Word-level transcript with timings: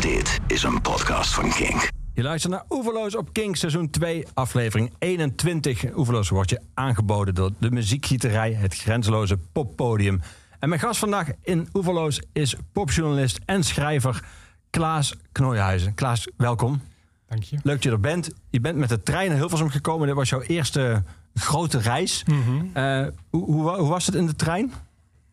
Dit 0.00 0.38
is 0.46 0.62
een 0.62 0.80
podcast 0.80 1.34
van 1.34 1.50
Kink. 1.50 1.88
Je 2.14 2.22
luistert 2.22 2.52
naar 2.52 2.64
Oeverloos 2.70 3.16
op 3.16 3.32
King, 3.32 3.56
seizoen 3.56 3.90
2, 3.90 4.26
aflevering 4.34 4.92
21. 4.98 5.96
Oeverloos 5.96 6.28
wordt 6.28 6.50
je 6.50 6.60
aangeboden 6.74 7.34
door 7.34 7.50
de 7.58 7.70
muziekgieterij, 7.70 8.52
het 8.52 8.74
grenzeloze 8.74 9.38
poppodium. 9.52 10.20
En 10.58 10.68
mijn 10.68 10.80
gast 10.80 10.98
vandaag 10.98 11.28
in 11.42 11.68
Oeverloos 11.72 12.22
is 12.32 12.56
popjournalist 12.72 13.40
en 13.44 13.64
schrijver 13.64 14.24
Klaas 14.70 15.14
Knooihuizen. 15.32 15.94
Klaas, 15.94 16.28
welkom. 16.36 16.80
Dank 17.28 17.42
je. 17.42 17.56
Leuk 17.62 17.74
dat 17.74 17.82
je 17.82 17.90
er 17.90 18.00
bent. 18.00 18.30
Je 18.48 18.60
bent 18.60 18.76
met 18.76 18.88
de 18.88 19.02
trein 19.02 19.28
naar 19.28 19.38
Hilversum 19.38 19.70
gekomen. 19.70 20.06
Dit 20.06 20.16
was 20.16 20.28
jouw 20.28 20.42
eerste 20.42 21.02
grote 21.34 21.78
reis. 21.78 22.24
Eh, 22.72 23.06
hoe, 23.30 23.44
hoe, 23.44 23.70
hoe 23.70 23.88
was 23.88 24.06
het 24.06 24.14
in 24.14 24.26
de 24.26 24.36
trein? 24.36 24.72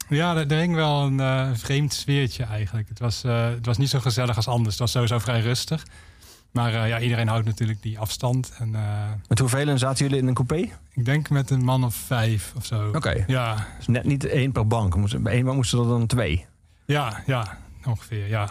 Ja, 0.10 0.36
er, 0.36 0.52
er 0.52 0.58
hing 0.58 0.76
wel 0.76 1.02
een 1.02 1.20
eh, 1.20 1.50
vreemd 1.54 1.94
sfeertje 1.94 2.44
eigenlijk. 2.44 2.90
Het 2.90 3.00
was, 3.00 3.24
eh, 3.24 3.50
het 3.50 3.66
was 3.66 3.78
niet 3.78 3.90
zo 3.90 4.00
gezellig 4.00 4.36
als 4.36 4.48
anders. 4.48 4.70
Het 4.70 4.80
was 4.80 4.92
sowieso 4.92 5.20
vrij 5.20 5.42
rustig. 5.42 5.86
Maar 6.52 6.74
eh, 6.74 6.88
ja, 6.88 7.00
iedereen 7.00 7.28
houdt 7.28 7.46
natuurlijk 7.46 7.82
die 7.82 8.00
afstand. 8.00 8.54
En, 8.60 8.76
Met 9.28 9.40
hoeveel 9.40 9.78
zaten 9.78 10.06
jullie 10.06 10.22
in 10.22 10.28
een 10.28 10.34
coupé? 10.34 10.70
ik 10.94 11.06
denk 11.06 11.30
met 11.30 11.50
een 11.50 11.64
man 11.64 11.84
of 11.84 11.96
vijf 11.96 12.54
of 12.56 12.66
zo. 12.66 12.92
Oké. 12.96 13.24
Ja, 13.28 13.68
Dus 13.78 13.88
net 13.88 14.04
niet 14.04 14.26
één 14.26 14.52
per 14.52 14.68
bank. 14.68 15.22
Bij 15.22 15.34
één 15.34 15.44
bank 15.44 15.56
moesten 15.56 15.80
er 15.80 15.88
dan 15.88 16.08
twee. 16.08 16.46
ja, 16.86 17.24
ja, 17.26 17.58
ongeveer, 17.86 18.28
ja. 18.28 18.50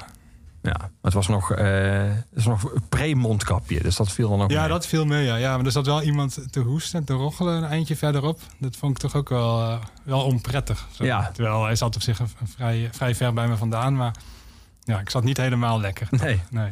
Ja, 0.66 0.90
het 1.02 1.12
was 1.12 1.28
nog, 1.28 1.48
het 1.48 2.24
was 2.34 2.44
nog 2.46 2.72
pre-mondkapje, 2.88 3.82
dus 3.82 3.96
dat 3.96 4.12
viel 4.12 4.28
dan 4.28 4.42
ook 4.42 4.50
Ja, 4.50 4.60
mee. 4.60 4.68
dat 4.68 4.86
viel 4.86 5.04
mee, 5.06 5.24
ja. 5.24 5.36
ja. 5.36 5.56
Maar 5.56 5.64
er 5.66 5.72
zat 5.72 5.86
wel 5.86 6.02
iemand 6.02 6.52
te 6.52 6.60
hoesten 6.60 6.98
en 6.98 7.04
te 7.04 7.12
rochelen 7.12 7.56
een 7.56 7.64
eindje 7.64 7.96
verderop. 7.96 8.40
Dat 8.58 8.76
vond 8.76 8.92
ik 8.92 8.98
toch 8.98 9.14
ook 9.14 9.28
wel, 9.28 9.60
eh, 9.62 9.78
wel 10.02 10.20
onprettig. 10.24 10.86
Zo. 10.90 11.04
Ja. 11.04 11.30
Terwijl 11.34 11.64
hij 11.64 11.76
zat 11.76 11.94
op 11.96 12.02
zich 12.02 12.20
vrij, 12.44 12.88
vrij 12.92 13.14
ver 13.14 13.32
bij 13.32 13.48
me 13.48 13.56
vandaan. 13.56 13.96
Maar 13.96 14.14
ja, 14.84 15.00
ik 15.00 15.10
zat 15.10 15.24
niet 15.24 15.36
helemaal 15.36 15.80
lekker. 15.80 16.08
Nee, 16.10 16.40
Nee. 16.50 16.70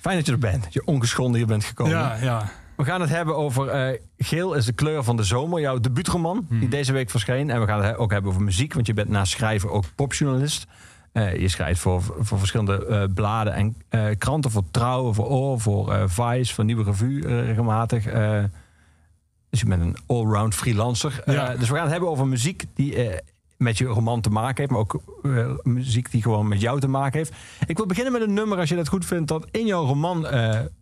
fijn 0.00 0.16
dat 0.16 0.26
je 0.26 0.32
er 0.32 0.38
bent. 0.38 0.62
Dat 0.64 0.72
je 0.72 0.84
ongeschonden 0.84 1.36
hier 1.36 1.46
bent 1.46 1.64
gekomen. 1.64 1.92
Ja, 1.92 2.14
ja. 2.20 2.48
We 2.76 2.84
gaan 2.84 3.00
het 3.00 3.10
hebben 3.10 3.36
over 3.36 3.68
eh, 3.68 4.00
Geel 4.18 4.54
is 4.54 4.64
de 4.64 4.72
kleur 4.72 5.04
van 5.04 5.16
de 5.16 5.22
zomer, 5.22 5.60
jouw 5.60 5.78
debuutroman 5.80 6.46
die 6.48 6.58
Mhm. 6.58 6.68
deze 6.70 6.92
week 6.92 7.10
verscheen. 7.10 7.50
En 7.50 7.60
we 7.60 7.66
gaan 7.66 7.84
het 7.84 7.96
ook 7.96 8.10
hebben 8.12 8.30
over 8.30 8.42
muziek, 8.42 8.74
want 8.74 8.86
je 8.86 8.94
bent 8.94 9.08
naast 9.08 9.32
schrijver 9.32 9.70
ook 9.70 9.84
popjournalist. 9.94 10.66
Eh, 11.16 11.36
je 11.36 11.48
schrijft 11.48 11.80
voor, 11.80 12.02
voor 12.18 12.38
verschillende 12.38 12.86
eh, 12.86 13.04
bladen 13.14 13.52
en 13.52 13.76
eh, 13.88 14.04
kranten, 14.18 14.50
voor 14.50 14.62
Trouw, 14.70 15.12
voor 15.12 15.26
Oor, 15.26 15.60
voor 15.60 16.10
Vice, 16.10 16.54
voor 16.54 16.64
Nieuwe 16.64 16.82
Revue 16.82 17.42
regelmatig. 17.42 18.04
Dus 19.50 19.60
je 19.60 19.66
bent 19.66 19.82
een 19.82 19.96
allround 20.06 20.54
freelancer. 20.54 21.22
Ja. 21.26 21.56
dus 21.56 21.68
we 21.68 21.74
gaan 21.74 21.82
het 21.82 21.92
hebben 21.92 22.10
over 22.10 22.26
muziek 22.26 22.64
die 22.74 23.10
met 23.56 23.78
je 23.78 23.84
roman 23.84 24.20
te 24.20 24.30
maken 24.30 24.56
heeft, 24.56 24.70
maar 24.70 24.80
ook 24.80 25.00
muziek 25.62 26.10
die 26.10 26.22
gewoon 26.22 26.48
met 26.48 26.60
jou 26.60 26.80
te 26.80 26.88
maken 26.88 27.18
heeft. 27.18 27.32
Ik 27.66 27.76
wil 27.76 27.86
beginnen 27.86 28.12
met 28.12 28.22
een 28.22 28.34
nummer, 28.34 28.58
als 28.58 28.68
je 28.68 28.76
dat 28.76 28.88
goed 28.88 29.04
vindt, 29.04 29.28
dat 29.28 29.46
in 29.50 29.66
jouw 29.66 29.84
roman 29.84 30.26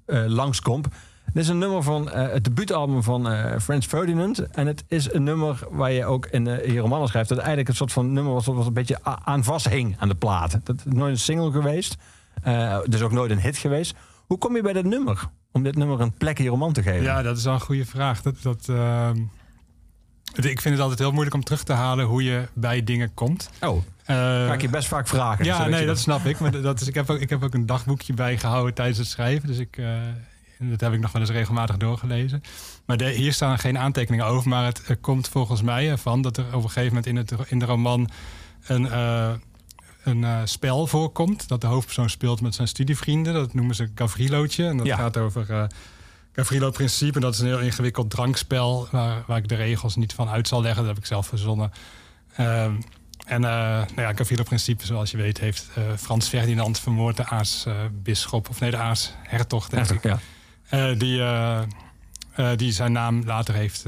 langskomt. 0.07 0.89
Dit 1.33 1.43
is 1.43 1.49
een 1.49 1.59
nummer 1.59 1.83
van 1.83 2.11
eh, 2.11 2.33
het 2.33 2.45
debuutalbum 2.45 3.03
van 3.03 3.29
Frans 3.61 3.87
Ferdinand. 3.87 4.51
En 4.51 4.67
het 4.67 4.85
is 4.89 5.13
een 5.13 5.23
nummer 5.23 5.59
waar 5.71 5.93
je 5.93 6.05
ook 6.05 6.27
in 6.27 6.47
eh, 6.47 6.73
je 6.73 7.07
schrijft. 7.07 7.29
Dat 7.29 7.39
eigenlijk 7.39 7.69
een 7.69 7.75
soort 7.75 7.93
van 7.93 8.13
nummer 8.13 8.33
was 8.33 8.47
wat 8.47 8.67
een 8.67 8.73
beetje 8.73 8.99
aan 9.03 9.45
vasthing 9.45 9.97
aan 9.99 10.09
de 10.09 10.15
plaat. 10.15 10.61
Dat 10.65 10.77
is 10.77 10.93
nooit 10.93 11.13
een 11.13 11.19
single 11.19 11.51
geweest. 11.51 11.97
Dus 12.85 13.03
ook 13.03 13.13
nooit 13.13 13.31
een 13.31 13.41
hit 13.41 13.57
geweest. 13.57 13.95
Hoe 14.27 14.39
kom 14.39 14.57
je 14.57 14.63
bij 14.63 14.73
dat 14.73 14.85
nummer? 14.85 15.29
Om 15.53 15.63
dit 15.63 15.77
nummer 15.77 16.01
een 16.01 16.13
plek 16.13 16.39
in 16.39 16.45
je 16.45 16.51
roman 16.51 16.73
te 16.73 16.83
geven? 16.83 17.03
Ja, 17.03 17.23
dat 17.23 17.37
is 17.37 17.45
wel 17.45 17.55
een 17.55 17.61
goede 17.61 17.85
vraag. 17.85 18.23
Dat, 18.23 18.43
dat, 18.43 18.69
ehm, 18.69 19.17
ik 20.35 20.61
vind 20.61 20.65
het 20.75 20.81
altijd 20.81 20.99
heel 20.99 21.11
moeilijk 21.11 21.35
om 21.35 21.45
terug 21.45 21.63
te 21.63 21.73
halen 21.73 22.05
hoe 22.05 22.25
je 22.25 22.49
bij 22.53 22.85
dingen 22.85 23.15
komt. 23.15 23.51
Oh, 23.61 23.83
ga 24.07 24.53
ik 24.53 24.61
je 24.61 24.69
best 24.69 24.89
vaak 24.89 25.09
vragen. 25.09 25.45
ja, 25.45 25.67
nee, 25.67 25.81
je 25.81 25.87
dat 25.87 25.99
snap 25.99 26.25
ik. 26.25 26.39
Maar 26.39 26.61
dat 26.61 26.81
is, 26.81 26.89
ik, 26.89 26.95
heb 26.95 27.11
ook, 27.11 27.19
ik 27.19 27.31
heb 27.31 27.45
ook 27.45 27.55
een 27.55 27.67
dagboekje 27.67 28.13
bijgehouden 28.13 28.75
tijdens 28.75 28.99
het 28.99 29.07
schrijven. 29.07 29.49
Dus 29.49 29.59
ik, 29.59 29.79
dat 30.59 30.81
heb 30.81 30.93
ik 30.93 31.01
nog 31.01 31.13
wel 31.13 31.23
eens 31.23 31.31
regelmatig 31.31 31.77
doorgelezen. 31.77 32.43
Maar 32.85 32.97
de- 32.97 33.11
hier 33.11 33.33
staan 33.33 33.59
geen 33.59 33.79
aantekeningen 33.79 34.27
over. 34.27 34.49
Maar 34.49 34.65
het 34.65 34.83
er 34.89 34.97
komt 34.97 35.29
volgens 35.29 35.63
mij 35.63 35.91
ervan 35.91 36.23
dat 36.23 36.37
er 36.37 36.47
op 36.47 36.53
een 36.63 36.71
gegeven 36.71 36.87
moment 36.87 37.07
in, 37.07 37.17
het, 37.17 37.33
in 37.51 37.59
de 37.59 37.65
roman 37.65 38.11
een, 38.67 38.91
eh, 38.91 39.31
een 40.05 40.25
eh, 40.25 40.41
spel 40.45 40.87
voorkomt. 40.87 41.49
Dat 41.49 41.61
de 41.61 41.67
hoofdpersoon 41.67 42.11
speelt 42.11 42.41
met 42.41 42.55
zijn 42.55 42.69
studievrienden. 42.69 43.35
Dat 43.35 43.55
noemen 43.55 43.75
ze 43.75 43.91
Gavrilootje. 43.95 44.67
En 44.67 44.77
dat 44.77 44.87
Ja. 44.87 44.97
gaat 44.97 45.17
over 45.17 45.47
uh, 45.51 45.65
Gavrilo-principe. 46.33 47.21
Dat 47.21 47.35
is 47.35 47.41
een 47.41 47.47
heel 47.47 47.61
ingewikkeld 47.61 48.11
drankspel 48.11 48.89
waar, 48.91 49.23
waar 49.27 49.37
ik 49.39 49.49
de 49.49 49.55
regels 49.55 49.97
niet 49.97 50.13
van 50.13 50.29
uit 50.29 50.49
zal 50.49 50.63
leggen. 50.63 50.81
Dat 50.85 50.95
heb 50.95 51.03
ik 51.03 51.07
zelf 51.09 51.27
verzonnen. 51.27 51.73
Ehm, 52.37 52.75
en 53.27 53.45
eh 53.45 53.51
nou 53.51 54.01
ja, 54.01 54.13
Gavrilo-principe, 54.15 54.87
zoals 54.87 55.11
je 55.11 55.17
weet, 55.17 55.39
heeft 55.39 55.67
Frans 55.97 56.29
Ferdinand 56.29 56.81
vermoord, 56.81 57.17
de 57.17 57.27
aartsbisschop, 57.27 58.49
of 58.49 58.61
nee, 58.61 58.71
de 58.71 58.77
aartshertog, 58.77 59.69
denk 59.69 59.91
ik. 59.91 60.03
ja. 60.03 60.19
Eh, 60.75 60.99
die, 60.99 61.21
eh, 61.21 61.63
eh, 62.33 62.57
die 62.57 62.73
zijn 62.73 62.93
naam 62.93 63.23
later 63.25 63.55
heeft, 63.55 63.87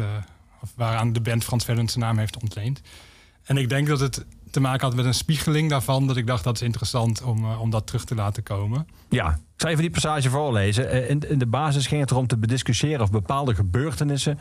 of 0.63 0.73
waaraan 0.77 1.13
de 1.13 1.21
band 1.21 1.45
Frans 1.45 1.65
Ferdinand 1.65 1.93
zijn 1.93 2.05
naam 2.05 2.19
heeft 2.19 2.43
ontleend. 2.43 2.81
En 3.45 3.57
ik 3.57 3.69
denk 3.69 3.87
dat 3.87 4.01
het 4.01 4.25
te 4.51 4.61
maken 4.61 4.87
had 4.87 4.97
met 4.97 5.05
een 5.05 5.15
spiegeling 5.15 5.71
daarvan, 5.71 6.07
dat 6.07 6.17
ik 6.17 6.27
dacht 6.27 6.45
dat 6.45 6.55
is 6.55 6.63
interessant 6.63 7.23
om, 7.23 7.53
om 7.55 7.71
dat 7.71 7.87
terug 7.87 8.05
te 8.05 8.15
laten 8.15 8.43
komen. 8.43 8.87
Ja, 9.09 9.31
ik 9.31 9.61
zal 9.61 9.71
even 9.71 9.83
die 9.83 9.91
passage 9.91 10.31
voorlezen. 10.31 11.09
In, 11.09 11.39
de 11.39 11.47
basis 11.47 11.87
ging 11.87 12.01
het 12.01 12.11
erom 12.11 12.27
te 12.27 12.37
bediscussiëren 12.37 13.01
of 13.01 13.11
bepaalde 13.11 13.55
gebeurtenissen 13.55 14.39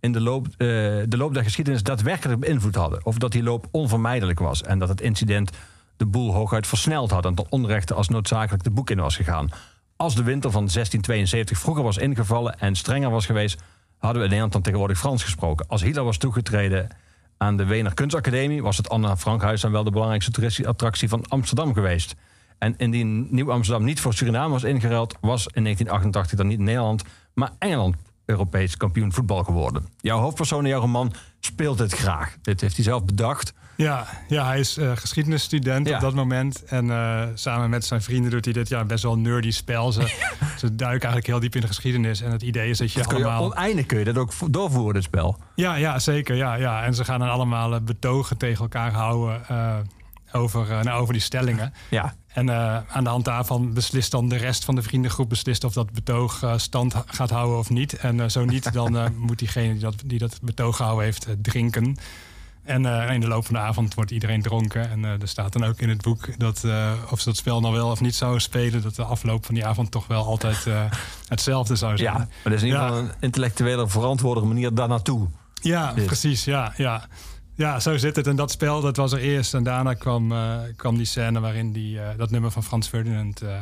in 0.00 0.12
de 0.12 0.20
loop, 0.20 0.46
de 0.58 1.16
loop 1.16 1.34
der 1.34 1.42
geschiedenis 1.42 1.82
daadwerkelijk 1.82 2.40
beïnvloed 2.40 2.74
hadden. 2.74 3.04
Of 3.06 3.18
dat 3.18 3.32
die 3.32 3.42
loop 3.42 3.68
onvermijdelijk 3.70 4.38
was 4.38 4.62
en 4.62 4.78
dat 4.78 4.88
het 4.88 5.00
incident 5.00 5.50
de 5.96 6.06
boel 6.06 6.32
hooguit 6.32 6.66
versneld 6.66 7.10
had 7.10 7.24
en 7.24 7.34
tot 7.34 7.48
onrechte 7.48 7.94
als 7.94 8.08
noodzakelijk 8.08 8.64
de 8.64 8.70
boek 8.70 8.90
in 8.90 8.98
was 8.98 9.16
gegaan. 9.16 9.50
Als 9.96 10.14
de 10.14 10.22
winter 10.22 10.50
van 10.50 10.60
1672 10.60 11.58
vroeger 11.58 11.82
was 11.82 11.96
ingevallen 11.96 12.58
en 12.58 12.74
strenger 12.74 13.10
was 13.10 13.26
geweest, 13.26 13.62
hadden 13.98 14.18
we 14.18 14.22
in 14.22 14.24
Nederland 14.24 14.52
dan 14.52 14.62
tegenwoordig 14.62 14.98
Frans 14.98 15.22
gesproken. 15.22 15.68
Als 15.68 15.82
Hitler 15.82 16.04
was 16.04 16.16
toegetreden 16.16 16.88
aan 17.36 17.56
de 17.56 17.64
Wener 17.64 17.94
Kunstacademie, 17.94 18.62
was 18.62 18.76
het 18.76 18.88
Anne 18.88 19.16
Frankhuis 19.16 19.60
dan 19.60 19.72
wel 19.72 19.84
de 19.84 19.90
belangrijkste 19.90 20.30
toeristische 20.30 20.70
attractie 20.70 21.08
van 21.08 21.26
Amsterdam 21.28 21.72
geweest. 21.72 22.14
En 22.58 22.74
indien 22.76 23.26
Nieuw-Amsterdam 23.30 23.84
niet 23.84 24.00
voor 24.00 24.14
Suriname 24.14 24.52
was 24.52 24.64
ingeruild, 24.64 25.16
was 25.20 25.46
in 25.46 25.62
1988 25.62 26.38
dan 26.38 26.46
niet 26.46 26.58
Nederland, 26.58 27.04
maar 27.34 27.52
Engeland 27.58 27.96
Europees 28.26 28.76
kampioen 28.76 29.12
voetbal 29.12 29.44
geworden. 29.44 29.86
Jouw 30.00 30.18
hoofdpersoon 30.20 30.62
in 30.64 30.70
jouw 30.70 30.80
roman 30.80 31.12
speelt 31.40 31.78
dit 31.78 31.92
graag. 31.92 32.36
Dit 32.42 32.60
heeft 32.60 32.74
hij 32.76 32.84
zelf 32.84 33.04
bedacht. 33.04 33.52
Ja, 33.76 34.06
ja 34.28 34.46
hij 34.46 34.58
is 34.58 34.76
eh, 34.76 34.90
geschiedenisstudent 34.94 35.88
Ja. 35.88 35.94
op 35.94 36.00
dat 36.00 36.14
moment. 36.14 36.64
En 36.64 36.90
eh, 36.90 37.22
samen 37.34 37.70
met 37.70 37.84
zijn 37.84 38.02
vrienden 38.02 38.30
doet 38.30 38.44
hij 38.44 38.54
dit 38.54 38.68
ja, 38.68 38.84
best 38.84 39.02
wel 39.02 39.18
nerdy 39.18 39.50
spel. 39.50 39.92
Ze, 39.92 40.00
ze 40.58 40.74
duiken 40.74 40.86
eigenlijk 41.08 41.26
heel 41.26 41.40
diep 41.40 41.54
in 41.54 41.60
de 41.60 41.66
geschiedenis. 41.66 42.20
En 42.20 42.30
het 42.30 42.42
idee 42.42 42.70
is 42.70 42.78
dat 42.78 42.92
je 42.92 42.98
Dat 42.98 43.08
kun 43.08 43.18
je 43.18 43.24
allemaal... 43.24 43.44
oneindig 43.44 43.86
kun 43.86 43.98
je 43.98 44.04
dat 44.04 44.16
ook 44.18 44.32
vo- 44.32 44.50
doorvoeren, 44.50 44.94
dit 44.94 45.02
spel. 45.02 45.38
Ja, 45.54 45.74
ja, 45.74 45.98
zeker. 45.98 46.36
Ja, 46.36 46.54
ja. 46.54 46.84
En 46.84 46.94
ze 46.94 47.04
gaan 47.04 47.18
dan 47.20 47.28
allemaal 47.30 47.74
eh, 47.74 47.80
betogen 47.80 48.36
tegen 48.36 48.60
elkaar 48.62 48.92
houden 48.92 49.40
over, 50.36 50.70
eh, 50.70 50.80
nou, 50.82 51.00
over 51.00 51.12
die 51.12 51.22
stellingen. 51.22 51.72
Ja, 51.90 52.14
En 52.26 52.48
eh, 52.48 52.78
aan 52.88 53.04
de 53.04 53.10
hand 53.10 53.24
daarvan 53.24 53.72
beslist 53.74 54.10
dan 54.10 54.28
de 54.28 54.36
rest 54.36 54.64
van 54.64 54.74
de 54.74 54.82
vriendengroep 54.82 55.28
beslist 55.28 55.64
of 55.64 55.72
dat 55.72 55.92
betoog 55.92 56.42
eh, 56.42 56.52
stand 56.58 56.94
gaat 57.06 57.30
houden 57.30 57.58
of 57.58 57.70
niet. 57.70 57.92
En 57.92 58.30
zo 58.30 58.44
niet, 58.44 58.72
dan 58.80 59.14
moet 59.16 59.38
diegene 59.38 59.72
die 59.72 59.80
dat, 59.80 59.94
die 60.04 60.18
dat 60.18 60.38
betoog 60.42 60.76
gehouden 60.76 61.04
heeft 61.04 61.26
drinken. 61.42 61.96
En 62.64 62.84
in 63.10 63.20
de 63.20 63.28
loop 63.28 63.44
van 63.46 63.54
de 63.54 63.60
avond 63.60 63.94
wordt 63.94 64.10
iedereen 64.10 64.42
dronken. 64.42 64.90
En 64.90 65.04
er 65.04 65.28
staat 65.28 65.52
dan 65.52 65.64
ook 65.64 65.78
in 65.80 65.88
het 65.88 66.02
boek 66.02 66.38
dat 66.38 66.64
of 67.10 67.20
ze 67.20 67.24
dat 67.24 67.36
spel 67.36 67.60
nou 67.60 67.74
wel 67.74 67.90
of 67.90 68.00
niet 68.00 68.14
zouden 68.14 68.40
spelen, 68.40 68.82
dat 68.82 68.94
de 68.94 69.04
afloop 69.04 69.44
van 69.46 69.54
die 69.54 69.66
avond 69.66 69.90
toch 69.90 70.06
wel 70.06 70.24
altijd 70.24 70.66
hetzelfde 71.28 71.76
zou 71.76 71.96
zijn. 71.96 72.12
ja. 72.12 72.18
maar 72.18 72.28
dat 72.42 72.52
is 72.52 72.60
in 72.60 72.66
ieder 72.66 72.80
Ja. 72.82 72.86
geval 72.88 73.02
een 73.02 73.10
intellectuele, 73.20 73.88
verantwoorde 73.88 74.40
manier 74.40 74.74
daar 74.74 74.88
naartoe. 74.88 75.26
Ja, 75.62 75.92
Dit. 75.92 76.06
precies. 76.06 76.44
Ja, 76.44 76.72
ja. 76.76 77.04
Ja, 77.56 77.80
zo 77.80 77.96
zit 77.96 78.16
het. 78.16 78.26
En 78.26 78.36
dat 78.36 78.50
spel, 78.50 78.80
dat 78.80 78.96
was 78.96 79.12
er 79.12 79.18
eerst. 79.18 79.54
En 79.54 79.62
daarna 79.62 79.94
kwam, 79.94 80.32
eh, 80.32 80.54
kwam 80.76 80.96
die 80.96 81.06
scène 81.06 81.40
waarin 81.40 81.72
die, 81.72 82.00
eh, 82.00 82.08
dat 82.18 82.30
nummer 82.30 82.50
van 82.50 82.62
Frans 82.62 82.88
Ferdinand 82.88 83.42
eh, 83.42 83.60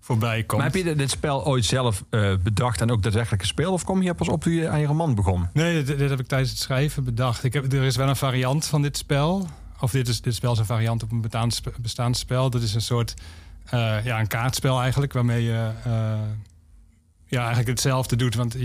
voorbij 0.00 0.42
komt. 0.44 0.62
Maar 0.62 0.70
heb 0.72 0.84
je 0.84 0.94
dit- 0.94 1.10
spel 1.10 1.46
ooit 1.46 1.64
zelf 1.64 2.04
bedacht 2.42 2.80
en 2.80 2.90
ook 2.90 3.02
daadwerkelijk 3.02 3.42
gespeeld? 3.42 3.72
Of 3.72 3.84
kom 3.84 4.02
je 4.02 4.14
pas 4.14 4.28
op 4.28 4.42
toen 4.42 4.52
je 4.52 4.68
aan 4.68 4.80
je 4.80 4.86
roman 4.86 5.14
begon? 5.14 5.46
Nee, 5.52 5.84
dit, 5.84 5.98
dit 5.98 6.10
heb 6.10 6.20
ik 6.20 6.26
tijdens 6.26 6.50
het 6.50 6.58
schrijven 6.60 7.04
bedacht. 7.04 7.44
Ik 7.44 7.52
heb, 7.52 7.72
er 7.72 7.82
is 7.82 7.96
wel 7.96 8.08
een 8.08 8.16
variant 8.16 8.66
van 8.66 8.82
dit 8.82 8.96
spel. 8.96 9.48
Of 9.80 9.90
dit, 9.90 10.08
is, 10.08 10.20
dit 10.20 10.34
spel 10.34 10.52
is 10.52 10.58
een 10.58 10.64
variant 10.64 11.02
op 11.02 11.10
een 11.10 11.20
bestaand, 11.20 11.54
spe- 11.54 11.72
bestaand 11.80 12.16
spel. 12.16 12.50
Dat 12.50 12.62
is 12.62 12.74
een 12.74 12.80
soort 12.80 13.14
ja, 14.04 14.20
een 14.20 14.26
kaartspel 14.26 14.80
eigenlijk, 14.80 15.12
waarmee 15.12 15.42
je 15.42 15.70
ja, 17.26 17.38
eigenlijk 17.38 17.68
hetzelfde 17.68 18.16
doet. 18.16 18.34
Want 18.34 18.56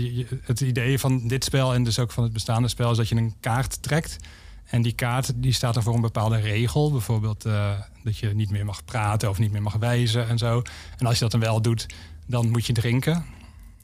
het 0.42 0.60
idee 0.60 0.98
van 0.98 1.28
dit 1.28 1.44
spel 1.44 1.74
en 1.74 1.84
dus 1.84 1.98
ook 1.98 2.12
van 2.12 2.22
het 2.22 2.32
bestaande 2.32 2.68
spel 2.68 2.90
is 2.90 2.96
dat 2.96 3.08
je 3.08 3.16
een 3.16 3.34
kaart 3.40 3.82
trekt. 3.82 4.16
En 4.66 4.82
die 4.82 4.92
kaart 4.92 5.32
die 5.36 5.52
staat 5.52 5.74
dan 5.74 5.82
voor 5.82 5.94
een 5.94 6.00
bepaalde 6.00 6.36
regel. 6.36 6.90
Bijvoorbeeld 6.92 7.44
eh, 7.44 7.70
dat 8.04 8.18
je 8.18 8.34
niet 8.34 8.50
meer 8.50 8.64
mag 8.64 8.84
praten 8.84 9.28
of 9.28 9.38
niet 9.38 9.52
meer 9.52 9.62
mag 9.62 9.76
wijzen 9.76 10.28
en 10.28 10.38
zo. 10.38 10.62
En 10.98 11.06
als 11.06 11.14
je 11.14 11.20
dat 11.20 11.30
dan 11.30 11.40
wel 11.40 11.62
doet, 11.62 11.86
dan 12.26 12.50
moet 12.50 12.66
je 12.66 12.72
drinken. 12.72 13.24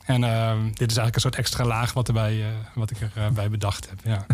En 0.05 0.25
ehm, 0.25 0.64
dit 0.64 0.90
is 0.90 0.96
eigenlijk 0.96 1.14
een 1.14 1.20
soort 1.20 1.37
extra 1.37 1.64
laag 1.64 1.93
wat, 1.93 2.08
erbij, 2.08 2.40
eh, 2.40 2.46
wat 2.75 2.90
ik 2.90 3.00
erbij 3.00 3.32
bij 3.32 3.50
bedacht 3.50 3.88
heb. 3.90 3.99
Ja. 4.05 4.26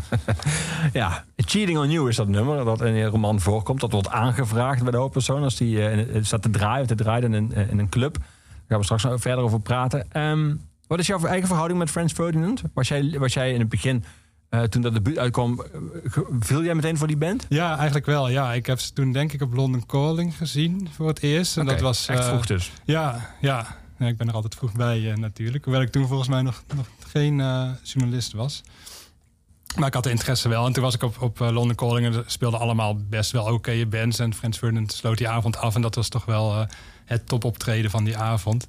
ja, 1.00 1.24
Cheating 1.36 1.78
on 1.78 1.90
You 1.90 2.08
is 2.08 2.16
dat 2.16 2.28
nummer 2.28 2.64
dat 2.64 2.80
in 2.80 2.94
een 2.94 3.08
roman 3.08 3.40
voorkomt. 3.40 3.80
Dat 3.80 3.92
wordt 3.92 4.08
aangevraagd 4.08 4.82
bij 4.82 4.90
de 4.90 4.96
hoofdpersoon 4.96 5.42
als 5.42 5.56
die 5.56 5.96
uh, 5.96 6.24
staat 6.24 6.42
te 6.42 6.50
draaien 6.50 6.80
of 6.80 6.86
te 6.86 6.94
draaien 6.94 7.24
in 7.24 7.32
een, 7.32 7.54
eh, 7.54 7.70
in 7.70 7.78
een 7.78 7.88
club. 7.88 8.18
Daar 8.18 8.66
gaan 8.68 8.78
we 8.78 8.84
straks 8.84 9.02
nog 9.02 9.20
verder 9.20 9.44
over 9.44 9.60
praten. 9.60 10.12
Ehm, 10.12 10.54
wat 10.86 10.98
is 10.98 11.06
jouw 11.06 11.24
eigen 11.24 11.46
verhouding 11.46 11.78
met 11.78 11.90
Frans 11.90 12.12
Ferdinand? 12.12 12.62
Was 12.72 12.88
jij, 12.88 13.18
was 13.18 13.32
jij 13.32 13.52
in 13.52 13.58
het 13.58 13.68
begin 13.68 14.04
uh, 14.50 14.62
toen 14.62 14.82
dat 14.82 14.94
debuut 14.94 15.18
uitkwam, 15.18 15.62
viel 16.40 16.64
jij 16.64 16.74
meteen 16.74 16.96
voor 16.96 17.06
die 17.06 17.16
band? 17.16 17.46
Ja, 17.48 17.76
eigenlijk 17.76 18.06
wel. 18.06 18.28
Ja, 18.28 18.52
ik 18.52 18.66
heb 18.66 18.80
ze 18.80 18.92
toen 18.92 19.12
denk 19.12 19.32
ik 19.32 19.42
op 19.42 19.54
London 19.54 19.86
Calling 19.86 20.36
gezien 20.36 20.88
voor 20.94 21.08
het 21.08 21.22
eerst. 21.22 21.56
En 21.56 21.66
dat 21.66 21.80
was 21.80 22.08
echt 22.08 22.24
vroeg 22.24 22.46
dus. 22.46 22.72
Ja, 22.84 23.34
ja. 23.40 23.76
Ja, 23.98 24.06
ik 24.06 24.16
ben 24.16 24.28
er 24.28 24.34
altijd 24.34 24.54
vroeg 24.54 24.72
bij 24.72 25.00
uh, 25.00 25.16
natuurlijk. 25.16 25.64
Hoewel 25.64 25.82
ik 25.82 25.90
toen 25.90 26.06
volgens 26.06 26.28
mij 26.28 26.42
nog, 26.42 26.62
nog 26.76 26.86
geen 27.06 27.38
uh, 27.38 27.70
journalist 27.82 28.32
was. 28.32 28.62
Maar 29.76 29.86
ik 29.86 29.94
had 29.94 30.02
de 30.02 30.10
interesse 30.10 30.48
wel. 30.48 30.66
En 30.66 30.72
toen 30.72 30.82
was 30.82 30.94
ik 30.94 31.02
op, 31.02 31.22
op 31.22 31.40
uh, 31.40 31.50
London 31.50 31.74
Calling 31.74 32.14
en 32.14 32.24
speelden 32.26 32.60
allemaal 32.60 32.96
best 33.08 33.30
wel 33.30 33.52
oké 33.52 33.86
bands. 33.86 34.18
En 34.18 34.34
Frans 34.34 34.58
Ferdinand 34.58 34.92
sloot 34.92 35.18
die 35.18 35.28
avond 35.28 35.56
af. 35.56 35.74
En 35.74 35.80
dat 35.80 35.94
was 35.94 36.08
toch 36.08 36.24
wel 36.24 36.66
het 37.04 37.26
topoptreden 37.26 37.90
van 37.90 38.04
die 38.04 38.16
avond. 38.16 38.66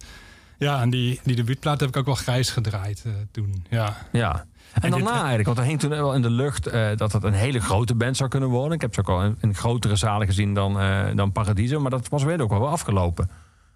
Ja, 0.58 0.82
en 0.82 0.90
die, 0.90 1.20
die 1.24 1.36
debuutplaat 1.36 1.80
heb 1.80 1.90
ik 1.90 1.98
ook 1.98 2.06
wel 2.06 2.16
grijs 2.16 2.50
gedraaid 2.50 3.06
toen. 3.32 3.66
Ja. 3.70 4.08
ja. 4.12 4.46
En, 4.74 4.82
en 4.82 4.92
daarna 4.92 5.14
eigenlijk, 5.14 5.46
want 5.46 5.58
er 5.58 5.64
hing 5.64 5.80
toen 5.80 5.90
wel 5.90 6.14
in 6.14 6.22
de 6.22 6.30
lucht 6.30 6.64
dat 6.96 7.12
het 7.12 7.24
een 7.24 7.34
hele 7.34 7.60
grote 7.60 7.96
band 7.96 8.18
zou 8.18 8.30
kunnen 8.30 8.50
worden. 8.50 8.74
Ik 8.74 8.82
heb 8.82 8.94
ze 8.94 9.00
ook 9.00 9.10
al 9.10 9.24
in, 9.24 9.38
in 9.42 9.56
grotere 9.56 9.96
zalen 9.96 10.28
gezien 10.28 10.54
dan, 10.54 10.74
dan 11.16 11.32
Paradiso, 11.32 11.80
maar 11.80 11.92
dat 11.92 12.10
was 12.10 12.24
weer 12.24 12.42
ook 12.42 12.50
wel 12.50 12.68
afgelopen. 12.68 13.30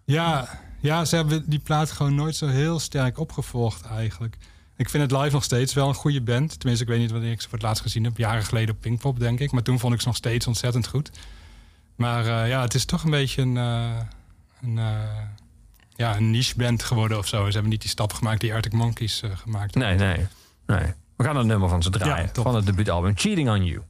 Ja, 0.06 0.60
ja, 0.80 1.06
ze 1.06 1.16
hebben 1.16 1.44
die 1.50 1.60
plaat 1.60 1.92
gewoon 1.92 2.16
nooit 2.16 2.36
zo 2.36 2.48
heel 2.48 2.80
sterk 2.80 3.20
opgevolgd 3.20 3.86
eigenlijk. 3.86 4.38
Ik 4.76 4.90
vind 4.90 5.12
het 5.12 5.22
live 5.22 5.34
nog 5.34 5.44
steeds 5.44 5.74
wel 5.74 5.88
een 5.88 5.94
goede 5.94 6.22
band. 6.22 6.60
Tenminste, 6.60 6.86
ik 6.86 6.92
weet 6.92 7.00
niet 7.00 7.12
wanneer 7.12 7.32
ik 7.32 7.42
ze 7.42 7.50
voor 7.50 7.58
het 7.58 7.68
laatst 7.68 7.82
gezien 7.82 8.04
heb. 8.04 8.18
Jaren 8.18 8.44
geleden 8.44 8.76
op 8.76 8.82
Pinkpop, 8.82 9.20
denk 9.20 9.40
ik. 9.40 9.52
Maar 9.52 9.62
toen 9.62 9.80
vond 9.80 9.94
ik 9.94 10.02
ze 10.02 10.08
nog 10.08 10.16
steeds 10.16 10.48
ontzettend 10.48 10.88
goed. 10.88 11.12
Maar 11.96 12.26
uh, 12.26 12.48
ja, 12.48 12.62
het 12.62 12.74
is 12.74 12.86
toch 12.86 13.04
een 13.04 13.10
beetje 13.10 13.42
een, 13.42 13.56
uh, 13.56 14.00
een, 14.62 14.78
uh, 14.78 15.00
ja, 15.96 16.16
een 16.16 16.32
niche 16.32 16.56
band 16.58 16.84
geworden 16.84 17.18
of 17.18 17.28
zo. 17.28 17.46
Ze 17.46 17.52
hebben 17.52 17.72
niet 17.72 17.82
die 17.82 17.90
stap 17.90 18.14
gemaakt 18.14 18.42
die 18.42 18.54
Arctic 18.54 18.74
Monkeys 18.74 19.22
gemaakt 19.36 19.74
hebben. 19.74 19.98
Nee, 19.98 20.16
nee, 20.18 20.28
nee. 20.66 20.94
We 21.16 21.24
gaan 21.24 21.38
een 21.38 21.48
nummer 21.48 21.70
van 21.70 21.84
ze 21.84 21.90
draaien. 21.90 22.30
Ja, 22.34 22.42
van 22.42 22.56
het 22.56 22.66
debuutalbum 22.66 23.14
Cheating 23.16 23.50
on 23.50 23.66
You. 23.66 23.82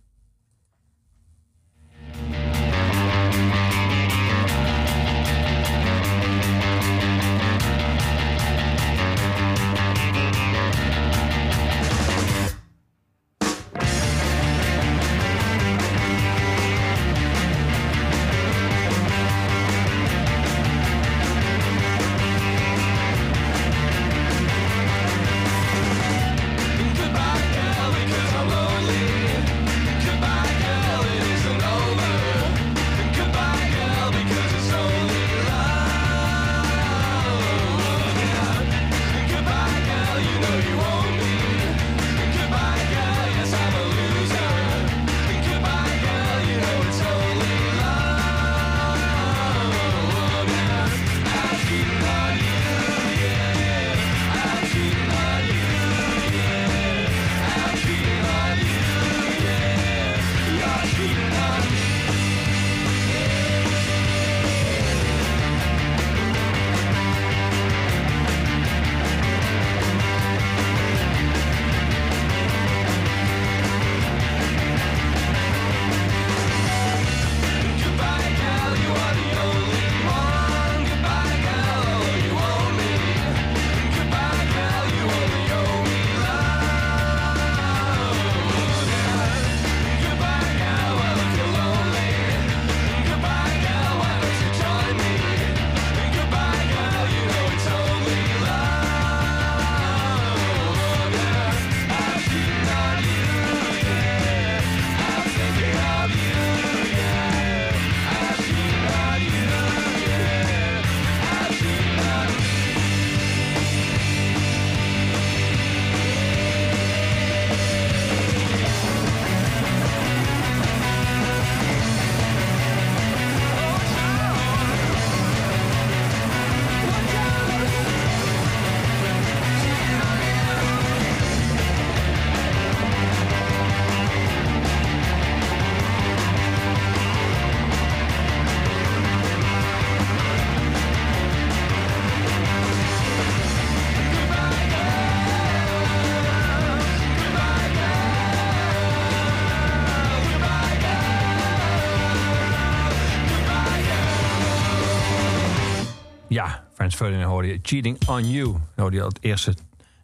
Frans 156.84 156.96
Ferdinand 156.96 157.32
hoorde 157.32 157.48
je 157.48 157.60
Cheating 157.62 157.98
on 158.08 158.30
You. 158.30 158.52
Dan 158.52 158.62
hoorde 158.76 158.98
je 158.98 159.04
het 159.04 159.18
eerste 159.22 159.56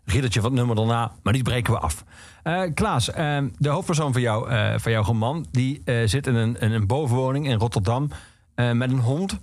riddertje 0.06 0.42
van 0.42 0.50
het 0.50 0.60
nummer 0.60 0.76
daarna, 0.76 1.12
maar 1.24 1.34
die 1.34 1.44
breken 1.44 1.74
we 1.74 1.80
af. 1.80 2.04
Uh, 2.44 2.62
Klaas, 2.74 3.10
uh, 3.10 3.38
de 3.58 3.70
hoofdpersoon 3.70 4.14
van, 4.14 4.22
jou, 4.22 4.52
uh, 4.52 4.74
van 4.78 4.92
jouw 4.92 5.04
roman... 5.04 5.46
die 5.52 5.82
zit 6.06 6.28
in 6.28 6.36
een, 6.36 6.60
in 6.60 6.72
een 6.72 6.88
bovenwoning 6.88 7.48
in 7.48 7.58
Rotterdam 7.58 8.10
met 8.56 8.92
een 8.92 9.00
hond... 9.00 9.40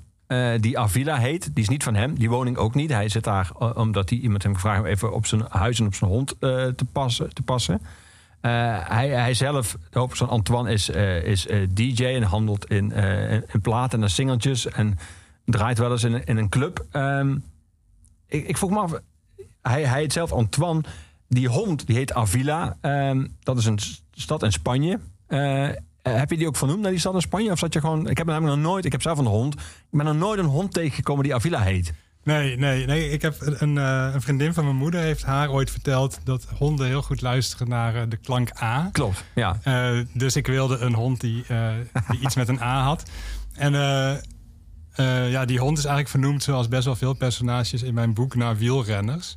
die 0.61 0.79
Avila 0.79 1.17
heet. 1.17 1.55
Die 1.55 1.65
is 1.65 1.69
niet 1.69 1.83
van 1.83 1.95
hem, 1.95 2.15
die 2.15 2.31
woning 2.31 2.57
ook 2.57 2.75
niet. 2.75 2.91
Hij 2.91 3.09
zit 3.09 3.25
daar 3.25 3.51
omdat 3.75 4.11
hij 4.11 4.19
iemand 4.19 4.43
hem 4.43 4.55
gevraagd 4.55 4.81
om 4.81 4.87
even 4.87 5.13
op 5.13 5.27
zijn 5.27 5.43
huis 5.49 5.81
en 5.81 5.87
op 5.87 5.95
zijn 5.95 6.11
hond 6.11 6.37
te 6.41 6.87
passen. 6.93 7.35
Te 7.35 7.43
passen. 7.43 7.81
hij, 8.41 9.09
hij 9.09 9.35
zelf, 9.35 9.77
de 9.91 9.99
hoofdpersoon 9.99 10.29
Antoine, 10.29 10.73
is, 10.73 10.89
is 11.25 11.47
DJ 11.71 12.05
en 12.05 12.23
handelt 12.23 12.71
in, 12.71 12.93
in 13.53 13.61
platen 13.61 14.03
en 14.03 14.11
singeltjes... 14.11 14.67
en 14.67 14.99
draait 15.47 15.79
wel 15.79 15.91
eens 15.91 16.05
in, 16.05 16.25
in 16.25 16.37
een 16.37 16.49
club. 16.49 16.87
Um, 16.93 17.45
ik, 18.27 18.49
ik 18.49 18.57
vroeg 18.57 18.71
me 18.71 18.79
af, 18.79 18.93
hij, 19.63 19.85
hij 19.85 20.01
heet 20.01 20.13
zelf 20.13 20.33
Antoine. 20.33 20.81
Die 21.29 21.49
hond 21.49 21.87
die 21.87 21.97
heet 21.97 22.13
Avila. 22.13 22.77
Um, 22.81 23.37
dat 23.41 23.59
is 23.59 23.65
een 23.65 23.79
stad 24.13 24.43
in 24.43 24.53
Spanje. 24.53 25.01
Uh, 25.29 25.69
heb 26.03 26.31
je 26.31 26.37
die 26.37 26.47
ook 26.47 26.57
vernoemd 26.57 26.81
naar 26.81 26.91
die 26.91 27.01
stad 27.01 27.15
in 27.15 27.21
Spanje? 27.21 27.51
Of 27.51 27.59
zat 27.59 27.73
je 27.73 27.81
gewoon. 27.81 28.09
Ik 28.09 28.19
heb 28.19 28.27
namelijk 28.27 28.57
nog 28.57 28.71
nooit. 28.71 28.85
Ik 28.85 28.93
heb 28.93 29.03
zelf 29.03 29.19
een 29.19 29.27
hond. 29.27 29.55
Ik 29.55 29.63
ben 29.91 30.05
nog 30.05 30.17
nooit 30.17 30.39
een 30.39 30.45
hond 30.45 30.73
tegengekomen 30.73 31.25
die 31.25 31.35
Avila 31.35 31.61
heet. 31.61 31.93
Nee, 32.23 32.57
nee, 32.57 32.87
nee. 32.87 33.11
Ik 33.11 33.23
heb 33.23 33.37
een, 33.41 33.77
uh, 33.77 34.11
een, 34.13 34.23
vriendin 34.23 34.55
van 34.55 34.65
mijn 34.65 34.77
moeder 34.77 35.01
heeft 35.01 35.25
haar 35.25 35.51
ooit 35.51 35.71
verteld 35.71 36.21
dat 36.25 36.47
honden 36.59 36.87
heel 36.87 37.03
goed 37.03 37.21
luisteren 37.21 37.69
naar 37.69 37.95
uh, 37.95 38.03
de 38.09 38.17
klank 38.17 38.63
A. 38.63 38.89
Klopt, 38.93 39.25
ja. 39.35 39.59
Uh, 39.65 40.05
dus 40.13 40.37
ik 40.37 40.47
wilde 40.47 40.79
een 40.79 40.95
hond 40.95 41.21
die, 41.21 41.45
die 42.09 42.21
iets 42.21 42.35
met 42.35 42.49
een 42.49 42.61
A 42.61 42.83
had. 42.83 43.11
En 43.53 43.73
uh, 44.97 45.31
ja, 45.31 45.45
die 45.45 45.59
hond 45.59 45.79
is 45.79 45.85
eigenlijk 45.85 46.15
vernoemd 46.15 46.43
zoals 46.43 46.69
best 46.69 46.85
wel 46.85 46.97
veel 46.97 47.15
personages 47.15 47.83
in 47.83 47.95
mijn 47.95 48.15
boek 48.15 48.35
naar 48.35 48.57
wielrenners. 48.57 49.37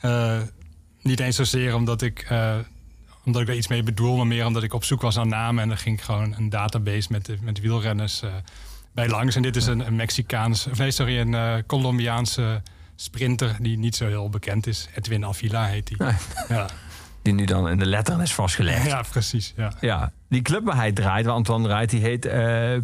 Eh, 0.00 0.40
niet 1.02 1.20
eens 1.20 1.36
zozeer 1.36 1.74
omdat 1.74 2.02
ik, 2.02 2.26
eh, 2.28 2.54
omdat 3.24 3.42
ik 3.42 3.48
er 3.48 3.54
iets 3.54 3.68
mee 3.68 3.82
bedoel, 3.82 4.16
maar 4.16 4.26
meer 4.26 4.46
omdat 4.46 4.62
ik 4.62 4.72
op 4.74 4.84
zoek 4.84 5.00
was 5.00 5.14
naar 5.16 5.26
namen. 5.26 5.62
En 5.62 5.68
dan 5.68 5.78
ging 5.78 5.98
ik 5.98 6.04
gewoon 6.04 6.34
een 6.38 6.48
database 6.48 7.08
met, 7.10 7.36
met 7.40 7.60
wielrenners 7.60 8.22
eh, 8.22 8.30
bij 8.92 9.08
langs. 9.08 9.36
En 9.36 9.42
dit 9.42 9.56
is 9.56 9.66
een, 9.66 9.86
een 9.86 9.96
Mexicaans, 9.96 10.66
of 10.66 10.78
nee, 10.78 10.90
sorry, 10.90 11.18
een 11.18 11.34
eh, 11.34 11.54
Colombiaanse 11.66 12.62
sprinter 12.96 13.56
die 13.60 13.78
niet 13.78 13.96
zo 13.96 14.06
heel 14.06 14.28
bekend 14.28 14.66
is. 14.66 14.88
Edwin 14.94 15.24
Avila 15.24 15.66
heet 15.66 15.92
hij. 15.96 16.06
Nee. 16.06 16.16
Ja. 16.58 16.66
Die 17.22 17.34
nu 17.34 17.44
dan 17.44 17.68
in 17.68 17.78
de 17.78 17.86
letteren 17.86 18.20
is 18.20 18.34
vastgelegd. 18.34 18.86
ja, 18.86 19.02
precies. 19.10 19.52
Ja. 19.56 19.72
Ja, 19.80 20.12
die 20.28 20.42
club 20.42 20.64
waar 20.64 20.76
hij 20.76 20.92
draait, 20.92 21.26
waar 21.26 21.34
Antoine 21.34 21.64
draait, 21.64 21.90
die 21.90 22.00
heet 22.00 22.24
eh 22.24 22.76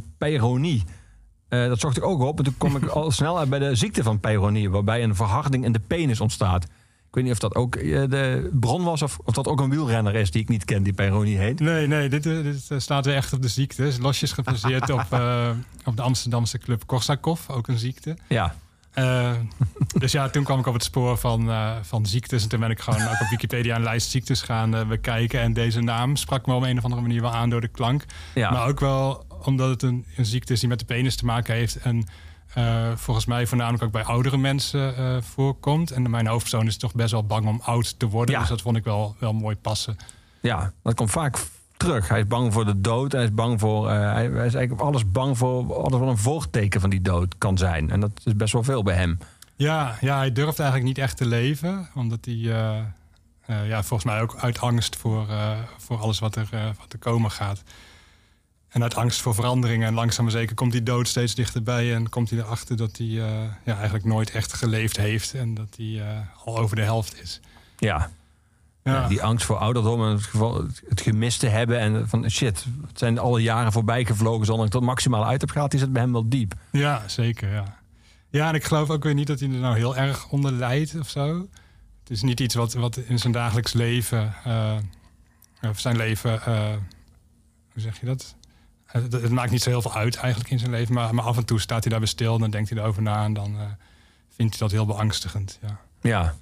Eh, 1.53 1.67
dat 1.67 1.81
zocht 1.81 1.97
ik 1.97 2.05
ook 2.05 2.21
op. 2.21 2.39
En 2.39 2.45
toen 2.45 2.57
kom 2.59 2.77
ik 2.77 2.87
al 2.99 3.11
snel 3.11 3.39
uit 3.39 3.49
bij 3.49 3.59
de 3.59 3.75
ziekte 3.75 4.03
van 4.03 4.21
Peyronie, 4.21 4.71
waarbij 4.71 5.03
een 5.03 5.15
verharding 5.15 5.65
in 5.65 5.73
de 5.73 5.81
penis 5.87 6.21
ontstaat. 6.21 6.65
Ik 6.65 7.19
weet 7.19 7.25
niet 7.25 7.33
of 7.33 7.39
dat 7.39 7.55
ook 7.55 7.75
eh, 7.75 8.03
de 8.09 8.51
bron 8.53 8.85
was 8.85 9.03
of, 9.03 9.19
of 9.25 9.35
dat 9.35 9.49
ook 9.49 9.61
een 9.61 9.71
wielrenner 9.71 10.15
is 10.15 10.31
die 10.31 10.43
ik 10.43 10.49
niet 10.49 10.65
ken, 10.65 10.83
die 10.83 10.93
Peyronie 10.93 11.39
heet. 11.39 11.61
Nee, 11.61 11.87
nee, 11.87 12.09
dit, 12.09 12.27
eh, 12.27 12.43
dit 12.43 12.83
staat 12.83 13.05
weer 13.05 13.15
echt 13.15 13.33
op 13.33 13.43
de 13.43 13.49
ziekte. 13.49 13.87
Is 13.87 13.99
losjes 13.99 14.33
gebaseerd 14.33 14.91
op, 14.91 15.07
op 15.85 15.97
de 15.97 16.03
Amsterdamse 16.03 16.59
club 16.59 16.87
Korsakov, 16.87 17.49
ook 17.49 17.69
een 17.69 17.79
ziekte. 17.79 18.17
Ja, 18.29 18.55
dus 19.99 20.13
ja, 20.13 20.29
toen 20.29 20.45
kwam 20.45 20.59
ik 20.59 20.67
op 20.67 20.75
het 20.75 20.85
spoor 20.85 21.17
van, 21.17 21.51
van 21.83 22.07
ziektes. 22.07 22.43
En 22.43 22.49
toen 22.49 22.61
ben 22.61 22.71
ik 22.71 22.81
gewoon 22.81 23.03
ook 23.03 23.21
op 23.21 23.29
Wikipedia 23.31 23.77
een 23.77 23.83
lijst 23.83 24.11
ziektes 24.11 24.43
gaan 24.43 24.89
bekijken. 24.89 25.41
En 25.41 25.53
deze 25.53 25.81
naam 25.81 26.17
sprak 26.17 26.47
me 26.47 26.55
op 26.55 26.63
een 26.63 26.79
of 26.79 26.85
andere 26.85 27.03
manier 27.03 27.21
wel 27.21 27.35
aan 27.35 27.51
door 27.51 27.61
de 27.61 27.69
klank. 27.69 28.05
ja. 28.35 28.51
Maar 28.51 28.69
ook 28.69 28.81
wel 28.81 29.25
omdat 29.47 29.69
het 29.69 29.83
een, 29.83 30.05
een 30.17 30.27
ziekte 30.27 30.53
is 30.53 30.61
die 30.61 30.69
met 30.69 30.79
de 30.79 30.85
penis 30.85 31.17
te 31.17 31.25
maken 31.25 31.55
heeft. 31.55 31.77
En 31.77 32.05
eh, 32.55 32.91
volgens 32.95 33.27
mij 33.27 33.47
voornamelijk 33.47 33.85
ook 33.85 33.93
bij 33.93 34.05
oudere 34.05 34.37
mensen 34.37 34.97
eh, 34.97 35.17
voorkomt. 35.23 35.91
En 35.91 36.11
mijn 36.11 36.27
hoofdpersoon 36.27 36.67
is 36.67 36.77
toch 36.77 36.95
best 36.95 37.11
wel 37.11 37.25
bang 37.25 37.47
om 37.47 37.61
oud 37.65 37.99
te 37.99 38.09
worden. 38.09 38.35
Ja. 38.35 38.41
Dus 38.41 38.49
dat 38.49 38.61
vond 38.63 38.77
ik 38.77 38.85
wel, 38.85 39.17
wel 39.19 39.33
mooi 39.33 39.57
passen. 39.57 39.97
ja, 40.41 40.73
dat 40.83 40.95
komt 40.95 41.11
vaak 41.11 41.39
terug. 41.77 42.09
Hij 42.09 42.21
is 42.21 42.27
bang 42.27 42.53
voor 42.53 42.65
de 42.65 42.81
dood. 42.81 43.13
Hij 43.13 43.25
is 43.25 43.35
bang 43.35 43.61
voor. 43.61 43.89
eh, 43.89 44.13
hij, 44.13 44.27
is 44.27 44.37
eigenlijk 44.37 44.73
op 44.73 44.81
alles 44.81 45.11
bang 45.11 45.39
voor. 45.39 45.75
Alles 45.75 45.99
wat 45.99 46.09
een 46.09 46.19
voorteken 46.19 46.81
van 46.81 46.91
die 46.91 47.03
dood 47.03 47.39
kan 47.39 47.59
zijn. 47.59 47.91
En 47.91 48.01
dat 48.01 48.11
is 48.25 48.37
best 48.37 48.53
wel 48.53 48.63
veel 48.63 48.83
bij 48.83 48.95
hem. 48.95 49.19
Ja, 49.57 49.97
ja, 50.01 50.17
hij 50.17 50.33
durft 50.33 50.59
eigenlijk 50.59 50.89
niet 50.89 50.99
echt 50.99 51.17
te 51.17 51.27
leven. 51.27 51.89
Omdat 51.95 52.25
hij, 52.25 52.35
ja, 53.47 53.83
volgens 53.83 54.05
mij 54.05 54.21
ook 54.21 54.37
uit 54.37 54.61
angst 54.61 54.97
voor, 54.97 55.27
voor 55.79 55.99
alles 55.99 56.19
wat 56.19 56.37
er, 56.37 56.49
wat 56.79 56.93
er 56.93 56.99
komen 56.99 57.31
gaat. 57.31 57.63
En 58.73 58.83
uit 58.83 58.95
angst 58.95 59.21
voor 59.21 59.35
veranderingen. 59.35 59.87
En 59.87 59.95
langzaam 59.95 60.25
maar 60.25 60.33
zeker 60.33 60.55
komt 60.55 60.73
die 60.73 60.83
dood 60.83 61.09
steeds 61.09 61.35
dichterbij. 61.35 61.95
En 61.95 62.09
komt 62.09 62.31
hij 62.31 62.39
erachter 62.39 62.77
dat 62.77 62.97
hij 62.97 63.07
eh, 63.07 63.43
ja, 63.65 63.75
eigenlijk 63.75 64.05
nooit 64.05 64.31
echt 64.31 64.53
geleefd 64.53 64.97
heeft. 64.97 65.35
En 65.35 65.55
dat 65.55 65.75
hij 65.77 66.01
eh, 66.01 66.19
al 66.45 66.59
over 66.59 66.77
de 66.77 66.83
helft 66.83 67.23
is. 67.23 67.41
Ja, 67.79 68.11
Ja, 68.85 69.09
Die 69.09 69.23
angst 69.23 69.47
voor 69.47 69.57
ouderdom 69.57 70.03
en 70.03 70.11
het, 70.11 70.23
geval, 70.23 70.67
het 70.89 71.01
gemis 71.01 71.37
te 71.37 71.47
hebben. 71.47 71.79
En 71.79 72.09
van 72.09 72.31
shit, 72.31 72.65
het 72.87 72.99
zijn 72.99 73.19
alle 73.19 73.43
jaren 73.43 73.73
voorbij 73.73 74.05
gevlogen 74.05 74.47
zonder 74.47 74.65
dat 74.65 74.75
ik 74.75 74.81
tot 74.81 74.89
maximaal 74.89 75.27
uit 75.27 75.41
heb 75.41 75.51
gehaald. 75.51 75.71
Die 75.71 75.81
zit 75.81 75.93
bij 75.93 76.03
hem 76.03 76.13
wel 76.13 76.29
diep. 76.29 76.55
ja 76.71 77.03
zeker. 77.07 77.53
Ja. 77.53 77.79
ja, 78.31 78.49
en 78.49 78.55
ik 78.55 78.65
geloof 78.65 78.91
ook 78.91 79.03
weer 79.03 79.15
niet 79.15 79.27
dat 79.27 79.41
hij 79.41 79.49
er 79.49 79.55
nou 79.55 79.77
heel 79.77 79.97
erg 79.97 80.29
onder 80.29 80.53
lijdt 80.53 80.99
of 80.99 81.09
zo. 81.09 81.49
Het 82.01 82.11
is 82.11 82.23
niet 82.23 82.41
iets 82.41 82.55
wat, 82.55 82.73
wat 82.73 82.97
in 82.97 83.19
zijn 83.19 83.33
dagelijks 83.33 83.73
leven, 83.73 84.35
eh, 84.45 84.77
of 85.69 85.81
zijn 85.81 85.97
leven, 85.97 86.41
hoe 87.73 87.83
zeg 87.83 88.01
je 88.01 88.07
dat? 88.07 88.35
Het, 88.93 89.13
het 89.13 89.31
maakt 89.31 89.51
niet 89.51 89.63
zo 89.63 89.71
heel 89.71 89.83
veel 89.83 89.95
uit 89.95 90.17
eigenlijk 90.17 90.51
in 90.53 90.59
zijn 90.59 90.71
leven, 90.71 90.95
maar, 90.95 91.15
maar 91.15 91.25
af 91.25 91.37
en 91.37 91.45
toe 91.45 91.61
staat 91.61 91.83
hij 91.83 91.91
daar 91.91 92.01
weer 92.01 92.09
stil 92.09 92.39
dan 92.39 92.51
denkt 92.51 92.71
hij 92.71 92.79
erover 92.79 93.03
na 93.03 93.25
en 93.25 93.33
dan 93.33 93.55
eh, 93.59 93.63
vindt 94.29 94.53
hij 94.53 94.61
dat 94.61 94.71
heel 94.71 94.87
beangstigend. 94.87 95.59
Ja. 95.63 95.81
Ja. 96.01 96.35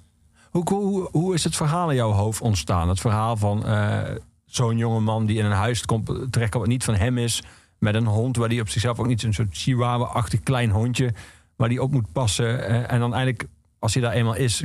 Hoe, 0.49 0.73
hoe, 0.73 1.09
hoe 1.11 1.33
is 1.33 1.43
het 1.43 1.55
verhaal 1.55 1.89
in 1.89 1.95
jouw 1.95 2.11
hoofd 2.11 2.41
ontstaan? 2.41 2.89
Het 2.89 2.99
verhaal 2.99 3.37
van 3.37 3.65
eh, 3.65 4.15
zo'n 4.45 4.77
jonge 4.77 4.99
man 4.99 5.25
die 5.25 5.37
in 5.37 5.45
een 5.45 5.51
huis 5.51 5.85
komt 5.85 6.31
terecht 6.31 6.53
wat 6.53 6.67
niet 6.67 6.83
van 6.83 6.95
hem 6.95 7.17
is. 7.17 7.43
Met 7.77 7.95
een 7.95 8.05
hond 8.05 8.35
waar 8.35 8.49
die 8.49 8.61
op 8.61 8.69
zichzelf 8.69 8.99
ook 8.99 9.07
niet 9.07 9.23
een 9.23 9.33
soort 9.33 9.57
chihuahua-achtig 9.57 10.39
klein 10.39 10.69
hondje. 10.69 11.13
Waar 11.55 11.69
die 11.69 11.81
op 11.81 11.91
moet 11.91 12.11
passen. 12.11 12.67
eh, 12.67 12.91
en 12.91 12.99
dan 12.99 13.13
eigenlijk, 13.13 13.49
als 13.79 13.93
hij 13.93 14.03
daar 14.03 14.13
eenmaal 14.13 14.35
is, 14.35 14.63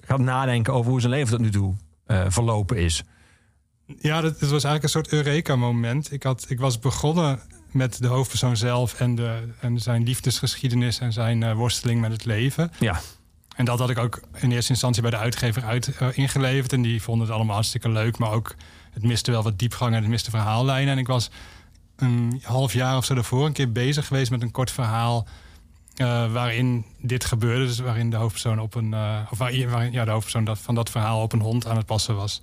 gaat 0.00 0.18
nadenken 0.18 0.72
over 0.72 0.90
hoe 0.90 1.00
zijn 1.00 1.12
leven 1.12 1.30
tot 1.30 1.40
nu 1.40 1.50
toe 1.50 1.74
verlopen 2.28 2.76
is. 2.76 3.04
Ja, 3.98 4.20
dat, 4.20 4.30
het 4.30 4.50
was 4.50 4.64
eigenlijk 4.64 4.82
een 4.82 4.88
soort 4.88 5.12
Eureka-moment. 5.12 6.12
Ik, 6.12 6.22
had, 6.22 6.46
ik 6.48 6.60
was 6.60 6.78
begonnen 6.78 7.40
met 7.70 8.00
de 8.02 8.06
hoofdpersoon 8.06 8.56
zelf 8.56 9.00
en, 9.00 9.14
de, 9.14 9.42
en 9.60 9.78
zijn 9.78 10.02
liefdesgeschiedenis 10.02 10.98
en 10.98 11.12
zijn 11.12 11.42
eh, 11.42 11.54
worsteling 11.54 12.00
met 12.00 12.12
het 12.12 12.24
leven. 12.24 12.72
Ja, 12.78 13.00
En 13.56 13.64
dat 13.64 13.78
had 13.78 13.90
ik 13.90 13.98
ook 13.98 14.20
in 14.36 14.52
eerste 14.52 14.70
instantie 14.72 15.02
bij 15.02 15.10
de 15.10 15.16
uitgever 15.16 15.62
uit, 15.64 15.96
eh, 15.96 16.08
ingeleverd. 16.18 16.72
En 16.72 16.82
die 16.82 17.02
vonden 17.02 17.26
het 17.26 17.34
allemaal 17.36 17.54
hartstikke 17.54 17.88
leuk. 17.88 18.18
Maar 18.18 18.30
ook, 18.30 18.54
het 18.90 19.02
miste 19.02 19.30
wel 19.30 19.42
wat 19.42 19.58
diepgang 19.58 19.94
en 19.94 20.00
het 20.00 20.10
miste 20.10 20.30
verhaallijnen. 20.30 20.92
En 20.92 20.98
ik 20.98 21.06
was 21.06 21.30
een 21.96 22.40
half 22.42 22.72
jaar 22.72 22.96
of 22.96 23.04
zo 23.04 23.14
daarvoor 23.14 23.46
een 23.46 23.52
keer 23.52 23.72
bezig 23.72 24.06
geweest 24.06 24.30
met 24.30 24.42
een 24.42 24.50
kort 24.50 24.70
verhaal. 24.70 25.26
eh, 25.96 26.32
waarin 26.32 26.84
dit 27.00 27.24
gebeurde. 27.24 27.66
Dus 27.66 27.78
waarin 27.78 28.10
de 28.10 28.16
hoofdpersoon 28.16 28.60
op 28.60 28.74
een. 28.74 28.94
of 29.30 29.38
waar, 29.38 29.68
waarin 29.68 29.92
ja, 29.92 30.04
de 30.04 30.10
hoofdpersoon 30.10 30.44
dat, 30.44 30.58
van 30.58 30.74
dat 30.74 30.90
verhaal 30.90 31.22
op 31.22 31.32
een 31.32 31.40
hond 31.40 31.66
aan 31.66 31.76
het 31.76 31.86
passen 31.86 32.16
was. 32.16 32.40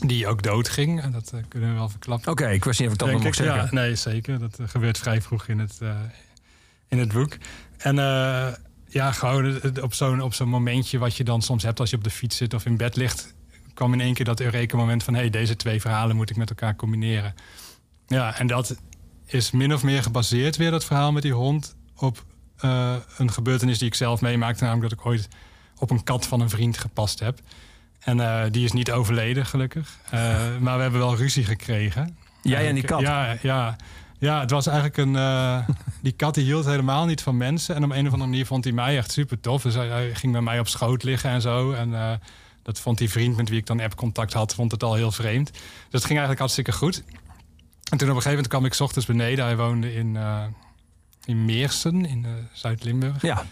Die 0.00 0.26
ook 0.26 0.42
doodging. 0.42 1.02
En 1.02 1.10
dat 1.10 1.32
eh, 1.34 1.40
kunnen 1.48 1.68
we 1.68 1.74
wel 1.74 1.88
verklappen. 1.88 2.32
oké. 2.32 2.48
ik 2.48 2.64
wist 2.64 2.78
niet 2.78 2.88
of 2.88 2.94
ik 2.94 3.00
dat 3.00 3.10
nog 3.10 3.22
mocht 3.22 3.36
zeggen. 3.36 3.64
Ja, 3.64 3.68
nee, 3.70 3.94
zeker. 3.94 4.38
Dat 4.38 4.58
eh, 4.58 4.68
gebeurt 4.68 4.98
vrij 4.98 5.22
vroeg 5.22 5.48
in 5.48 5.58
het, 5.58 5.78
eh, 5.80 5.96
in 6.88 6.98
het 6.98 7.12
boek. 7.12 7.36
En 7.76 7.94
ja, 8.88 9.12
gewoon 9.12 9.60
op 9.80 9.94
zo'n 9.94 10.20
op 10.20 10.34
zo'n 10.34 10.48
momentje 10.48 10.98
wat 10.98 11.16
je 11.16 11.24
dan 11.24 11.42
soms 11.42 11.62
hebt 11.62 11.80
als 11.80 11.90
je 11.90 11.96
op 11.96 12.04
de 12.04 12.10
fiets 12.10 12.36
zit 12.36 12.54
of 12.54 12.66
in 12.66 12.76
bed 12.76 12.96
ligt, 12.96 13.34
kwam 13.74 13.92
in 13.92 14.00
één 14.00 14.14
keer 14.14 14.24
dat 14.24 14.40
Eureka-moment 14.40 15.02
van 15.02 15.14
hé, 15.14 15.20
hey, 15.20 15.30
deze 15.30 15.56
twee 15.56 15.80
verhalen 15.80 16.16
moet 16.16 16.30
ik 16.30 16.36
met 16.36 16.48
elkaar 16.48 16.76
combineren. 16.76 17.34
Ja, 18.06 18.38
en 18.38 18.46
dat 18.46 18.76
is 19.26 19.50
min 19.50 19.74
of 19.74 19.82
meer 19.82 20.02
gebaseerd 20.02 20.56
weer, 20.56 20.70
dat 20.70 20.84
verhaal 20.84 21.12
met 21.12 21.22
die 21.22 21.32
hond, 21.32 21.76
op 21.96 22.24
een 23.16 23.32
gebeurtenis 23.32 23.78
die 23.78 23.86
ik 23.86 23.94
zelf 23.94 24.20
meemaakte, 24.20 24.64
namelijk 24.64 24.90
dat 24.90 24.98
ik 24.98 25.06
ooit 25.06 25.28
op 25.78 25.90
een 25.90 26.04
kat 26.04 26.26
van 26.26 26.40
een 26.40 26.50
vriend 26.50 26.78
gepast 26.78 27.20
heb. 27.20 27.40
En 28.00 28.20
eh, 28.20 28.42
die 28.50 28.64
is 28.64 28.72
niet 28.72 28.90
overleden, 28.90 29.46
gelukkig. 29.46 29.96
Eh, 30.10 30.20
maar 30.60 30.76
we 30.76 30.82
hebben 30.82 31.00
wel 31.00 31.16
ruzie 31.16 31.44
gekregen. 31.44 32.16
Jij 32.42 32.68
en 32.68 32.74
die 32.74 32.84
kat. 32.84 33.00
Ja, 33.00 33.36
ja. 33.42 33.76
ja 34.18 34.40
het 34.40 34.50
was 34.50 34.66
eigenlijk 34.66 34.96
een. 34.96 35.16
eh, 35.16 35.68
die 36.02 36.12
kat 36.12 36.34
die 36.34 36.44
hield 36.44 36.64
helemaal 36.64 37.06
niet 37.06 37.22
van 37.22 37.36
mensen. 37.36 37.74
En 37.74 37.84
op 37.84 37.90
een 37.90 38.06
of 38.06 38.12
andere 38.12 38.30
manier 38.30 38.46
vond 38.46 38.64
hij 38.64 38.72
mij 38.72 38.96
echt 38.96 39.12
super 39.12 39.40
tof. 39.40 39.62
Dus 39.62 39.74
hij, 39.74 39.88
hij 39.88 40.14
ging 40.14 40.32
bij 40.32 40.40
mij 40.40 40.58
op 40.58 40.68
schoot 40.68 41.02
liggen 41.02 41.30
en 41.30 41.40
zo. 41.40 41.72
En 41.72 41.94
eh, 41.94 42.12
dat 42.62 42.80
vond 42.80 42.98
die 42.98 43.10
vriend 43.10 43.36
met 43.36 43.48
wie 43.48 43.58
ik 43.58 43.66
dan 43.66 43.80
app-contact 43.80 44.32
had, 44.32 44.54
vond 44.54 44.72
het 44.72 44.82
al 44.82 44.94
heel 44.94 45.12
vreemd. 45.12 45.52
Dus 45.52 45.62
het 45.90 46.00
ging 46.04 46.10
eigenlijk 46.18 46.38
hartstikke 46.38 46.72
goed. 46.72 47.02
En 47.90 47.98
toen 47.98 48.08
op 48.10 48.16
een 48.16 48.22
gegeven 48.22 48.30
moment 48.30 48.48
kwam 48.48 48.64
ik 48.64 48.74
's 48.74 48.80
ochtends 48.80 49.06
beneden. 49.06 49.44
Hij 49.44 49.56
woonde 49.56 49.94
in, 49.94 50.16
eh, 50.16 50.42
in 51.24 51.44
Meersen, 51.44 52.04
in 52.06 52.24
eh, 52.24 52.30
Zuid-Limburg, 52.52 53.22
Ja, 53.22 53.44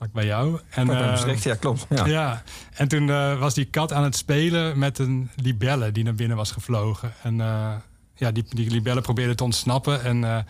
vlak 0.00 0.12
bij 0.12 0.26
jou. 0.26 0.60
En, 0.70 0.86
bij 0.86 1.12
eh, 1.12 1.36
ja 1.36 1.54
klopt. 1.54 1.86
Ja. 1.88 2.06
ja, 2.06 2.42
en 2.72 2.88
toen 2.88 3.10
eh, 3.10 3.38
was 3.38 3.54
die 3.54 3.64
kat 3.64 3.92
aan 3.92 4.04
het 4.04 4.16
spelen 4.16 4.78
met 4.78 4.98
een 4.98 5.30
libelle 5.36 5.92
die 5.92 6.04
naar 6.04 6.14
binnen 6.14 6.36
was 6.36 6.50
gevlogen. 6.50 7.12
En 7.22 7.40
eh, 7.40 7.72
ja, 8.14 8.30
die, 8.30 8.44
die 8.48 8.70
libelle 8.70 9.00
probeerde 9.00 9.34
te 9.34 9.44
ontsnappen. 9.44 10.02
En 10.04 10.46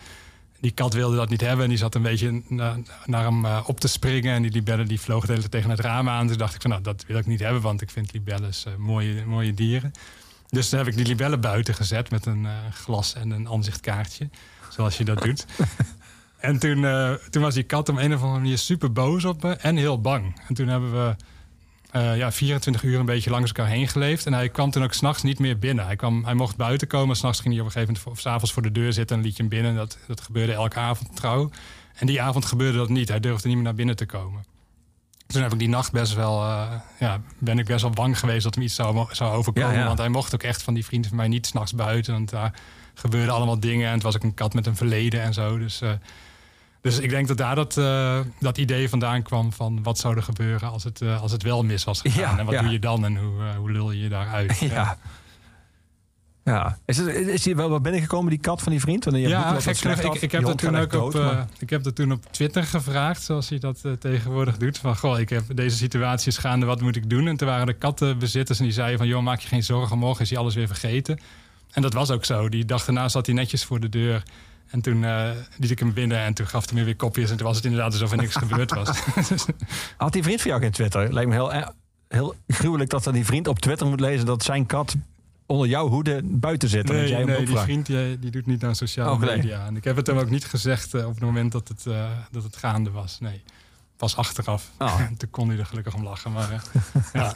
die 0.59 0.71
kat 0.71 0.93
wilde 0.93 1.15
dat 1.15 1.29
niet 1.29 1.41
hebben. 1.41 1.63
En 1.63 1.69
die 1.69 1.77
zat 1.77 1.95
een 1.95 2.01
beetje 2.01 2.41
na- 2.47 2.77
naar 3.05 3.23
hem 3.23 3.45
op 3.45 3.79
te 3.79 3.87
springen. 3.87 4.35
En 4.35 4.41
die 4.41 4.51
libelle 4.51 4.83
die 4.83 5.01
vloog 5.01 5.21
de 5.21 5.27
hele 5.27 5.39
tijd 5.39 5.51
tegen 5.51 5.69
het 5.69 5.79
raam 5.79 6.09
aan. 6.09 6.27
Dus 6.27 6.37
dacht 6.37 6.55
ik 6.55 6.61
van, 6.61 6.69
nou, 6.69 6.83
dat 6.83 7.03
wil 7.07 7.17
ik 7.17 7.25
niet 7.25 7.39
hebben. 7.39 7.61
Want 7.61 7.81
ik 7.81 7.89
vind 7.89 8.13
libelles 8.13 8.65
mooie, 8.77 9.25
mooie 9.25 9.53
dieren. 9.53 9.91
Dus 10.49 10.69
toen 10.69 10.79
heb 10.79 10.87
ik 10.87 10.95
die 10.95 11.05
libelle 11.05 11.37
buiten 11.37 11.73
gezet 11.73 12.11
met 12.11 12.25
een 12.25 12.47
glas 12.73 13.13
en 13.13 13.31
een 13.31 13.47
aanzichtkaartje. 13.49 14.29
Zoals 14.69 14.97
je 14.97 15.05
dat 15.05 15.21
doet. 15.21 15.45
En 16.41 16.59
toen, 16.59 16.85
eh, 16.85 17.11
toen 17.11 17.41
was 17.41 17.53
die 17.53 17.63
kat 17.63 17.89
op 17.89 17.97
een 17.97 18.13
of 18.13 18.21
andere 18.21 18.39
manier 18.39 18.57
super 18.57 18.91
boos 18.91 19.25
op 19.25 19.43
me 19.43 19.53
en 19.53 19.75
heel 19.75 20.01
bang. 20.01 20.41
En 20.47 20.53
toen 20.53 20.67
hebben 20.67 20.91
we 20.91 21.15
eh, 21.91 22.17
ja, 22.17 22.31
24 22.31 22.83
uur 22.83 22.99
een 22.99 23.05
beetje 23.05 23.29
langs 23.29 23.51
elkaar 23.51 23.71
heen 23.71 23.87
geleefd. 23.87 24.25
En 24.25 24.33
hij 24.33 24.49
kwam 24.49 24.71
toen 24.71 24.83
ook 24.83 24.93
s'nachts 24.93 25.23
niet 25.23 25.39
meer 25.39 25.59
binnen. 25.59 25.85
Hij, 25.85 25.95
kwam, 25.95 26.25
hij 26.25 26.33
mocht 26.33 26.55
buiten 26.55 26.87
komen. 26.87 27.15
S'nachts 27.15 27.39
ging 27.39 27.53
hij 27.53 27.61
op 27.61 27.67
een 27.67 27.71
gegeven 27.71 27.93
moment, 27.93 28.13
of 28.13 28.19
s'avonds 28.19 28.53
voor 28.53 28.61
de 28.61 28.71
deur 28.71 28.93
zitten 28.93 29.17
en 29.17 29.23
liet 29.23 29.35
je 29.35 29.41
hem 29.41 29.51
binnen. 29.51 29.75
Dat, 29.75 29.97
dat 30.07 30.21
gebeurde 30.21 30.53
elke 30.53 30.79
avond 30.79 31.15
trouw. 31.15 31.49
En 31.95 32.07
die 32.07 32.21
avond 32.21 32.45
gebeurde 32.45 32.77
dat 32.77 32.89
niet. 32.89 33.09
Hij 33.09 33.19
durfde 33.19 33.47
niet 33.47 33.55
meer 33.55 33.65
naar 33.65 33.75
binnen 33.75 33.95
te 33.95 34.05
komen. 34.05 34.45
Toen 35.27 35.41
heb 35.41 35.53
ik 35.53 35.59
die 35.59 35.69
nacht 35.69 35.91
best 35.91 36.13
wel, 36.13 36.43
eh, 36.43 36.71
ja, 36.99 37.21
ben 37.37 37.59
ik 37.59 37.65
best 37.65 37.81
wel 37.81 37.91
bang 37.91 38.19
geweest 38.19 38.43
dat 38.43 38.55
hem 38.55 38.63
iets 38.63 38.75
zou, 38.75 39.07
zou 39.11 39.35
overkomen. 39.35 39.73
Ja, 39.73 39.79
ja. 39.79 39.85
Want 39.85 39.97
hij 39.97 40.09
mocht 40.09 40.33
ook 40.33 40.43
echt 40.43 40.63
van 40.63 40.73
die 40.73 40.85
vriend 40.85 41.07
van 41.07 41.17
mij 41.17 41.27
niet 41.27 41.45
s'nachts 41.45 41.73
buiten. 41.73 42.13
Want 42.13 42.29
daar 42.29 42.53
gebeurden 42.93 43.33
allemaal 43.33 43.59
dingen. 43.59 43.87
En 43.87 43.93
het 43.93 44.03
was 44.03 44.15
ook 44.15 44.23
een 44.23 44.33
kat 44.33 44.53
met 44.53 44.65
een 44.65 44.75
verleden 44.75 45.21
en 45.21 45.33
zo. 45.33 45.57
Dus, 45.57 45.81
dus 46.81 46.99
ik 46.99 47.09
denk 47.09 47.27
dat 47.27 47.37
daar 47.37 47.55
dat, 47.55 47.77
eh, 47.77 48.19
dat 48.39 48.57
idee 48.57 48.89
vandaan 48.89 49.21
kwam 49.21 49.53
van 49.53 49.83
wat 49.83 49.97
zou 49.97 50.15
er 50.15 50.23
gebeuren 50.23 50.69
als 50.69 50.83
het, 50.83 51.01
eh, 51.01 51.21
als 51.21 51.31
het 51.31 51.43
wel 51.43 51.63
mis 51.63 51.83
was 51.83 52.01
gegaan. 52.01 52.21
Ja, 52.21 52.39
en 52.39 52.45
wat 52.45 52.53
ja. 52.53 52.61
doe 52.61 52.71
je 52.71 52.79
dan 52.79 53.05
en 53.05 53.17
hoe, 53.17 53.43
eh, 53.43 53.55
hoe 53.55 53.71
lul 53.71 53.91
je 53.91 54.01
je 54.01 54.09
daaruit? 54.09 54.59
Ja. 54.71 54.97
Ja. 56.43 56.77
Is, 56.85 56.97
het, 56.97 57.07
is 57.07 57.43
die 57.43 57.55
wel 57.55 57.69
wat 57.69 57.81
binnengekomen, 57.81 58.29
die 58.29 58.39
kat 58.39 58.61
van 58.61 58.71
die 58.71 58.81
vriend? 58.81 59.03
Want 59.03 59.17
je 59.17 59.27
Ja, 59.27 59.59
gek 59.59 59.77
genoeg. 59.77 59.99
Ik, 59.99 60.21
ik, 60.21 60.31
heb 60.31 60.43
dat 60.43 60.57
toen 60.57 60.77
ook 60.77 60.93
op, 60.93 61.13
maar- 61.13 61.47
ik 61.59 61.69
heb 61.69 61.83
dat 61.83 61.95
toen 61.95 62.11
op 62.11 62.25
Twitter 62.31 62.63
gevraagd, 62.63 63.23
zoals 63.23 63.49
hij 63.49 63.59
dat 63.59 63.85
tegenwoordig 63.99 64.57
doet. 64.57 64.77
Van, 64.77 64.97
goh, 64.97 65.19
ik 65.19 65.29
heb 65.29 65.43
deze 65.55 65.75
situatie 65.77 66.27
is 66.27 66.37
gaande, 66.37 66.65
wat 66.65 66.81
moet 66.81 66.95
ik 66.95 67.09
doen? 67.09 67.27
En 67.27 67.37
toen 67.37 67.47
waren 67.47 67.65
de 67.65 67.73
kattenbezitters 67.73 68.59
en 68.59 68.63
die 68.63 68.73
zeiden 68.73 68.97
van... 68.97 69.07
joh, 69.07 69.23
maak 69.23 69.39
je 69.39 69.47
geen 69.47 69.63
zorgen, 69.63 69.97
morgen 69.97 70.21
is 70.21 70.29
hij 70.29 70.39
alles 70.39 70.55
weer 70.55 70.67
vergeten. 70.67 71.19
En 71.71 71.81
dat 71.81 71.93
was 71.93 72.11
ook 72.11 72.25
zo. 72.25 72.49
Die 72.49 72.65
dag 72.65 72.85
daarna 72.85 73.09
zat 73.09 73.25
hij 73.25 73.35
netjes 73.35 73.65
voor 73.65 73.79
de 73.79 73.89
deur. 73.89 74.23
En 74.71 74.81
toen 74.81 75.03
eh, 75.03 75.29
liet 75.57 75.71
ik 75.71 75.79
hem 75.79 75.93
binnen 75.93 76.17
en 76.17 76.33
toen 76.33 76.47
gaf 76.47 76.69
hij 76.69 76.79
me 76.79 76.83
weer 76.85 76.95
kopjes. 76.95 77.29
En 77.31 77.37
toen 77.37 77.45
was 77.47 77.55
het 77.55 77.65
inderdaad 77.65 77.91
alsof 77.91 78.11
er 78.11 78.17
niks 78.17 78.35
gebeurd 78.35 78.73
was. 78.73 78.89
Had 79.97 80.13
die 80.13 80.23
vriend 80.23 80.41
van 80.41 80.49
jou 80.49 80.61
geen 80.63 80.71
Twitter? 80.71 81.13
Lijkt 81.13 81.29
me 81.29 81.35
heel, 81.35 81.53
eh, 81.53 81.67
heel 82.07 82.35
gruwelijk 82.47 82.89
dat 82.89 83.03
dan 83.03 83.13
die 83.13 83.25
vriend 83.25 83.47
op 83.47 83.59
Twitter 83.59 83.87
moet 83.87 83.99
lezen... 83.99 84.25
dat 84.25 84.43
zijn 84.43 84.65
kat 84.65 84.95
onder 85.45 85.67
jouw 85.67 85.87
hoede 85.87 86.21
buiten 86.23 86.69
zit. 86.69 86.87
dat 86.87 86.95
jij 86.95 87.05
Nee, 87.05 87.15
hem 87.15 87.25
nee 87.27 87.45
die 87.45 87.57
vriend 87.57 87.85
die, 87.85 88.19
die 88.19 88.31
doet 88.31 88.45
niet 88.45 88.63
aan 88.63 88.75
sociale 88.75 89.11
Oh, 89.11 89.19
nee. 89.19 89.35
media. 89.35 89.65
En 89.65 89.75
ik 89.75 89.83
heb 89.83 89.95
het 89.95 90.07
hem 90.07 90.17
ook 90.17 90.29
niet 90.29 90.45
gezegd 90.45 90.93
eh, 90.93 91.05
op 91.07 91.13
het 91.13 91.23
moment 91.23 91.51
dat 91.51 91.67
het, 91.67 91.85
eh, 91.85 92.09
dat 92.31 92.43
het 92.43 92.55
gaande 92.55 92.91
was. 92.91 93.19
Nee, 93.19 93.43
pas 94.01 94.15
achteraf. 94.15 94.71
Oh. 94.77 95.01
toen 95.17 95.29
kon 95.29 95.49
hij 95.49 95.57
er 95.57 95.65
gelukkig 95.65 95.93
om 95.93 96.03
lachen. 96.03 96.31
Maar 96.31 96.51
eh, 96.51 96.59
ja. 97.21 97.33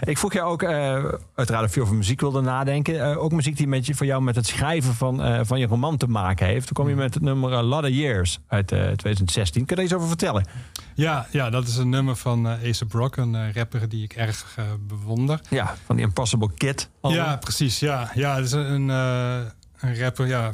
Ik 0.00 0.18
vroeg 0.18 0.32
jou 0.32 0.52
ook, 0.52 0.62
eh, 0.62 1.04
uiteraard 1.34 1.66
of 1.66 1.74
je 1.74 1.82
over 1.82 1.94
muziek 1.94 2.20
wilde 2.20 2.40
nadenken. 2.40 3.10
Eh, 3.10 3.22
ook 3.22 3.32
muziek 3.32 3.56
die 3.56 3.66
met 3.66 3.86
je, 3.86 3.94
voor 3.94 4.06
jou 4.06 4.22
met 4.22 4.36
het 4.36 4.46
schrijven 4.46 4.94
van, 4.94 5.46
van 5.46 5.58
je 5.58 5.66
roman 5.66 5.96
te 5.96 6.06
maken 6.06 6.46
heeft. 6.46 6.66
Toen 6.66 6.76
kom 6.76 6.88
je 6.88 6.94
met 6.94 7.14
het 7.14 7.22
nummer 7.22 7.52
A 7.52 7.62
Lot 7.62 7.82
of 7.82 7.88
Years 7.88 8.38
uit 8.46 8.72
eh, 8.72 8.78
2016. 8.78 9.64
Kun 9.64 9.76
je 9.76 9.82
er 9.82 9.86
iets 9.88 9.96
over 9.96 10.08
vertellen? 10.08 10.46
Ja, 10.94 11.26
ja, 11.30 11.50
dat 11.50 11.66
is 11.66 11.76
een 11.76 11.88
nummer 11.88 12.16
van 12.16 12.46
Ace 12.46 12.86
Brock, 12.86 13.16
een 13.16 13.52
rapper 13.52 13.88
die 13.88 14.04
ik 14.04 14.12
erg 14.12 14.56
bewonder. 14.86 15.40
Ja, 15.48 15.76
van 15.84 15.96
die 15.96 16.04
Impossible 16.04 16.50
Kid. 16.56 16.88
Ja, 17.02 17.36
precies. 17.36 17.78
Ja, 17.78 18.10
ja 18.14 18.34
het 18.34 18.44
is 18.44 18.52
een, 18.52 18.88
een 18.88 19.98
rapper, 19.98 20.26
ja, 20.26 20.50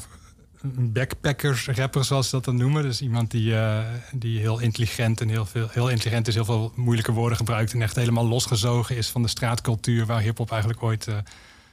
een 0.76 0.92
backpackers 0.92 1.68
rapper 1.68 2.04
zoals 2.04 2.28
ze 2.28 2.34
dat 2.34 2.44
dan 2.44 2.56
noemen. 2.56 2.82
Dus 2.82 3.00
iemand 3.00 3.30
die, 3.30 3.56
eh, 3.56 3.84
die 4.12 4.38
heel 4.38 4.58
intelligent 4.58 5.20
en 5.20 5.28
heel, 5.28 5.46
veel, 5.46 5.68
heel 5.70 5.88
intelligent 5.88 6.28
is, 6.28 6.34
heel 6.34 6.44
veel 6.44 6.72
moeilijke 6.74 7.12
woorden 7.12 7.36
gebruikt 7.36 7.72
en 7.72 7.82
echt 7.82 7.96
helemaal 7.96 8.26
losgezogen 8.26 8.96
is 8.96 9.08
van 9.08 9.22
de 9.22 9.28
straatcultuur 9.28 10.06
waar 10.06 10.20
hip-hop 10.20 10.50
eigenlijk 10.50 10.82
ooit 10.82 11.06
eh, 11.06 11.16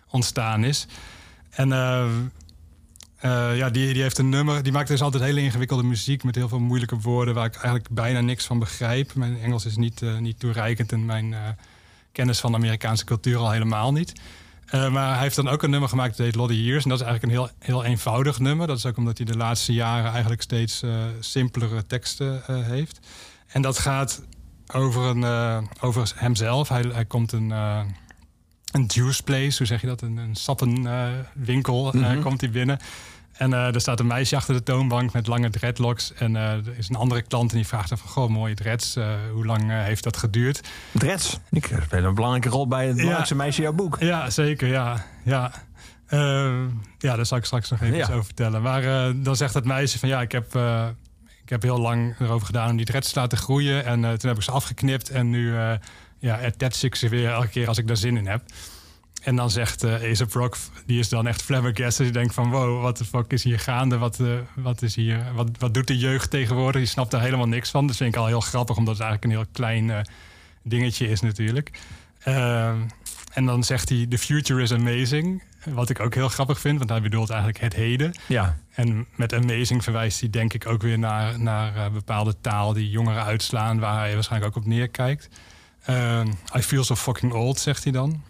ontstaan 0.10 0.64
is. 0.64 0.88
En 1.50 1.72
eh, 1.72 3.58
ja, 3.58 3.70
die, 3.70 3.94
die 3.94 4.02
heeft 4.02 4.18
een 4.18 4.30
nummer. 4.30 4.64
Die 4.64 4.72
maakt 4.72 4.88
dus 4.88 5.02
altijd 5.02 5.24
hele 5.24 5.42
ingewikkelde 5.42 5.84
muziek 5.84 6.24
met 6.24 6.36
heel 6.36 6.50
veel 6.50 6.60
moeilijke 6.60 7.00
woorden 7.00 7.34
waar 7.34 7.46
ik 7.46 7.54
eigenlijk 7.54 7.90
bijna 7.90 8.22
niks 8.22 8.46
van 8.46 8.60
begrijp. 8.60 9.14
Mijn 9.14 9.40
Engels 9.40 9.66
is 9.66 9.78
niet, 9.78 10.02
niet 10.20 10.40
toereikend 10.40 10.92
en 10.92 11.06
mijn 11.06 11.36
kennis 12.12 12.40
van 12.40 12.52
de 12.52 12.58
Amerikaanse 12.58 13.06
cultuur 13.06 13.38
al 13.38 13.52
helemaal 13.52 13.92
niet. 13.92 14.14
Eh, 14.66 14.92
maar 14.92 15.14
hij 15.14 15.22
heeft 15.22 15.36
dan 15.36 15.48
ook 15.48 15.64
een 15.64 15.70
nummer 15.70 15.90
gemaakt 15.90 16.18
dat 16.18 16.26
heet 16.26 16.36
Lot 16.36 16.50
of 16.50 16.56
Years. 16.56 16.84
En 16.84 16.90
dat 16.90 17.00
is 17.00 17.06
eigenlijk 17.06 17.24
een 17.24 17.40
heel, 17.40 17.56
heel 17.60 17.84
eenvoudig 17.84 18.40
nummer. 18.40 18.68
Dat 18.68 18.78
is 18.78 18.86
ook 18.86 18.98
omdat 18.98 19.18
hij 19.18 19.26
de 19.28 19.38
laatste 19.38 19.74
jaren 19.74 20.12
eigenlijk 20.12 20.42
steeds 20.42 20.82
eh, 20.82 21.04
simpelere 21.20 21.86
teksten 21.86 22.44
eh, 22.48 22.62
heeft. 22.62 23.00
En 23.48 23.62
dat 23.62 23.80
gaat 23.80 24.22
over, 24.74 25.02
een, 25.04 25.68
over 25.80 26.12
hemzelf. 26.16 26.70
Hij, 26.70 26.82
hij 26.94 27.06
komt 27.06 27.32
een, 27.32 27.50
een 28.72 28.86
juice 28.88 29.24
place, 29.24 29.58
hoe 29.58 29.68
zeg 29.68 29.82
je 29.82 29.88
dat? 29.88 30.02
Een, 30.02 30.18
een 30.18 30.36
sappenwinkel 30.36 31.92
Mhm. 31.94 32.22
komt 32.22 32.42
hij 32.42 32.50
binnen. 32.50 32.80
En 33.34 33.54
eh, 33.54 33.74
er 33.74 33.82
staat 33.82 34.00
een 34.00 34.08
meisje 34.08 34.36
achter 34.36 34.54
de 34.54 34.64
toonbank 34.64 35.14
met 35.14 35.28
lange 35.28 35.50
dreadlocks. 35.50 36.14
En 36.14 36.36
eh, 36.36 36.44
er 36.52 36.78
is 36.78 36.90
een 36.90 36.96
andere 36.96 37.22
klant 37.22 37.52
en 37.52 37.58
die 37.58 37.68
vraagt 37.68 37.90
dan 37.90 37.98
van... 37.98 38.10
Goh, 38.10 38.30
mooie 38.30 38.54
dreads, 38.56 38.96
eh, 38.96 39.14
hoe 39.32 39.46
lang 39.46 39.64
heeft 39.70 40.04
dat 40.04 40.18
geduurd? 40.18 40.62
Dreds. 40.92 41.40
Ik 41.52 41.72
speel 41.84 42.04
een 42.04 42.14
belangrijke 42.16 42.50
rol 42.50 42.68
bij 42.68 42.86
het 42.86 42.96
belangrijkste 42.96 43.36
meisje 43.36 43.58
in 43.58 43.64
jouw 43.64 43.74
boek. 43.74 43.98
Ja, 44.00 44.30
zeker, 44.30 44.68
ja. 44.68 45.06
Ja, 45.24 45.52
Eh, 46.06 46.20
ja 46.98 47.16
daar 47.16 47.26
zal 47.26 47.38
ik 47.38 47.46
straks 47.46 47.70
nog 47.70 47.82
even 47.82 47.98
Ja. 47.98 48.08
over 48.08 48.26
vertellen. 48.26 48.62
Maar 48.62 48.82
dan 49.22 49.36
zegt 49.36 49.54
dat 49.54 49.66
meisje 49.66 50.00
van... 50.00 50.10
ja, 50.10 50.22
ik 50.22 50.32
heb, 50.32 50.56
ik 51.44 51.50
heb 51.50 51.62
heel 51.62 51.80
lang 51.80 52.16
erover 52.20 52.46
gedaan 52.46 52.70
om 52.70 52.78
die 52.78 52.86
dreads 52.86 53.12
te 53.14 53.20
laten 53.20 53.38
groeien. 53.38 53.86
En 53.86 54.02
toen 54.02 54.30
heb 54.30 54.36
ik 54.38 54.42
ze 54.44 54.52
afgeknipt. 54.52 55.10
En 55.10 55.30
nu 55.30 55.54
ja, 56.20 56.40
attach 56.46 56.84
ik 56.84 56.96
ze 56.96 57.10
weer 57.10 57.30
elke 57.30 57.48
keer 57.48 57.68
als 57.68 57.78
ik 57.78 57.88
daar 57.88 57.98
zin 57.98 58.18
in 58.18 58.28
heb. 58.28 58.42
En 59.24 59.36
dan 59.36 59.52
zegt 59.52 59.84
eh 59.84 59.94
Ace 59.94 60.26
Rock, 60.30 60.58
die 60.86 61.00
is 61.00 61.10
dan 61.10 61.28
echt 61.28 61.42
flabbergasted. 61.42 62.06
Die 62.06 62.14
denkt 62.14 62.34
van, 62.34 62.50
wow, 62.50 62.82
wat 62.82 62.98
de 62.98 63.06
fuck 63.06 63.32
is 63.32 63.44
hier 63.44 63.60
gaande? 63.60 63.98
Wat, 63.98 64.20
eh, 64.20 64.28
wat, 64.56 64.82
is 64.82 64.96
hier, 64.96 65.26
wat, 65.36 65.50
wat 65.60 65.74
doet 65.74 65.88
de 65.88 65.98
jeugd 65.98 66.30
tegenwoordig? 66.30 66.82
Die 66.82 66.90
snapt 66.90 67.12
daar 67.12 67.22
helemaal 67.22 67.48
niks 67.48 67.70
van. 67.70 67.88
Dat 67.88 67.96
vind 67.96 68.16
ik 68.16 68.22
al 68.22 68.28
heel 68.28 68.42
grappig, 68.42 68.78
omdat 68.78 68.98
het 68.98 69.04
eigenlijk 69.04 69.34
een 69.34 69.40
heel 69.40 69.50
klein 69.52 69.90
eh, 69.90 70.00
dingetje 70.64 71.08
is 71.08 71.22
natuurlijk. 71.22 71.72
Ehm, 72.24 72.78
en 73.34 73.46
dan 73.46 73.64
zegt 73.64 73.90
hij, 73.90 74.06
the 74.10 74.18
future 74.18 74.62
is 74.62 74.72
amazing. 74.72 75.44
Wat 75.66 75.90
ik 75.90 76.00
ook 76.00 76.14
heel 76.14 76.30
grappig 76.30 76.60
vind, 76.60 76.78
want 76.78 76.90
hij 76.90 77.02
bedoelt 77.02 77.30
eigenlijk 77.30 77.60
het 77.62 77.74
heden. 77.74 78.14
Ja. 78.28 78.58
En 78.72 79.08
met 79.16 79.34
amazing 79.34 79.84
verwijst 79.84 80.20
hij 80.20 80.30
denk 80.30 80.54
ik 80.54 80.68
ook 80.68 80.82
weer 80.82 81.00
naar, 81.00 81.40
naar 81.40 81.92
bepaalde 81.92 82.36
taal 82.42 82.74
die 82.74 82.90
jongeren 82.90 83.24
uitslaan, 83.24 83.80
waar 83.80 84.00
hij 84.00 84.14
waarschijnlijk 84.14 84.56
ook 84.56 84.64
op 84.64 84.70
neerkijkt. 84.70 85.30
Ehm, 85.86 86.28
I 86.58 86.62
feel 86.62 86.84
so 86.84 86.96
fucking 86.96 87.34
old, 87.34 87.60
zegt 87.60 87.84
hij 87.84 87.92
dan. 87.92 88.24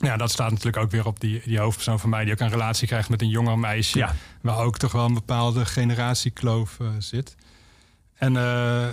Ja, 0.00 0.16
dat 0.16 0.30
staat 0.30 0.50
natuurlijk 0.50 0.76
ook 0.76 0.90
weer 0.90 1.06
op 1.06 1.20
die, 1.20 1.42
die 1.44 1.58
hoofdpersoon 1.58 2.00
van 2.00 2.10
mij, 2.10 2.24
die 2.24 2.32
ook 2.32 2.40
een 2.40 2.48
relatie 2.48 2.86
krijgt 2.86 3.08
met 3.08 3.22
een 3.22 3.28
jonger 3.28 3.58
meisje. 3.58 3.98
Ja. 3.98 4.14
Waar 4.40 4.58
ook 4.58 4.78
toch 4.78 4.92
wel 4.92 5.04
een 5.04 5.14
bepaalde 5.14 5.64
generatiekloof 5.66 6.80
eh, 6.80 6.86
zit. 6.98 7.36
En 8.14 8.36
eh, 8.36 8.88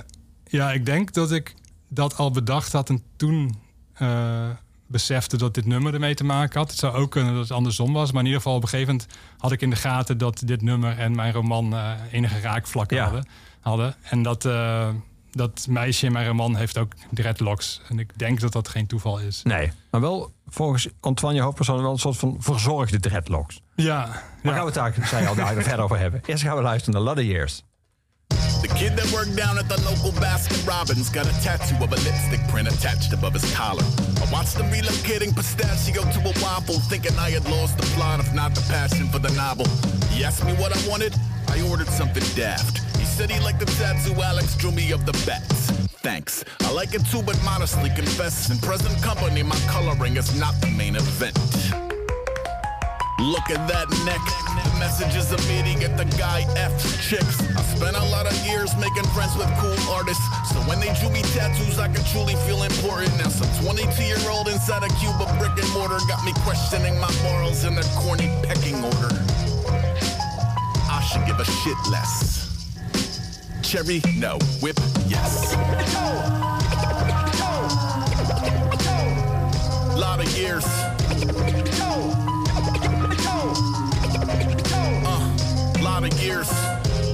ja, 0.46 0.72
ik 0.72 0.86
denk 0.86 1.14
dat 1.14 1.32
ik 1.32 1.56
dat 1.90 2.18
al 2.18 2.32
bedacht 2.32 2.72
had 2.72 2.90
en 2.90 3.04
toen 3.16 3.60
eh, 3.94 4.50
besefte 4.88 5.38
dat 5.38 5.54
dit 5.54 5.66
nummer 5.66 5.94
ermee 5.94 6.16
te 6.16 6.24
maken 6.24 6.60
had. 6.60 6.70
Het 6.70 6.80
zou 6.80 6.96
ook 6.96 7.12
kunnen 7.12 7.34
dat 7.34 7.42
het 7.42 7.52
andersom 7.52 7.94
was. 7.94 8.12
Maar 8.12 8.20
in 8.22 8.28
ieder 8.28 8.42
geval 8.42 8.58
op 8.58 8.64
een 8.64 8.70
gegeven 8.70 8.94
moment 8.94 9.14
had 9.38 9.52
ik 9.52 9.62
in 9.62 9.70
de 9.70 9.76
gaten 9.76 10.18
dat 10.18 10.42
dit 10.46 10.62
nummer 10.62 10.98
en 10.98 11.16
mijn 11.16 11.34
roman 11.34 11.76
enige 12.12 12.40
raakvlakken 12.40 12.98
Ja. 12.98 13.04
hadden, 13.04 13.26
hadden. 13.60 13.96
En 14.02 14.24
dat, 14.24 14.42
dat 15.32 15.66
meisje 15.70 16.06
in 16.06 16.12
mijn 16.12 16.28
roman 16.28 16.56
heeft 16.56 16.78
ook 16.78 16.94
dreadlocks. 17.12 17.82
En 17.90 18.00
ik 18.00 18.20
denk 18.20 18.40
dat 18.40 18.52
dat 18.52 18.68
geen 18.68 18.88
toeval 18.88 19.20
is. 19.20 19.44
Nee. 19.44 19.72
Maar 19.92 20.02
wel 20.02 20.34
volgens 20.54 20.88
Antoine, 21.00 21.38
je 21.38 21.44
hoofdpersoon, 21.44 21.82
wel 21.82 21.92
een 21.92 21.98
soort 21.98 22.18
van 22.18 22.36
verzorgde 22.40 23.00
dreadlocks. 23.00 23.62
Ja, 23.76 24.06
Maar 24.06 24.22
ja. 24.44 24.52
gaan 24.52 24.60
we 24.60 24.66
het 24.66 24.74
daar, 24.74 25.08
zei 25.08 25.22
je 25.22 25.28
al, 25.28 25.36
daar 25.36 25.54
verder 25.54 25.82
over 25.86 26.00
hebben. 26.00 26.22
Eerst 26.26 26.44
gaan 26.44 26.56
we 26.56 26.62
luisteren 26.62 26.94
naar 27.04 27.14
of 27.14 27.26
Years. 27.26 27.64
The 28.62 28.68
kid 28.68 28.98
that 28.98 29.10
worked 29.12 29.36
down 29.38 29.58
at 29.58 29.68
the 29.70 29.82
local 29.84 30.12
Baskin 30.20 30.66
Robbins 30.68 31.10
got 31.10 31.26
a 31.26 31.36
tattoo 31.44 31.76
of 31.84 31.92
a 31.92 32.00
lipstick 32.08 32.48
print 32.52 32.68
attached 32.68 33.14
above 33.14 33.34
his 33.34 33.54
collar. 33.56 33.84
I 34.24 34.32
watched 34.32 34.56
him 34.62 34.70
relocating 34.72 35.34
pistachio 35.36 36.02
to 36.02 36.20
a 36.20 36.34
waffle, 36.42 36.80
thinking 36.90 37.12
I 37.28 37.30
had 37.32 37.44
lost 37.50 37.78
the 37.78 37.86
plot, 37.96 38.20
if 38.20 38.34
not 38.34 38.56
the 38.56 38.62
passion 38.74 39.10
for 39.10 39.20
the 39.20 39.34
novel. 39.36 39.66
He 40.10 40.24
asked 40.24 40.46
me 40.46 40.54
what 40.62 40.72
I 40.72 40.80
wanted, 40.90 41.14
I 41.56 41.62
ordered 41.70 41.90
something 41.90 42.24
daft. 42.36 42.78
He 42.98 43.06
said 43.06 43.30
he 43.30 43.40
liked 43.44 43.60
the 43.60 43.66
tattoo, 43.78 44.22
Alex 44.22 44.56
drew 44.56 44.72
me 44.72 44.94
of 44.94 45.06
the 45.06 45.14
bats. 45.26 45.93
Thanks. 46.04 46.44
I 46.60 46.70
like 46.74 46.94
it 46.94 47.06
too, 47.06 47.22
but 47.22 47.42
modestly 47.46 47.90
confess, 47.96 48.52
in 48.52 48.58
present 48.58 49.02
company, 49.02 49.42
my 49.42 49.56
coloring 49.72 50.18
is 50.18 50.38
not 50.38 50.54
the 50.60 50.68
main 50.68 50.98
event. 50.98 51.40
Look 53.24 53.48
at 53.48 53.64
that 53.72 53.88
neck. 54.04 54.20
The 54.68 54.80
message 54.84 55.16
is 55.16 55.32
immediate. 55.32 55.96
The 55.96 56.04
guy 56.20 56.44
F 56.60 56.76
chicks. 57.08 57.40
I 57.56 57.62
spent 57.64 57.96
a 57.96 58.04
lot 58.12 58.28
of 58.28 58.36
years 58.46 58.76
making 58.76 59.08
friends 59.16 59.32
with 59.38 59.48
cool 59.64 59.80
artists. 59.96 60.28
So 60.52 60.60
when 60.68 60.82
they 60.82 60.92
drew 61.00 61.10
me 61.10 61.22
tattoos, 61.32 61.80
I 61.80 61.88
could 61.88 62.06
truly 62.08 62.36
feel 62.44 62.64
important. 62.64 63.16
Now 63.16 63.30
some 63.30 63.48
22 63.64 64.04
year 64.04 64.20
old 64.28 64.50
inside 64.50 64.84
a 64.84 64.92
cube 65.00 65.16
of 65.24 65.32
brick 65.40 65.56
and 65.56 65.72
mortar 65.72 66.04
got 66.12 66.20
me 66.26 66.34
questioning 66.44 67.00
my 67.00 67.16
morals 67.24 67.64
in 67.64 67.76
their 67.76 67.88
corny 67.96 68.28
pecking 68.44 68.76
order. 68.84 69.16
I 70.92 71.00
should 71.08 71.26
give 71.26 71.40
a 71.40 71.46
shit 71.46 71.80
less. 71.90 72.43
Cherry, 73.64 74.02
no. 74.18 74.38
Whip, 74.62 74.78
yes. 75.08 75.56
Lot 79.98 80.20
of 80.20 80.38
years. 80.38 80.64
Uh, 85.06 85.80
lot 85.82 86.04
of 86.04 86.14
years. 86.22 86.50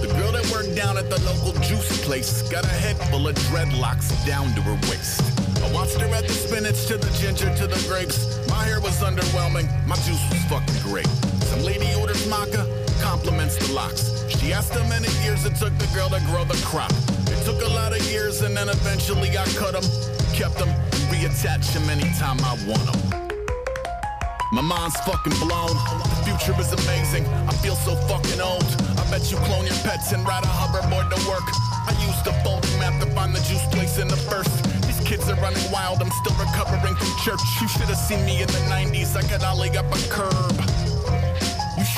The 0.02 0.12
girl 0.18 0.32
that 0.34 0.50
worked 0.52 0.76
down 0.76 0.98
at 0.98 1.10
the 1.10 1.22
local 1.24 1.54
juice 1.62 2.04
place 2.04 2.42
got 2.50 2.66
a 2.66 2.68
head 2.68 2.98
full 3.10 3.28
of 3.28 3.36
dreadlocks 3.36 4.26
down 4.26 4.54
to 4.56 4.62
her 4.62 4.74
waist. 4.90 5.22
I 5.64 5.72
watched 5.72 6.02
her 6.02 6.14
at 6.14 6.28
the 6.28 6.34
spinach 6.34 6.88
to 6.88 6.98
the 6.98 7.10
ginger 7.20 7.54
to 7.56 7.68
the 7.68 7.88
grapes. 7.88 8.48
My 8.50 8.64
hair 8.64 8.82
was 8.82 9.02
underwhelming, 9.02 9.70
my 9.88 9.96
juice 9.98 10.30
was 10.30 10.38
many 14.90 15.08
years 15.24 15.46
it 15.46 15.56
took 15.56 15.76
the 15.78 15.88
girl 15.94 16.10
to 16.10 16.20
grow 16.26 16.44
the 16.44 16.58
crop. 16.66 16.92
It 17.30 17.46
took 17.46 17.62
a 17.62 17.70
lot 17.70 17.94
of 17.94 18.02
years 18.10 18.42
and 18.42 18.58
then 18.58 18.68
eventually 18.68 19.30
I 19.38 19.46
cut 19.54 19.74
them, 19.74 19.86
kept 20.34 20.58
them, 20.58 20.70
reattached 21.14 21.74
them 21.74 21.88
anytime 21.90 22.40
I 22.42 22.58
want 22.66 22.84
them. 22.90 23.30
My 24.52 24.62
mind's 24.62 24.98
fucking 25.02 25.38
blown. 25.38 25.78
The 26.02 26.18
future 26.26 26.60
is 26.60 26.74
amazing. 26.74 27.28
I 27.48 27.54
feel 27.62 27.76
so 27.76 27.96
fucking 28.10 28.42
old. 28.42 28.66
I 28.98 29.06
bet 29.12 29.30
you 29.32 29.38
clone 29.46 29.66
your 29.66 29.78
pets 29.86 30.12
and 30.12 30.26
ride 30.28 30.44
a 30.44 30.48
hoverboard 30.50 31.14
to 31.14 31.20
work. 31.30 31.46
I 31.86 31.94
used 32.02 32.26
a 32.26 32.34
folding 32.44 32.74
map 32.80 33.00
to 33.02 33.08
find 33.14 33.36
the 33.36 33.42
juice 33.46 33.66
place 33.70 34.00
in 34.00 34.08
the 34.08 34.18
first. 34.18 34.52
These 34.88 35.00
kids 35.08 35.30
are 35.30 35.38
running 35.38 35.72
wild. 35.72 36.02
I'm 36.02 36.12
still 36.26 36.36
recovering 36.42 36.96
from 36.96 37.12
church. 37.22 37.42
You 37.62 37.68
should 37.68 37.90
have 37.94 38.02
seen 38.02 38.26
me 38.26 38.42
in 38.42 38.48
the 38.48 38.64
90s. 38.66 39.16
I 39.16 39.22
could 39.30 39.44
ollie 39.44 39.78
up 39.78 39.86
a 39.94 40.02
curb. 40.10 40.79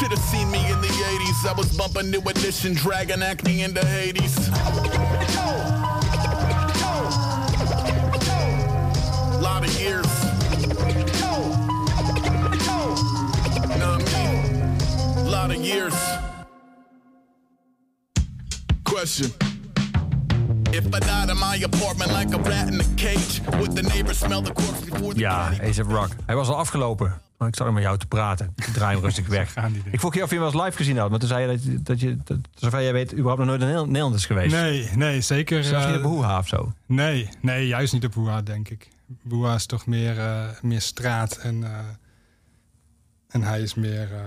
Should 0.01 0.17
have 0.17 0.19
seen 0.19 0.49
me 0.49 0.57
in 0.71 0.81
the 0.81 0.87
80s. 0.87 1.47
I 1.47 1.53
was 1.55 1.77
bumping 1.77 2.09
new 2.09 2.21
edition, 2.21 2.73
dragging 2.73 3.21
acne 3.21 3.61
into 3.61 3.85
Hades. 3.85 4.49
Lot 9.39 9.63
of 9.63 9.79
years. 9.79 10.07
Know 13.77 13.91
what 13.91 14.01
I 14.01 14.33
mean? 14.33 15.29
Lot 15.29 15.51
of 15.51 15.57
years. 15.57 15.93
Question. 18.83 19.50
If 20.91 20.97
I 20.97 20.99
died 20.99 21.29
in 21.29 21.37
my 21.37 21.63
apartment 21.63 22.11
like 22.11 22.35
a 22.35 22.41
rat 22.49 22.67
in 22.67 22.79
a 22.79 22.83
cage, 22.95 23.41
would 23.57 23.75
the 23.75 23.81
neighbors 23.81 24.17
smell 24.17 24.41
the 24.41 24.51
corpse 24.53 24.85
before 24.89 25.13
the 25.13 25.19
Ja, 25.19 25.51
A$AP 25.51 25.87
Rock. 25.91 26.09
Hij 26.25 26.35
was 26.35 26.47
al 26.47 26.55
afgelopen. 26.57 27.21
Maar 27.37 27.47
ik 27.47 27.55
zat 27.55 27.67
er 27.67 27.73
met 27.73 27.83
jou 27.83 27.97
te 27.97 28.05
praten. 28.07 28.53
Ik 28.55 28.63
draai 28.65 28.93
hem 28.95 29.03
rustig 29.03 29.27
weg. 29.37 29.53
Ik 29.91 29.99
vroeg 29.99 30.13
je 30.13 30.23
of 30.23 30.29
je 30.29 30.35
hem 30.35 30.43
wel 30.43 30.53
eens 30.53 30.63
live 30.63 30.77
gezien 30.77 30.97
had. 30.97 31.09
Maar 31.09 31.19
toen 31.19 31.27
zei 31.27 31.41
je 31.41 31.47
dat, 31.47 31.63
je- 31.63 31.81
dat 31.81 31.99
je, 31.99 32.17
dat, 32.23 32.37
zover 32.55 32.81
jij 32.81 32.93
weet, 32.93 33.11
überhaupt 33.11 33.39
nog 33.39 33.47
nooit 33.47 33.61
in 33.61 33.67
Nederland- 33.91 34.15
is 34.15 34.25
geweest. 34.25 34.51
Nee, 34.55 34.89
nee, 34.95 35.21
zeker. 35.21 35.63
Zelfs 35.63 35.85
niet 35.85 35.95
eh, 35.95 36.03
op 36.05 36.11
Hoeha 36.11 36.37
of 36.37 36.47
zo. 36.47 36.73
nee, 36.85 37.29
nee, 37.41 37.67
juist 37.67 37.93
niet 37.93 38.05
op 38.05 38.11
Boeha, 38.11 38.41
denk 38.41 38.69
ik. 38.69 38.87
Boeha 39.21 39.55
is 39.55 39.65
toch 39.65 39.85
meer, 39.85 40.19
eh, 40.19 40.43
meer 40.61 40.81
straat 40.81 41.35
en, 41.37 41.63
eh, 41.63 41.77
en 43.29 43.41
hij 43.43 43.61
is 43.61 43.73
meer 43.75 44.13
eh, 44.13 44.19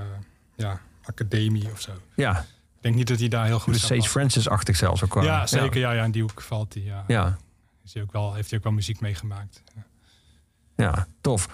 ja, 0.56 0.80
academie 1.04 1.70
of 1.72 1.80
zo. 1.80 1.92
Ja, 2.14 2.44
denk 2.84 2.94
niet 2.94 3.08
dat 3.08 3.18
hij 3.18 3.28
daar 3.28 3.46
heel 3.46 3.60
goed 3.60 3.76
Sage 3.78 3.94
passen. 3.94 4.10
Francis-achtig 4.12 4.76
zelfs 4.76 5.04
ook 5.04 5.14
wel. 5.14 5.24
Ja, 5.24 5.46
zeker. 5.46 5.80
Ja. 5.80 5.92
Ja, 5.92 6.04
in 6.04 6.10
die 6.10 6.22
hoek 6.22 6.40
valt 6.42 6.74
hij. 6.74 6.82
Ja. 6.82 7.04
Ja, 7.06 7.36
Is 7.84 7.94
hij 7.94 8.02
ook 8.02 8.12
wel, 8.12 8.34
heeft 8.34 8.48
hij 8.50 8.58
ook 8.58 8.64
wel 8.64 8.72
muziek 8.72 9.00
meegemaakt. 9.00 9.62
ja, 10.76 11.06
tof. 11.20 11.48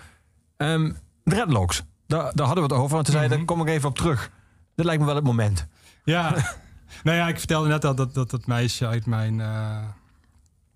Ehm, 0.56 0.92
Dreadlocks, 1.24 1.82
daar, 2.06 2.32
daar 2.34 2.46
hadden 2.46 2.64
we 2.66 2.74
het 2.74 2.82
over. 2.82 2.92
Want 2.94 3.04
toen 3.04 3.12
zei 3.14 3.22
je, 3.24 3.28
daar 3.30 3.38
Mhm. 3.38 3.46
kom 3.46 3.60
ik 3.60 3.68
even 3.68 3.88
op 3.88 3.96
terug. 3.96 4.30
Dit 4.74 4.84
lijkt 4.84 5.00
me 5.00 5.06
wel 5.06 5.14
het 5.16 5.24
moment. 5.24 5.66
Ja, 6.04 6.30
nou 7.04 7.16
ja, 7.16 7.28
ik 7.28 7.38
vertelde 7.38 7.68
net 7.68 7.84
al 7.84 7.94
dat 7.94 8.14
dat, 8.14 8.30
dat 8.30 8.46
meisje 8.46 8.86
uit 8.86 9.06
mijn, 9.06 9.40
eh, 9.40 9.84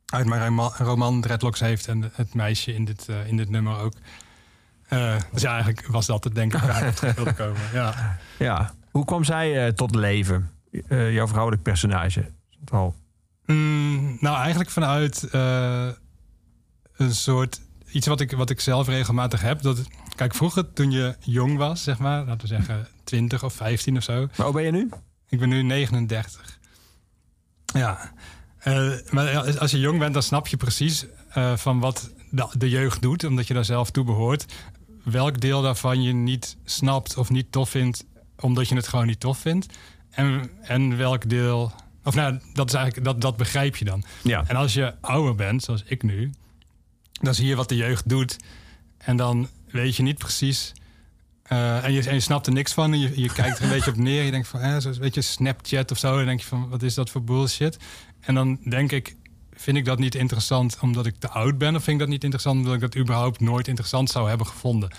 uit 0.06 0.26
mijn 0.26 0.56
roman, 0.78 1.20
Dreadlocks 1.20 1.60
heeft. 1.60 1.88
En 1.88 2.10
het 2.14 2.34
meisje 2.34 2.74
in 2.74 2.84
dit, 2.84 3.08
eh, 3.08 3.26
in 3.28 3.36
dit 3.36 3.48
nummer 3.50 3.78
ook. 3.78 3.92
Eh, 4.88 5.16
dus 5.32 5.42
ja, 5.42 5.52
eigenlijk 5.52 5.86
was 5.86 6.06
dat 6.06 6.24
het 6.24 6.34
denk 6.34 6.54
ik 6.54 6.60
waar 6.60 6.82
ik 6.82 6.88
op 6.88 6.94
terug 6.94 7.14
wilde 7.14 7.34
komen. 7.34 7.60
Ja. 7.72 8.18
Ja, 8.38 8.74
hoe 8.94 9.04
kwam 9.04 9.24
zij 9.24 9.66
eh, 9.66 9.72
tot 9.72 9.94
leven? 9.94 10.50
Eh, 10.88 11.12
jouw 11.12 11.26
vrouwelijk 11.26 11.62
personage. 11.62 12.30
Al. 12.70 12.94
Mm, 13.46 14.16
nou, 14.20 14.36
eigenlijk 14.36 14.70
vanuit 14.70 15.24
eh, 15.30 15.88
een 16.96 17.14
soort 17.14 17.60
iets 17.90 18.06
wat 18.06 18.20
ik, 18.20 18.30
wat 18.30 18.50
ik 18.50 18.60
zelf 18.60 18.86
regelmatig 18.86 19.40
heb. 19.40 19.62
Dat, 19.62 19.82
kijk, 20.14 20.34
vroeger 20.34 20.72
toen 20.72 20.90
je 20.90 21.16
jong 21.20 21.56
was, 21.56 21.82
zeg 21.82 21.98
maar, 21.98 22.24
laten 22.24 22.40
we 22.40 22.46
zeggen 22.46 22.88
20 23.04 23.44
of 23.44 23.54
15 23.54 23.96
of 23.96 24.02
zo. 24.02 24.26
Maar 24.36 24.46
hoe 24.46 24.54
ben 24.54 24.64
je 24.64 24.70
nu? 24.70 24.88
Ik 25.28 25.38
ben 25.38 25.48
nu 25.48 25.62
39. 25.62 26.58
Ja. 27.64 28.12
Maar 29.10 29.58
als 29.58 29.70
je 29.70 29.78
jong 29.78 29.98
bent, 29.98 30.14
dan 30.14 30.22
snap 30.22 30.46
je 30.46 30.56
precies 30.56 31.06
van 31.54 31.80
wat 31.80 32.10
de, 32.30 32.48
de 32.58 32.68
jeugd 32.68 33.02
doet, 33.02 33.24
omdat 33.24 33.46
je 33.46 33.54
daar 33.54 33.64
zelf 33.64 33.90
toe 33.90 34.04
behoort. 34.04 34.54
Welk 35.04 35.40
deel 35.40 35.62
daarvan 35.62 36.02
je 36.02 36.12
niet 36.12 36.56
snapt 36.64 37.16
of 37.16 37.30
niet 37.30 37.52
tof 37.52 37.70
vindt, 37.70 38.04
omdat 38.40 38.68
je 38.68 38.74
het 38.74 38.88
gewoon 38.88 39.06
niet 39.06 39.20
tof 39.20 39.38
vindt. 39.38 39.66
En, 40.10 40.50
en 40.62 40.96
welk 40.96 41.28
deel. 41.28 41.72
Of 42.04 42.14
nou, 42.14 42.40
dat 42.52 42.68
is 42.68 42.74
eigenlijk 42.74 43.06
dat, 43.06 43.20
dat 43.20 43.36
begrijp 43.36 43.76
je 43.76 43.84
dan. 43.84 44.04
Ja. 44.22 44.44
En 44.46 44.56
als 44.56 44.74
je 44.74 44.94
ouder 45.00 45.34
bent, 45.34 45.62
zoals 45.62 45.82
ik 45.86 46.02
nu, 46.02 46.32
dan 47.12 47.34
zie 47.34 47.46
je 47.46 47.56
wat 47.56 47.68
de 47.68 47.76
jeugd 47.76 48.08
doet. 48.08 48.36
En 48.98 49.16
dan 49.16 49.48
weet 49.70 49.96
je 49.96 50.02
niet 50.02 50.18
precies. 50.18 50.72
eh, 51.42 51.84
en, 51.84 51.92
je, 51.92 52.08
en 52.08 52.14
je 52.14 52.20
snapt 52.20 52.46
er 52.46 52.52
niks 52.52 52.72
van. 52.72 52.92
En 52.92 53.00
je, 53.00 53.20
je 53.20 53.32
kijkt 53.32 53.58
er 53.58 53.64
een 53.64 53.70
beetje 53.76 53.90
op 53.90 53.96
neer. 53.96 54.22
Je 54.22 54.30
denkt 54.30 54.48
van, 54.48 54.80
zoals 54.80 54.98
weet 54.98 55.14
je, 55.14 55.20
Snapchat 55.22 55.90
of 55.90 55.98
zo. 55.98 56.10
En 56.10 56.16
dan 56.16 56.26
denk 56.26 56.40
je 56.40 56.46
van, 56.46 56.68
wat 56.68 56.82
is 56.82 56.94
dat 56.94 57.10
voor 57.10 57.24
bullshit? 57.24 57.76
En 58.20 58.34
dan 58.34 58.58
denk 58.68 58.92
ik, 58.92 59.16
vind 59.52 59.76
ik 59.76 59.84
dat 59.84 59.98
niet 59.98 60.14
interessant 60.14 60.78
omdat 60.80 61.06
ik 61.06 61.14
te 61.18 61.28
oud 61.28 61.58
ben? 61.58 61.74
Of 61.76 61.82
vind 61.82 61.94
ik 61.96 61.98
dat 62.02 62.08
niet 62.12 62.22
interessant 62.22 62.56
omdat 62.58 62.74
ik 62.74 62.80
dat 62.80 62.96
überhaupt 62.96 63.40
nooit 63.40 63.68
interessant 63.68 64.10
zou 64.10 64.28
hebben 64.28 64.46
gevonden? 64.46 64.92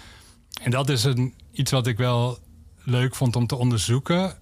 En 0.61 0.71
dat 0.71 0.89
is 0.89 1.03
een, 1.03 1.33
iets 1.51 1.71
wat 1.71 1.87
ik 1.87 1.97
wel 1.97 2.39
leuk 2.85 3.15
vond 3.15 3.35
om 3.35 3.47
te 3.47 3.55
onderzoeken. 3.55 4.33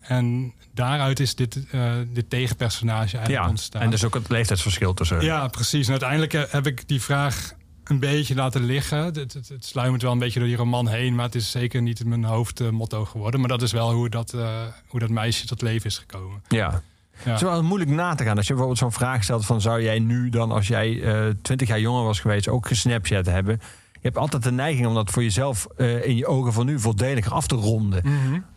En 0.00 0.52
daaruit 0.74 1.20
is 1.20 1.34
dit, 1.34 1.58
eh, 1.70 1.92
dit 2.12 2.30
tegenpersonage 2.30 3.16
eigenlijk 3.16 3.44
Ja, 3.44 3.50
ontstaan. 3.50 3.82
en 3.82 3.90
dus 3.90 4.04
ook 4.04 4.14
het 4.14 4.28
leeftijdsverschil 4.28 4.94
tussen. 4.94 5.20
Ja, 5.24 5.48
precies. 5.48 5.84
En 5.86 5.90
uiteindelijk 5.90 6.34
eh, 6.34 6.42
heb 6.48 6.66
ik 6.66 6.88
die 6.88 7.02
vraag 7.02 7.52
een 7.84 7.98
beetje 7.98 8.34
laten 8.34 8.64
liggen. 8.64 8.98
Het, 9.04 9.16
het, 9.16 9.32
het 9.48 9.64
sluimert 9.64 10.02
wel 10.02 10.12
een 10.12 10.18
beetje 10.18 10.38
door 10.38 10.48
die 10.48 10.56
roman 10.56 10.88
heen, 10.88 11.14
maar 11.14 11.24
het 11.24 11.34
is 11.34 11.50
zeker 11.50 11.82
niet 11.82 12.04
mijn 12.04 12.24
hoofdmotto 12.24 13.04
geworden. 13.04 13.40
Maar 13.40 13.48
dat 13.48 13.62
is 13.62 13.72
wel 13.72 13.92
hoe 13.92 14.08
dat, 14.08 14.32
eh, 14.34 14.60
hoe 14.88 15.00
dat 15.00 15.08
meisje 15.10 15.46
tot 15.46 15.62
leven 15.62 15.86
is 15.86 15.98
gekomen. 15.98 16.42
ja. 16.48 16.82
Ja. 17.24 17.30
Het 17.30 17.36
is 17.36 17.46
wel 17.48 17.62
moeilijk 17.62 17.90
na 17.90 18.14
te 18.14 18.24
gaan. 18.24 18.36
Als 18.36 18.46
je 18.46 18.52
bijvoorbeeld 18.52 18.78
zo'n 18.80 18.92
vraag 18.92 19.22
stelt 19.22 19.46
van... 19.46 19.60
zou 19.60 19.82
jij 19.82 19.98
nu 19.98 20.28
dan, 20.28 20.50
als 20.52 20.68
jij 20.68 21.02
eh 21.02 21.34
20 21.42 21.68
jaar 21.68 21.80
jonger 21.80 22.04
was 22.04 22.20
geweest... 22.20 22.48
ook 22.48 22.66
gesnapchat 22.66 23.26
hebben? 23.26 23.60
Je 24.02 24.08
hebt 24.08 24.16
altijd 24.20 24.42
de 24.42 24.52
neiging 24.52 24.86
om 24.86 24.94
dat 24.94 25.10
voor 25.10 25.22
jezelf... 25.22 25.66
eh, 25.76 26.06
in 26.06 26.16
je 26.16 26.26
ogen 26.26 26.52
van 26.52 26.66
nu 26.66 26.80
voordeliger 26.80 27.32
af 27.32 27.46
te 27.46 27.54
ronden. 27.54 28.02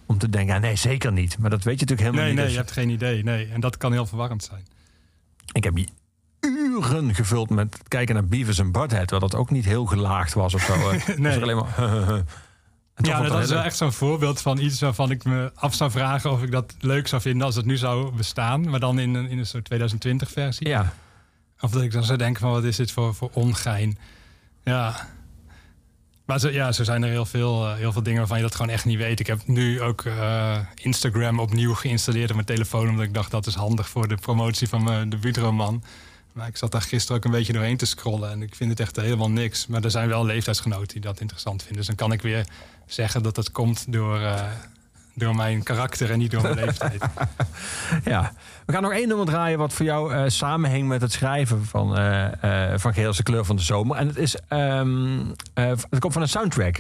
Om 0.06 0.18
te 0.18 0.30
denken, 0.30 0.56
ah, 0.56 0.62
nee, 0.62 0.76
zeker 0.76 1.12
niet. 1.12 1.38
Maar 1.38 1.50
dat 1.50 1.64
weet 1.64 1.80
je 1.80 1.86
natuurlijk 1.86 2.08
helemaal 2.08 2.26
Nee, 2.26 2.34
nee, 2.34 2.44
niet. 2.46 2.54
je 2.54 2.58
Dus 2.60 2.68
hebt 2.68 2.80
geen 2.80 2.90
idee. 2.96 3.24
Nee. 3.24 3.48
En 3.48 3.60
dat 3.60 3.78
kan 3.78 3.92
heel 3.92 4.06
verwarrend 4.06 4.44
zijn. 4.44 4.66
Ik 5.52 5.64
heb 5.64 5.78
uren 6.40 7.16
gevuld 7.16 7.50
met 7.50 7.78
kijken 7.88 8.14
naar 8.16 8.26
Beavis 8.26 8.60
en 8.60 8.72
Butthead... 8.72 9.10
wat 9.10 9.22
dat 9.22 9.36
ook 9.36 9.50
niet 9.50 9.66
heel 9.66 9.86
gelaagd 9.86 10.34
was 10.34 10.54
of 10.54 10.62
zo. 10.62 10.74
Nee. 11.22 11.42
Alleen 11.42 11.56
maar... 11.56 11.76
Ja, 12.96 13.22
dat 13.22 13.44
is 13.44 13.50
wel 13.50 13.64
echt 13.64 13.78
zo'n 13.78 13.92
voorbeeld 13.94 14.42
van 14.42 14.58
iets 14.58 14.80
waarvan 14.80 15.12
ik 15.12 15.24
me 15.24 15.52
af 15.56 15.74
zou 15.74 15.92
vragen 15.92 16.32
of 16.32 16.44
ik 16.44 16.52
dat 16.52 16.76
leuk 16.80 17.08
zou 17.08 17.22
vinden 17.22 17.46
als 17.46 17.56
het 17.56 17.66
nu 17.66 17.78
zou 17.78 18.16
bestaan. 18.16 18.70
Maar 18.70 18.80
dan 18.80 19.00
in 19.00 19.14
een, 19.14 19.30
in 19.30 19.38
een 19.38 19.46
soort 19.46 19.66
2020 19.66 20.32
versie. 20.32 20.68
Ja, 20.68 20.94
Of 21.60 21.72
dat 21.72 21.82
ik 21.82 21.92
dan 21.92 22.04
zou 22.04 22.18
denken 22.18 22.42
van 22.42 22.52
wat 22.52 22.64
is 22.64 22.76
dit 22.76 22.92
voor, 22.92 23.16
voor 23.16 23.30
ongein. 23.34 23.98
Ja. 24.64 25.08
Maar 26.26 26.40
zo, 26.40 26.50
ja, 26.50 26.72
zo 26.72 26.84
zijn 26.84 27.04
er 27.04 27.10
heel 27.10 27.26
veel, 27.26 27.68
eh, 27.68 27.76
heel 27.76 27.92
veel 27.92 28.04
dingen 28.04 28.20
waarvan 28.20 28.38
je 28.38 28.44
dat 28.44 28.56
gewoon 28.56 28.72
echt 28.72 28.86
niet 28.86 28.98
weet. 28.98 29.20
Ik 29.20 29.28
heb 29.28 29.48
nu 29.48 29.82
ook 29.82 30.02
eh, 30.02 30.58
Instagram 30.76 31.40
opnieuw 31.40 31.74
geïnstalleerd 31.74 32.30
op 32.30 32.36
mijn 32.36 32.48
telefoon... 32.48 32.90
omdat 32.90 33.06
ik 33.06 33.14
dacht 33.14 33.32
dat 33.32 33.48
is 33.48 33.56
handig 33.56 33.90
voor 33.90 34.08
de 34.08 34.16
promotie 34.16 34.68
van 34.68 34.84
mijn 34.84 35.10
debuutroman. 35.10 35.84
Maar 36.32 36.48
ik 36.48 36.58
zat 36.58 36.72
daar 36.72 36.82
gisteren 36.82 37.18
ook 37.18 37.26
een 37.26 37.32
beetje 37.32 37.54
doorheen 37.54 37.78
te 37.78 37.86
scrollen... 37.86 38.32
en 38.32 38.42
ik 38.42 38.56
vind 38.56 38.70
het 38.70 38.80
echt 38.80 38.96
helemaal 38.96 39.30
niks. 39.30 39.68
Maar 39.68 39.84
er 39.84 39.92
zijn 39.92 40.08
wel 40.08 40.26
leeftijdsgenoten 40.26 40.88
die 40.88 41.02
dat 41.02 41.20
interessant 41.20 41.62
vinden. 41.62 41.78
Dus 41.78 41.88
dan 41.88 41.96
kan 41.96 42.12
ik 42.12 42.22
weer 42.22 42.48
zeggen 42.86 43.24
dat 43.24 43.36
dat 43.36 43.52
komt 43.52 43.92
door, 43.92 44.20
eh, 44.22 44.52
door 45.16 45.36
mijn 45.36 45.64
karakter 45.64 46.12
en 46.12 46.18
niet 46.18 46.32
door 46.32 46.42
mijn 46.42 46.56
leeftijd. 46.56 47.04
ja. 48.06 48.34
We 48.66 48.74
gaan 48.74 48.82
nog 48.82 48.92
één 48.92 49.08
nummer 49.08 49.26
draaien... 49.26 49.58
wat 49.58 49.74
voor 49.74 49.86
jou 49.86 50.14
eh 50.14 50.24
samenhangt 50.28 50.88
met 50.88 51.02
het 51.02 51.12
schrijven 51.12 51.66
van, 51.66 51.98
eh 51.98 52.72
eh 52.74 52.80
van 52.80 52.94
Geel 52.94 53.10
is 53.10 53.18
de 53.18 53.24
kleur 53.24 53.46
van 53.46 53.56
de 53.56 53.62
zomer. 53.62 53.98
En 53.98 54.08
het, 54.08 54.18
is, 54.18 54.36
ehm, 54.48 55.20
eh, 55.54 55.66
het 55.68 56.00
komt 56.00 56.14
van 56.14 56.22
een 56.22 56.28
soundtrack 56.28 56.78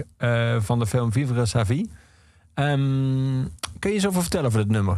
van 0.59 0.79
de 0.79 0.87
film 0.87 1.11
Vivre 1.11 1.45
sa 1.45 1.65
vie. 1.65 1.89
Ehm, 2.53 3.43
kun 3.79 3.91
je 3.91 3.99
zoveel 3.99 4.21
vertellen 4.21 4.45
over 4.45 4.59
dit 4.59 4.69
nummer? 4.69 4.97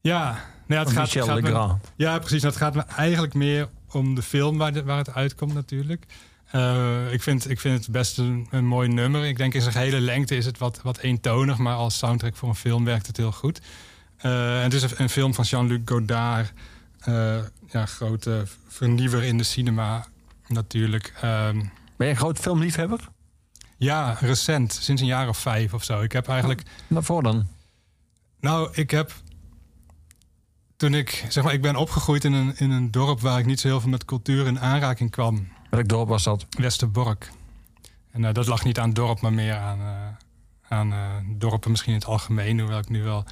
Ja, 0.00 0.22
nou 0.22 0.34
ja, 0.66 0.76
het 0.78 0.86
Van 0.86 0.92
gaat, 0.92 1.02
Michel 1.04 1.26
gaat 1.26 1.34
me- 1.34 1.42
Legrand. 1.42 1.92
Ja, 1.96 2.18
precies. 2.18 2.42
Het 2.42 2.56
gaat 2.56 2.74
me 2.74 2.82
eigenlijk 2.96 3.34
meer 3.34 3.68
om 3.92 4.14
de 4.14 4.22
film 4.22 4.58
waar, 4.58 4.72
de- 4.72 4.84
waar 4.84 4.98
het 4.98 5.14
uitkomt 5.14 5.54
natuurlijk. 5.54 6.04
Eh, 6.52 7.12
ik, 7.12 7.22
vind, 7.22 7.50
ik 7.50 7.60
vind 7.60 7.78
het 7.78 7.90
best 7.92 8.18
een, 8.18 8.46
een 8.50 8.64
mooi 8.66 8.88
nummer. 8.88 9.24
Ik 9.24 9.36
denk 9.36 9.54
in 9.54 9.60
zijn 9.62 9.76
hele 9.76 10.00
lengte 10.00 10.36
is 10.36 10.46
het 10.46 10.58
wat, 10.58 10.80
wat 10.82 10.98
eentonig... 10.98 11.58
maar 11.58 11.74
als 11.74 11.98
soundtrack 11.98 12.36
voor 12.36 12.48
een 12.48 12.54
film 12.54 12.84
werkt 12.84 13.06
het 13.06 13.16
heel 13.16 13.32
goed. 13.32 13.60
Eh, 14.16 14.56
en 14.56 14.62
het 14.62 14.72
is 14.74 14.82
een, 14.82 14.90
een 14.96 15.08
film 15.08 15.34
van 15.34 15.44
Jean-Luc 15.44 15.80
Godard. 15.84 16.52
eh, 16.98 17.38
ja, 17.70 17.86
grote 17.86 18.44
vernieuwer 18.68 19.22
in 19.22 19.38
de 19.38 19.44
cinema 19.44 20.06
natuurlijk. 20.46 21.12
Ehm, 21.20 21.58
Ben 21.96 22.06
je 22.06 22.12
een 22.12 22.16
groot 22.16 22.38
filmliefhebber? 22.38 23.08
ja, 23.76 24.16
recent. 24.20 24.72
Sinds 24.72 25.00
een 25.00 25.06
jaar 25.08 25.28
of 25.28 25.38
vijf 25.38 25.74
of 25.74 25.84
zo. 25.84 26.00
Ik 26.00 26.12
heb 26.12 26.28
eigenlijk... 26.28 26.62
Waarvoor 26.86 27.22
dan? 27.22 27.46
Nou, 28.40 28.70
ik 28.72 28.90
heb. 28.90 29.12
Toen 30.76 30.94
ik, 30.94 31.24
zeg 31.28 31.44
maar, 31.44 31.52
ik 31.52 31.62
ben 31.62 31.76
opgegroeid 31.76 32.24
in 32.24 32.32
een, 32.32 32.56
in 32.56 32.70
een 32.70 32.90
dorp 32.90 33.20
waar 33.20 33.38
ik 33.38 33.46
niet 33.46 33.60
zo 33.60 33.68
heel 33.68 33.80
veel 33.80 33.90
met 33.90 34.04
cultuur 34.04 34.46
in 34.46 34.60
aanraking 34.60 35.10
kwam. 35.10 35.48
Welk 35.72 35.88
dorp 35.88 36.08
was 36.08 36.22
dat? 36.22 36.46
Westerbork. 36.58 37.30
En 38.10 38.24
eh, 38.24 38.34
dat 38.34 38.46
lag 38.46 38.64
niet 38.64 38.78
aan 38.78 38.86
het 38.86 38.94
dorp, 38.94 39.20
maar 39.20 39.32
meer 39.32 39.54
aan, 39.54 39.80
eh, 39.80 40.76
aan 40.78 40.92
eh, 40.92 41.16
dorpen 41.26 41.70
misschien 41.70 41.92
in 41.92 41.98
het 41.98 42.08
algemeen. 42.08 42.58
Hoewel 42.58 42.78
ik 42.78 42.88
nu 42.88 43.02
wel 43.02 43.24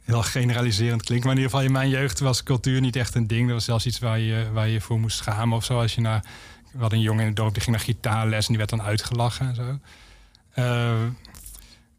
heel 0.00 0.22
generaliserend 0.22 1.02
klink. 1.02 1.22
Maar 1.22 1.32
in 1.32 1.38
ieder 1.38 1.50
geval 1.50 1.66
in 1.66 1.72
mijn 1.72 1.88
jeugd 1.88 2.20
was 2.20 2.42
cultuur 2.42 2.80
niet 2.80 2.96
echt 2.96 3.14
een 3.14 3.26
ding. 3.26 3.44
Dat 3.44 3.54
was 3.54 3.64
zelfs 3.64 3.86
iets 3.86 3.98
waar 3.98 4.18
je 4.18 4.50
waar 4.52 4.68
je 4.68 4.80
voor 4.80 5.00
moest 5.00 5.16
schamen 5.16 5.56
of 5.56 5.64
zo. 5.64 5.80
Als 5.80 5.94
je 5.94 6.00
naar, 6.00 6.24
hadden 6.78 6.98
een 6.98 7.04
jongen 7.04 7.20
in 7.20 7.26
het 7.26 7.36
dorp 7.36 7.52
die 7.52 7.62
ging 7.62 7.76
naar 7.76 7.84
gitaarles 7.84 8.40
en 8.40 8.48
die 8.48 8.56
werd 8.56 8.70
dan 8.70 8.82
uitgelachen 8.82 9.48
en 9.48 9.54
zo. 9.54 9.78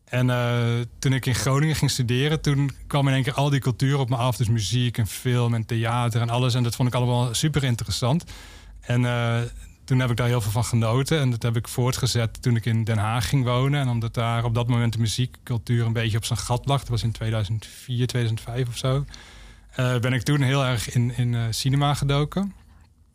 En 0.06 0.28
toen 1.00 1.14
ik 1.14 1.26
in 1.26 1.36
Groningen 1.36 1.76
ging 1.76 1.92
studeren, 1.92 2.42
toen 2.42 2.72
kwam 2.88 3.08
in 3.08 3.14
één 3.14 3.24
keer 3.24 3.34
al 3.34 3.50
die 3.50 3.60
cultuur 3.60 3.98
op 3.98 4.10
me 4.10 4.16
af. 4.16 4.38
Dus 4.38 4.50
muziek 4.50 4.98
en 4.98 5.08
film 5.08 5.54
en 5.54 5.66
theater 5.66 6.22
en 6.22 6.30
alles. 6.30 6.54
En 6.54 6.64
dat 6.64 6.76
vond 6.76 6.88
ik 6.88 6.96
allemaal 6.96 7.34
super 7.34 7.64
interessant. 7.64 8.24
En 8.82 9.04
toen 9.92 10.00
heb 10.00 10.10
ik 10.10 10.18
daar 10.18 10.28
heel 10.28 10.42
veel 10.42 10.52
van 10.52 10.64
genoten. 10.64 11.20
En 11.20 11.30
dat 11.30 11.44
heb 11.44 11.56
ik 11.56 11.68
voortgezet 11.68 12.42
toen 12.42 12.56
ik 12.56 12.66
in 12.66 12.84
Den 12.84 12.98
Haag 12.98 13.30
ging 13.30 13.44
wonen. 13.44 13.80
En 13.80 13.90
omdat 13.90 14.14
daar 14.14 14.44
op 14.44 14.54
dat 14.54 14.68
moment 14.68 14.94
de 14.94 15.00
muziekcultuur 15.00 15.86
een 15.86 15.94
beetje 15.94 16.18
op 16.18 16.26
zijn 16.26 16.40
gat 16.40 16.66
lag. 16.66 16.80
Dat 16.80 16.90
was 16.90 17.04
in 17.04 17.12
2004, 17.12 18.08
2005 18.08 18.68
of 18.68 18.78
zo. 18.78 19.06
eh, 19.76 20.00
ben 20.00 20.14
ik 20.14 20.22
toen 20.22 20.42
heel 20.42 20.66
erg 20.66 20.94
in, 20.94 21.18
in 21.18 21.36
eh, 21.36 21.42
cinema 21.50 21.94
gedoken. 21.94 22.54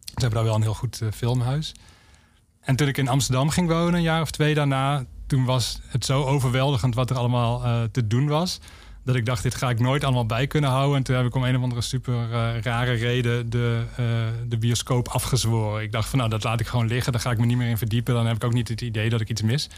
Ze 0.04 0.12
hebben 0.14 0.30
daar 0.30 0.44
wel 0.44 0.54
een 0.54 0.62
heel 0.62 0.74
goed 0.74 1.00
eh, 1.00 1.08
filmhuis. 1.14 1.74
En 2.60 2.76
toen 2.76 2.88
ik 2.88 2.98
in 2.98 3.08
Amsterdam 3.08 3.50
ging 3.50 3.68
wonen, 3.68 3.94
een 3.94 4.02
jaar 4.02 4.20
of 4.20 4.30
twee 4.30 4.54
daarna... 4.54 5.04
toen 5.26 5.44
was 5.44 5.80
het 5.86 6.04
zo 6.04 6.24
overweldigend 6.24 6.94
wat 6.94 7.10
er 7.10 7.16
allemaal 7.16 7.88
te 7.90 8.06
doen 8.06 8.26
was... 8.26 8.60
dat 9.06 9.14
ik 9.14 9.26
dacht, 9.26 9.42
dit 9.42 9.54
ga 9.54 9.70
ik 9.70 9.80
nooit 9.80 10.04
allemaal 10.04 10.26
bij 10.26 10.46
kunnen 10.46 10.70
houden. 10.70 10.96
En 10.96 11.02
toen 11.02 11.16
heb 11.16 11.26
ik 11.26 11.34
om 11.34 11.44
een 11.44 11.56
of 11.56 11.62
andere 11.62 11.80
super 11.80 12.14
eh, 12.14 12.60
rare 12.60 12.92
reden 12.92 13.50
de, 13.50 13.82
eh, 13.96 14.04
de 14.48 14.58
bioscoop 14.58 15.08
afgezworen. 15.08 15.82
Ik 15.82 15.92
dacht 15.92 16.08
van, 16.08 16.18
nou, 16.18 16.30
dat 16.30 16.44
laat 16.44 16.60
ik 16.60 16.66
gewoon 16.66 16.86
liggen. 16.86 17.12
Daar 17.12 17.20
ga 17.20 17.30
ik 17.30 17.38
me 17.38 17.46
niet 17.46 17.56
meer 17.56 17.68
in 17.68 17.78
verdiepen. 17.78 18.14
Dan 18.14 18.26
heb 18.26 18.36
ik 18.36 18.44
ook 18.44 18.52
niet 18.52 18.68
het 18.68 18.80
idee 18.80 19.10
dat 19.10 19.20
ik 19.20 19.28
iets 19.28 19.42
mis. 19.42 19.68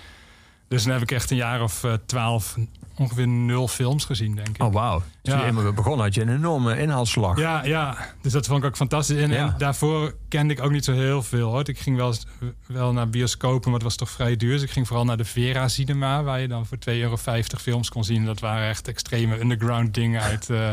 Dus 0.68 0.83
dan 0.85 0.92
heb 0.92 1.02
ik 1.02 1.11
echt 1.11 1.31
een 1.31 1.37
jaar 1.37 1.62
of 1.62 1.85
eh, 1.85 1.92
twaalf 2.07 2.57
ongeveer 2.96 3.28
nul 3.28 3.68
films 3.68 4.04
gezien, 4.04 4.35
denk 4.35 4.48
ik. 4.48 4.62
Oh, 4.62 4.72
wauw. 4.72 5.02
Dus 5.22 5.35
Ja. 5.35 5.40
je 5.40 5.46
eenmaal 5.46 5.72
begon 5.72 6.00
had 6.00 6.14
je 6.14 6.20
een 6.22 6.35
enorme 6.35 6.78
inhaalslag. 6.81 7.38
Ja, 7.38 7.64
ja, 7.64 7.96
dus 8.22 8.33
dat 8.33 8.46
vond 8.46 8.59
ik 8.62 8.68
ook 8.68 8.76
fantastisch. 8.76 9.16
En, 9.22 9.31
Ja. 9.31 9.37
en 9.37 9.54
daarvoor 9.59 10.14
kende 10.28 10.52
ik 10.54 10.62
ook 10.62 10.70
niet 10.70 10.85
zo 10.85 10.92
heel 10.92 11.22
veel. 11.22 11.50
Hoor. 11.50 11.68
Ik 11.68 11.78
ging 11.78 11.96
wel, 11.96 12.14
wel 12.66 12.92
naar 12.92 13.09
bioscopen, 13.11 13.64
maar 13.70 13.74
het 13.81 13.83
was 13.88 13.96
toch 13.96 14.11
vrij 14.11 14.37
duur. 14.37 14.52
Dus 14.52 14.62
ik 14.62 14.70
ging 14.70 14.87
vooral 14.87 15.04
naar 15.04 15.16
de 15.16 15.24
Vera 15.24 15.68
Cinema, 15.68 16.22
waar 16.22 16.40
je 16.40 16.48
dan 16.48 16.66
voor 16.66 16.78
2,50 16.78 17.00
euro 17.00 17.16
films 17.57 17.88
kon 17.88 18.04
zien. 18.04 18.24
Dat 18.24 18.40
waren 18.40 18.68
echt 18.68 18.88
extreme 18.88 19.40
underground 19.40 19.94
dingen 19.94 20.20
uit, 20.22 20.50
eh, 20.61 20.70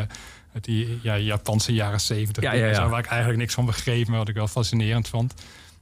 uit 0.54 0.64
die 0.64 1.00
ja, 1.02 1.18
Japanse 1.18 1.74
jaren 1.74 2.02
70. 2.02 2.44
Ja, 2.44 2.54
ja, 2.54 2.66
ja. 2.68 2.90
Waar 2.90 3.00
ik 3.00 3.06
eigenlijk 3.06 3.40
niks 3.40 3.54
van 3.54 3.66
begreep, 3.66 4.08
maar 4.08 4.18
wat 4.18 4.30
ik 4.30 4.36
wel 4.36 4.48
fascinerend 4.48 5.08
vond. 5.08 5.34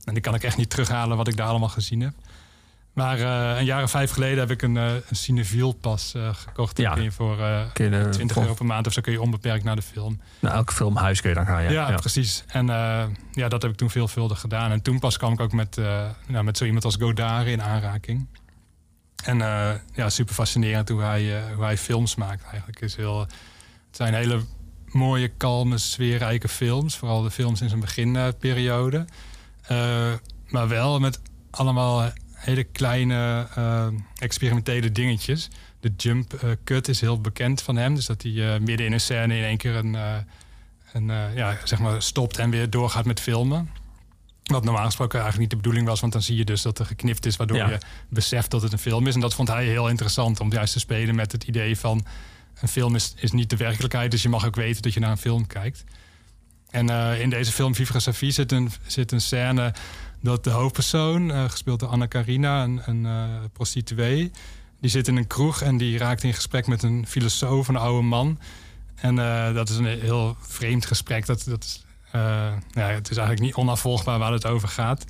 En 0.04 0.14
die 0.14 0.24
kan 0.24 0.36
ik 0.36 0.44
echt 0.44 0.58
niet 0.58 0.70
terughalen 0.70 1.18
wat 1.18 1.28
ik 1.28 1.38
daar 1.38 1.48
allemaal 1.48 1.70
gezien 1.70 2.02
heb. 2.02 2.14
Maar 2.94 3.20
eh, 3.20 3.58
een 3.60 3.66
jaar 3.66 3.84
of 3.84 3.92
vijf 3.92 4.12
geleden 4.12 4.38
heb 4.40 4.52
ik 4.52 4.62
een, 4.62 4.78
eh 4.78 4.94
een 4.94 5.16
Cineviel 5.16 5.72
pas 5.72 6.14
eh, 6.16 6.34
gekocht. 6.36 6.78
Ja. 6.78 6.94
Kun 6.94 7.04
je 7.04 7.12
voor 7.12 7.38
Kun 7.74 7.92
je, 7.92 7.98
eh, 8.04 8.10
20 8.10 8.34
voor- 8.36 8.42
euro 8.44 8.56
per 8.56 8.66
maand 8.66 8.88
of 8.88 8.94
zo 8.94 9.02
kun 9.02 9.12
je 9.12 9.22
onbeperkt 9.22 9.64
naar 9.64 9.76
de 9.76 9.82
film. 9.82 10.22
Naar 10.40 10.54
elk 10.54 10.72
filmhuis 10.72 11.22
kun 11.22 11.30
je 11.30 11.36
dan 11.36 11.46
gaan. 11.46 11.64
Ja, 11.64 11.70
Ja, 11.70 11.90
ja. 11.90 11.96
precies. 11.96 12.44
En 12.48 12.66
ja, 13.32 13.48
dat 13.48 13.62
heb 13.62 13.72
ik 13.72 13.78
toen 13.78 13.90
veelvuldig 13.90 14.40
gedaan. 14.40 14.72
En 14.72 14.82
toen 14.82 15.00
pas 15.00 15.18
kwam 15.18 15.34
ik 15.34 15.40
ook 15.40 15.52
met, 15.54 15.76
nou, 16.28 16.44
met 16.44 16.58
zo 16.58 16.66
iemand 16.66 16.86
als 16.86 16.96
Godard 16.96 17.48
in 17.48 17.62
aanraking. 17.62 18.28
En 19.24 19.38
ja, 19.94 20.10
super 20.10 20.34
fascinerend 20.34 20.90
hoe 20.90 21.02
hij, 21.02 21.44
hoe 21.56 21.64
hij 21.64 21.78
films 21.78 22.16
maakt 22.16 22.44
eigenlijk. 22.44 22.82
Is 22.82 22.96
heel, 22.96 23.20
het 23.20 23.30
zijn 23.92 24.14
hele 24.14 24.42
mooie, 24.92 25.28
kalme, 25.28 25.78
sfeerrijke 25.78 26.48
films. 26.48 26.96
Vooral 26.98 27.22
de 27.22 27.32
films 27.32 27.62
in 27.62 27.70
zijn 27.70 27.82
beginperiode. 27.82 29.06
Maar 30.50 30.68
wel 30.68 31.00
met 31.00 31.22
allemaal 31.52 32.12
hele 32.44 32.64
kleine 32.64 33.48
eh, 33.56 33.88
experimentele 34.18 34.92
dingetjes. 34.92 35.50
De 35.80 35.94
jump 35.98 36.34
eh, 36.34 36.50
cut 36.64 36.88
is 36.88 37.02
heel 37.02 37.22
bekend 37.22 37.62
van 37.62 37.76
hem. 37.76 37.96
Dus 37.96 38.06
dat 38.06 38.22
hij 38.22 38.54
eh, 38.54 38.60
midden 38.60 38.86
in 38.86 38.92
een 38.94 39.00
scène 39.02 39.38
in 39.38 39.44
één 39.44 39.58
keer 39.58 39.76
een... 39.76 39.96
en 40.94 41.10
eh, 41.10 41.36
ja, 41.36 41.58
zeg 41.64 41.80
maar 41.80 42.02
stopt 42.02 42.38
en 42.38 42.50
weer 42.50 42.70
doorgaat 42.70 43.06
met 43.06 43.20
filmen. 43.20 43.70
Wat 44.44 44.64
normaal 44.64 44.86
gesproken 44.86 45.20
eigenlijk 45.20 45.42
niet 45.42 45.50
de 45.50 45.68
bedoeling 45.68 45.88
was, 45.88 46.00
want 46.00 46.14
dan 46.14 46.22
zie 46.22 46.38
je 46.38 46.46
dus 46.46 46.62
dat 46.62 46.80
er 46.80 46.86
geknipt 46.86 47.26
is, 47.26 47.36
waardoor 47.36 47.58
Ja. 47.58 47.70
je 47.70 47.78
beseft 48.10 48.52
dat 48.52 48.62
het 48.62 48.72
een 48.72 48.80
film 48.80 49.08
is. 49.08 49.14
En 49.16 49.20
dat 49.22 49.34
vond 49.34 49.48
hij 49.48 49.66
heel 49.66 49.90
interessant 49.90 50.40
om 50.40 50.52
juist 50.52 50.74
te 50.74 50.80
spelen 50.80 51.16
met 51.16 51.32
het 51.32 51.44
idee 51.44 51.78
van 51.78 52.06
een 52.62 52.68
film 52.68 52.96
is, 52.96 53.14
is 53.18 53.32
niet 53.32 53.50
de 53.50 53.58
werkelijkheid, 53.58 54.12
dus 54.12 54.22
je 54.22 54.30
mag 54.30 54.46
ook 54.46 54.56
weten 54.56 54.82
dat 54.82 54.94
je 54.94 55.00
naar 55.00 55.12
een 55.12 55.18
film 55.18 55.48
kijkt. 55.48 55.84
En 56.70 56.90
in 57.20 57.30
deze 57.30 57.52
film 57.52 57.76
Vivre 57.76 58.00
sa 58.00 58.14
vie 58.14 58.32
zit 58.32 58.52
een, 58.52 58.72
zit 58.88 59.12
een 59.12 59.22
scène 59.22 59.74
dat 60.24 60.44
de 60.44 60.50
hoofdpersoon, 60.50 61.32
eh, 61.32 61.50
gespeeld 61.50 61.80
door 61.80 61.90
Anna 61.90 62.06
Karina, 62.06 62.64
een, 62.64 62.82
een 62.86 63.06
eh, 63.06 63.24
prostituee, 63.54 64.32
die 64.80 64.90
zit 64.90 65.08
in 65.08 65.16
een 65.16 65.28
kroeg 65.28 65.62
en 65.62 65.78
die 65.78 65.98
raakt 65.98 66.24
in 66.24 66.34
gesprek 66.34 66.68
met 66.68 66.84
een 66.84 67.08
filosoof, 67.08 67.68
een 67.68 67.76
oude 67.76 68.08
man. 68.08 68.40
En 68.96 69.20
eh, 69.20 69.54
dat 69.54 69.70
is 69.70 69.78
een 69.78 69.86
heel 69.86 70.38
vreemd 70.40 70.86
gesprek. 70.86 71.26
Dat, 71.26 71.44
dat, 71.44 71.64
is, 71.64 71.86
ja, 72.72 72.88
het 72.88 73.10
is 73.10 73.18
eigenlijk 73.18 73.40
niet 73.40 73.56
onafvolgbaar 73.56 74.20
waar 74.20 74.32
het 74.32 74.46
over 74.46 74.68
gaat. 74.68 75.06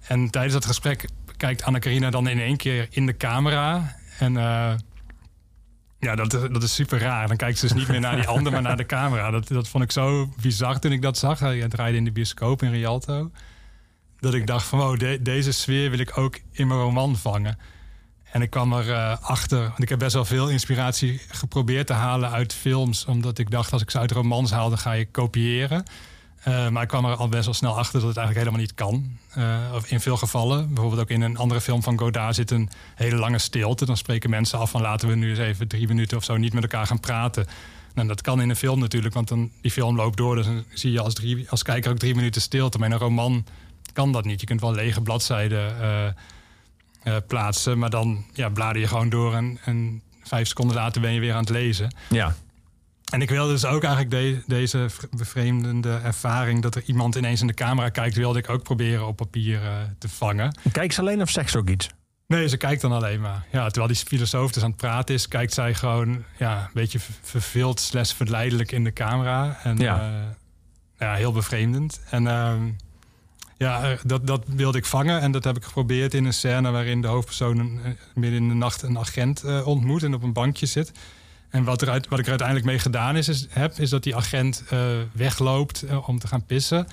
En 0.00 0.30
tijdens 0.30 0.54
dat 0.54 0.64
gesprek 0.64 1.08
kijkt 1.36 1.62
Anna-Karina 1.62 2.10
dan 2.10 2.28
in 2.28 2.40
één 2.40 2.56
keer 2.56 2.86
in 2.90 3.06
de 3.06 3.16
camera. 3.16 3.96
En 4.18 4.32
ja, 5.98 6.14
dat, 6.14 6.30
dat 6.30 6.62
is 6.62 6.74
super 6.74 6.98
raar. 6.98 7.28
Dan 7.28 7.36
kijkt 7.36 7.58
ze 7.58 7.66
dus 7.66 7.76
niet 7.76 7.88
meer 7.88 8.00
naar 8.00 8.16
die 8.16 8.26
ander, 8.26 8.52
maar 8.52 8.62
naar 8.62 8.76
de 8.76 8.86
camera. 8.86 9.30
Dat, 9.30 9.48
dat 9.48 9.68
vond 9.68 9.84
ik 9.84 9.92
zo 9.92 10.28
bizar 10.40 10.78
toen 10.78 10.92
ik 10.92 11.02
dat 11.02 11.18
zag. 11.18 11.38
Hij 11.38 11.68
draaide 11.68 11.98
in 11.98 12.04
de 12.04 12.12
bioscoop 12.12 12.62
in 12.62 12.70
Rialto. 12.70 13.30
Dat 14.26 14.34
ik 14.34 14.46
dacht 14.46 14.66
van, 14.66 14.98
de- 14.98 15.18
deze 15.22 15.52
sfeer 15.52 15.90
wil 15.90 15.98
ik 15.98 16.18
ook 16.18 16.38
in 16.52 16.66
mijn 16.66 16.80
roman 16.80 17.16
vangen. 17.16 17.58
En 18.32 18.42
ik 18.42 18.50
kwam 18.50 18.72
er 18.72 18.92
eh, 18.92 19.16
achter, 19.20 19.60
want 19.60 19.82
ik 19.82 19.88
heb 19.88 19.98
best 19.98 20.14
wel 20.14 20.24
veel 20.24 20.48
inspiratie 20.48 21.20
geprobeerd 21.28 21.86
te 21.86 21.92
halen 21.92 22.30
uit 22.30 22.52
films. 22.52 23.04
Omdat 23.04 23.38
ik 23.38 23.50
dacht, 23.50 23.72
als 23.72 23.82
ik 23.82 23.90
ze 23.90 23.98
uit 23.98 24.10
romans 24.10 24.50
haal, 24.50 24.68
dan 24.68 24.78
ga 24.78 24.92
je 24.92 25.10
kopiëren. 25.10 25.84
Eh, 26.42 26.68
maar 26.68 26.82
ik 26.82 26.88
kwam 26.88 27.04
er 27.04 27.16
al 27.16 27.28
best 27.28 27.44
wel 27.44 27.54
snel 27.54 27.78
achter 27.78 28.00
dat 28.00 28.08
het 28.08 28.16
eigenlijk 28.16 28.46
helemaal 28.46 28.66
niet 28.66 28.74
kan. 28.74 29.18
Eh, 29.34 29.74
of 29.74 29.90
in 29.90 30.00
veel 30.00 30.16
gevallen. 30.16 30.66
Bijvoorbeeld 30.74 31.02
ook 31.02 31.10
in 31.10 31.20
een 31.20 31.36
andere 31.36 31.60
film 31.60 31.82
van 31.82 31.98
Godard 31.98 32.34
zit 32.34 32.50
een 32.50 32.70
hele 32.94 33.16
lange 33.16 33.38
stilte. 33.38 33.84
Dan 33.84 33.96
spreken 33.96 34.30
mensen 34.30 34.58
af 34.58 34.70
van 34.70 34.80
laten 34.80 35.08
we 35.08 35.14
nu 35.14 35.30
eens 35.30 35.38
even 35.38 35.68
drie 35.68 35.86
minuten 35.86 36.16
of 36.16 36.24
zo 36.24 36.36
niet 36.36 36.52
met 36.52 36.62
elkaar 36.62 36.86
gaan 36.86 37.00
praten. 37.00 37.46
Nou, 37.94 38.08
dat 38.08 38.20
kan 38.20 38.40
in 38.40 38.50
een 38.50 38.56
film 38.56 38.78
natuurlijk, 38.78 39.14
want 39.14 39.28
dan, 39.28 39.50
die 39.60 39.70
film 39.70 39.96
loopt 39.96 40.16
door. 40.16 40.36
Dus 40.36 40.46
dan 40.46 40.64
zie 40.72 40.92
je 40.92 41.00
als, 41.00 41.14
drie, 41.14 41.50
als 41.50 41.62
kijker 41.62 41.90
ook 41.90 41.98
drie 41.98 42.14
minuten 42.14 42.40
stilte. 42.40 42.78
Maar 42.78 42.88
in 42.88 42.94
een 42.94 43.00
roman 43.00 43.44
kan 43.96 44.12
dat 44.12 44.24
niet. 44.24 44.40
Je 44.40 44.46
kunt 44.46 44.60
wel 44.60 44.74
lege 44.74 45.00
bladzijden 45.00 45.80
eh, 45.80 46.06
eh, 46.06 47.16
plaatsen. 47.26 47.78
Maar 47.78 47.90
dan 47.90 48.24
ja, 48.32 48.48
blader 48.48 48.80
je 48.80 48.86
gewoon 48.88 49.08
door 49.08 49.34
en, 49.34 49.58
en 49.64 50.02
vijf 50.22 50.48
seconden 50.48 50.76
later 50.76 51.00
ben 51.00 51.12
je 51.12 51.20
weer 51.20 51.32
aan 51.34 51.40
het 51.40 51.48
lezen. 51.48 51.94
Ja. 52.08 52.34
En 53.12 53.22
ik 53.22 53.28
wilde 53.30 53.52
dus 53.52 53.64
ook 53.64 53.82
eigenlijk 53.84 54.10
de- 54.10 54.42
deze 54.46 54.86
bevreemdende 55.10 56.00
ervaring... 56.02 56.62
dat 56.62 56.74
er 56.74 56.82
iemand 56.86 57.14
ineens 57.14 57.40
in 57.40 57.46
de 57.46 57.54
camera 57.54 57.88
kijkt... 57.88 58.16
wilde 58.16 58.38
ik 58.38 58.48
ook 58.50 58.62
proberen 58.62 59.06
op 59.06 59.16
papier 59.16 59.62
eh, 59.62 59.72
te 59.98 60.08
vangen. 60.08 60.58
Kijk 60.72 60.92
ze 60.92 61.00
alleen 61.00 61.20
of 61.22 61.30
zegt 61.30 61.50
ze 61.50 61.58
ook 61.58 61.68
iets? 61.68 61.88
Nee, 62.26 62.48
ze 62.48 62.56
kijkt 62.56 62.80
dan 62.80 62.92
alleen 62.92 63.20
maar. 63.20 63.44
Ja, 63.52 63.64
terwijl 63.66 63.86
die 63.92 63.96
filosoof 64.06 64.52
dus 64.52 64.62
aan 64.62 64.68
het 64.68 64.78
praten 64.78 65.14
is... 65.14 65.28
kijkt 65.28 65.52
zij 65.54 65.74
gewoon 65.74 66.24
ja, 66.38 66.60
een 66.62 66.70
beetje 66.74 66.98
ver- 66.98 67.14
verveeld 67.22 67.80
slash 67.80 68.12
verleidelijk 68.12 68.72
in 68.72 68.84
de 68.84 68.92
camera. 68.92 69.58
En 69.62 69.76
Ja. 69.76 69.96
ja, 69.96 70.36
ja 70.98 71.14
heel 71.14 71.32
bevreemdend. 71.32 72.00
En 72.10 72.26
ehm, 72.26 72.62
ja, 73.56 73.90
eh, 73.90 73.98
dat, 74.04 74.26
dat 74.26 74.42
wilde 74.46 74.78
ik 74.78 74.84
vangen. 74.84 75.20
En 75.20 75.30
dat 75.32 75.44
heb 75.44 75.56
ik 75.56 75.64
geprobeerd 75.64 76.14
in 76.14 76.24
een 76.24 76.32
scène... 76.32 76.70
waarin 76.70 77.00
de 77.00 77.08
hoofdpersoon 77.08 77.58
een- 77.58 77.80
eh, 77.84 77.90
midden 78.14 78.40
in 78.42 78.48
de 78.48 78.54
nacht 78.54 78.82
een 78.82 78.98
agent 78.98 79.42
eh, 79.42 79.66
ontmoet... 79.66 80.02
en 80.02 80.14
op 80.14 80.22
een 80.22 80.32
bankje 80.32 80.66
zit. 80.66 80.92
En 81.50 81.64
wat, 81.64 81.82
er 81.82 81.90
uit, 81.90 82.08
wat 82.08 82.18
ik 82.18 82.24
er 82.24 82.30
uiteindelijk 82.30 82.68
mee 82.68 82.78
gedaan 82.78 83.16
is, 83.16 83.28
is, 83.28 83.46
heb, 83.50 83.72
is 83.78 83.90
dat 83.90 84.02
die 84.02 84.16
agent 84.16 84.64
wegloopt 85.12 85.84
om 86.06 86.18
te 86.18 86.26
gaan 86.28 86.44
pissen. 86.44 86.86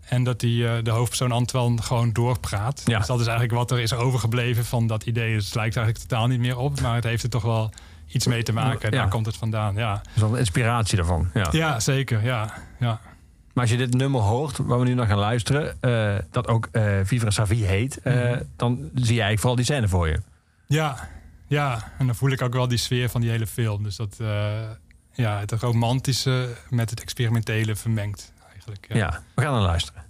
En 0.00 0.24
dat 0.24 0.40
die, 0.40 0.82
de 0.82 0.90
hoofdpersoon 0.90 1.32
Antoine 1.32 1.82
gewoon 1.82 2.12
doorpraat. 2.12 2.82
Ja. 2.84 2.98
Dus 2.98 3.06
dat 3.06 3.20
is 3.20 3.26
eigenlijk 3.26 3.58
wat 3.58 3.70
er 3.70 3.78
is 3.80 3.92
overgebleven 3.92 4.64
van 4.64 4.86
dat 4.86 5.04
idee. 5.06 5.34
Dus 5.34 5.44
het 5.44 5.54
lijkt 5.54 5.76
eigenlijk 5.76 6.08
totaal 6.08 6.26
niet 6.26 6.38
meer 6.40 6.56
op, 6.58 6.80
maar 6.80 6.94
het 6.94 7.04
heeft 7.04 7.22
er 7.22 7.28
toch 7.30 7.42
wel 7.42 7.70
iets 8.06 8.26
mee 8.26 8.42
te 8.42 8.52
maken. 8.52 8.90
Ja. 8.90 8.96
Daar 8.98 9.08
komt 9.08 9.26
het 9.26 9.36
vandaan, 9.36 9.74
ja. 9.74 9.92
Dat 9.94 10.02
is 10.14 10.20
wel 10.22 10.32
een 10.32 10.38
inspiratie 10.38 10.96
daarvan. 10.96 11.30
Ja. 11.34 11.48
Ja, 11.50 11.80
zeker, 11.80 12.24
ja. 12.24 12.54
ja. 12.78 13.00
Maar 13.58 13.66
als 13.66 13.76
je 13.76 13.86
dit 13.86 13.94
nummer 13.94 14.20
hoort, 14.20 14.56
waar 14.58 14.78
we 14.78 14.84
nu 14.84 14.94
naar 14.94 15.06
gaan 15.06 15.18
luisteren, 15.18 15.76
eh, 15.80 16.14
dat 16.30 16.46
ook 16.48 16.68
eh 16.72 16.98
Vivre 17.04 17.30
sa 17.30 17.46
vie 17.46 17.64
heet, 17.64 18.00
eh, 18.02 18.14
Mhm. 18.14 18.42
dan 18.56 18.74
zie 18.94 19.14
je 19.14 19.22
eigenlijk 19.22 19.38
vooral 19.38 19.56
die 19.56 19.64
scène 19.64 19.88
voor 19.88 20.08
je. 20.08 20.20
Ja, 20.66 21.08
ja, 21.46 21.92
en 21.98 22.06
dan 22.06 22.14
voel 22.14 22.30
ik 22.30 22.42
ook 22.42 22.52
wel 22.52 22.68
die 22.68 22.78
sfeer 22.78 23.08
van 23.08 23.20
die 23.20 23.30
hele 23.30 23.46
film. 23.46 23.82
Dus 23.82 23.96
dat, 23.96 24.16
ja, 25.12 25.38
het 25.38 25.52
romantische 25.52 26.48
met 26.70 26.90
het 26.90 27.00
experimentele 27.00 27.76
vermengt 27.76 28.32
eigenlijk. 28.52 28.86
Ja. 28.88 28.96
Ja, 28.96 29.22
we 29.34 29.42
gaan 29.42 29.52
naar 29.52 29.62
luisteren. 29.62 30.02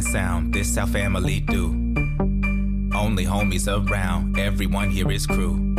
Sound, 0.00 0.52
this 0.52 0.78
our 0.78 0.86
family 0.86 1.40
do. 1.40 1.66
Only 2.94 3.24
homies 3.24 3.66
around, 3.66 4.38
everyone 4.38 4.90
here 4.90 5.10
is 5.10 5.26
crew. 5.26 5.74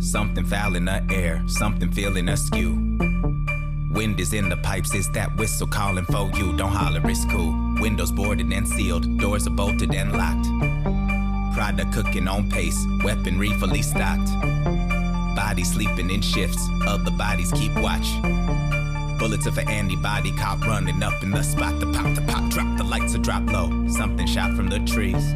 Something 0.00 0.44
foul 0.44 0.76
in 0.76 0.84
the 0.84 1.02
air, 1.10 1.42
something 1.46 1.90
feeling 1.90 2.28
askew. 2.28 2.72
Wind 3.92 4.20
is 4.20 4.34
in 4.34 4.48
the 4.48 4.58
pipes, 4.58 4.94
is 4.94 5.10
that 5.12 5.34
whistle 5.36 5.66
calling 5.66 6.04
for 6.04 6.30
you? 6.36 6.56
Don't 6.56 6.70
holler, 6.70 7.00
it's 7.04 7.24
cool. 7.26 7.54
Windows 7.80 8.12
boarded 8.12 8.52
and 8.52 8.68
sealed, 8.68 9.18
doors 9.18 9.46
are 9.46 9.50
bolted 9.50 9.94
and 9.94 10.12
locked. 10.12 10.46
Product 11.54 11.92
cooking 11.92 12.28
on 12.28 12.50
pace, 12.50 12.86
weaponry 13.02 13.50
fully 13.54 13.82
stocked. 13.82 14.30
Bodies 15.34 15.72
sleeping 15.72 16.10
in 16.10 16.20
shifts, 16.20 16.68
other 16.86 17.10
bodies 17.12 17.50
keep 17.52 17.74
watch. 17.76 18.06
Bullets 19.20 19.44
of 19.44 19.58
an 19.58 19.68
antibody 19.68 20.32
cop 20.32 20.62
running 20.62 21.02
up 21.02 21.22
in 21.22 21.30
the 21.30 21.42
spot. 21.42 21.78
The 21.78 21.84
pop, 21.92 22.14
the 22.14 22.22
pop, 22.22 22.50
drop, 22.50 22.78
the 22.78 22.84
lights 22.84 23.14
are 23.14 23.18
drop 23.18 23.42
low. 23.52 23.86
Something 23.86 24.26
shot 24.26 24.56
from 24.56 24.68
the 24.68 24.78
trees. 24.80 25.34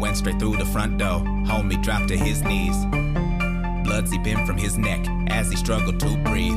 Went 0.00 0.16
straight 0.16 0.38
through 0.38 0.56
the 0.56 0.64
front 0.66 0.98
door. 0.98 1.18
Homie 1.44 1.82
dropped 1.82 2.06
to 2.06 2.16
his 2.16 2.42
knees. 2.42 2.76
Blood 3.84 4.08
seeping 4.08 4.46
from 4.46 4.56
his 4.56 4.78
neck 4.78 5.04
as 5.26 5.50
he 5.50 5.56
struggled 5.56 5.98
to 5.98 6.16
breathe. 6.18 6.54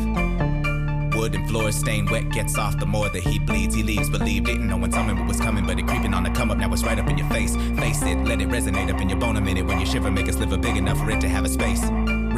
Wooden 1.16 1.48
floor 1.48 1.72
stained 1.72 2.12
wet, 2.12 2.30
gets 2.30 2.56
off 2.56 2.78
the 2.78 2.86
more 2.86 3.10
that 3.10 3.24
he 3.24 3.40
bleeds. 3.40 3.74
He 3.74 3.82
leaves, 3.82 4.12
believe, 4.12 4.44
didn't 4.44 4.68
know 4.68 4.78
when 4.78 4.92
something 4.92 5.26
was 5.26 5.42
coming, 5.42 5.66
but 5.66 5.80
it 5.80 5.88
creeping 5.88 6.14
on 6.14 6.22
the 6.22 6.30
come 6.30 6.52
up. 6.52 6.60
Now 6.60 6.72
it's 6.72 6.84
right 6.84 7.00
up 7.00 7.10
in 7.10 7.18
your 7.18 7.30
face. 7.30 7.56
Face 7.80 8.04
it, 8.04 8.16
let 8.26 8.40
it 8.40 8.50
resonate 8.50 8.94
up 8.94 9.02
in 9.02 9.10
your 9.10 9.18
bone 9.18 9.38
a 9.38 9.42
minute. 9.42 9.66
When 9.66 9.80
you 9.80 9.88
shiver, 9.88 10.12
make 10.12 10.28
a 10.28 10.34
sliver 10.34 10.58
big 10.58 10.78
enough 10.78 11.00
for 11.00 11.10
it 11.10 11.20
to 11.22 11.28
have 11.28 11.46
a 11.46 11.50
space. 11.50 11.82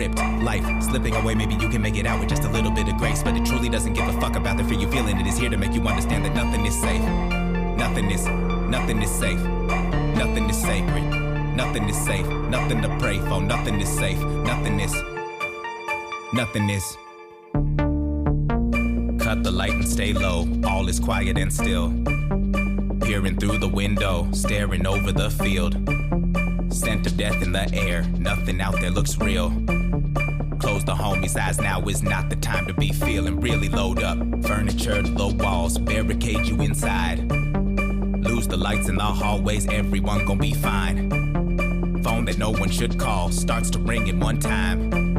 Ripped, 0.02 0.18
life 0.42 0.66
slipping 0.82 1.14
away, 1.14 1.36
maybe 1.36 1.54
you 1.54 1.70
can 1.70 1.80
make 1.80 1.96
it 1.96 2.08
out 2.08 2.20
with 2.20 2.28
just 2.28 2.44
a 2.44 2.50
little 2.50 2.72
bit 2.72 2.88
of 2.88 2.98
grace. 2.98 3.22
But 3.22 3.38
it 3.38 3.46
truly 3.46 3.70
doesn't 3.70 3.94
give 3.94 4.08
a 4.08 4.14
fuck 4.20 4.36
about 4.36 4.58
the 4.58 4.64
fear 4.64 4.80
you 4.80 4.90
feeling. 4.90 5.20
It 5.20 5.28
is 5.28 5.38
here 5.38 5.52
to 5.52 5.58
make 5.58 5.74
you 5.74 5.88
understand 5.88 6.26
that 6.26 6.34
nothing 6.34 6.66
is 6.66 6.74
safe. 6.74 7.04
Nothing 7.78 8.10
is, 8.10 8.26
nothing 8.68 9.00
is 9.04 9.12
safe. 9.12 9.40
Nothing 10.18 10.50
is 10.50 10.60
sacred. 10.60 11.04
Nothing 11.56 11.88
is 11.88 11.96
safe. 12.04 12.28
Nothing 12.50 12.82
to 12.82 12.90
pray 12.98 13.20
for. 13.20 13.42
Nothing 13.42 13.80
is 13.80 13.90
safe. 13.90 14.18
Nothing 14.18 14.80
is, 14.80 14.92
nothing 16.34 16.68
is. 16.72 16.98
Cut 19.24 19.44
the 19.44 19.52
light 19.52 19.74
and 19.74 19.88
stay 19.88 20.14
low. 20.14 20.48
All 20.66 20.88
is 20.90 21.00
quiet 21.00 21.38
and 21.38 21.54
still. 21.54 21.90
Peering 23.02 23.38
through 23.38 23.60
the 23.60 23.70
window, 23.72 24.28
staring 24.32 24.88
over 24.88 25.12
the 25.12 25.30
field. 25.30 25.74
Scent 26.74 27.06
of 27.06 27.18
death 27.18 27.44
in 27.44 27.52
the 27.52 27.72
air. 27.72 28.02
Nothing 28.18 28.62
out 28.62 28.82
there 28.82 28.90
looks 28.90 29.16
real. 29.20 29.54
Close 30.82 30.98
the 30.98 31.04
homie's 31.04 31.38
eyes 31.38 31.60
now 31.60 31.80
is 31.82 32.02
not 32.02 32.30
the 32.30 32.36
time 32.38 32.66
to 32.66 32.74
be 32.74 32.92
feeling 32.92 33.40
really 33.40 33.70
load 33.70 34.02
up. 34.02 34.18
Furniture, 34.44 35.04
low 35.04 35.32
walls, 35.34 35.78
barricade 35.78 36.48
you 36.48 36.60
inside. 36.62 37.20
Lose 38.24 38.48
the 38.48 38.58
lights 38.58 38.90
in 38.90 38.96
the 38.96 39.04
hallways, 39.04 39.68
everyone 39.68 40.26
gon' 40.26 40.40
be 40.40 40.54
fine. 40.54 41.10
Phone 42.02 42.26
that 42.26 42.40
no 42.40 42.50
one 42.50 42.70
should 42.70 42.98
call 42.98 43.30
starts 43.30 43.70
to 43.72 43.80
ring 43.80 44.08
in 44.08 44.20
one 44.20 44.40
time. 44.40 45.11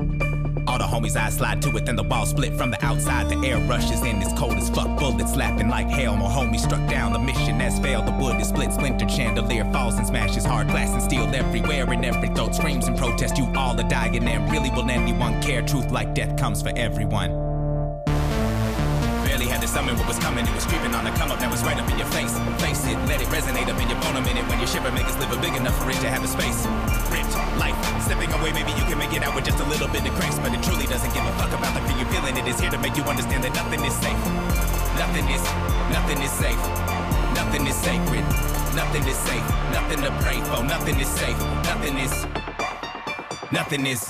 Homies' 1.03 1.17
eyes 1.17 1.35
slide 1.35 1.61
to 1.63 1.77
it, 1.77 1.85
then 1.85 1.97
the 1.97 2.05
wall 2.05 2.27
split 2.27 2.55
from 2.55 2.71
the 2.71 2.85
outside. 2.85 3.29
The 3.29 3.49
air 3.49 3.59
rushes 3.59 4.03
in, 4.03 4.23
it's 4.23 4.33
cold 4.39 4.55
as 4.55 4.71
fuck. 4.71 4.99
Bullets 4.99 5.33
slapping 5.33 5.69
like 5.69 5.89
hell. 5.89 6.17
My 6.17 6.27
homie 6.27 6.61
struck 6.61 6.89
down, 6.89 7.13
the 7.13 7.19
mission 7.19 7.59
has 7.59 7.79
failed. 7.81 8.07
The 8.07 8.13
wood 8.13 8.41
is 8.41 8.49
split, 8.49 8.73
splintered 8.73 9.11
chandelier 9.11 9.65
falls 9.73 9.97
and 9.97 10.07
smashes. 10.07 10.45
Hard 10.45 10.69
glass 10.69 10.91
and 10.91 11.03
steel 11.03 11.25
everywhere, 11.35 11.91
and 11.91 12.05
every 12.05 12.29
throat 12.29 12.55
screams 12.55 12.87
in 12.87 12.97
protest. 12.97 13.37
You 13.37 13.51
all 13.57 13.79
are 13.79 13.89
dying, 13.89 14.23
and 14.23 14.53
really 14.53 14.71
will 14.71 14.89
anyone 14.89 15.43
care? 15.43 15.63
Truth 15.63 15.91
like 15.91 16.15
death 16.15 16.39
comes 16.39 16.63
for 16.63 16.73
everyone. 16.77 17.31
Barely 19.27 19.47
had 19.47 19.61
to 19.63 19.67
summon 19.67 19.99
what 19.99 20.07
was 20.07 20.21
coming. 20.21 20.47
It 20.47 20.55
was 20.55 20.67
creeping 20.67 20.95
on 20.95 21.03
the 21.05 21.11
come 21.19 21.33
up, 21.33 21.41
that 21.41 21.51
was 21.51 21.65
right 21.65 21.79
up 21.79 21.91
in 21.91 21.99
your 21.99 22.07
face. 22.09 22.39
Face 22.63 22.87
it, 22.87 22.97
let 23.11 23.21
it 23.21 23.27
resonate 23.27 23.67
up 23.67 23.81
in 23.83 23.89
your 23.91 24.01
bone 24.03 24.17
a 24.17 24.21
minute. 24.21 24.47
When 24.49 24.61
you 24.61 24.69
shiver, 24.69 24.93
make 24.93 25.07
us 25.07 25.19
live 25.19 25.33
a 25.33 25.41
big 25.41 25.55
enough 25.57 25.77
for 25.83 25.91
it 25.91 25.97
to 25.97 26.09
have 26.09 26.23
a 26.23 26.29
space. 26.29 26.65
Ripped, 27.11 27.35
life 27.63 27.79
slipping 28.03 28.33
away, 28.35 28.51
maybe 28.53 28.73
you 28.75 28.85
can 28.91 28.99
make 28.99 29.15
it 29.15 29.23
out 29.23 29.35
with 29.35 29.45
just 29.45 29.61
a 29.63 29.69
little 29.73 29.89
bit 29.89 30.03
of 30.03 30.13
grace. 30.19 30.39
But 30.43 30.51
it 30.57 30.63
truly 30.67 30.87
doesn't 30.87 31.13
give 31.15 31.25
a 31.25 31.33
fuck 31.39 31.53
about 31.55 31.73
the 31.75 31.83
fear 31.87 31.97
you're 32.01 32.13
feeling. 32.15 32.35
It 32.37 32.47
is 32.51 32.59
here 32.59 32.71
to 32.71 32.81
make 32.85 32.97
you 32.99 33.05
understand 33.05 33.45
that 33.45 33.55
nothing 33.55 33.83
is 33.87 33.95
safe. 34.05 34.23
Nothing 35.03 35.27
is, 35.37 35.43
nothing 35.97 36.19
is 36.27 36.33
safe. 36.43 36.63
Nothing 37.39 37.67
is 37.67 37.77
sacred. 37.89 38.25
Nothing 38.81 39.05
is 39.13 39.19
safe. 39.29 39.47
Nothing 39.77 40.01
to 40.07 40.11
pray 40.25 40.39
for. 40.49 40.61
Nothing 40.75 40.99
is 41.01 41.09
safe. 41.09 41.39
Nothing 41.71 41.97
is, 42.07 42.15
nothing 43.53 43.87
is. 43.87 44.03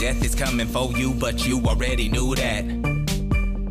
Death 0.00 0.24
is 0.24 0.34
coming 0.34 0.66
for 0.66 0.90
you, 0.92 1.12
but 1.14 1.46
you 1.46 1.60
already 1.66 2.08
knew 2.08 2.34
that. 2.36 2.64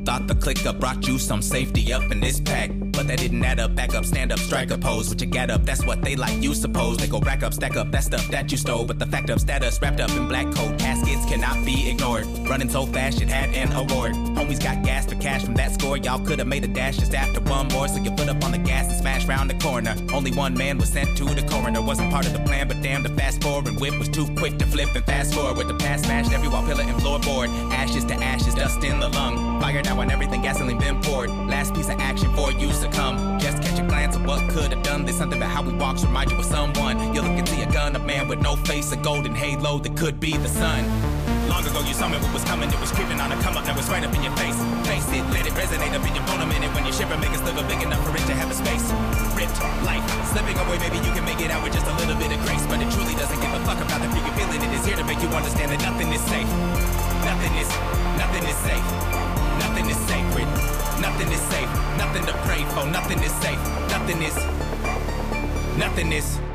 Thought 0.05 0.27
the 0.27 0.35
clicker 0.35 0.73
brought 0.73 1.07
you 1.07 1.17
some 1.17 1.41
safety 1.41 1.91
up 1.91 2.03
in 2.11 2.19
this 2.19 2.39
pack. 2.39 2.78
But 2.99 3.07
that 3.07 3.19
didn't 3.19 3.45
add 3.45 3.61
up, 3.61 3.75
back 3.75 3.95
up, 3.95 4.03
stand 4.03 4.33
up, 4.33 4.39
strike 4.39 4.71
a 4.71 4.77
pose. 4.77 5.07
What 5.07 5.21
you 5.21 5.27
get 5.27 5.49
up, 5.49 5.63
that's 5.63 5.85
what 5.85 6.01
they 6.01 6.17
like, 6.17 6.43
you 6.43 6.53
suppose. 6.53 6.97
They 6.97 7.07
go 7.07 7.21
rack 7.21 7.43
up, 7.43 7.53
stack 7.53 7.77
up, 7.77 7.91
that 7.91 8.03
stuff 8.03 8.27
that 8.27 8.51
you 8.51 8.57
stole. 8.57 8.83
But 8.83 8.99
the 8.99 9.05
fact 9.05 9.29
of 9.29 9.39
status 9.39 9.79
wrapped 9.81 10.01
up 10.01 10.11
in 10.11 10.27
black 10.27 10.53
coat 10.53 10.77
caskets 10.77 11.25
cannot 11.25 11.65
be 11.65 11.89
ignored. 11.89 12.25
Running 12.49 12.67
so 12.67 12.85
fast, 12.85 13.21
it 13.21 13.29
had 13.29 13.55
an 13.55 13.71
award. 13.71 14.15
Homies 14.35 14.61
got 14.61 14.83
gas 14.83 15.05
for 15.05 15.15
cash 15.15 15.45
from 15.45 15.53
that 15.53 15.71
score. 15.79 15.95
Y'all 15.95 16.19
could 16.19 16.39
have 16.39 16.49
made 16.49 16.65
a 16.65 16.67
dash 16.67 16.97
just 16.97 17.13
after 17.13 17.39
one 17.39 17.69
more. 17.69 17.87
So 17.87 18.01
you 18.01 18.11
put 18.11 18.27
up 18.27 18.43
on 18.43 18.51
the 18.51 18.57
gas 18.57 18.89
and 18.89 18.97
smash 18.97 19.25
round 19.25 19.49
the 19.49 19.57
corner. 19.63 19.95
Only 20.13 20.33
one 20.33 20.53
man 20.53 20.77
was 20.77 20.89
sent 20.89 21.17
to 21.19 21.23
the 21.23 21.43
coroner. 21.43 21.81
Wasn't 21.81 22.11
part 22.11 22.25
of 22.27 22.33
the 22.33 22.39
plan, 22.39 22.67
but 22.67 22.81
damn, 22.81 23.01
the 23.01 23.15
fast 23.15 23.41
forward 23.41 23.79
whip 23.79 23.97
was 23.97 24.09
too 24.09 24.27
quick 24.35 24.57
to 24.57 24.65
flip 24.65 24.93
and 24.93 25.05
fast 25.05 25.33
forward. 25.33 25.55
With 25.55 25.69
the 25.69 25.75
past 25.75 26.03
smashed 26.03 26.33
every 26.33 26.49
wall, 26.49 26.65
pillar, 26.65 26.83
and 26.83 26.99
floorboard. 27.01 27.47
Ashes 27.71 28.03
to 28.05 28.15
ashes, 28.15 28.55
dust 28.55 28.83
in 28.83 28.99
the 28.99 29.07
lung. 29.07 29.61
Fire 29.61 29.81
now 29.83 30.01
on 30.01 30.11
everything, 30.11 30.41
gasoline 30.41 30.79
been 30.79 31.01
poured. 31.01 31.29
Last 31.29 31.73
piece 31.73 31.87
of 31.87 31.97
action 31.99 32.35
for 32.35 32.51
you 32.51 32.73
to 32.89 32.97
come. 32.97 33.39
Just 33.39 33.61
catch 33.61 33.79
a 33.79 33.83
glance 33.83 34.15
of 34.15 34.25
what 34.25 34.41
could 34.49 34.71
have 34.71 34.83
done. 34.83 35.05
There's 35.05 35.17
something 35.17 35.37
about 35.37 35.51
how 35.51 35.63
we 35.63 35.73
walks 35.73 36.03
remind 36.03 36.31
you 36.31 36.37
of 36.37 36.45
someone. 36.45 36.97
You 37.13 37.21
look 37.21 37.37
and 37.37 37.47
see 37.47 37.61
a 37.61 37.71
gun, 37.71 37.95
a 37.95 37.99
man 37.99 38.27
with 38.27 38.41
no 38.41 38.55
face, 38.55 38.91
a 38.91 38.97
golden 38.97 39.35
halo 39.35 39.79
that 39.79 39.95
could 39.97 40.19
be 40.19 40.35
the 40.37 40.47
sun. 40.47 40.85
Long 41.49 41.65
ago 41.65 41.81
you 41.81 41.93
saw 41.93 42.07
me 42.07 42.17
what 42.17 42.33
was 42.33 42.43
coming, 42.45 42.69
it 42.69 42.79
was 42.79 42.91
creeping 42.91 43.19
on 43.19 43.31
a 43.31 43.37
come 43.41 43.57
up, 43.57 43.65
now 43.65 43.77
it's 43.77 43.89
right 43.89 44.03
up 44.03 44.13
in 44.13 44.23
your 44.23 44.35
face. 44.37 44.57
Face 44.85 45.07
it, 45.11 45.25
let 45.33 45.45
it 45.45 45.53
resonate 45.53 45.93
up 45.97 46.05
in 46.05 46.13
your 46.13 46.25
bone 46.25 46.41
a 46.41 46.45
minute. 46.45 46.69
When 46.73 46.85
you 46.85 46.93
shiver, 46.93 47.17
make 47.17 47.31
us 47.31 47.41
live 47.43 47.57
a 47.57 47.65
big 47.67 47.81
enough 47.81 48.01
for 48.05 48.15
it 48.15 48.25
to 48.29 48.35
have 48.37 48.49
a 48.49 48.57
space. 48.57 48.85
Ripped, 49.33 49.57
life, 49.85 50.05
slipping 50.29 50.57
away, 50.57 50.77
maybe 50.79 50.97
you 51.01 51.13
can 51.13 51.25
make 51.25 51.41
it 51.41 51.51
out 51.51 51.63
with 51.63 51.73
just 51.73 51.87
a 51.87 51.95
little 51.97 52.15
bit 52.15 52.31
of 52.31 52.39
grace. 52.45 52.65
But 52.69 52.81
it 52.81 52.89
truly 52.93 53.15
doesn't 53.15 53.39
give 53.41 53.53
a 53.53 53.61
fuck 53.65 53.81
about 53.81 54.01
the 54.01 54.09
fear 54.13 54.23
you're 54.23 54.37
feeling. 54.37 54.61
It 54.61 54.71
is 54.77 54.85
here 54.85 54.97
to 54.97 55.05
make 55.05 55.21
you 55.21 55.29
understand 55.29 55.73
that 55.73 55.81
nothing 55.81 56.13
is 56.13 56.21
safe. 56.29 56.49
Nothing 57.25 57.53
is, 57.57 57.69
nothing 58.17 58.45
is 58.45 58.57
safe. 58.61 59.08
To 62.59 62.65
oh, 62.65 62.71
pray. 62.73 62.91
Nothing 62.91 63.19
is 63.23 63.31
safe. 63.35 63.59
Nothing 63.89 64.21
is, 64.21 64.35
nothing 65.77 66.11
is. 66.11 66.48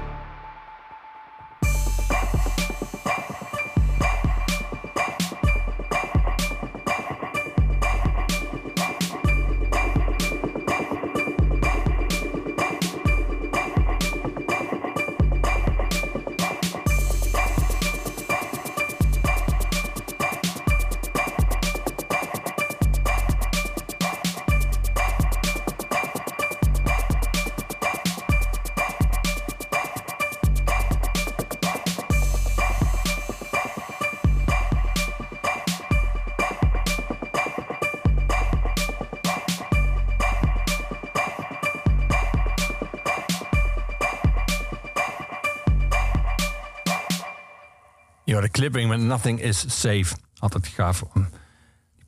De 48.73 48.97
Nothing 48.97 49.41
is 49.41 49.81
Safe. 49.81 50.15
Altijd 50.39 50.67
gaaf. 50.67 51.05
Die 51.15 51.25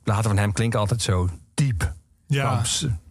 platen 0.03 0.23
van 0.23 0.37
hem 0.37 0.51
klinken 0.51 0.79
altijd 0.79 1.01
zo 1.01 1.29
diep. 1.53 1.93
Ja. 2.27 2.63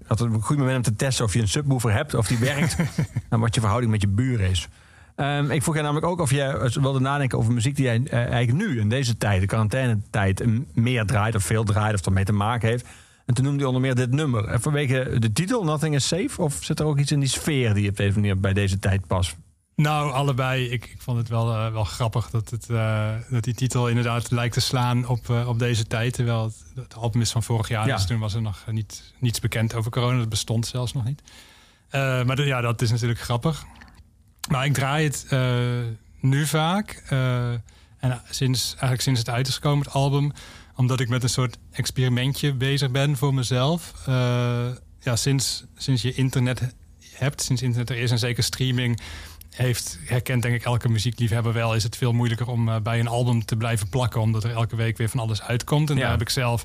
Altijd 0.07 0.33
een 0.33 0.43
goed 0.43 0.57
moment 0.57 0.77
om 0.77 0.83
te 0.83 0.97
testen 0.97 1.25
of 1.25 1.33
je 1.35 1.41
een 1.41 1.49
subwoofer 1.49 1.93
hebt, 1.93 2.15
of 2.15 2.27
die 2.27 2.39
werkt. 2.39 2.77
en 3.31 3.41
wat 3.41 3.55
je 3.55 3.61
verhouding 3.61 3.93
met 3.93 4.01
je 4.01 4.09
buren 4.09 4.51
is. 4.51 4.69
Ehm, 5.17 5.51
ik 5.51 5.63
vroeg 5.63 5.75
je 5.75 5.83
namelijk 5.83 6.07
ook 6.07 6.21
of 6.21 6.31
jij 6.31 6.71
wilde 6.81 7.01
nadenken 7.01 7.39
over 7.39 7.53
muziek 7.53 7.77
die 7.77 7.85
jij 7.85 8.03
eh, 8.05 8.19
eigenlijk 8.19 8.53
nu, 8.53 8.81
in 8.81 8.89
deze 8.89 9.17
tijd, 9.17 9.41
de 9.41 9.47
quarantainetijd, 9.47 10.45
meer 10.75 11.05
draait 11.05 11.35
of 11.35 11.45
veel 11.45 11.65
draait 11.65 11.95
of 11.95 12.07
ermee 12.07 12.25
te 12.25 12.33
maken 12.33 12.69
heeft. 12.69 12.87
En 13.25 13.35
toen 13.35 13.45
noemde 13.45 13.59
hij 13.59 13.67
onder 13.67 13.83
meer 13.83 13.95
dit 13.95 14.11
nummer. 14.11 14.45
En 14.45 14.61
vanwege 14.61 15.17
de 15.19 15.33
titel, 15.33 15.65
Nothing 15.65 15.95
is 15.95 16.07
Safe? 16.07 16.43
Of 16.43 16.59
zit 16.61 16.81
er 16.81 16.87
ook 16.87 16.99
iets 16.99 17.13
in 17.13 17.21
die 17.21 17.29
sfeer 17.29 17.75
die 17.75 17.89
op 17.89 17.97
deze 17.97 18.15
manier 18.15 18.41
bij 18.41 18.53
deze 18.53 18.79
tijd 18.79 19.07
past? 19.07 19.37
Nou, 19.77 20.13
allebei. 20.13 20.65
Ik, 20.69 20.87
ik 20.87 21.03
vond 21.03 21.19
het 21.19 21.29
wel, 21.29 21.53
eh, 21.55 21.73
wel 21.73 21.85
grappig 21.85 22.31
dat, 22.31 22.51
het, 22.51 22.71
eh, 22.71 23.15
dat 23.31 23.45
die 23.45 23.55
titel 23.55 23.89
inderdaad 23.89 24.31
lijkt 24.31 24.55
te 24.55 24.61
slaan 24.61 25.07
op, 25.09 25.31
eh, 25.31 25.49
op 25.49 25.59
deze 25.59 25.87
tijd. 25.87 26.13
Terwijl 26.13 26.45
het, 26.45 26.65
het 26.75 26.95
album 26.95 27.21
is 27.21 27.31
van 27.31 27.43
vorig 27.43 27.69
jaar. 27.69 27.87
Ja. 27.87 27.97
Dus 27.97 28.07
toen 28.07 28.19
was 28.19 28.35
er 28.35 28.43
nog 28.43 28.65
niet, 28.71 29.13
niets 29.19 29.41
bekend 29.41 29.75
over 29.75 29.91
corona. 29.91 30.19
Dat 30.19 30.29
bestond 30.29 30.67
zelfs 30.67 30.93
nog 30.93 31.05
niet. 31.05 31.23
Maar 31.91 32.37
de- 32.37 32.45
ja, 32.45 32.61
dat 32.61 32.83
is 32.83 32.91
natuurlijk 32.91 33.21
grappig. 33.21 33.65
Maar 34.51 34.65
ik 34.65 34.73
draai 34.75 35.05
het 35.05 35.27
nu 36.21 36.47
vaak. 36.47 37.03
en 37.99 38.23
sinds, 38.31 38.71
eigenlijk 38.71 39.03
sinds 39.03 39.21
het 39.21 39.29
uit 39.29 39.49
is 39.49 39.55
gekomen, 39.55 39.85
het 39.85 39.95
album. 39.95 40.33
Omdat 40.77 41.01
ik 41.01 41.09
met 41.09 41.23
een 41.23 41.29
soort 41.29 41.57
experimentje 41.73 42.55
bezig 42.55 42.91
ben 42.91 43.17
voor 43.17 43.35
mezelf. 43.35 43.93
Ja, 45.01 45.17
sinds, 45.17 45.65
sinds 45.77 46.03
je 46.03 46.15
internet 46.15 46.75
hebt, 47.13 47.43
sinds 47.43 47.63
internet 47.63 47.91
er 47.91 47.97
is 47.99 48.11
en 48.11 48.19
zeker 48.19 48.43
streaming 48.43 49.01
heeft, 49.57 49.99
herkent 50.05 50.43
denk 50.43 50.55
ik 50.55 50.65
elke 50.65 50.89
muziekliefhebber 50.89 51.53
wel, 51.53 51.75
is 51.75 51.83
het 51.83 51.97
veel 51.97 52.13
moeilijker 52.13 52.49
om 52.49 52.69
eh, 52.69 52.77
bij 52.81 53.01
een 53.01 53.09
album 53.09 53.45
te 53.45 53.57
blijven 53.57 53.89
plakken, 53.89 54.21
omdat 54.21 54.45
er 54.45 54.51
elke 54.51 54.77
week 54.77 54.97
weer 54.97 55.09
van 55.09 55.21
alles 55.21 55.43
uitkomt. 55.43 55.91
En 55.91 55.97
Ja. 55.97 56.03
daar 56.03 56.11
heb 56.11 56.21
ik 56.21 56.29
zelf 56.29 56.65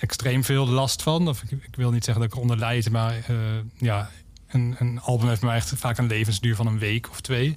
extreem 0.00 0.44
veel 0.44 0.66
last 0.66 1.02
van. 1.02 1.28
Of 1.28 1.42
ik, 1.42 1.50
ik 1.50 1.76
wil 1.76 1.90
niet 1.90 2.04
zeggen 2.04 2.22
dat 2.22 2.32
ik 2.32 2.36
eronder 2.36 2.58
lijd, 2.58 2.90
maar 2.90 3.14
eh, 3.26 3.36
ja, 3.76 4.10
een, 4.48 4.76
een 4.78 5.00
album 5.00 5.28
heeft 5.28 5.40
bij 5.40 5.48
mij 5.48 5.58
echt 5.58 5.72
vaak 5.76 5.98
een 5.98 6.06
levensduur 6.06 6.56
van 6.56 6.66
een 6.66 6.78
week 6.78 7.10
of 7.10 7.20
twee. 7.20 7.54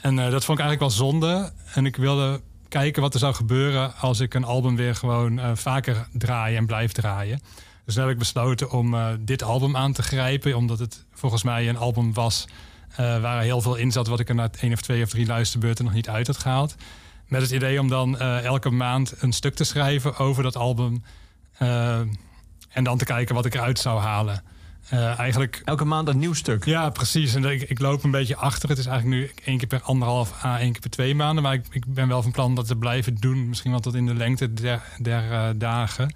En 0.00 0.18
eh, 0.18 0.30
dat 0.30 0.44
vond 0.44 0.58
ik 0.58 0.64
eigenlijk 0.64 0.80
wel 0.80 1.06
zonde. 1.10 1.52
En 1.74 1.86
ik 1.86 1.96
wilde 1.96 2.40
kijken 2.68 3.02
wat 3.02 3.14
er 3.14 3.20
zou 3.20 3.34
gebeuren 3.34 3.96
als 3.96 4.20
ik 4.20 4.34
een 4.34 4.44
album 4.44 4.76
weer 4.76 4.94
gewoon 4.94 5.56
vaker 5.56 6.08
draai 6.12 6.56
en 6.56 6.66
blijf 6.66 6.92
draaien. 6.92 7.40
Dus 7.84 7.94
toen 7.94 8.02
heb 8.02 8.12
ik 8.12 8.18
besloten 8.18 8.70
om 8.70 8.96
dit 9.20 9.42
album 9.42 9.76
aan 9.76 9.92
te 9.92 10.02
grijpen, 10.02 10.56
omdat 10.56 10.78
het 10.78 11.04
volgens 11.12 11.42
mij 11.42 11.68
een 11.68 11.76
album 11.76 12.12
was 12.12 12.46
eh, 12.96 13.20
waar 13.20 13.42
heel 13.42 13.60
veel 13.60 13.74
in 13.74 13.92
zat 13.92 14.06
wat 14.06 14.20
ik 14.20 14.28
er 14.28 14.34
na 14.34 14.50
één 14.60 14.72
of 14.72 14.80
twee 14.80 15.02
of 15.02 15.08
drie 15.08 15.26
luisterbeurten 15.26 15.84
nog 15.84 15.94
niet 15.94 16.08
uit 16.08 16.26
had 16.26 16.38
gehaald. 16.38 16.74
Met 17.26 17.40
het 17.42 17.50
idee 17.50 17.80
om 17.80 17.88
dan 17.88 18.18
eh, 18.18 18.44
elke 18.44 18.70
maand 18.70 19.14
een 19.18 19.32
stuk 19.32 19.54
te 19.54 19.64
schrijven 19.64 20.16
over 20.16 20.42
dat 20.42 20.56
album. 20.56 21.02
eh, 21.58 22.00
en 22.68 22.84
dan 22.84 22.98
te 22.98 23.04
kijken 23.04 23.34
wat 23.34 23.44
ik 23.46 23.54
eruit 23.54 23.78
zou 23.78 24.00
halen. 24.00 24.42
Eigenlijk 24.90 25.62
Elke 25.64 25.84
maand 25.84 26.08
een 26.08 26.18
nieuw 26.18 26.32
stuk. 26.32 26.64
ja, 26.64 26.90
precies. 26.90 27.34
En 27.34 27.44
ik, 27.44 27.62
ik 27.62 27.78
loop 27.78 28.04
een 28.04 28.10
beetje 28.10 28.36
achter. 28.36 28.68
Het 28.68 28.78
is 28.78 28.86
eigenlijk 28.86 29.20
nu 29.20 29.30
één 29.44 29.58
keer 29.58 29.66
per 29.68 29.82
anderhalf 29.82 30.44
à 30.44 30.58
één 30.58 30.72
keer 30.72 30.80
per 30.80 30.90
twee 30.90 31.14
maanden. 31.14 31.42
Maar 31.42 31.52
ik, 31.52 31.66
ik 31.70 31.84
ben 31.86 32.08
wel 32.08 32.22
van 32.22 32.30
plan 32.32 32.54
dat 32.54 32.66
te 32.66 32.76
blijven 32.76 33.14
doen. 33.14 33.48
Misschien 33.48 33.70
wel 33.70 33.80
tot 33.80 33.94
in 33.94 34.06
de 34.06 34.14
lengte 34.14 34.52
der, 34.52 34.82
der 34.98 35.58
dagen. 35.58 36.14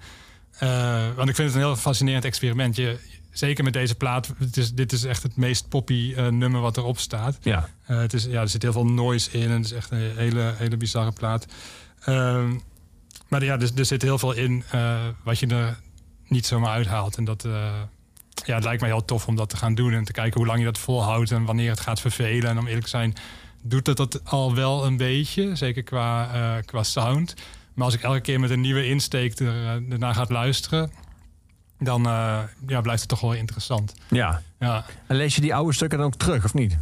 Want 1.15 1.29
ik 1.29 1.35
vind 1.35 1.47
het 1.47 1.53
een 1.53 1.61
heel 1.67 1.75
fascinerend 1.75 2.25
experiment. 2.25 2.75
Je, 2.75 2.99
zeker 3.33 3.63
met 3.63 3.73
deze 3.73 3.95
plaat. 3.95 4.33
Het 4.37 4.57
is, 4.57 4.73
dit 4.73 4.91
is 4.91 5.03
echt 5.03 5.23
het 5.23 5.35
meest 5.35 5.69
poppy 5.69 6.13
eh, 6.15 6.27
nummer 6.27 6.61
wat 6.61 6.77
erop 6.77 6.97
staat. 6.99 7.37
Ja. 7.41 7.69
Eh, 7.85 7.97
het 7.97 8.13
is, 8.13 8.25
ja, 8.25 8.41
er 8.41 8.49
zit 8.49 8.61
heel 8.61 8.71
veel 8.71 8.85
noise 8.85 9.31
in. 9.31 9.49
En 9.49 9.51
het 9.51 9.65
is 9.65 9.71
echt 9.71 9.91
een 9.91 10.11
hele, 10.15 10.53
hele 10.57 10.77
bizarre 10.77 11.11
plaat. 11.11 11.45
Ehm, 11.99 12.53
maar 13.27 13.43
ja, 13.43 13.59
er, 13.59 13.71
er 13.75 13.85
zit 13.85 14.01
heel 14.01 14.17
veel 14.17 14.33
in 14.33 14.63
eh, 14.71 15.01
wat 15.23 15.39
je 15.39 15.47
er 15.47 15.79
niet 16.27 16.45
zomaar 16.45 16.71
uithaalt. 16.71 17.17
En 17.17 17.23
dat, 17.23 17.47
ja, 18.45 18.55
het 18.55 18.63
lijkt 18.63 18.81
mij 18.81 18.89
heel 18.89 19.05
tof 19.05 19.27
om 19.27 19.35
dat 19.35 19.49
te 19.49 19.57
gaan 19.57 19.75
doen. 19.75 19.93
En 19.93 20.03
te 20.03 20.11
kijken 20.11 20.37
hoe 20.37 20.47
lang 20.47 20.59
je 20.59 20.65
dat 20.65 20.77
volhoudt 20.77 21.31
en 21.31 21.45
wanneer 21.45 21.69
het 21.69 21.79
gaat 21.79 22.01
vervelen. 22.01 22.49
En 22.49 22.57
om 22.57 22.65
eerlijk 22.67 22.83
te 22.83 22.89
zijn, 22.89 23.13
doet 23.61 23.87
het 23.87 23.97
dat 23.97 24.21
al 24.25 24.55
wel 24.55 24.85
een 24.85 24.97
beetje. 24.97 25.55
Zeker 25.55 25.83
qua, 25.83 26.61
qua 26.65 26.83
sound. 26.83 27.33
Maar 27.73 27.85
als 27.85 27.93
ik 27.93 28.01
elke 28.01 28.21
keer 28.21 28.39
met 28.39 28.49
een 28.49 28.61
nieuwe 28.61 28.87
insteek 28.87 29.39
er, 29.39 29.83
ernaar 29.89 30.15
gaat 30.15 30.29
luisteren... 30.29 30.91
dan 31.83 32.05
eh, 32.05 32.39
ja, 32.67 32.81
blijft 32.81 32.99
het 33.01 33.09
toch 33.09 33.21
wel 33.21 33.33
interessant. 33.33 33.93
ja. 34.09 34.41
Ja. 34.59 34.85
En 35.07 35.15
lees 35.15 35.35
je 35.35 35.41
die 35.41 35.55
oude 35.55 35.73
stukken 35.73 35.97
dan 35.97 36.07
ook 36.07 36.15
terug, 36.15 36.45
of 36.45 36.53
niet? 36.53 36.77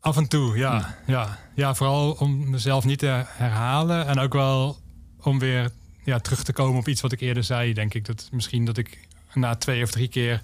Af 0.00 0.16
en 0.16 0.28
toe, 0.28 0.56
ja. 0.56 0.94
ja. 1.06 1.38
Ja, 1.54 1.74
vooral 1.74 2.12
om 2.12 2.50
mezelf 2.50 2.84
niet 2.84 2.98
te 2.98 3.24
herhalen. 3.26 4.06
En 4.06 4.18
ook 4.18 4.32
wel 4.32 4.78
om 5.22 5.38
weer 5.38 5.70
ja, 6.04 6.18
terug 6.18 6.42
te 6.42 6.52
komen 6.52 6.78
op 6.78 6.88
iets 6.88 7.00
wat 7.00 7.12
ik 7.12 7.20
eerder 7.20 7.44
zei, 7.44 7.72
denk 7.72 7.94
ik. 7.94 8.04
Dat 8.06 8.28
misschien 8.32 8.64
dat 8.64 8.76
ik 8.76 8.98
na 9.34 9.54
twee 9.56 9.82
of 9.82 9.90
drie 9.90 10.08
keer 10.08 10.40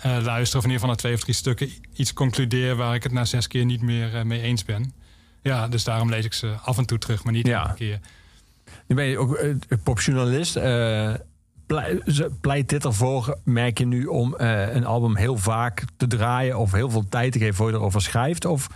eh 0.00 0.16
luister... 0.22 0.58
of 0.58 0.64
in 0.64 0.70
ieder 0.70 0.80
geval 0.80 0.88
na 0.88 0.94
twee 0.94 1.14
of 1.14 1.20
drie 1.20 1.34
stukken 1.34 1.70
iets 1.92 2.12
concludeer... 2.12 2.76
waar 2.76 2.94
ik 2.94 3.02
het 3.02 3.12
na 3.12 3.24
zes 3.24 3.46
keer 3.48 3.64
niet 3.64 3.82
meer 3.82 4.16
eh, 4.16 4.24
mee 4.24 4.40
eens 4.40 4.64
ben. 4.64 4.92
Ja, 5.42 5.68
dus 5.68 5.84
daarom 5.84 6.10
lees 6.10 6.24
ik 6.24 6.32
ze 6.32 6.54
af 6.62 6.78
en 6.78 6.86
toe 6.86 6.98
terug, 6.98 7.24
maar 7.24 7.32
niet 7.32 7.46
Ja. 7.46 7.62
elke 7.62 7.74
keer. 7.74 8.00
Nu 8.86 8.94
ben 8.96 9.04
je 9.04 9.18
ook 9.18 9.34
eh, 9.34 9.54
popjournalist. 9.82 10.56
Pleit 12.40 12.68
dit 12.68 12.84
ervoor, 12.84 13.38
merk 13.44 13.78
je 13.78 13.86
nu, 13.86 14.06
om 14.06 14.36
eh, 14.36 14.74
een 14.74 14.84
album 14.84 15.16
heel 15.16 15.36
vaak 15.36 15.84
te 15.96 16.06
draaien... 16.06 16.58
of 16.58 16.72
heel 16.72 16.90
veel 16.90 17.08
tijd 17.08 17.32
te 17.32 17.38
geven 17.38 17.54
voor 17.54 17.70
je 17.70 17.76
erover 17.76 18.02
schrijft? 18.02 18.44
Of 18.44 18.66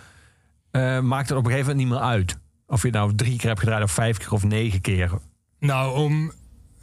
eh, 0.71 1.01
maakt 1.01 1.29
het 1.29 1.39
op 1.39 1.45
een 1.45 1.51
gegeven 1.51 1.71
moment 1.71 1.89
niet 1.89 1.99
meer 1.99 2.09
uit? 2.09 2.39
Of 2.67 2.83
je 2.83 2.91
nou 2.91 3.15
drie 3.15 3.39
keer 3.39 3.49
hebt 3.49 3.61
gedraaid 3.61 3.83
of 3.83 3.91
vijf 3.91 4.17
keer 4.17 4.33
of 4.33 4.45
negen 4.45 4.81
keer? 4.81 5.11
Nou, 5.59 5.97
om 5.97 6.33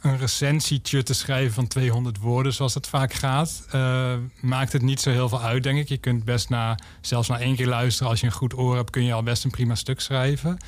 een 0.00 0.18
recensietje 0.18 1.02
te 1.02 1.14
schrijven 1.14 1.52
van 1.52 1.66
200 1.66 2.18
woorden, 2.18 2.52
zoals 2.52 2.74
het 2.74 2.88
vaak 2.88 3.12
gaat, 3.12 3.66
eh, 3.70 4.14
maakt 4.40 4.72
het 4.72 4.82
niet 4.82 5.00
zo 5.00 5.10
heel 5.10 5.28
veel 5.28 5.42
uit, 5.42 5.62
denk 5.62 5.78
ik. 5.78 5.88
Je 5.88 5.98
kunt 5.98 6.24
best 6.24 6.48
na, 6.48 6.78
zelfs 7.00 7.28
na 7.28 7.38
één 7.38 7.56
keer 7.56 7.66
luisteren, 7.66 8.10
als 8.10 8.20
je 8.20 8.26
een 8.26 8.32
goed 8.32 8.58
oor 8.58 8.76
hebt, 8.76 8.90
kun 8.90 9.04
je 9.04 9.12
al 9.12 9.22
best 9.22 9.44
een 9.44 9.50
prima 9.50 9.74
stuk 9.74 10.00
schrijven. 10.00 10.58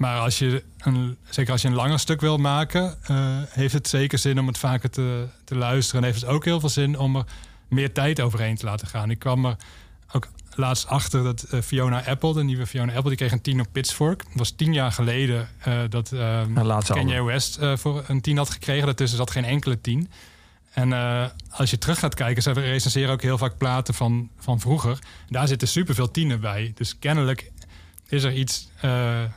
Maar 0.00 0.20
als 0.20 0.38
je 0.38 0.64
een, 0.78 1.16
zeker 1.28 1.52
als 1.52 1.62
je 1.62 1.68
een 1.68 1.74
langer 1.74 1.98
stuk 1.98 2.20
wil 2.20 2.36
maken, 2.36 2.98
eh, 3.02 3.16
heeft 3.48 3.72
het 3.72 3.88
zeker 3.88 4.18
zin 4.18 4.38
om 4.38 4.46
het 4.46 4.58
vaker 4.58 4.90
te, 4.90 5.26
te 5.44 5.56
luisteren. 5.56 6.02
En 6.02 6.08
heeft 6.08 6.20
het 6.20 6.30
ook 6.30 6.44
heel 6.44 6.60
veel 6.60 6.68
zin 6.68 6.98
om 6.98 7.16
er 7.16 7.24
meer 7.68 7.92
tijd 7.92 8.20
overheen 8.20 8.56
te 8.56 8.64
laten 8.64 8.86
gaan. 8.86 9.10
Ik 9.10 9.18
kwam 9.18 9.44
er 9.44 9.56
ook 10.12 10.28
laatst 10.54 10.86
achter 10.86 11.22
dat 11.22 11.42
eh, 11.42 11.60
Fiona 11.60 12.04
Apple, 12.04 12.34
de 12.34 12.42
nieuwe 12.42 12.66
Fiona 12.66 12.92
Apple, 12.92 13.08
die 13.08 13.18
kreeg 13.18 13.32
een 13.32 13.40
10 13.40 13.60
op 13.60 13.66
Pitchfork. 13.72 14.22
Het 14.28 14.38
was 14.38 14.50
tien 14.50 14.72
jaar 14.72 14.92
geleden 14.92 15.48
eh, 15.58 15.78
dat 15.88 16.12
eh, 16.12 16.42
laatste 16.62 16.92
Kanye. 16.92 17.22
West 17.22 17.58
voor 17.74 18.04
een 18.06 18.20
10 18.20 18.36
had 18.36 18.50
gekregen. 18.50 18.84
Daartussen 18.84 19.18
zat 19.18 19.30
geen 19.30 19.44
enkele 19.44 19.80
10. 19.80 20.10
En 20.70 20.92
als 21.50 21.70
je 21.70 21.78
terug 21.78 21.98
gaat 21.98 22.14
kijken, 22.14 22.42
ze 22.42 22.52
recenseren 22.52 23.10
ook 23.10 23.22
heel 23.22 23.38
vaak 23.38 23.58
platen 23.58 23.94
van, 23.94 24.30
van 24.38 24.60
vroeger. 24.60 24.98
Daar 25.28 25.48
zitten 25.48 25.68
superveel 25.68 26.10
tienen 26.10 26.40
bij. 26.40 26.72
Dus 26.74 26.98
kennelijk 26.98 27.50
is 28.10 28.24
er 28.24 28.32
iets. 28.32 28.68
eh, 28.80 28.90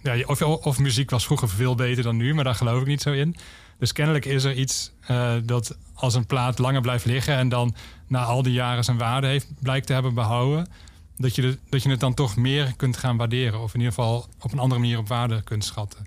ja, 0.03 0.25
of, 0.25 0.41
of 0.41 0.79
muziek 0.79 1.09
was 1.09 1.25
vroeger 1.25 1.49
veel 1.49 1.75
beter 1.75 2.03
dan 2.03 2.15
nu, 2.17 2.33
maar 2.33 2.43
daar 2.43 2.55
geloof 2.55 2.81
ik 2.81 2.87
niet 2.87 3.01
zo 3.01 3.11
in. 3.11 3.35
Dus 3.79 3.91
kennelijk 3.91 4.25
is 4.25 4.43
er 4.43 4.53
iets 4.53 4.91
eh, 5.07 5.33
dat 5.43 5.77
als 5.93 6.15
een 6.15 6.25
plaat 6.25 6.59
langer 6.59 6.81
blijft 6.81 7.05
liggen 7.05 7.35
en 7.35 7.49
dan 7.49 7.75
na 8.07 8.23
al 8.23 8.43
die 8.43 8.53
jaren 8.53 8.83
zijn 8.83 8.97
waarde 8.97 9.27
heeft, 9.27 9.47
blijkt 9.59 9.87
te 9.87 9.93
hebben 9.93 10.13
behouden. 10.13 10.67
Dat 11.17 11.35
je, 11.35 11.41
de- 11.41 11.57
dat 11.69 11.83
je 11.83 11.89
het 11.89 11.99
dan 11.99 12.13
toch 12.13 12.35
meer 12.35 12.73
kunt 12.75 12.97
gaan 12.97 13.17
waarderen. 13.17 13.61
Of 13.61 13.73
in 13.73 13.79
ieder 13.79 13.93
geval 13.93 14.27
op 14.39 14.51
een 14.51 14.59
andere 14.59 14.81
manier 14.81 14.97
op 14.97 15.07
waarde 15.07 15.41
kunt 15.43 15.65
schatten. 15.65 16.05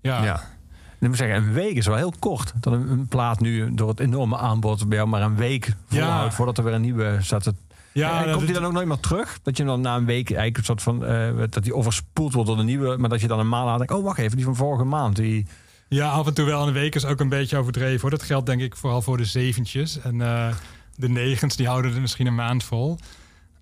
Ja, 0.00 0.24
Ja. 0.24 0.52
Ik 1.00 1.10
moet 1.10 1.18
zeggen, 1.18 1.36
een 1.36 1.52
week 1.52 1.76
is 1.76 1.86
wel 1.86 1.96
heel 1.96 2.12
kort. 2.18 2.52
Dat 2.60 2.72
een, 2.72 3.06
plaat 3.08 3.40
nu 3.40 3.74
door 3.74 3.88
het 3.88 4.00
enorme 4.00 4.36
aanbod 4.36 4.88
bij 4.88 4.96
jou 4.98 5.08
maar 5.10 5.22
een 5.22 5.36
week 5.36 5.74
volhoudt... 5.88 6.34
voordat 6.34 6.58
er 6.58 6.64
weer 6.64 6.72
een 6.74 6.80
nieuwe 6.80 7.18
staat. 7.20 7.42
te- 7.42 7.54
ja 8.02 8.18
en 8.20 8.24
dat- 8.26 8.34
komt 8.34 8.46
die 8.46 8.54
dan 8.54 8.64
ook 8.64 8.72
nooit 8.72 8.86
meer 8.86 9.00
terug? 9.00 9.38
Dat 9.42 9.56
je 9.56 9.64
dan 9.64 9.80
na 9.80 9.96
een 9.96 10.04
week 10.04 10.26
eigenlijk 10.28 10.56
een 10.56 10.64
soort 10.64 10.82
van... 10.82 11.04
eh, 11.04 11.30
dat 11.50 11.62
die 11.62 11.74
overspoeld 11.74 12.32
wordt 12.32 12.48
door 12.48 12.58
de 12.58 12.64
nieuwe... 12.64 12.96
maar 12.96 13.08
dat 13.08 13.20
je 13.20 13.26
dan 13.28 13.38
een 13.38 13.48
maand 13.48 13.64
later 13.64 13.86
denkt... 13.86 14.02
oh, 14.02 14.04
wacht 14.04 14.18
even, 14.18 14.36
die 14.36 14.44
van 14.44 14.56
vorige 14.56 14.84
maand. 14.84 15.16
Die... 15.16 15.46
Ja, 15.88 16.10
af 16.10 16.26
en 16.26 16.34
toe 16.34 16.46
wel. 16.46 16.66
Een 16.66 16.72
week 16.72 16.94
is 16.94 17.04
ook 17.04 17.20
een 17.20 17.28
beetje 17.28 17.56
overdreven. 17.56 18.00
Hoor. 18.00 18.10
Dat 18.10 18.22
geldt 18.22 18.46
denk 18.46 18.60
ik 18.60 18.76
vooral 18.76 19.02
voor 19.02 19.16
de 19.16 19.24
zeventjes. 19.24 20.00
En 20.00 20.20
eh, 20.20 20.54
de 20.96 21.08
negens 21.08 21.56
die 21.56 21.66
houden 21.66 21.94
er 21.94 22.00
misschien 22.00 22.26
een 22.26 22.34
maand 22.34 22.64
vol. 22.64 22.98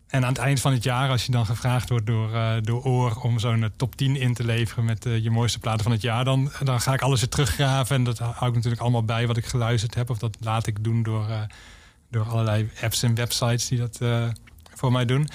En 0.08 0.22
aan 0.22 0.28
het 0.28 0.38
eind 0.38 0.60
van 0.60 0.72
het 0.72 0.82
jaar, 0.84 1.10
als 1.10 1.26
je 1.26 1.32
dan 1.32 1.46
gevraagd 1.46 1.88
wordt 1.88 2.06
door, 2.06 2.34
eh, 2.34 2.52
door 2.62 2.82
Oor... 2.84 3.16
om 3.22 3.38
zo'n 3.38 3.62
eh, 3.62 3.68
top 3.76 3.96
10 3.96 4.16
in 4.16 4.34
te 4.34 4.44
leveren 4.44 4.84
met 4.84 5.06
eh, 5.06 5.22
je 5.22 5.30
mooiste 5.30 5.58
platen 5.58 5.82
van 5.82 5.92
het 5.92 6.02
jaar... 6.02 6.24
Dan, 6.24 6.50
dan 6.62 6.80
ga 6.80 6.92
ik 6.92 7.00
alles 7.02 7.20
weer 7.20 7.28
teruggraven. 7.28 7.96
En 7.96 8.04
dat 8.04 8.18
hou 8.18 8.48
ik 8.48 8.54
natuurlijk 8.54 8.82
allemaal 8.82 9.04
bij 9.04 9.26
wat 9.26 9.36
ik 9.36 9.46
geluisterd 9.46 9.94
heb. 9.94 10.10
Of 10.10 10.18
dat 10.18 10.36
laat 10.40 10.66
ik 10.66 10.84
doen 10.84 11.02
door, 11.02 11.28
eh, 11.28 11.40
door 12.12 12.24
allerlei 12.24 12.70
apps 12.82 13.02
en 13.02 13.14
websites 13.14 13.68
die 13.68 13.78
dat 13.78 13.98
eh, 14.00 14.28
voor 14.74 14.92
mij 14.92 15.04
doen. 15.04 15.28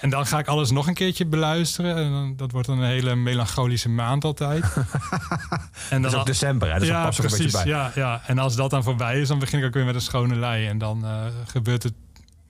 En 0.00 0.10
dan 0.10 0.26
ga 0.26 0.38
ik 0.38 0.46
alles 0.46 0.70
nog 0.70 0.86
een 0.86 0.94
keertje 0.94 1.26
beluisteren. 1.26 1.96
En 1.96 2.10
dan, 2.10 2.36
dat 2.36 2.52
wordt 2.52 2.66
dan 2.66 2.78
een 2.78 2.88
hele 2.88 3.14
melancholische 3.14 3.88
maand 3.88 4.24
altijd. 4.24 4.64
en 5.90 6.02
Dat 6.02 6.12
is 6.12 6.18
ook 6.18 6.26
december, 6.26 6.72
hè? 6.72 6.78
Dat 6.78 6.88
ja, 6.88 7.04
past 7.04 7.18
er 7.18 7.24
een 7.24 7.30
precies. 7.30 7.52
beetje 7.52 7.68
bij. 7.68 7.74
Ja, 7.74 7.92
ja, 7.94 8.22
en 8.26 8.38
als 8.38 8.56
dat 8.56 8.70
dan 8.70 8.82
voorbij 8.82 9.20
is, 9.20 9.28
dan 9.28 9.38
begin 9.38 9.58
ik 9.58 9.64
ook 9.64 9.74
weer 9.74 9.84
met 9.84 9.94
een 9.94 10.00
schone 10.00 10.34
lei. 10.34 10.66
En 10.66 10.78
dan 10.78 11.04
eh, 11.04 11.24
gebeurt 11.46 11.82
het 11.82 11.92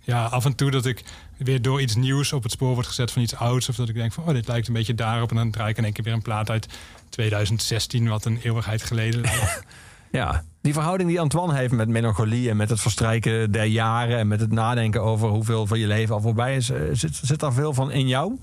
ja, 0.01 0.25
af 0.25 0.45
en 0.45 0.55
toe 0.55 0.71
dat 0.71 0.87
ik 0.87 1.05
weer 1.37 1.63
door 1.63 1.81
iets 1.81 1.95
nieuws 1.95 2.33
op 2.33 2.43
het 2.43 2.53
spoor 2.53 2.75
word 2.75 2.87
gezet 2.87 3.11
van 3.11 3.23
iets 3.23 3.35
ouds. 3.35 3.69
Of 3.69 3.77
dat 3.77 3.89
ik 3.89 3.95
denk 3.95 4.13
van, 4.13 4.25
oh, 4.25 4.33
dit 4.33 4.49
lijkt 4.49 4.69
een 4.69 4.75
beetje 4.75 4.95
daarop. 4.95 5.31
En 5.31 5.37
dan 5.37 5.51
draai 5.51 5.71
ik 5.71 5.77
in 5.77 5.85
één 5.85 5.93
keer 5.93 6.05
weer 6.05 6.13
een 6.13 6.23
plaat 6.23 6.51
uit 6.51 6.67
2016, 7.09 8.09
wat 8.09 8.25
een 8.25 8.41
eeuwigheid 8.43 8.83
geleden 8.83 9.21
lijkt. 9.21 9.63
Ja, 10.11 10.45
die 10.63 10.73
verhouding 10.73 11.09
die 11.09 11.21
Antoine 11.21 11.55
heeft 11.55 11.73
met 11.73 11.89
melancholie... 11.89 12.51
en 12.51 12.57
met 12.57 12.71
het 12.71 12.81
verstrijken 12.81 13.51
der 13.53 13.65
jaren... 13.65 14.19
en 14.19 14.29
met 14.29 14.41
het 14.41 14.53
nadenken 14.53 15.03
over 15.03 15.29
hoeveel 15.29 15.67
van 15.67 15.79
je 15.79 15.87
leven 15.87 16.15
al 16.15 16.21
voorbij 16.21 16.57
is... 16.57 16.71
eh, 16.71 16.81
zit, 16.93 17.15
zit 17.23 17.41
daar 17.41 17.53
veel 17.53 17.75
van 17.75 17.91
in 17.91 18.09
jou? 18.09 18.39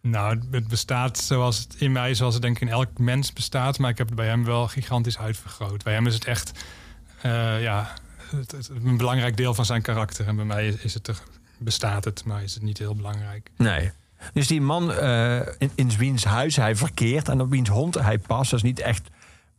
nou, 0.00 0.40
het 0.50 0.68
bestaat 0.68 1.18
zoals 1.18 1.58
het 1.58 1.74
in 1.78 1.92
mij, 1.92 2.14
zoals 2.14 2.34
het 2.34 2.42
denk 2.42 2.56
ik 2.56 2.62
in 2.62 2.68
elk 2.68 2.98
mens 2.98 3.32
bestaat. 3.32 3.78
Maar 3.78 3.90
ik 3.90 3.98
heb 3.98 4.06
het 4.06 4.16
bij 4.16 4.26
hem 4.26 4.44
wel 4.44 4.68
gigantisch 4.68 5.18
uitvergroot. 5.18 5.82
Bij 5.84 5.92
hem 5.94 6.06
is 6.06 6.14
het 6.14 6.24
echt, 6.24 6.64
eh, 7.22 7.62
ja, 7.62 7.88
het, 8.30 8.52
het- 8.52 8.70
een 8.84 8.96
belangrijk 8.96 9.36
deel 9.36 9.54
van 9.54 9.64
zijn 9.64 9.82
karakter. 9.82 10.26
En 10.26 10.36
bij 10.36 10.44
mij 10.44 10.68
is 10.68 10.94
het 10.94 11.08
er, 11.08 11.18
bestaat 11.58 12.04
het, 12.04 12.24
maar 12.24 12.42
is 12.42 12.54
het 12.54 12.62
niet 12.62 12.78
heel 12.78 12.94
belangrijk. 12.94 13.50
Nee. 13.56 13.90
Dus 14.32 14.46
die 14.46 14.60
man 14.60 14.92
eh, 14.92 15.36
in, 15.58 15.70
in 15.74 15.90
wiens 15.98 16.24
huis 16.24 16.56
hij 16.56 16.76
verkeert 16.76 17.28
en 17.28 17.40
op 17.40 17.50
wiens 17.50 17.68
hond 17.68 17.94
hij 17.94 18.18
past, 18.18 18.50
dat 18.50 18.58
is 18.58 18.64
niet 18.64 18.80
echt 18.80 19.08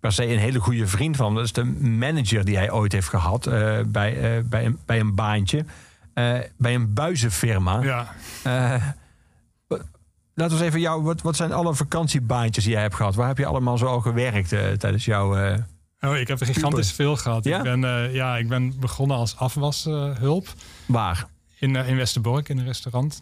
per 0.06 0.14
se 0.14 0.32
een 0.32 0.40
hele 0.40 0.60
goede 0.60 0.88
vriend 0.88 1.16
van. 1.16 1.36
Dat 1.36 1.44
is 1.44 1.54
de 1.54 1.64
manager 1.82 2.46
die 2.46 2.56
hij 2.58 2.72
ooit 2.72 2.92
heeft 2.92 3.08
gehad 3.08 3.48
eh, 3.48 3.80
bij, 3.88 4.38
eh, 4.38 4.44
bij, 4.44 4.66
een, 4.66 4.80
bij 4.86 5.00
een 5.00 5.16
baantje. 5.16 5.66
eh, 6.14 6.34
bij 6.58 6.76
een 6.76 6.94
buizenfirma. 6.94 7.82
Ja. 7.82 8.14
Laten 10.38 10.58
we 10.58 10.64
eens 10.64 10.70
even 10.70 10.80
jou, 10.80 11.04
wat, 11.04 11.22
wat 11.22 11.36
zijn 11.36 11.52
alle 11.52 11.76
vakantiebaantjes 11.76 12.64
die 12.64 12.74
jij 12.74 12.82
hebt 12.82 12.96
gehad? 12.96 13.16
Waar 13.16 13.28
heb 13.28 13.38
je 13.38 13.46
allemaal 13.46 13.78
zo 13.78 13.86
al 13.86 14.02
gewerkt 14.02 14.50
tijdens 14.80 15.06
jouw. 15.06 15.58
Oh, 16.00 16.18
ik 16.18 16.28
heb 16.28 16.40
er 16.40 16.46
gigantisch 16.46 16.92
veel 16.92 17.16
gehad. 17.16 17.44
Ja? 17.44 17.58
Ik, 17.58 17.64
ben, 17.64 18.14
ja, 18.14 18.38
ik 18.38 18.48
ben 18.48 18.80
begonnen 18.80 19.18
als 19.18 19.38
afwashulp 19.38 20.48
waar? 20.86 21.28
in, 21.60 21.76
in 21.76 21.96
Westerbork 21.96 22.50
in 22.50 22.58
een 22.58 22.66
restaurant. 22.66 23.22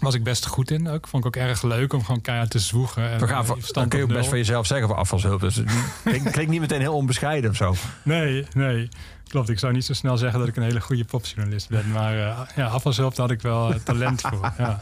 Was 0.00 0.14
ik 0.14 0.22
best 0.22 0.46
goed 0.46 0.70
in 0.70 0.88
ook. 0.88 1.08
Vond 1.08 1.24
ik 1.24 1.36
ook 1.36 1.42
erg 1.42 1.62
leuk 1.62 1.92
om 1.92 2.04
gewoon 2.04 2.20
keihard 2.20 2.50
te 2.50 2.58
zwoegen. 2.58 3.10
En, 3.10 3.18
We 3.20 3.26
gaan 3.26 3.46
dan 3.72 3.88
kun 3.88 3.98
je 3.98 4.04
ook 4.04 4.12
best 4.12 4.28
van 4.28 4.38
jezelf 4.38 4.66
zeggen 4.66 4.88
voor 4.88 4.96
afvalshulp. 4.96 5.40
Dus 5.40 5.56
het 5.56 5.70
klinkt, 6.04 6.30
klinkt 6.30 6.50
niet 6.50 6.60
meteen 6.60 6.80
heel 6.80 6.94
onbescheiden 6.94 7.50
of 7.50 7.56
zo. 7.56 7.74
Nee, 8.02 8.46
nee. 8.54 8.88
Klopt, 9.28 9.48
ik 9.48 9.58
zou 9.58 9.72
niet 9.72 9.84
zo 9.84 9.92
snel 9.92 10.16
zeggen 10.16 10.38
dat 10.38 10.48
ik 10.48 10.56
een 10.56 10.62
hele 10.62 10.80
goede 10.80 11.04
popjournalist 11.04 11.68
ben. 11.68 11.90
Maar 11.90 12.18
eh 12.18 12.38
ja, 12.56 12.66
afvalshulp 12.66 13.14
daar 13.14 13.26
had 13.26 13.36
ik 13.36 13.42
wel 13.42 13.72
eh, 13.72 13.80
talent 13.80 14.20
voor. 14.30 14.52
Ja. 14.58 14.80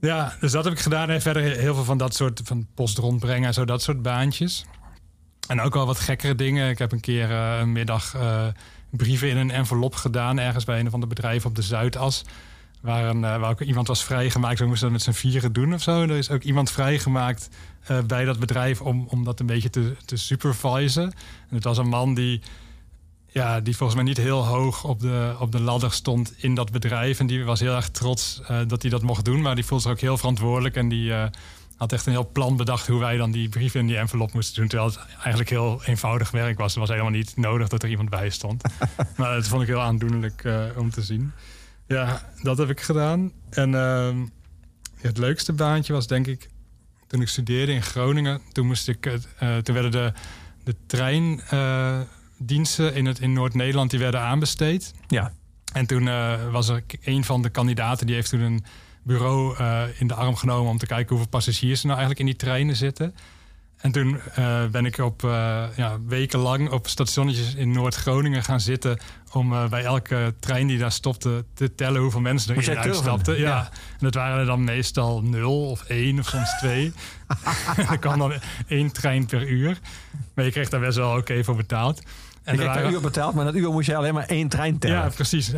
ja, 0.00 0.36
dus 0.40 0.52
dat 0.52 0.64
heb 0.64 0.72
ik 0.72 0.80
gedaan. 0.80 1.10
En 1.10 1.22
verder 1.22 1.42
heel 1.42 1.74
veel 1.74 1.84
van 1.84 1.98
dat 1.98 2.14
soort 2.14 2.40
van 2.44 2.66
post 2.74 2.98
rondbrengen 2.98 3.46
en 3.46 3.54
zo, 3.54 3.64
dat 3.64 3.82
soort 3.82 4.02
baantjes. 4.02 4.64
En 5.48 5.60
ook 5.60 5.74
wel 5.74 5.86
wat 5.86 6.00
gekkere 6.00 6.34
dingen. 6.34 6.70
Ik 6.70 6.78
heb 6.78 6.92
een 6.92 7.00
keer 7.00 7.30
eh, 7.30 7.58
een 7.58 7.72
middag 7.72 8.16
brieven 8.90 9.28
in 9.28 9.36
een 9.36 9.50
envelop 9.50 9.94
gedaan... 9.94 10.38
ergens 10.38 10.64
bij 10.64 10.80
een 10.80 10.90
van 10.90 11.00
de 11.00 11.06
bedrijven 11.06 11.48
op 11.48 11.54
de 11.54 11.62
Zuidas... 11.62 12.24
Waar, 12.80 13.08
een, 13.08 13.24
eh, 13.24 13.38
waar 13.40 13.50
ook 13.50 13.60
iemand 13.60 13.88
was 13.88 14.04
vrijgemaakt. 14.04 14.58
We 14.58 14.66
moesten 14.66 14.92
dat 14.92 14.96
met 14.96 15.16
z'n 15.16 15.20
vieren 15.20 15.52
doen 15.52 15.74
of 15.74 15.82
zo. 15.82 16.02
Er 16.02 16.10
is 16.10 16.30
ook 16.30 16.42
iemand 16.42 16.70
vrijgemaakt 16.70 17.48
eh, 17.86 18.00
bij 18.00 18.24
dat 18.24 18.38
bedrijf... 18.38 18.80
om, 18.80 19.06
om 19.08 19.24
dat 19.24 19.40
een 19.40 19.46
beetje 19.46 19.70
te, 19.70 19.96
te 20.04 20.16
supervisen. 20.16 21.02
En 21.48 21.54
het 21.54 21.64
was 21.64 21.78
een 21.78 21.88
man 21.88 22.14
die 22.14 22.40
ja, 23.26 23.60
die 23.60 23.76
volgens 23.76 23.98
mij 23.98 24.08
niet 24.08 24.16
heel 24.16 24.46
hoog 24.46 24.84
op 24.84 25.00
de, 25.00 25.36
op 25.38 25.52
de 25.52 25.60
ladder 25.60 25.92
stond 25.92 26.34
in 26.36 26.54
dat 26.54 26.70
bedrijf. 26.72 27.18
En 27.18 27.26
die 27.26 27.44
was 27.44 27.60
heel 27.60 27.74
erg 27.74 27.88
trots 27.88 28.40
eh, 28.46 28.58
dat 28.66 28.82
hij 28.82 28.90
dat 28.90 29.02
mocht 29.02 29.24
doen. 29.24 29.40
Maar 29.40 29.54
die 29.54 29.64
voelde 29.64 29.82
zich 29.82 29.92
ook 29.92 30.00
heel 30.00 30.16
verantwoordelijk. 30.16 30.76
En 30.76 30.88
die 30.88 31.12
had 31.76 31.92
echt 31.92 32.06
een 32.06 32.12
heel 32.12 32.30
plan 32.32 32.56
bedacht 32.56 32.86
hoe 32.86 33.00
wij 33.00 33.16
dan 33.16 33.30
die 33.30 33.48
brieven 33.48 33.80
in 33.80 33.86
die 33.86 33.96
envelop 33.96 34.32
moesten 34.32 34.54
doen. 34.54 34.68
Terwijl 34.68 34.90
het 34.90 34.98
eigenlijk 35.14 35.50
heel 35.50 35.82
eenvoudig 35.84 36.30
werk 36.30 36.58
was. 36.58 36.74
Er 36.74 36.80
was 36.80 36.88
helemaal 36.88 37.10
niet 37.10 37.36
nodig 37.36 37.68
dat 37.68 37.82
er 37.82 37.88
iemand 37.88 38.10
bij 38.10 38.30
stond. 38.30 38.62
maar 39.16 39.34
dat 39.34 39.48
vond 39.48 39.62
ik 39.62 39.68
heel 39.68 39.82
aandoenlijk 39.82 40.44
om 40.76 40.90
te 40.90 41.02
zien. 41.02 41.32
Ja, 41.86 42.32
dat 42.42 42.58
heb 42.58 42.70
ik 42.70 42.80
gedaan. 42.80 43.32
En 43.50 43.74
ehm, 43.74 44.26
het 44.96 45.18
leukste 45.18 45.52
baantje 45.52 45.92
was 45.92 46.06
denk 46.06 46.26
ik 46.26 46.48
toen 47.06 47.20
ik 47.20 47.28
studeerde 47.28 47.72
in 47.72 47.82
Groningen. 47.82 48.40
Toen, 48.52 48.66
moest 48.66 48.88
ik, 48.88 49.06
eh, 49.06 49.56
toen 49.56 49.74
werden 49.74 49.90
de, 49.90 50.12
de 50.64 50.76
treindiensten 50.86 52.94
in, 52.94 53.06
het, 53.06 53.18
in 53.18 53.32
Noord-Nederland 53.32 53.90
die 53.90 53.98
werden 53.98 54.20
aanbesteed. 54.20 54.94
Ja. 55.08 55.32
En 55.72 55.86
toen 55.86 56.08
eh, 56.08 56.50
was 56.50 56.68
er 56.68 56.82
een 57.04 57.24
van 57.24 57.42
de 57.42 57.50
kandidaten 57.50 58.06
die 58.06 58.14
heeft 58.14 58.30
toen 58.30 58.40
een 58.40 58.64
bureau 59.02 59.56
eh, 59.56 59.82
in 59.98 60.06
de 60.06 60.14
arm 60.14 60.36
genomen 60.36 60.70
om 60.70 60.78
te 60.78 60.86
kijken 60.86 61.08
hoeveel 61.08 61.28
passagiers 61.28 61.80
er 61.80 61.86
nou 61.86 61.98
eigenlijk 61.98 62.28
in 62.28 62.34
die 62.36 62.46
treinen 62.46 62.76
zitten. 62.76 63.14
En 63.86 63.92
toen 63.92 64.20
eh, 64.34 64.66
ben 64.66 64.84
ik 64.86 64.98
op 64.98 65.22
uh, 65.22 65.64
ja, 65.76 65.98
wekenlang 66.06 66.70
op 66.70 66.88
stationnetjes 66.88 67.54
in 67.54 67.72
Noord-Groningen 67.72 68.42
gaan 68.42 68.60
zitten 68.60 68.98
om 69.32 69.52
uh, 69.52 69.68
bij 69.68 69.84
elke 69.84 70.34
trein 70.38 70.66
die 70.66 70.78
daar 70.78 70.92
stopte 70.92 71.44
te 71.54 71.74
tellen 71.74 72.00
hoeveel 72.00 72.20
mensen 72.20 72.56
er 72.56 72.62
in 72.62 72.68
en 72.76 72.78
uitstapten. 72.78 73.38
Ja. 73.38 73.48
ja. 73.48 73.68
En 73.70 73.98
dat 73.98 74.14
waren 74.14 74.38
er 74.38 74.46
dan 74.46 74.64
meestal 74.64 75.22
nul 75.22 75.70
of 75.70 75.84
één 75.84 76.18
of 76.18 76.28
soms 76.28 76.58
twee. 76.58 76.92
er 77.90 77.98
kwam 77.98 78.18
dan 78.18 78.32
één 78.68 78.92
trein 78.92 79.26
per 79.26 79.48
uur. 79.48 79.78
Maar 80.34 80.44
je 80.44 80.50
kreeg 80.50 80.68
daar 80.68 80.80
best 80.80 80.96
wel 80.96 81.10
oké 81.10 81.18
okay 81.18 81.44
voor 81.44 81.56
betaald. 81.56 82.02
En 82.42 82.52
je 82.52 82.58
kreeg 82.58 82.74
waren... 82.74 82.92
uur 82.92 83.00
betaald, 83.00 83.34
maar 83.34 83.44
dat 83.44 83.54
uur 83.54 83.70
moest 83.70 83.86
je 83.86 83.96
alleen 83.96 84.14
maar 84.14 84.26
één 84.26 84.48
trein 84.48 84.78
tellen. 84.78 84.96
Ja, 84.96 85.08
precies. 85.08 85.52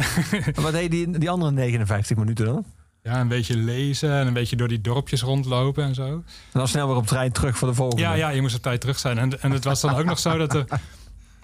wat 0.54 0.72
deed 0.72 0.90
die, 0.90 1.18
die 1.18 1.30
andere 1.30 1.50
59 1.50 2.16
minuten 2.16 2.44
dan? 2.44 2.64
Ja, 3.08 3.20
een 3.20 3.28
beetje 3.28 3.56
lezen 3.56 4.10
en 4.10 4.26
een 4.26 4.32
beetje 4.32 4.56
door 4.56 4.68
die 4.68 4.80
dorpjes 4.80 5.22
rondlopen 5.22 5.84
en 5.84 5.94
zo. 5.94 6.06
En 6.06 6.24
dan 6.52 6.68
snel 6.68 6.86
weer 6.86 6.96
op 6.96 7.06
trein 7.06 7.32
terug 7.32 7.58
voor 7.58 7.68
de 7.68 7.74
volgende. 7.74 8.02
Ja, 8.02 8.14
ja 8.14 8.28
je 8.28 8.40
moest 8.40 8.56
op 8.56 8.62
tijd 8.62 8.80
terug 8.80 8.98
zijn. 8.98 9.18
En, 9.18 9.42
en 9.42 9.50
het 9.50 9.64
was 9.64 9.80
dan 9.80 9.94
ook 9.94 10.04
nog 10.04 10.18
zo 10.18 10.38
dat 10.38 10.54
er, 10.54 10.64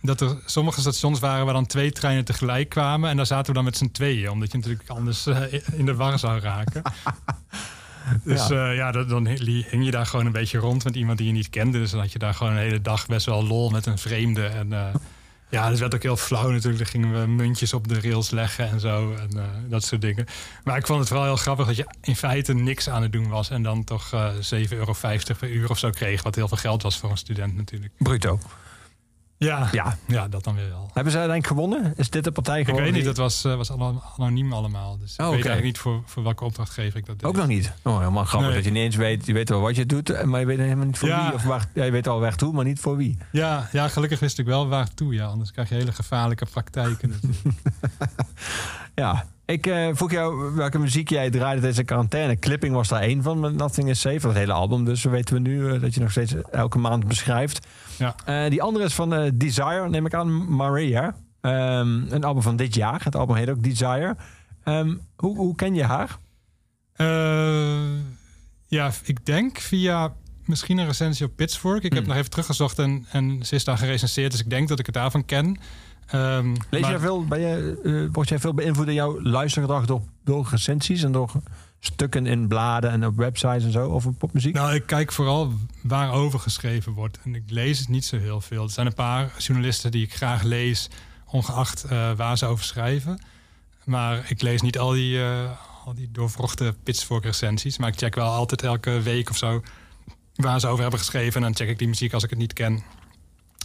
dat 0.02 0.20
er 0.20 0.36
sommige 0.46 0.80
stations 0.80 1.20
waren 1.20 1.44
waar 1.44 1.54
dan 1.54 1.66
twee 1.66 1.92
treinen 1.92 2.24
tegelijk 2.24 2.68
kwamen. 2.68 3.10
En 3.10 3.16
daar 3.16 3.26
zaten 3.26 3.46
we 3.46 3.52
dan 3.52 3.64
met 3.64 3.76
z'n 3.76 3.90
tweeën, 3.90 4.30
omdat 4.30 4.52
je 4.52 4.58
natuurlijk 4.58 4.88
anders 4.88 5.26
uh, 5.26 5.52
in 5.72 5.86
de 5.86 5.94
war 5.94 6.18
zou 6.18 6.40
raken. 6.40 6.82
Dus 8.24 8.46
ja, 8.46 8.70
uh, 8.70 8.76
ja 8.76 8.92
dat, 8.92 9.08
dan 9.08 9.26
hing 9.26 9.84
je 9.84 9.90
daar 9.90 10.06
gewoon 10.06 10.26
een 10.26 10.32
beetje 10.32 10.58
rond 10.58 10.84
met 10.84 10.96
iemand 10.96 11.18
die 11.18 11.26
je 11.26 11.32
niet 11.32 11.50
kende. 11.50 11.78
Dus 11.78 11.90
dan 11.90 12.00
had 12.00 12.12
je 12.12 12.18
daar 12.18 12.34
gewoon 12.34 12.52
een 12.52 12.58
hele 12.58 12.80
dag 12.80 13.06
best 13.06 13.26
wel 13.26 13.46
lol 13.46 13.70
met 13.70 13.86
een 13.86 13.98
vreemde. 13.98 14.46
En 14.46 14.68
uh, 14.68 14.94
ja, 15.54 15.68
dat 15.68 15.78
werd 15.78 15.94
ook 15.94 16.02
heel 16.02 16.16
flauw 16.16 16.50
natuurlijk. 16.50 16.78
Dan 16.78 16.86
gingen 16.86 17.20
we 17.20 17.26
muntjes 17.26 17.72
op 17.72 17.88
de 17.88 18.00
rails 18.00 18.30
leggen 18.30 18.68
en 18.68 18.80
zo. 18.80 19.12
En 19.12 19.30
uh, 19.36 19.42
dat 19.68 19.84
soort 19.84 20.00
dingen. 20.00 20.26
Maar 20.64 20.76
ik 20.76 20.86
vond 20.86 20.98
het 20.98 21.08
vooral 21.08 21.26
heel 21.26 21.36
grappig 21.36 21.66
dat 21.66 21.76
je 21.76 21.86
in 22.00 22.16
feite 22.16 22.54
niks 22.54 22.88
aan 22.88 23.02
het 23.02 23.12
doen 23.12 23.28
was. 23.28 23.50
En 23.50 23.62
dan 23.62 23.84
toch 23.84 24.12
uh, 24.14 24.32
7,50 24.34 24.40
euro 24.68 24.94
per 25.38 25.50
uur 25.50 25.70
of 25.70 25.78
zo 25.78 25.90
kreeg. 25.90 26.22
Wat 26.22 26.34
heel 26.34 26.48
veel 26.48 26.56
geld 26.56 26.82
was 26.82 26.98
voor 26.98 27.10
een 27.10 27.16
student 27.16 27.56
natuurlijk. 27.56 27.92
Bruto. 27.98 28.38
Ja, 29.36 29.68
ja. 29.72 29.96
ja, 30.06 30.28
dat 30.28 30.44
dan 30.44 30.54
weer 30.54 30.68
wel. 30.68 30.90
Hebben 30.92 31.12
ze 31.12 31.18
uiteindelijk 31.18 31.46
gewonnen? 31.46 31.92
Is 31.96 32.10
dit 32.10 32.24
de 32.24 32.32
partij 32.32 32.58
Ik 32.58 32.64
gewonnen? 32.64 32.92
weet 32.92 32.98
niet, 32.98 33.08
dat 33.08 33.16
was, 33.16 33.44
uh, 33.44 33.56
was 33.56 33.72
anoniem 34.16 34.52
allemaal. 34.52 34.98
Dus 34.98 35.16
oh, 35.16 35.26
ik 35.26 35.30
weet 35.32 35.40
okay. 35.40 35.50
eigenlijk 35.50 35.62
niet 35.62 35.78
voor, 35.78 36.02
voor 36.04 36.22
welke 36.22 36.44
opdrachtgever 36.44 36.98
ik 36.98 37.06
dat 37.06 37.18
deed. 37.18 37.28
Ook 37.28 37.36
nog 37.36 37.46
niet? 37.46 37.72
Oh, 37.82 37.98
helemaal 37.98 38.24
grappig 38.24 38.48
nee. 38.48 38.56
dat 38.56 38.64
je 38.64 38.70
niet 38.70 38.82
eens 38.82 38.96
weet. 38.96 39.26
Je 39.26 39.32
weet 39.32 39.48
wel 39.48 39.60
wat 39.60 39.76
je 39.76 39.86
doet, 39.86 40.24
maar 40.24 40.40
je 40.40 40.46
weet 40.46 40.58
helemaal 40.58 40.86
niet 40.86 40.98
voor 40.98 41.08
ja. 41.08 41.24
wie. 41.24 41.34
Of 41.34 41.42
waar, 41.42 41.68
ja, 41.74 41.84
je 41.84 41.90
weet 41.90 42.08
al 42.08 42.20
weg 42.20 42.36
toe, 42.36 42.52
maar 42.52 42.64
niet 42.64 42.80
voor 42.80 42.96
wie. 42.96 43.18
Ja, 43.32 43.68
ja, 43.72 43.88
gelukkig 43.88 44.20
wist 44.20 44.38
ik 44.38 44.46
wel 44.46 44.68
waartoe. 44.68 45.14
Ja, 45.14 45.26
anders 45.26 45.52
krijg 45.52 45.68
je 45.68 45.74
hele 45.74 45.92
gevaarlijke 45.92 46.46
praktijken 46.46 47.14
ja, 48.94 49.26
ik 49.46 49.66
uh, 49.66 49.88
vroeg 49.92 50.10
jou 50.10 50.54
welke 50.54 50.78
muziek 50.78 51.08
jij 51.08 51.30
draaide 51.30 51.60
deze 51.60 51.84
quarantaine. 51.84 52.38
Clipping 52.38 52.74
was 52.74 52.88
daar 52.88 53.00
één 53.00 53.22
van, 53.22 53.40
met 53.40 53.54
Nothing 53.54 53.88
is 53.88 54.00
Safe. 54.00 54.18
Dat 54.18 54.34
hele 54.34 54.52
album, 54.52 54.84
dus 54.84 55.04
weten 55.04 55.34
we 55.34 55.40
nu 55.40 55.60
uh, 55.60 55.80
dat 55.80 55.94
je 55.94 56.00
nog 56.00 56.10
steeds 56.10 56.34
elke 56.50 56.78
maand 56.78 57.08
beschrijft. 57.08 57.66
Ja. 57.98 58.14
Uh, 58.28 58.50
die 58.50 58.62
andere 58.62 58.84
is 58.84 58.94
van 58.94 59.30
Desire, 59.34 59.88
neem 59.88 60.06
ik 60.06 60.14
aan, 60.14 60.54
Maria. 60.56 61.14
Um, 61.40 62.06
een 62.10 62.24
album 62.24 62.42
van 62.42 62.56
dit 62.56 62.74
jaar. 62.74 63.04
Het 63.04 63.16
album 63.16 63.36
heet 63.36 63.50
ook 63.50 63.62
Desire. 63.62 64.16
Um, 64.64 65.00
hoe, 65.16 65.36
hoe 65.36 65.54
ken 65.54 65.74
je 65.74 65.84
haar? 65.84 66.18
ja, 68.66 68.90
ik 69.04 69.26
denk 69.26 69.58
via 69.58 70.12
misschien 70.44 70.78
een 70.78 70.86
recensie 70.86 71.26
op 71.26 71.36
Pitchfork. 71.36 71.82
Ik 71.82 71.88
Hmm. 71.88 71.98
heb 71.98 72.06
nog 72.06 72.16
even 72.16 72.30
teruggezocht 72.30 72.78
en, 72.78 73.06
en 73.10 73.46
ze 73.46 73.54
is 73.54 73.64
daar 73.64 73.78
gerecenseerd. 73.78 74.30
Dus 74.30 74.40
ik 74.40 74.50
denk 74.50 74.68
dat 74.68 74.78
ik 74.78 74.86
het 74.86 74.94
daarvan 74.94 75.24
ken. 75.24 75.46
Um, 76.14 76.52
Lees 76.70 76.80
maar, 76.80 76.90
jij 76.90 76.98
veel, 76.98 77.24
ben 77.26 77.40
je, 77.40 77.80
uh, 77.82 78.08
word 78.12 78.28
jij 78.28 78.38
veel 78.38 78.54
beïnvloed 78.54 78.86
in 78.86 78.94
jouw 78.94 79.22
luistergedrag 79.22 79.86
door, 79.86 80.02
door 80.24 80.48
recensies 80.50 81.02
en 81.02 81.12
door 81.12 81.32
stukken 81.86 82.26
in 82.26 82.48
bladen 82.48 82.90
en 82.90 83.06
op 83.06 83.16
websites 83.16 83.64
en 83.64 83.72
zo 83.72 83.90
over 83.90 84.12
popmuziek? 84.12 84.54
Nou, 84.54 84.74
ik 84.74 84.86
kijk 84.86 85.12
vooral 85.12 85.52
waarover 85.82 86.40
geschreven 86.40 86.92
wordt. 86.92 87.18
En 87.24 87.34
ik 87.34 87.42
lees 87.46 87.78
het 87.78 87.88
niet 87.88 88.04
zo 88.04 88.18
heel 88.18 88.40
veel. 88.40 88.62
Er 88.62 88.70
zijn 88.70 88.86
een 88.86 88.94
paar 88.94 89.32
journalisten 89.38 89.90
die 89.90 90.02
ik 90.04 90.14
graag 90.14 90.42
lees, 90.42 90.90
ongeacht 91.26 91.84
uh, 91.84 92.12
waar 92.12 92.38
ze 92.38 92.46
over 92.46 92.64
schrijven. 92.64 93.18
Maar 93.84 94.30
ik 94.30 94.42
lees 94.42 94.60
niet 94.60 94.78
al 94.78 94.90
die, 94.90 95.16
uh, 95.16 95.50
al 95.84 95.94
die 95.94 96.10
doorvrochte 96.12 96.74
pitchfork 96.82 97.24
recensies. 97.24 97.78
Maar 97.78 97.88
ik 97.88 97.98
check 97.98 98.14
wel 98.14 98.30
altijd 98.30 98.62
elke 98.62 99.00
week 99.02 99.30
of 99.30 99.36
zo 99.36 99.62
waar 100.34 100.60
ze 100.60 100.66
over 100.66 100.82
hebben 100.82 101.00
geschreven. 101.00 101.34
En 101.34 101.42
dan 101.42 101.56
check 101.56 101.68
ik 101.68 101.78
die 101.78 101.88
muziek 101.88 102.12
als 102.12 102.24
ik 102.24 102.30
het 102.30 102.38
niet 102.38 102.52
ken. 102.52 102.82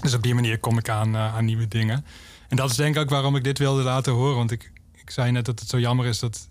Dus 0.02 0.14
op 0.14 0.24
die 0.24 0.34
manier 0.34 0.60
kom 0.60 0.78
ik 0.78 0.90
aan, 0.90 1.16
uh, 1.16 1.36
aan 1.36 1.46
nieuwe 1.46 1.68
dingen. 1.68 2.06
En 2.48 2.56
dat 2.56 2.70
is 2.70 2.76
denk 2.76 2.96
ik 2.96 3.02
ook 3.02 3.10
waarom 3.10 3.36
ik 3.36 3.44
dit 3.44 3.58
wilde 3.58 3.84
laten 3.84 4.14
horen. 4.14 4.36
Want 4.36 4.52
ik, 4.52 4.72
ik 4.96 5.10
zei 5.10 5.32
net 5.32 5.46
dat 5.46 5.60
het 5.60 5.70
zo 5.70 5.80
jammer 5.80 6.06
is 6.06 6.20
dat. 6.20 6.49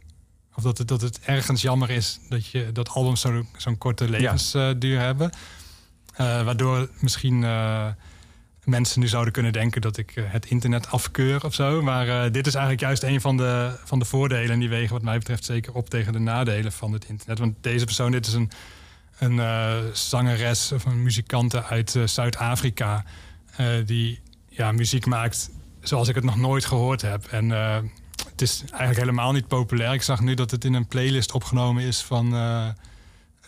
Of 0.58 0.64
dat 0.64 0.78
het, 0.78 0.88
dat 0.88 1.00
het 1.00 1.20
ergens 1.20 1.62
jammer 1.62 1.90
is 1.90 2.18
dat, 2.28 2.46
je, 2.46 2.72
dat 2.72 2.88
albums 2.88 3.20
zo'n 3.20 3.48
zo 3.56 3.74
korte 3.74 4.08
levensduur 4.10 4.94
ja. 4.94 5.00
hebben. 5.00 5.30
Uh, 6.12 6.44
waardoor 6.44 6.88
misschien 7.00 7.42
uh, 7.42 7.86
mensen 8.64 9.00
nu 9.00 9.08
zouden 9.08 9.32
kunnen 9.32 9.52
denken 9.52 9.80
dat 9.80 9.96
ik 9.96 10.16
uh, 10.16 10.24
het 10.28 10.46
internet 10.46 10.90
afkeur 10.90 11.44
of 11.44 11.54
zo. 11.54 11.82
Maar 11.82 12.32
dit 12.32 12.46
is 12.46 12.54
eigenlijk 12.54 12.84
juist 12.84 13.02
een 13.02 13.20
van 13.20 13.36
de, 13.36 13.78
van 13.84 13.98
de 13.98 14.04
voordelen. 14.04 14.50
En 14.50 14.58
die 14.58 14.68
wegen 14.68 14.92
wat 14.92 15.02
mij 15.02 15.18
betreft 15.18 15.44
zeker 15.44 15.74
op 15.74 15.90
tegen 15.90 16.12
de 16.12 16.18
nadelen 16.18 16.72
van 16.72 16.92
het 16.92 17.04
internet. 17.04 17.38
Want 17.38 17.54
deze 17.60 17.84
persoon, 17.84 18.10
dit 18.10 18.26
is 18.26 18.32
een, 18.32 18.50
een 19.18 19.40
zangeres 19.92 20.72
of 20.72 20.84
een 20.84 21.02
muzikante 21.02 21.64
uit 21.64 21.98
Zuid-Afrika. 22.04 23.04
die 23.84 24.20
ja, 24.48 24.72
muziek 24.72 25.06
maakt 25.06 25.50
zoals 25.80 26.08
ik 26.08 26.14
het 26.14 26.24
nog 26.24 26.36
nooit 26.36 26.64
gehoord 26.64 27.02
heb. 27.02 27.26
En 27.26 27.52
het 28.30 28.42
is 28.42 28.60
eigenlijk 28.70 28.98
helemaal 29.00 29.32
niet 29.32 29.46
populair. 29.48 29.92
Ik 29.92 30.02
zag 30.02 30.20
nu 30.20 30.34
dat 30.34 30.50
het 30.50 30.64
in 30.64 30.74
een 30.74 30.86
playlist 30.86 31.32
opgenomen 31.32 31.82
is 31.82 32.02
van 32.02 32.34
uh, 32.34 32.66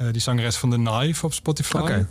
uh, 0.01 0.13
die 0.13 0.21
zangeres 0.21 0.57
van 0.57 0.71
The 0.71 0.77
Knife 0.77 1.27
op 1.27 1.33
Spotify. 1.33 1.77
Okay. 1.77 2.07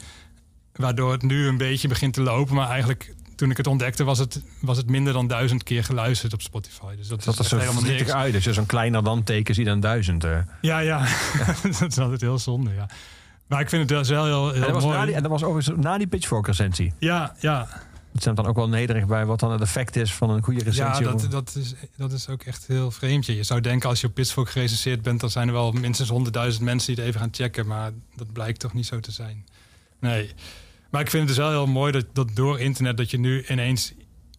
Waardoor 0.75 1.11
het 1.11 1.21
nu 1.21 1.47
een 1.47 1.57
beetje 1.57 1.87
begint 1.87 2.13
te 2.13 2.21
lopen. 2.21 2.55
Maar 2.55 2.69
eigenlijk 2.69 3.13
toen 3.35 3.51
ik 3.51 3.57
het 3.57 3.67
ontdekte, 3.67 4.03
was 4.03 4.19
het, 4.19 4.41
was 4.61 4.77
het 4.77 4.89
minder 4.89 5.13
dan 5.13 5.27
duizend 5.27 5.63
keer 5.63 5.83
geluisterd 5.83 6.33
op 6.33 6.41
Spotify. 6.41 6.95
Dus 6.95 7.07
dat, 7.07 7.23
Dat 7.23 7.39
is 7.39 7.51
er 7.51 7.59
helemaal 7.59 7.81
niks. 7.83 8.11
uit. 8.11 8.33
Dus 8.33 8.45
zo'n 8.45 8.65
kleiner 8.65 9.03
dan 9.03 9.23
teken 9.23 9.53
zie 9.55 9.63
je 9.63 9.69
dan 9.69 9.79
duizend. 9.79 10.23
eh. 10.23 10.37
Ja, 10.61 10.79
ja. 10.79 10.97
dat 11.79 11.91
is 11.91 11.97
altijd 11.99 12.21
heel 12.21 12.37
zonde, 12.39 12.73
ja. 12.73 12.89
Maar 13.47 13.61
ik 13.61 13.69
vind 13.69 13.89
het 13.89 13.99
dus 13.99 14.09
wel 14.09 14.25
heel, 14.25 14.45
heel 14.45 14.53
En 14.53 14.61
dat 14.61 14.71
was, 14.71 14.83
mooi. 14.83 14.97
na 14.97 15.05
die, 15.05 15.15
en 15.15 15.21
dat 15.21 15.31
was 15.31 15.43
overigens 15.43 15.77
na 15.85 15.97
die 15.97 16.07
Pitchfork 16.07 16.47
recensie. 16.47 16.93
Ja, 16.99 17.35
ja. 17.39 17.67
Het 18.11 18.23
zijn 18.23 18.35
dan 18.35 18.45
ook 18.45 18.55
wel 18.55 18.69
nederig 18.69 19.05
bij 19.05 19.25
wat 19.25 19.39
dan 19.39 19.51
het 19.51 19.61
effect 19.61 19.95
is 19.95 20.13
van 20.13 20.29
een 20.29 20.43
goede 20.43 20.59
ja 20.59 20.65
recensie. 20.65 21.03
dat, 21.03 21.31
dat, 21.31 21.55
is, 21.55 21.73
dat 21.95 22.11
is 22.11 22.29
ook 22.29 22.43
echt 22.43 22.67
heel 22.67 22.91
vreemd. 22.91 23.25
Je 23.25 23.43
zou 23.43 23.61
denken 23.61 23.89
als 23.89 24.01
je 24.01 24.07
op 24.07 24.13
Pitchfork 24.13 24.49
gerecenseerd 24.49 25.01
bent... 25.01 25.19
dan 25.19 25.29
zijn 25.29 25.47
er 25.47 25.53
wel 25.53 25.71
minstens 25.71 26.09
honderdduizend 26.09 26.63
mensen 26.63 26.87
die 26.87 27.03
het 27.03 27.07
even 27.07 27.19
gaan 27.19 27.33
checken. 27.33 27.67
Maar 27.67 27.91
dat 28.15 28.33
blijkt 28.33 28.59
toch 28.59 28.73
niet 28.73 28.85
zo 28.85 28.99
te 28.99 29.11
zijn. 29.11 29.45
Nee. 29.99 30.31
Maar 30.89 31.01
ik 31.01 31.09
vind 31.09 31.27
het 31.27 31.35
dus 31.35 31.45
wel 31.45 31.49
heel 31.49 31.67
mooi 31.67 31.91
dat, 31.91 32.05
dat 32.13 32.35
door 32.35 32.59
internet... 32.59 32.97
dat 32.97 33.11
je 33.11 33.19
nu 33.19 33.45
ineens 33.47 33.93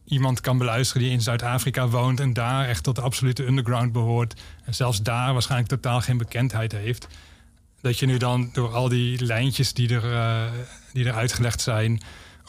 iemand 0.04 0.40
kan 0.40 0.58
beluisteren 0.58 1.02
die 1.02 1.12
in 1.12 1.20
Zuid-Afrika 1.20 1.88
woont... 1.88 2.20
en 2.20 2.32
daar 2.32 2.68
echt 2.68 2.82
tot 2.82 2.94
de 2.94 3.02
absolute 3.02 3.46
underground 3.46 3.92
behoort. 3.92 4.40
En 4.64 4.74
zelfs 4.74 5.02
daar 5.02 5.32
waarschijnlijk 5.32 5.70
totaal 5.70 6.00
geen 6.00 6.18
bekendheid 6.18 6.72
heeft. 6.72 7.06
Dat 7.80 7.98
je 7.98 8.06
nu 8.06 8.16
dan 8.16 8.50
door 8.52 8.74
al 8.74 8.88
die 8.88 9.24
lijntjes 9.24 9.72
die 9.72 9.94
er, 9.94 10.12
eh, 10.12 10.52
die 10.92 11.04
er 11.04 11.14
uitgelegd 11.14 11.60
zijn... 11.60 12.00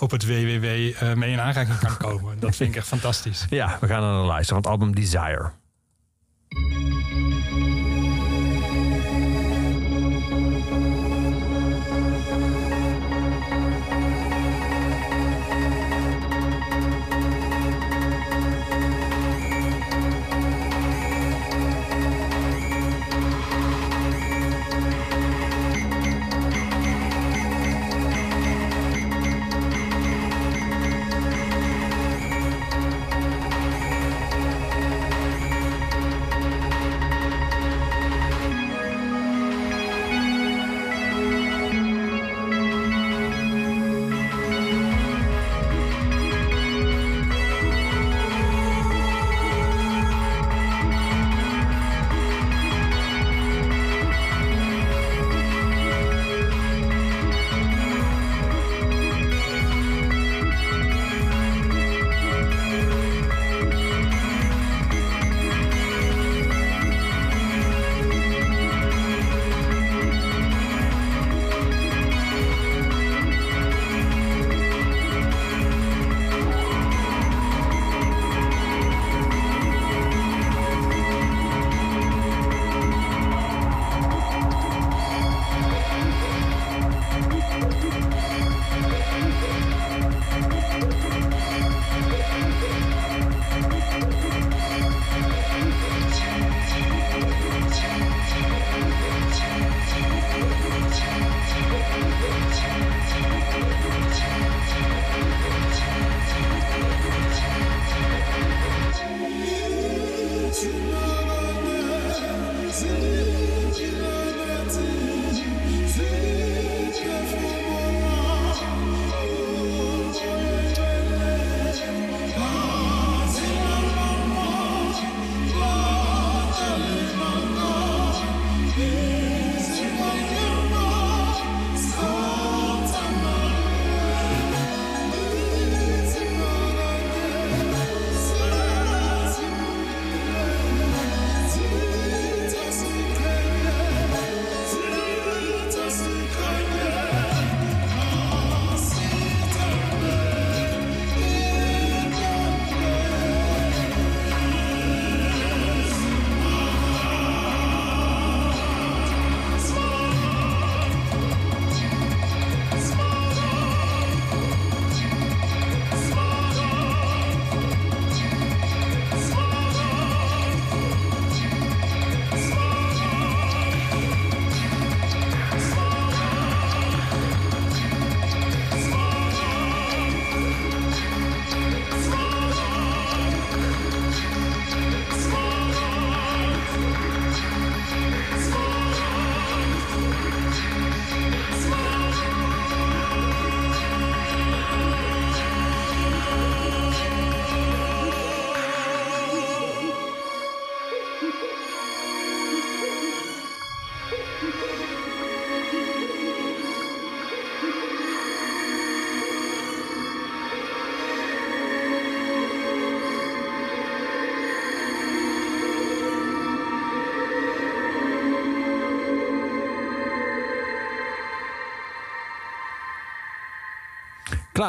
op 0.02 0.12
het 0.12 0.26
www 0.26 0.66
eh, 0.66 1.14
mee 1.14 1.32
in 1.32 1.40
aanraking 1.40 1.78
kan 1.80 1.98
komen. 1.98 2.40
Dat 2.40 2.56
vind 2.56 2.70
ik 2.70 2.76
echt 2.76 2.88
fantastisch. 2.88 3.46
Ja, 3.50 3.78
we 3.82 3.88
gaan 3.88 4.02
naar 4.02 4.22
de 4.22 4.28
lijst 4.28 4.50
van 4.50 4.58
het 4.58 4.68
album 4.68 4.96
Desire. 4.96 5.52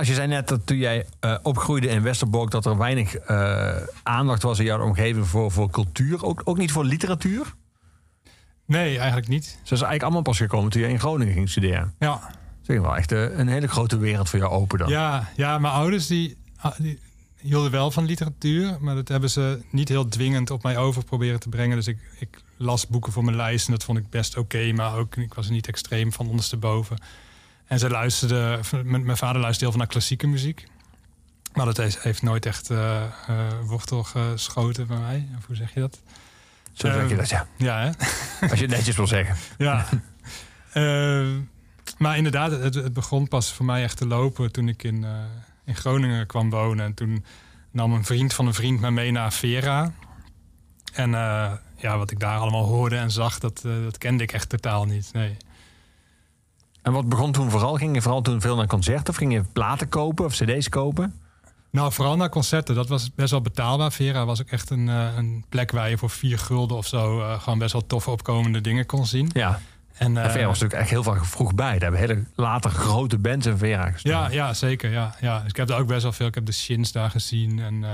Je 0.00 0.14
zei 0.14 0.26
net 0.28 0.48
dat 0.48 0.66
toen 0.66 0.76
jij 0.76 1.06
eh, 1.20 1.36
opgroeide 1.42 1.88
in 1.88 2.02
Westerbork... 2.02 2.50
dat 2.50 2.66
er 2.66 2.78
weinig 2.78 3.14
eh, 3.14 3.76
aandacht 4.02 4.42
was 4.42 4.58
in 4.58 4.64
jouw 4.64 4.84
omgeving 4.84 5.26
voor, 5.26 5.50
voor 5.50 5.70
cultuur. 5.70 6.24
Ook, 6.24 6.40
ook 6.44 6.58
niet 6.58 6.72
voor 6.72 6.84
literatuur? 6.84 7.54
Nee, 8.66 8.96
eigenlijk 8.98 9.28
niet. 9.28 9.44
Ze 9.44 9.58
is 9.62 9.70
eigenlijk 9.70 10.02
allemaal 10.02 10.22
pas 10.22 10.36
gekomen 10.36 10.70
toen 10.70 10.82
je 10.82 10.88
in 10.88 11.00
Groningen 11.00 11.34
ging 11.34 11.48
studeren. 11.48 11.94
Ja, 11.98 12.20
Zeg 12.62 12.80
wel 12.80 12.96
echt 12.96 13.12
eh, 13.12 13.38
een 13.38 13.48
hele 13.48 13.66
grote 13.68 13.98
wereld 13.98 14.28
voor 14.28 14.38
jou 14.38 14.52
open 14.52 14.78
dan. 14.78 14.88
ja, 14.88 15.28
ja 15.36 15.58
mijn 15.58 15.74
ouders 15.74 16.06
die, 16.06 16.36
ah, 16.56 16.78
die 16.78 16.98
hielden 17.36 17.70
wel 17.70 17.90
van 17.90 18.04
literatuur. 18.04 18.76
Maar 18.80 18.94
dat 18.94 19.08
hebben 19.08 19.30
ze 19.30 19.60
niet 19.70 19.88
heel 19.88 20.08
dwingend 20.08 20.50
op 20.50 20.62
mij 20.62 20.76
over 20.76 21.04
proberen 21.04 21.40
te 21.40 21.48
brengen. 21.48 21.76
Dus 21.76 21.86
ik, 21.86 21.98
ik 22.18 22.42
las 22.56 22.86
boeken 22.86 23.12
voor 23.12 23.24
mijn 23.24 23.36
lijst 23.36 23.66
en 23.66 23.72
dat 23.72 23.84
vond 23.84 23.98
ik 23.98 24.10
best 24.10 24.36
oké. 24.36 24.72
maar 24.72 24.96
ook, 24.96 25.16
ik 25.16 25.34
was 25.34 25.46
er 25.46 25.52
niet 25.52 25.68
extreem 25.68 26.12
van 26.12 26.28
ondersteboven. 26.28 26.96
En 27.72 27.78
ze 27.78 27.90
luisterden, 27.90 28.60
mijn, 28.84 29.16
vader 29.16 29.40
luisterde 29.40 29.58
heel 29.58 29.70
veel 29.70 29.78
naar 29.78 29.86
klassieke 29.86 30.26
muziek. 30.26 30.66
Maar 31.52 31.64
dat 31.64 31.76
heeft, 31.76 32.02
heeft 32.02 32.22
nooit 32.22 32.46
echt 32.46 32.70
eh, 32.70 33.02
eh, 33.02 33.10
wortel 33.64 34.02
geschoten 34.02 34.86
bij 34.86 34.96
mij. 34.96 35.28
Of 35.38 35.46
hoe 35.46 35.56
zeg 35.56 35.74
je 35.74 35.80
dat? 35.80 35.98
Zo 36.72 36.90
zeg 36.90 37.08
je 37.08 37.16
dat, 37.16 37.28
ja. 37.28 37.46
Ja, 37.56 37.80
hè? 37.80 37.86
Als 38.50 38.58
je 38.58 38.66
het 38.66 38.76
netjes 38.76 38.96
wil 38.96 39.06
zeggen. 39.06 39.36
Ja. 39.66 39.86
Eh, 40.72 41.26
maar 41.98 42.16
inderdaad, 42.16 42.50
het, 42.50 42.74
het 42.74 42.92
begon 42.92 43.28
pas 43.28 43.52
voor 43.52 43.64
mij 43.64 43.82
echt 43.82 43.96
te 43.96 44.06
lopen 44.06 44.52
toen 44.52 44.68
ik 44.68 44.82
in, 44.82 45.04
eh, 45.04 45.10
in 45.64 45.76
Groningen 45.76 46.26
kwam 46.26 46.50
wonen. 46.50 46.84
En 46.84 46.94
toen 46.94 47.24
nam 47.70 47.92
een 47.92 48.04
vriend 48.04 48.34
van 48.34 48.46
een 48.46 48.54
vriend 48.54 48.80
me 48.80 48.90
mee 48.90 49.10
naar 49.10 49.32
Vera. 49.32 49.92
En 50.92 51.14
eh, 51.14 51.52
ja, 51.76 51.98
wat 51.98 52.10
ik 52.10 52.20
daar 52.20 52.38
allemaal 52.38 52.64
hoorde 52.64 52.96
en 52.96 53.10
zag, 53.10 53.38
dat, 53.38 53.62
eh, 53.64 53.72
dat 53.82 53.98
kende 53.98 54.22
ik 54.22 54.32
echt 54.32 54.48
totaal 54.48 54.84
niet. 54.84 55.10
Nee. 55.12 55.36
En 56.82 56.92
wat 56.92 57.08
begon 57.08 57.32
toen 57.32 57.50
vooral? 57.50 57.74
Ging 57.74 57.94
je 57.94 58.02
vooral 58.02 58.22
toen 58.22 58.40
veel 58.40 58.56
naar 58.56 58.66
concerten? 58.66 59.08
Of 59.08 59.16
ging 59.16 59.32
je 59.32 59.42
platen 59.52 59.88
kopen 59.88 60.24
of 60.24 60.32
cd's 60.34 60.68
kopen? 60.68 61.14
Nou, 61.70 61.92
vooral 61.92 62.16
naar 62.16 62.28
concerten. 62.28 62.74
Dat 62.74 62.88
was 62.88 63.14
best 63.14 63.30
wel 63.30 63.40
betaalbaar. 63.40 63.92
Vera 63.92 64.24
was 64.24 64.40
ook 64.40 64.48
echt 64.50 64.70
een, 64.70 64.88
eh, 64.88 65.16
een 65.16 65.44
plek 65.48 65.70
waar 65.70 65.90
je 65.90 65.98
voor 65.98 66.10
vier 66.10 66.38
gulden 66.38 66.76
of 66.76 66.86
zo... 66.86 67.20
eh, 67.20 67.40
gewoon 67.40 67.58
best 67.58 67.72
wel 67.72 67.86
toffe 67.86 68.10
opkomende 68.10 68.60
dingen 68.60 68.86
kon 68.86 69.06
zien. 69.06 69.30
Ja. 69.32 69.60
En, 69.92 70.16
eh, 70.16 70.24
En 70.24 70.30
Vera 70.30 70.46
was 70.46 70.52
natuurlijk 70.60 70.80
echt 70.80 70.90
heel 70.90 71.02
vaak 71.02 71.24
vroeg 71.24 71.54
bij. 71.54 71.78
Daar 71.78 71.92
hebben 71.92 72.00
hele 72.00 72.24
later 72.34 72.70
grote 72.70 73.18
bands 73.18 73.46
in 73.46 73.58
Vera 73.58 73.90
gestaan. 73.90 74.12
Ja, 74.12 74.30
ja 74.30 74.54
zeker. 74.54 74.90
Ja, 74.90 75.14
ja. 75.20 75.38
Dus 75.40 75.48
ik 75.50 75.56
heb 75.56 75.66
daar 75.66 75.78
ook 75.80 75.86
best 75.86 76.02
wel 76.02 76.12
veel. 76.12 76.26
Ik 76.26 76.34
heb 76.34 76.46
de 76.46 76.52
Shins 76.52 76.92
daar 76.92 77.10
gezien 77.10 77.58
en 77.60 77.84
eh, 77.84 77.90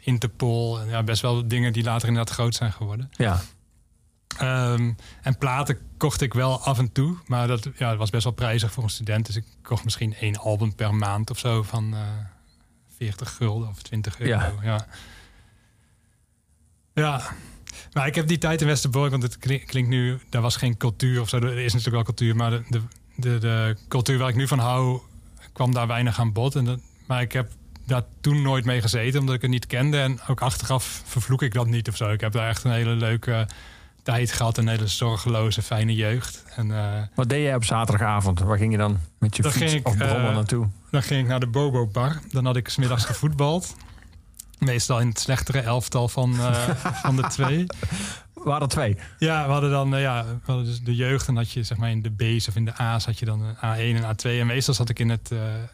Interpol. 0.00 0.80
En 0.80 0.88
ja, 0.88 1.02
best 1.02 1.22
wel 1.22 1.48
dingen 1.48 1.72
die 1.72 1.84
later 1.84 2.08
inderdaad 2.08 2.34
groot 2.34 2.54
zijn 2.54 2.72
geworden. 2.72 3.10
Ja. 3.16 3.40
Ehm, 4.38 4.92
en 5.22 5.38
platen 5.38 5.78
kocht 5.96 6.20
ik 6.20 6.34
wel 6.34 6.60
af 6.60 6.78
en 6.78 6.92
toe. 6.92 7.16
Maar 7.26 7.46
dat, 7.46 7.68
ja, 7.76 7.88
dat 7.88 7.98
was 7.98 8.10
best 8.10 8.24
wel 8.24 8.32
prijzig 8.32 8.72
voor 8.72 8.82
een 8.82 8.90
student. 8.90 9.26
Dus 9.26 9.36
ik 9.36 9.44
kocht 9.62 9.84
misschien 9.84 10.14
één 10.14 10.36
album 10.36 10.74
per 10.74 10.94
maand 10.94 11.30
of 11.30 11.38
zo 11.38 11.62
van 11.62 11.94
eh 11.94 12.00
40 12.96 13.34
gulden 13.36 13.68
of 13.68 13.82
20 13.82 14.20
euro. 14.20 14.32
Ja. 14.32 14.52
Ja. 14.62 14.86
ja. 16.94 17.22
Maar 17.92 18.06
ik 18.06 18.14
heb 18.14 18.26
die 18.26 18.38
tijd 18.38 18.60
in 18.60 18.66
Westerbork, 18.66 19.10
want 19.10 19.22
het 19.22 19.38
klink- 19.38 19.66
klinkt 19.66 19.88
nu, 19.90 20.18
daar 20.30 20.42
was 20.42 20.56
geen 20.56 20.76
cultuur 20.76 21.20
of 21.20 21.28
zo. 21.28 21.36
Er 21.36 21.58
is 21.58 21.72
natuurlijk 21.72 21.94
wel 21.94 22.14
cultuur, 22.14 22.36
maar 22.36 22.50
de, 22.50 22.62
de, 22.68 22.80
de, 23.16 23.38
de 23.38 23.76
cultuur 23.88 24.18
waar 24.18 24.28
ik 24.28 24.34
nu 24.34 24.48
van 24.48 24.58
hou, 24.58 25.00
kwam 25.52 25.72
daar 25.74 25.86
weinig 25.86 26.20
aan 26.20 26.32
bod. 26.32 26.54
En 26.56 26.64
dat, 26.64 26.80
maar 27.06 27.20
ik 27.20 27.32
heb 27.32 27.50
daar 27.86 28.02
toen 28.20 28.42
nooit 28.42 28.64
mee 28.64 28.80
gezeten, 28.80 29.20
omdat 29.20 29.34
ik 29.34 29.42
het 29.42 29.50
niet 29.50 29.66
kende. 29.66 29.98
En 30.00 30.20
ook 30.28 30.40
achteraf 30.40 31.02
vervloek 31.04 31.42
ik 31.42 31.52
dat 31.54 31.66
niet 31.66 31.88
of 31.88 31.96
zo. 31.96 32.10
Ik 32.10 32.20
heb 32.20 32.32
daar 32.32 32.48
echt 32.48 32.64
een 32.64 32.72
hele 32.72 32.94
leuke 32.94 33.46
tijd 34.02 34.32
gehad, 34.32 34.58
een 34.58 34.68
hele 34.68 34.86
zorgeloze, 34.86 35.62
fijne 35.62 35.94
jeugd. 35.94 36.44
En 36.56 36.76
eh, 36.76 37.02
Wat 37.14 37.28
deed 37.28 37.42
jij 37.42 37.54
op 37.54 37.64
zaterdagavond? 37.64 38.40
Waar 38.40 38.58
ging 38.58 38.72
je 38.72 38.78
dan 38.78 38.98
met 39.18 39.36
je 39.36 39.42
Dan 39.42 39.52
fiets 39.52 39.72
ik, 39.72 39.86
of 39.86 39.96
brommer 39.96 40.28
eh, 40.28 40.34
naartoe? 40.34 40.68
dan 40.90 41.02
ging 41.02 41.20
ik 41.22 41.28
naar 41.28 41.40
de 41.40 41.46
Bobo 41.46 41.86
Bar. 41.86 42.20
Dan 42.30 42.44
had 42.44 42.56
ik 42.56 42.68
smiddags 42.68 43.04
gevoetbald. 43.04 43.76
Meestal 44.58 45.00
in 45.00 45.08
het 45.08 45.18
slechtere 45.18 45.60
elftal 45.60 46.08
van, 46.08 46.40
eh, 46.40 46.68
van 47.04 47.16
de 47.16 47.22
twee. 47.22 47.66
Waren 48.34 48.62
er 48.62 48.68
twee? 48.68 48.96
Ja. 49.18 49.46
We 49.46 49.52
hadden 49.52 49.70
dan 49.70 50.00
ja, 50.00 50.24
we 50.24 50.38
hadden 50.44 50.64
dus 50.64 50.80
de 50.80 50.94
jeugd. 50.94 51.28
En 51.28 51.36
had 51.36 51.50
je 51.50 51.62
zeg 51.62 51.78
maar 51.78 51.90
in 51.90 52.02
de 52.02 52.10
B's 52.10 52.48
of 52.48 52.56
in 52.56 52.64
de 52.64 52.76
A's 52.76 53.04
had 53.04 53.18
je 53.18 53.24
dan 53.24 53.42
een 53.42 53.56
A1 53.56 54.02
en 54.02 54.16
A2. 54.16 54.40
En 54.40 54.46
meestal 54.46 54.74
zat 54.74 54.88
ik 54.88 54.98
in 54.98 55.10
het, 55.10 55.30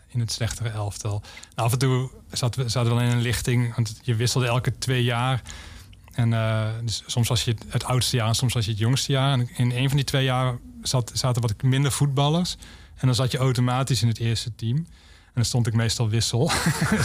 in 0.09 0.21
het 0.21 0.33
slechtere 0.33 0.69
elftal. 0.69 1.23
Af 1.55 1.73
en 1.73 1.79
toe 1.79 2.11
zaten 2.33 2.63
we 2.63 2.69
zaten 2.69 2.91
we 2.91 2.97
wel 2.97 3.07
in 3.07 3.13
een 3.17 3.23
lichting. 3.23 3.75
Want 3.75 4.01
je 4.03 4.15
wisselde 4.15 4.47
elke 4.47 4.79
twee 4.79 5.05
jaar. 5.05 5.43
En 6.19 6.33
eh, 6.33 6.69
dus 6.85 7.03
soms 7.07 7.29
was 7.29 7.45
je 7.45 7.55
het, 7.69 7.85
oudste 7.85 8.17
jaar 8.17 8.29
en 8.29 8.35
soms 8.35 8.55
was 8.55 8.65
je 8.65 8.71
het 8.71 8.81
jongste 8.81 9.13
jaar. 9.13 9.33
En 9.33 9.49
in 9.57 9.71
een 9.71 9.89
van 9.89 9.97
die 9.97 10.07
twee 10.07 10.25
jaar 10.25 10.59
zat, 10.83 11.11
zaten 11.15 11.43
wat 11.43 11.63
minder 11.63 11.93
voetballers. 11.93 12.57
En 12.97 13.07
dan 13.07 13.15
zat 13.15 13.33
je 13.33 13.39
automatisch 13.39 14.03
in 14.03 14.09
het 14.09 14.19
eerste 14.19 14.55
team. 14.55 14.77
En 14.77 15.35
dan 15.35 15.45
stond 15.45 15.67
ik 15.67 15.75
meestal 15.75 16.09
wissel. 16.09 16.51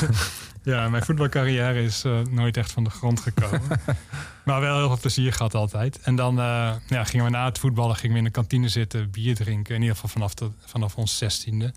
ja, 0.63 0.89
mijn 0.89 1.03
voetbalcarrière 1.03 1.83
is 1.83 2.03
eh, 2.03 2.19
nooit 2.29 2.57
echt 2.57 2.71
van 2.71 2.83
de 2.83 2.89
grond 2.89 3.19
gekomen. 3.19 3.61
maar 4.45 4.61
wel 4.61 4.77
heel 4.77 4.87
veel 4.87 4.99
plezier 4.99 5.33
gehad 5.33 5.55
altijd. 5.55 5.99
En 5.99 6.15
dan 6.15 6.39
eh, 6.39 6.73
ja, 6.87 7.03
gingen 7.03 7.25
we 7.25 7.31
na 7.31 7.45
het 7.45 7.59
voetballen 7.59 7.95
gingen 7.95 8.11
we 8.11 8.17
in 8.17 8.23
de 8.23 8.31
kantine 8.31 8.67
zitten, 8.67 9.11
bier 9.11 9.35
drinken. 9.35 9.75
In 9.75 9.81
ieder 9.81 9.95
geval 9.95 10.09
vanaf, 10.09 10.33
de, 10.33 10.49
vanaf 10.65 10.95
ons 10.95 11.17
zestiende. 11.17 11.73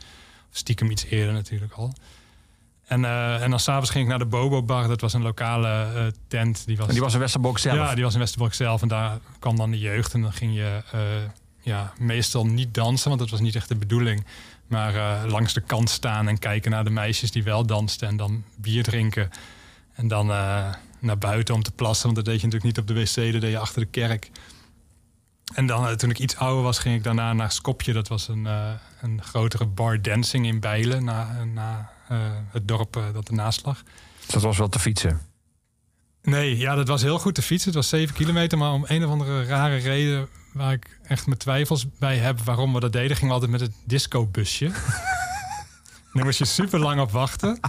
Stiekem 0.51 0.91
iets 0.91 1.05
eerder 1.05 1.35
natuurlijk 1.35 1.73
al. 1.73 1.95
En, 2.87 3.05
eh, 3.05 3.43
en 3.43 3.51
dan 3.51 3.61
s'avonds 3.61 3.91
ging 3.91 4.05
ik 4.05 4.11
naar 4.11 4.19
de 4.19 4.27
Bobo 4.27 4.63
Bar. 4.63 4.89
Dat 4.89 5.01
was 5.01 5.13
een 5.13 5.23
lokale 5.23 5.69
eh, 5.69 6.07
tent. 6.29 6.67
Die 6.67 6.77
was, 6.77 6.87
En 6.87 6.93
die 6.93 7.03
was 7.03 7.15
in 7.15 7.21
Westerbork 7.21 7.59
zelf. 7.59 7.77
ja, 7.77 7.95
die 7.95 8.05
was 8.05 8.15
in 8.15 8.21
Westerbork 8.21 8.55
zelf. 8.55 8.83
En 8.83 8.89
daar 8.89 9.19
kwam 9.39 9.57
dan 9.57 9.71
de 9.71 9.79
jeugd. 9.79 10.15
En 10.15 10.23
dan 10.23 10.33
ging 10.33 10.55
je 10.55 10.83
eh, 10.93 11.01
ja, 11.61 11.93
meestal 11.99 12.47
niet 12.47 12.75
dansen, 12.75 13.09
want 13.09 13.21
dat 13.21 13.31
was 13.31 13.41
niet 13.41 13.55
echt 13.55 13.69
de 13.69 13.77
bedoeling. 13.77 14.27
Maar 14.67 15.27
langs 15.29 15.53
de 15.53 15.61
kant 15.61 15.91
staan 15.91 16.29
en 16.29 16.39
kijken 16.39 16.71
naar 16.71 16.85
de 16.85 16.91
meisjes 16.91 17.31
die 17.31 17.43
wel 17.43 17.67
dansten. 17.67 18.09
En 18.09 18.17
dan 18.17 18.45
bier 18.57 18.83
drinken. 18.83 19.31
En 19.95 20.09
dan 20.09 20.27
naar 20.99 21.19
buiten 21.19 21.55
om 21.55 21.63
te 21.63 21.73
plassen. 21.73 22.05
Want 22.05 22.17
dat 22.17 22.25
deed 22.25 22.41
je 22.41 22.47
natuurlijk 22.47 22.77
niet 22.77 22.89
op 22.89 22.97
de 22.97 23.03
wc, 23.03 23.33
dat 23.33 23.41
deed 23.41 23.51
je 23.51 23.59
achter 23.59 23.81
de 23.81 23.87
kerk. 23.87 24.31
En 25.55 25.67
dan, 25.67 25.97
toen 25.97 26.11
ik 26.11 26.19
iets 26.19 26.37
ouder 26.37 26.63
was, 26.63 26.79
ging 26.79 26.97
ik 26.97 27.05
daarna 27.05 27.33
naar 27.33 27.53
Skopje. 27.53 27.93
Dat 27.93 28.09
was 28.09 28.29
een, 28.29 28.49
een 29.01 29.23
grotere 29.23 29.67
bar 29.67 30.03
dancing 30.03 30.47
in 30.47 30.61
Bijlen. 30.61 31.05
Na, 31.05 31.45
na 31.45 31.91
het 32.51 32.69
dorp 32.69 32.97
eh, 32.97 33.03
dat 33.13 33.29
ernaast 33.29 33.67
lag. 33.67 33.83
Dus 34.21 34.27
dat 34.35 34.43
was 34.43 34.59
wel 34.59 34.69
te 34.69 34.79
fietsen. 34.79 35.21
Nee, 36.23 36.57
ja, 36.59 36.75
dat 36.75 36.89
was 36.89 37.03
heel 37.03 37.19
goed 37.19 37.35
te 37.35 37.43
fietsen. 37.43 37.69
Het 37.69 37.77
was 37.77 37.89
7 37.89 38.15
kilometer, 38.15 38.59
maar 38.59 38.73
om 38.73 38.85
een 38.87 39.05
of 39.05 39.11
andere 39.11 39.45
rare 39.45 39.77
reden... 39.77 40.29
waar 40.53 40.73
ik 40.73 40.99
echt 41.03 41.27
mijn 41.27 41.39
twijfels 41.39 41.87
bij 41.99 42.17
heb 42.17 42.41
waarom 42.41 42.73
we 42.73 42.81
dat 42.81 42.93
deden... 42.93 43.17
gingen 43.17 43.29
we 43.29 43.41
altijd 43.41 43.51
met 43.51 43.61
het 43.61 43.73
discobusje. 43.85 44.71
Daar 46.13 46.25
moest 46.25 46.39
je 46.39 46.45
super 46.45 46.79
lang 46.79 47.01
op 47.01 47.11
wachten. 47.11 47.61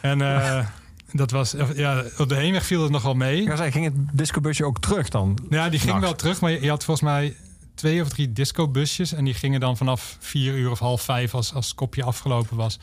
En 0.00 0.20
eh, 0.22 0.66
dat 1.12 1.30
was... 1.30 1.54
Ja, 1.74 2.04
op 2.18 2.28
de 2.28 2.34
heenweg 2.34 2.66
viel 2.66 2.82
het 2.82 2.90
nog 2.90 3.02
wel 3.02 3.14
mee. 3.14 3.44
Wou 3.44 3.56
zeggen, 3.56 3.72
ging 3.72 3.84
het 3.84 4.16
discobusje 4.18 4.64
ook 4.64 4.80
terug 4.80 5.08
dan? 5.08 5.38
Ja, 5.50 5.68
die 5.68 5.78
ging 5.78 5.90
Nachts. 5.90 6.06
wel 6.06 6.16
terug, 6.16 6.40
maar 6.40 6.50
je, 6.50 6.60
je 6.60 6.68
had 6.68 6.84
volgens 6.84 7.06
mij 7.06 7.36
twee 7.74 8.02
of 8.02 8.08
drie 8.08 8.32
discobusjes. 8.32 9.12
En 9.12 9.24
die 9.24 9.34
gingen 9.34 9.60
dan 9.60 9.76
vanaf 9.76 10.16
vier 10.20 10.54
uur 10.54 10.70
of 10.70 10.78
half 10.78 11.02
vijf 11.02 11.34
als, 11.34 11.54
als 11.54 11.74
kopje 11.74 12.04
afgelopen 12.04 12.56
was. 12.56 12.78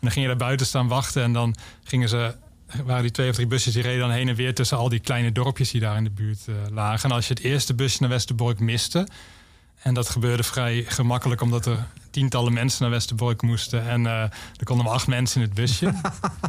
En 0.00 0.06
dan 0.06 0.10
ging 0.10 0.24
je 0.26 0.30
daar 0.30 0.46
buiten 0.46 0.66
staan 0.66 0.88
wachten. 0.88 1.22
En 1.22 1.32
dan 1.32 1.54
gingen 1.84 2.08
ze, 2.08 2.34
waren 2.84 3.02
die 3.02 3.10
twee 3.10 3.28
of 3.28 3.34
drie 3.34 3.46
busjes 3.46 3.72
die 3.74 3.82
reden 3.82 4.00
dan 4.00 4.10
heen 4.10 4.28
en 4.28 4.34
weer 4.34 4.54
tussen 4.54 4.76
al 4.78 4.88
die 4.88 5.00
kleine 5.00 5.32
dorpjes 5.32 5.70
die 5.70 5.80
daar 5.80 5.96
in 5.96 6.04
de 6.04 6.10
buurt 6.10 6.40
eh, 6.48 6.54
lagen. 6.70 7.10
En 7.10 7.14
als 7.16 7.28
je 7.28 7.34
het 7.34 7.42
eerste 7.42 7.74
busje 7.74 7.96
naar 8.00 8.10
Westerbork 8.10 8.60
miste. 8.60 9.08
En 9.82 9.94
dat 9.94 10.08
gebeurde 10.08 10.42
vrij 10.42 10.84
gemakkelijk, 10.86 11.40
omdat 11.40 11.66
er 11.66 11.86
tientallen 12.10 12.52
mensen 12.52 12.82
naar 12.82 12.90
Westerbork 12.90 13.42
moesten. 13.42 13.88
En 13.88 14.06
eh, 14.06 14.22
er 14.22 14.64
konden 14.64 14.84
maar 14.84 14.94
acht 14.94 15.06
mensen 15.06 15.40
in 15.40 15.46
het 15.46 15.56
busje. 15.56 15.92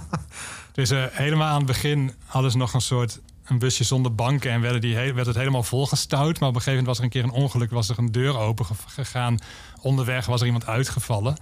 dus 0.73 0.89
eh, 0.89 1.03
helemaal 1.11 1.47
aan 1.47 1.57
het 1.57 1.65
begin 1.65 2.13
hadden 2.25 2.51
ze 2.51 2.57
nog 2.57 2.73
een 2.73 2.81
soort 2.81 3.19
een 3.45 3.59
busje 3.59 3.83
zonder 3.83 4.15
banken 4.15 4.51
en 4.51 4.61
werden 4.61 4.81
die 4.81 4.95
werd 4.95 5.25
het 5.25 5.35
helemaal 5.35 5.63
volgestouwd. 5.63 6.39
Maar 6.39 6.49
op 6.49 6.55
een 6.55 6.61
gegeven 6.61 6.83
moment 6.83 6.87
was 6.87 6.97
er 6.97 7.03
een 7.03 7.09
keer 7.09 7.23
een 7.23 7.43
ongeluk, 7.43 7.71
was 7.71 7.89
er 7.89 7.99
een 7.99 8.11
deur 8.11 8.37
open 8.37 8.65
ge- 8.65 8.73
gegaan. 8.87 9.39
Onderweg 9.81 10.25
was 10.25 10.39
er 10.39 10.45
iemand 10.45 10.65
uitgevallen. 10.65 11.37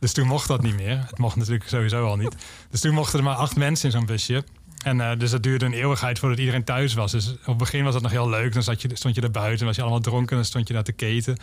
Dus 0.00 0.12
toen 0.12 0.26
mocht 0.26 0.48
dat 0.48 0.62
niet 0.62 0.76
meer. 0.76 0.98
Het 1.06 1.18
mocht 1.18 1.36
natuurlijk 1.36 1.68
sowieso 1.68 2.06
al 2.06 2.16
niet. 2.16 2.36
Dus 2.70 2.80
toen 2.80 2.94
mochten 2.94 3.18
er 3.18 3.24
maar 3.24 3.34
acht 3.34 3.56
mensen 3.56 3.86
in 3.86 3.92
zo'n 3.92 4.06
busje. 4.06 4.44
En 4.84 5.00
eh, 5.00 5.18
dus 5.18 5.30
dat 5.30 5.42
duurde 5.42 5.64
een 5.64 5.72
eeuwigheid 5.72 6.18
voordat 6.18 6.38
iedereen 6.38 6.64
thuis 6.64 6.94
was. 6.94 7.12
Dus 7.12 7.30
op 7.30 7.46
het 7.46 7.56
begin 7.56 7.84
was 7.84 7.92
dat 7.92 8.02
nog 8.02 8.10
heel 8.10 8.28
leuk. 8.28 8.52
Dan 8.52 8.62
zat 8.62 8.82
je, 8.82 8.88
stond 8.92 9.14
je 9.14 9.20
er 9.20 9.30
buiten, 9.30 9.66
was 9.66 9.76
je 9.76 9.82
allemaal 9.82 10.00
dronken 10.00 10.30
en 10.30 10.36
dan 10.36 10.44
stond 10.44 10.68
je 10.68 10.74
daar 10.74 10.82
te 10.82 10.92
keten. 10.92 11.36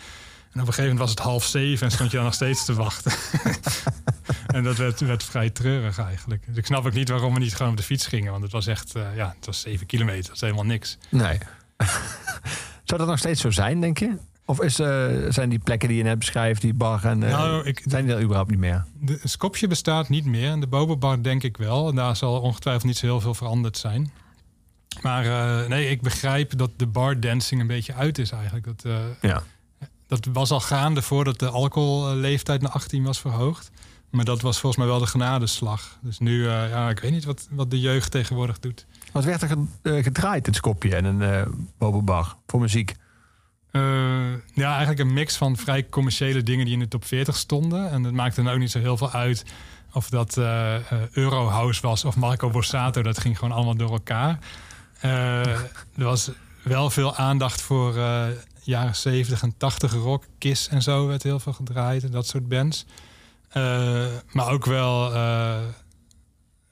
En 0.52 0.60
op 0.60 0.66
een 0.66 0.74
gegeven 0.74 0.82
moment 0.82 0.98
was 0.98 1.10
het 1.10 1.18
half 1.18 1.44
zeven 1.44 1.86
en 1.86 1.92
stond 1.92 2.10
je 2.10 2.16
daar 2.16 2.26
nog 2.26 2.34
steeds 2.34 2.64
te 2.64 2.74
wachten. 2.74 3.12
en 4.56 4.62
dat 4.62 4.76
werd, 4.76 5.00
werd 5.00 5.24
vrij 5.24 5.50
treurig 5.50 5.98
eigenlijk. 5.98 6.46
Dus 6.46 6.56
ik 6.56 6.66
snap 6.66 6.86
ook 6.86 6.92
niet 6.92 7.08
waarom 7.08 7.34
we 7.34 7.40
niet 7.40 7.54
gewoon 7.54 7.72
op 7.72 7.76
de 7.78 7.82
fiets 7.82 8.06
gingen. 8.06 8.30
Want 8.30 8.42
het 8.42 8.52
was 8.52 8.66
echt, 8.66 8.94
eh, 8.94 9.16
ja, 9.16 9.34
het 9.36 9.46
was 9.46 9.60
zeven 9.60 9.86
kilometer. 9.86 10.24
Dat 10.24 10.34
is 10.34 10.40
helemaal 10.40 10.64
niks. 10.64 10.98
Nee. 11.08 11.38
Zou 12.84 13.00
dat 13.00 13.06
nog 13.06 13.18
steeds 13.18 13.40
zo 13.40 13.50
zijn, 13.50 13.80
denk 13.80 13.98
je? 13.98 14.16
Of 14.50 14.60
is, 14.60 14.78
eh, 14.78 15.06
zijn 15.28 15.48
die 15.48 15.58
plekken 15.58 15.88
die 15.88 15.96
je 15.98 16.02
net 16.02 16.18
beschrijft, 16.18 16.60
die 16.60 16.74
bar 16.74 17.04
en... 17.04 17.22
eh, 17.22 17.30
Nou, 17.30 17.64
ik, 17.64 17.82
zijn 17.84 18.04
die 18.06 18.14
er 18.14 18.22
überhaupt 18.22 18.50
niet 18.50 18.58
meer? 18.58 18.84
De 19.00 19.20
Skopje 19.24 19.66
bestaat 19.66 20.08
niet 20.08 20.24
meer. 20.24 20.50
En 20.50 20.60
de 20.60 20.66
Bobobar 20.66 21.22
denk 21.22 21.42
ik 21.42 21.56
wel. 21.56 21.88
En 21.88 21.94
daar 21.94 22.16
zal 22.16 22.40
ongetwijfeld 22.40 22.84
niet 22.84 22.96
zo 22.96 23.06
heel 23.06 23.20
veel 23.20 23.34
veranderd 23.34 23.76
zijn. 23.78 24.10
Maar 25.02 25.24
eh, 25.62 25.68
nee, 25.68 25.88
ik 25.90 26.02
begrijp 26.02 26.58
dat 26.58 26.70
de 26.76 26.86
bar 26.86 27.20
dancing 27.20 27.60
een 27.60 27.66
beetje 27.66 27.94
uit 27.94 28.18
is 28.18 28.30
eigenlijk. 28.30 28.64
Dat, 28.64 28.84
Ja. 29.20 29.42
dat 30.06 30.28
was 30.32 30.50
al 30.50 30.60
gaande 30.60 31.02
voordat 31.02 31.38
de 31.38 31.48
alcoholleeftijd 31.48 32.60
naar 32.62 32.70
18 32.72 33.02
was 33.04 33.20
verhoogd. 33.20 33.70
Maar 34.10 34.24
dat 34.24 34.40
was 34.40 34.58
volgens 34.60 34.82
mij 34.82 34.90
wel 34.90 35.00
de 35.00 35.06
genadeslag. 35.06 35.98
Dus 36.02 36.18
nu, 36.18 36.44
ja, 36.48 36.88
ik 36.90 36.98
weet 37.00 37.10
niet 37.10 37.24
wat, 37.24 37.48
wat 37.50 37.70
de 37.70 37.80
jeugd 37.80 38.10
tegenwoordig 38.10 38.58
doet. 38.58 38.86
Wat 39.12 39.24
werd 39.24 39.42
er 39.42 39.48
ge- 39.48 40.02
gedraaid 40.02 40.46
in 40.46 40.54
Skopje 40.54 40.96
en 40.96 41.04
een 41.04 41.68
Bobo-bar 41.78 42.36
voor 42.46 42.60
muziek? 42.60 42.94
Eh, 43.70 43.82
ja, 44.54 44.70
eigenlijk 44.70 44.98
een 44.98 45.12
mix 45.12 45.36
van 45.36 45.56
vrij 45.56 45.88
commerciële 45.88 46.42
dingen 46.42 46.64
die 46.64 46.74
in 46.74 46.80
de 46.80 46.88
top 46.88 47.04
40 47.04 47.36
stonden. 47.36 47.90
En 47.90 48.04
het 48.04 48.14
maakte 48.14 48.50
ook 48.50 48.58
niet 48.58 48.70
zo 48.70 48.78
heel 48.78 48.96
veel 48.96 49.10
uit 49.10 49.44
of 49.92 50.08
dat 50.08 50.36
eh 50.36 50.74
eh, 50.76 50.82
Eurohouse 51.12 51.82
was 51.82 52.04
of 52.04 52.16
Marco 52.16 52.50
Borsato. 52.50 53.02
Dat 53.02 53.18
ging 53.18 53.38
gewoon 53.38 53.54
allemaal 53.54 53.76
door 53.76 53.90
elkaar. 53.90 54.38
Er 55.00 55.70
was 55.94 56.30
wel 56.62 56.90
veel 56.90 57.16
aandacht 57.16 57.60
voor 57.60 57.94
jaren 58.62 58.96
70 58.96 59.42
en 59.42 59.56
80 59.56 59.92
rock. 59.92 60.24
Kiss 60.38 60.68
en 60.68 60.82
zo 60.82 61.06
werd 61.06 61.22
heel 61.22 61.40
veel 61.40 61.52
gedraaid 61.52 62.04
en 62.04 62.10
dat 62.10 62.26
soort 62.26 62.48
bands. 62.48 62.86
Maar 64.32 64.50
ook 64.50 64.64
wel 64.64 65.12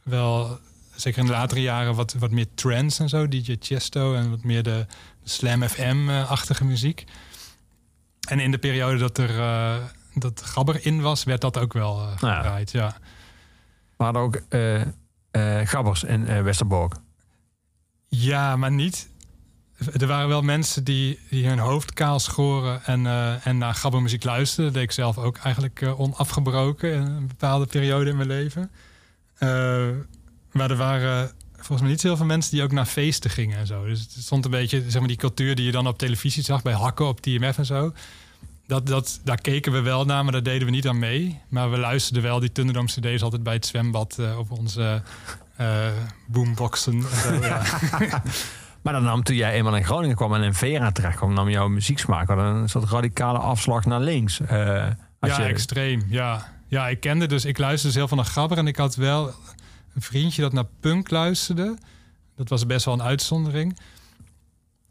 wel, 0.07 0.59
zeker 0.94 1.20
in 1.20 1.26
de 1.26 1.32
latere 1.32 1.62
jaren, 1.62 1.94
wat, 1.94 2.14
wat 2.18 2.30
meer 2.30 2.47
trance 2.55 3.03
en 3.03 3.09
zo. 3.09 3.28
DJ 3.28 3.57
Chesto 3.61 4.14
en 4.14 4.30
wat 4.30 4.44
meer 4.44 4.62
de 4.62 4.86
Slam 5.29 5.62
FM-achtige 5.62 6.64
muziek. 6.64 7.05
En 8.29 8.41
in 8.41 8.51
de 8.51 8.59
periode 8.59 8.99
dat 8.99 9.18
er 9.18 9.31
uh, 9.31 9.74
dat 10.14 10.43
Gabber 10.43 10.87
in 10.87 11.01
was, 11.01 11.24
werd 11.24 11.41
dat 11.41 11.59
ook 11.59 11.72
wel 11.72 12.03
uh, 12.03 12.11
gedraaid. 12.11 12.70
Ja. 12.70 12.85
ja. 12.85 12.97
We 13.97 14.05
hadden 14.05 14.22
ook 14.22 14.43
Gabbers 15.68 16.05
in 16.05 16.43
Westerbork. 16.43 16.95
Ja, 18.09 18.57
maar 18.57 18.70
niet. 18.70 19.09
Er 19.97 20.07
waren 20.07 20.29
wel 20.29 20.43
mensen 20.43 20.85
die, 20.85 21.18
die 21.31 21.47
hun 21.47 21.59
hoofd 21.59 21.93
kaal 21.93 22.18
schoren 22.18 22.85
en, 22.85 23.07
en 23.43 23.59
naar 23.59 23.74
gabbermuziek 23.74 24.24
luisterden. 24.24 24.64
Dat 24.64 24.74
deed 24.74 24.83
ik 24.83 24.93
zelf 24.93 25.18
ook 25.18 25.37
eigenlijk 25.37 25.83
onafgebroken 25.97 26.93
in 26.93 27.01
een 27.01 27.27
bepaalde 27.27 27.66
periode 27.66 28.11
in 28.11 28.16
mijn 28.16 28.29
leven. 28.29 28.70
maar 30.53 30.70
er 30.70 30.77
waren 30.77 31.33
volgens 31.66 31.80
mij 31.80 31.90
niet 31.90 32.00
zo 32.00 32.06
heel 32.06 32.16
veel 32.16 32.26
mensen 32.26 32.50
die 32.50 32.62
ook 32.62 32.72
naar 32.72 32.86
feesten 32.86 33.30
gingen 33.30 33.58
en 33.58 33.66
zo. 33.66 33.84
Dus 33.84 34.00
het 34.00 34.10
stond 34.10 34.44
een 34.44 34.50
beetje, 34.50 34.82
zeg 34.86 34.98
maar, 34.98 35.08
die 35.08 35.16
cultuur 35.16 35.54
die 35.54 35.64
je 35.64 35.72
dan 35.72 35.86
op 35.86 35.98
televisie 35.98 36.42
zag 36.42 36.62
bij 36.62 36.72
Hakken 36.72 37.06
op 37.06 37.20
TMF 37.20 37.58
en 37.58 37.66
zo. 37.66 37.92
Dat, 38.66 38.86
dat, 38.86 39.20
daar 39.24 39.40
keken 39.40 39.72
we 39.72 39.80
wel 39.80 40.04
naar, 40.04 40.22
maar 40.22 40.32
daar 40.32 40.42
deden 40.42 40.66
we 40.66 40.72
niet 40.72 40.88
aan 40.88 40.98
mee. 40.98 41.40
Maar 41.48 41.70
we 41.70 41.78
luisterden 41.78 42.22
wel 42.22 42.40
die 42.40 42.52
Thunderdome 42.52 42.88
CD's 42.88 43.22
altijd 43.22 43.42
bij 43.42 43.54
het 43.54 43.66
zwembad 43.66 44.16
uh, 44.20 44.38
op 44.38 44.50
onze 44.50 45.02
uh, 45.60 45.86
boomboxen. 46.26 47.02
Zo, 47.02 47.34
ja. 47.34 47.62
maar 48.82 48.92
dan 48.92 49.02
nam 49.02 49.22
toen 49.22 49.36
jij 49.36 49.52
eenmaal 49.52 49.76
in 49.76 49.84
Groningen 49.84 50.16
kwam 50.16 50.34
en 50.34 50.42
in 50.42 50.54
Vera 50.54 50.92
terecht 50.92 51.16
kwam, 51.16 51.32
nam 51.32 51.48
jouw 51.48 51.68
muzieksmaak 51.68 52.26
dan 52.26 52.38
een 52.38 52.68
soort 52.68 52.90
radicale 52.90 53.38
afslag 53.38 53.84
naar 53.84 54.00
links. 54.00 54.40
Uh, 54.40 54.48
ja, 55.20 55.38
extreem. 55.38 56.06
Ja. 56.08 56.52
ja, 56.68 56.88
ik 56.88 57.00
kende 57.00 57.26
dus, 57.26 57.44
ik 57.44 57.58
luisterde 57.58 57.86
dus 57.86 57.96
heel 57.96 58.08
veel 58.08 58.16
naar 58.16 58.32
Gabber 58.32 58.58
en 58.58 58.66
ik 58.66 58.76
had 58.76 58.94
wel 58.94 59.34
een 59.97 60.03
vriendje 60.03 60.42
dat 60.42 60.53
naar 60.53 60.66
punk 60.80 61.11
luisterde. 61.11 61.78
Dat 62.34 62.49
was 62.49 62.66
best 62.66 62.84
wel 62.84 62.94
een 62.94 63.03
uitzondering. 63.03 63.78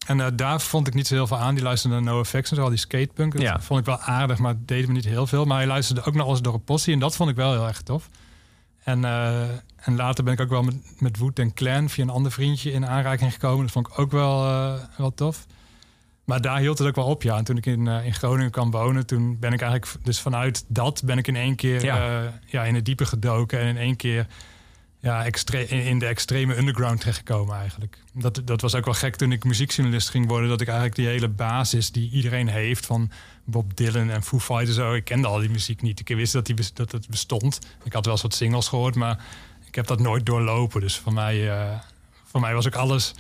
En 0.06 0.18
uh, 0.18 0.28
daar 0.34 0.62
vond 0.62 0.88
ik 0.88 0.94
niet 0.94 1.08
zo 1.08 1.14
heel 1.14 1.28
veel 1.28 1.38
aan. 1.38 1.56
Die 1.56 1.64
luisterde 1.64 1.96
naar 1.96 2.14
No 2.14 2.20
Effects 2.20 2.50
en 2.50 2.56
zo, 2.56 2.64
al 2.64 2.70
die 2.70 2.78
skatepunk. 2.78 3.34
Dat 3.34 3.42
ja. 3.42 3.60
vond 3.60 3.80
ik 3.80 3.86
wel 3.86 4.00
aardig, 4.00 4.38
maar 4.38 4.56
deed 4.58 4.88
me 4.88 4.94
niet 4.94 5.06
heel 5.06 5.28
veel. 5.28 5.46
Maar 5.46 5.58
hij 5.58 5.68
luisterde 5.68 6.04
ook 6.04 6.14
naar 6.14 6.42
door 6.42 6.60
Possie 6.60 6.94
en 6.94 7.00
dat 7.00 7.16
vond 7.16 7.30
ik 7.30 7.36
wel 7.36 7.52
heel 7.52 7.68
erg 7.68 7.82
tof. 7.82 8.10
En, 8.84 9.00
uh, 9.02 9.42
en 9.76 9.96
later 9.96 10.24
ben 10.24 10.34
ik 10.34 10.40
ook 10.40 10.50
wel 10.50 10.64
met, 10.64 10.76
met 11.00 11.18
Wood 11.18 11.40
en 11.40 11.54
Clan 11.54 11.90
via 11.90 12.04
een 12.04 12.10
ander 12.10 12.32
vriendje 12.32 12.72
in 12.72 12.88
aanraking 12.88 13.34
gekomen. 13.34 13.62
Dat 13.62 13.72
vond 13.72 13.88
ik 13.88 14.00
ook 14.00 14.12
wel, 14.12 14.46
uh, 14.46 14.74
wel 14.98 15.14
tof. 15.14 15.46
Maar 16.24 16.42
daar 16.42 16.60
hield 16.60 16.78
het 16.78 16.88
ook 16.88 16.96
wel 16.96 17.06
op, 17.06 17.24
ja. 17.24 17.38
En 17.38 17.44
toen 17.44 17.58
ik 17.58 17.66
in, 17.66 17.88
in 17.88 18.14
Groningen 18.14 18.52
kwam 18.52 18.72
wonen, 18.72 19.06
toen 19.06 19.40
ben 19.40 19.54
ik 19.54 19.62
eigenlijk... 19.62 20.06
Dus 20.06 20.20
vanuit 20.20 20.66
dat 20.68 21.02
ben 21.06 21.18
ik 21.18 21.28
in 21.28 21.36
één 21.36 21.56
keer 21.56 21.84
ja. 21.84 22.34
ja 22.46 22.64
in 22.64 22.76
het 22.76 22.86
diepe 22.86 23.06
gedoken. 23.06 23.60
En 23.60 23.68
in 23.68 23.78
één 23.78 23.96
keer 23.96 24.28
ja, 25.06 25.26
in 25.68 26.00
de 26.00 26.06
extreme 26.06 26.58
underground 26.58 27.00
terechtgekomen 27.00 27.56
eigenlijk. 27.56 27.98
Dat, 28.14 28.42
dat 28.46 28.62
was 28.62 28.76
ook 28.76 28.86
wel 28.86 28.94
gek 28.94 29.16
toen 29.16 29.32
ik 29.32 29.44
muziekjournalist 29.44 30.10
ging 30.10 30.28
worden... 30.28 30.50
dat 30.50 30.62
ik 30.62 30.68
eigenlijk 30.68 30.98
die 30.98 31.08
hele 31.08 31.28
basis 31.28 31.92
die 31.92 32.12
iedereen 32.12 32.48
heeft... 32.48 32.86
van 32.86 33.12
Bob 33.44 33.78
Dylan 33.78 34.10
en 34.10 34.24
Foo 34.24 34.40
Fighters 34.40 34.76
zo... 34.76 34.94
ik 34.94 35.04
kende 35.04 35.28
al 35.28 35.40
die 35.40 35.50
muziek 35.50 35.82
niet. 35.82 36.00
Ik 36.00 36.16
wist 36.16 36.34
dat, 36.34 36.46
die, 36.46 36.56
dat 36.74 36.92
het 36.92 37.10
bestond. 37.10 37.60
Ik 37.84 37.94
had 37.94 38.06
wel 38.06 38.14
eens 38.14 38.24
wat 38.24 38.34
singles 38.34 38.68
gehoord, 38.68 38.96
maar 38.96 39.24
ik 39.66 39.76
heb 39.76 39.88
dat 39.88 40.00
nooit 40.00 40.26
doorlopen. 40.26 40.82
Dus 40.82 40.98
voor 40.98 41.14
mij, 41.14 41.38
uh, 41.38 41.80
voor 42.24 42.42
mij 42.42 42.54
was 42.54 42.68
ook 42.68 42.76
alles 42.76 43.14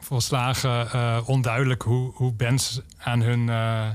volslagen 0.00 0.88
uh, 0.94 1.18
onduidelijk... 1.24 1.82
hoe, 1.82 2.12
hoe 2.14 2.32
bands 2.32 2.80
aan 2.98 3.20
hun... 3.20 3.46
Uh, 3.46 3.88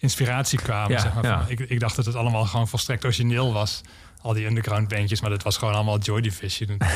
inspiratie 0.00 0.58
kwamen. 0.58 0.90
Ja, 0.90 1.00
zeg 1.00 1.14
maar. 1.14 1.24
ja. 1.24 1.44
ik, 1.48 1.60
ik 1.60 1.80
dacht 1.80 1.96
dat 1.96 2.04
het 2.04 2.14
allemaal 2.14 2.44
gewoon 2.44 2.68
volstrekt 2.68 3.04
origineel 3.04 3.52
was 3.52 3.82
al 4.20 4.32
die 4.32 4.46
underground 4.46 4.88
bandjes, 4.88 5.20
maar 5.20 5.30
dat 5.30 5.42
was 5.42 5.56
gewoon 5.56 5.74
allemaal 5.74 5.98
Joy 5.98 6.20
Division. 6.20 6.76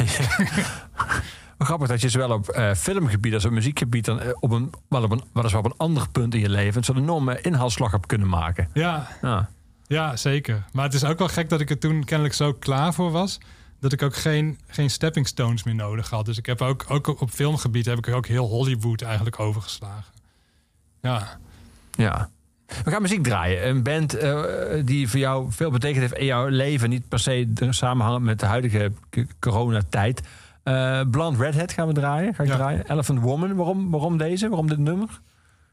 Grappig 1.58 1.88
dat 1.88 2.00
je 2.00 2.08
zowel 2.08 2.30
op 2.30 2.56
uh, 2.56 2.74
filmgebied 2.74 3.34
als 3.34 3.44
op 3.44 3.50
muziekgebied 3.50 4.04
dan 4.04 4.22
uh, 4.22 4.28
op 4.40 4.50
een, 4.50 4.72
wel 4.88 5.02
op 5.02 5.10
een, 5.10 5.22
weliswaar 5.32 5.64
op 5.64 5.70
een 5.70 5.76
ander 5.76 6.08
punt 6.08 6.34
in 6.34 6.40
je 6.40 6.48
leven 6.48 6.84
zo'n 6.84 6.96
enorme 6.96 7.40
inhaalslag 7.40 7.90
hebt 7.90 8.06
kunnen 8.06 8.28
maken. 8.28 8.68
Ja. 8.72 9.08
ja. 9.22 9.48
Ja, 9.86 10.16
zeker. 10.16 10.64
Maar 10.72 10.84
het 10.84 10.94
is 10.94 11.04
ook 11.04 11.18
wel 11.18 11.28
gek 11.28 11.48
dat 11.48 11.60
ik 11.60 11.70
er 11.70 11.78
toen 11.78 12.04
kennelijk 12.04 12.34
zo 12.34 12.52
klaar 12.52 12.94
voor 12.94 13.10
was. 13.10 13.38
Dat 13.80 13.92
ik 13.92 14.02
ook 14.02 14.16
geen, 14.16 14.58
geen 14.66 14.90
stepping 14.90 15.26
stones 15.26 15.62
meer 15.62 15.74
nodig 15.74 16.10
had. 16.10 16.24
Dus 16.24 16.38
ik 16.38 16.46
heb 16.46 16.62
ook, 16.62 16.84
ook 16.88 17.20
op 17.20 17.30
filmgebied 17.30 17.86
heb 17.86 17.98
ik 17.98 18.08
ook 18.08 18.26
heel 18.26 18.48
Hollywood 18.48 19.02
eigenlijk 19.02 19.40
overgeslagen. 19.40 20.12
Ja. 21.00 21.38
Ja. 21.90 22.30
We 22.84 22.90
gaan 22.90 23.02
muziek 23.02 23.22
draaien. 23.22 23.68
Een 23.68 23.82
band 23.82 24.22
uh, 24.22 24.44
die 24.84 25.08
voor 25.08 25.20
jou 25.20 25.52
veel 25.52 25.70
betekend 25.70 26.00
heeft 26.00 26.18
in 26.18 26.24
jouw 26.24 26.46
leven. 26.46 26.90
Niet 26.90 27.08
per 27.08 27.18
se 27.18 27.48
samenhangen 27.70 28.22
met 28.22 28.40
de 28.40 28.46
huidige 28.46 28.92
coronatijd. 29.40 30.22
Uh, 30.64 31.00
Blond 31.10 31.38
Redhead 31.38 31.72
gaan 31.72 31.86
we 31.86 31.92
draaien. 31.92 32.34
Ga 32.34 32.42
ik 32.42 32.50
draaien. 32.50 32.90
Elephant 32.90 33.20
Woman. 33.20 33.54
Waarom, 33.54 33.90
waarom 33.90 34.18
deze? 34.18 34.48
Waarom 34.48 34.68
dit 34.68 34.78
nummer? 34.78 35.08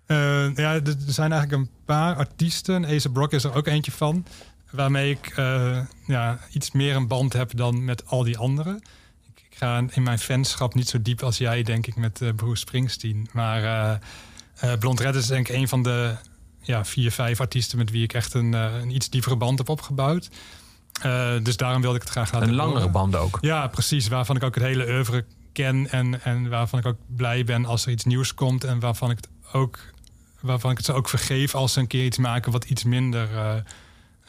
Uh, 0.08 0.56
ja, 0.56 0.74
er 0.74 0.96
zijn 1.06 1.32
eigenlijk 1.32 1.62
een 1.62 1.70
paar 1.86 2.16
artiesten. 2.16 2.86
Ace 2.86 3.12
Brock 3.12 3.32
is 3.32 3.44
er 3.44 3.56
ook 3.56 3.68
eentje 3.68 3.92
van. 3.92 4.26
Waarmee 4.72 5.10
ik 5.12 5.34
ja, 6.06 6.40
iets 6.52 6.72
meer 6.72 6.96
een 6.96 7.08
band 7.08 7.34
heb 7.34 7.52
dan 7.56 7.86
met 7.86 8.06
al 8.06 8.24
die 8.24 8.38
anderen. 8.38 8.76
Ik, 8.76 9.44
ik, 9.50 9.58
ga 9.58 9.84
in 9.90 10.04
mijn 10.04 10.20
fanschap 10.20 10.74
niet 10.74 10.90
zo 10.90 11.02
diep 11.02 11.24
als 11.24 11.38
jij, 11.38 11.64
denk 11.64 11.88
ik, 11.88 11.96
met 11.96 12.22
Bruce 12.36 12.60
Springsteen. 12.60 13.30
Maar 13.32 14.00
Blond 14.80 15.00
Red 15.00 15.16
is 15.16 15.28
denk 15.28 15.50
ik 15.50 15.56
een 15.56 15.68
van 15.68 15.84
de 15.84 16.16
ja, 16.62 16.86
vier, 16.86 17.12
vijf 17.12 17.40
artiesten 17.40 17.78
met 17.78 17.92
wie 17.92 18.04
ik 18.04 18.14
echt 18.14 18.34
een, 18.34 18.54
uh, 18.54 18.76
een 18.82 18.96
iets 18.96 19.10
diepere 19.10 19.36
band 19.36 19.58
heb 19.58 19.70
opgebouwd. 19.70 20.30
Uh, 21.06 21.32
dus 21.44 21.58
daarom 21.58 21.82
wilde 21.82 21.96
ik 21.96 22.02
het 22.02 22.12
graag 22.12 22.32
laten 22.32 22.48
Een 22.48 22.56
langere 22.56 22.78
horen. 22.78 22.92
band 22.92 23.16
ook. 23.16 23.38
Ja, 23.42 23.68
precies. 23.68 24.08
Waarvan 24.08 24.36
ik 24.36 24.44
ook 24.44 24.56
het 24.56 24.64
hele 24.64 24.88
oeuvre 24.88 25.26
ken 25.54 25.90
en, 25.92 26.24
en 26.24 26.50
waarvan 26.50 26.80
ik 26.80 26.86
ook 26.86 26.98
blij 27.16 27.44
ben 27.44 27.66
als 27.66 27.86
er 27.86 27.92
iets 27.92 28.04
nieuws 28.04 28.34
komt. 28.34 28.64
En 28.64 28.80
waarvan 28.80 29.12
ik 29.12 29.18
het 29.18 29.30
ook 29.52 29.80
waarvan 30.40 30.72
ik 30.72 30.78
het 30.78 30.86
ze 30.86 30.94
ook 30.94 31.10
vergeef 31.10 31.56
als 31.56 31.74
ze 31.74 31.80
een 31.80 31.88
keer 31.88 32.06
iets 32.06 32.18
maken 32.18 32.52
wat 32.52 32.66
iets 32.66 32.84
minder 32.84 33.30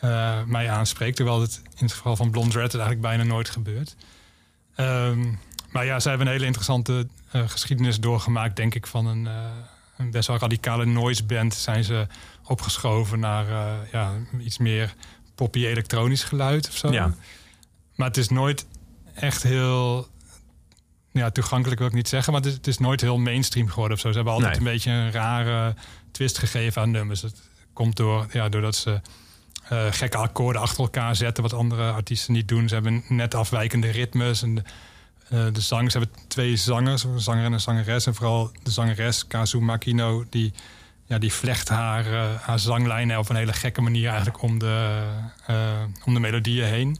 uh, 0.05 0.43
mij 0.47 0.70
aanspreekt. 0.70 1.16
Terwijl 1.16 1.41
het 1.41 1.62
in 1.64 1.85
het 1.85 1.93
geval 1.93 2.16
van 2.16 2.31
Blond 2.31 2.55
Red 2.55 2.72
het 2.72 2.81
eigenlijk 2.81 3.01
bijna 3.01 3.22
nooit 3.22 3.51
gebeurt. 3.51 3.97
Um, 4.76 5.39
maar 5.70 5.85
ja, 5.85 6.01
zij 6.01 6.11
hebben 6.11 6.28
een 6.28 6.35
hele 6.35 6.47
interessante 6.47 7.07
geschiedenis 7.33 8.01
doorgemaakt, 8.01 8.57
denk 8.57 8.74
ik, 8.74 8.87
van 8.87 9.07
een 9.07 9.28
een 10.01 10.11
best 10.11 10.28
wel 10.28 10.38
radicale 10.38 10.84
noise 10.86 11.24
band 11.24 11.55
zijn 11.55 11.84
ze 11.84 12.07
opgeschoven 12.44 13.20
naar 13.20 13.48
uh, 13.48 13.72
ja, 13.92 14.12
iets 14.40 14.59
meer 14.59 14.94
poppy 15.34 15.66
elektronisch 15.66 16.24
geluid 16.24 16.68
of 16.68 16.76
zo. 16.76 16.92
Ja. 16.92 17.14
Maar 17.94 18.07
het 18.09 18.16
is 18.16 18.28
nooit 18.28 18.66
echt 19.14 19.42
heel 19.42 20.09
ja, 21.12 21.30
toegankelijk 21.30 21.78
wil 21.78 21.88
ik 21.88 21.94
niet 21.94 22.09
zeggen, 22.09 22.32
maar 22.32 22.40
het 22.40 22.51
is, 22.51 22.57
het 22.57 22.66
is 22.66 22.78
nooit 22.78 23.01
heel 23.01 23.18
mainstream 23.18 23.68
geworden 23.68 23.96
of 23.96 24.03
zo. 24.03 24.09
Ze 24.09 24.14
hebben 24.14 24.32
altijd 24.32 24.51
Nee. 24.53 24.61
een 24.61 24.72
beetje 24.72 24.90
een 24.90 25.12
rare 25.12 25.74
twist 26.12 26.38
gegeven 26.38 26.82
aan 26.82 26.90
nummers. 26.90 27.22
Het 27.22 27.40
komt 27.72 27.96
door, 27.96 28.26
ja, 28.32 28.48
doordat 28.48 28.76
ze 28.76 29.01
eh, 29.68 29.86
gekke 29.90 30.16
akkoorden 30.16 30.62
achter 30.62 30.80
elkaar 30.80 31.16
zetten, 31.16 31.42
wat 31.42 31.53
andere 31.53 31.90
artiesten 31.90 32.32
niet 32.32 32.48
doen. 32.48 32.68
Ze 32.68 32.74
hebben 32.74 33.05
net 33.09 33.34
afwijkende 33.34 33.90
ritmes 33.90 34.42
en 34.42 34.64
eh, 35.31 35.47
de 35.53 35.61
zang. 35.61 35.93
Ze 35.93 35.99
hebben 35.99 36.16
twee 36.28 36.57
zangers, 36.57 37.05
een 37.05 37.20
zanger 37.20 37.45
en 37.45 37.53
een 37.53 37.61
zangeres. 37.61 38.07
En 38.07 38.14
vooral 38.14 38.51
de 38.62 38.70
zangeres, 38.70 39.26
Kazu 39.26 39.59
Makino, 39.59 40.24
die, 40.31 40.53
ja, 41.07 41.18
die 41.18 41.33
vlecht 41.33 41.68
haar, 41.68 42.07
eh, 42.07 42.41
haar 42.41 42.59
zanglijnen 42.59 43.18
op 43.18 43.28
een 43.28 43.37
hele 43.37 43.53
gekke 43.53 43.81
manier 43.81 44.09
eigenlijk 44.09 44.43
om 44.43 44.59
de, 44.59 45.03
eh, 45.47 45.83
om 46.05 46.14
de 46.14 46.20
melodieën 46.20 46.66
heen. 46.66 46.99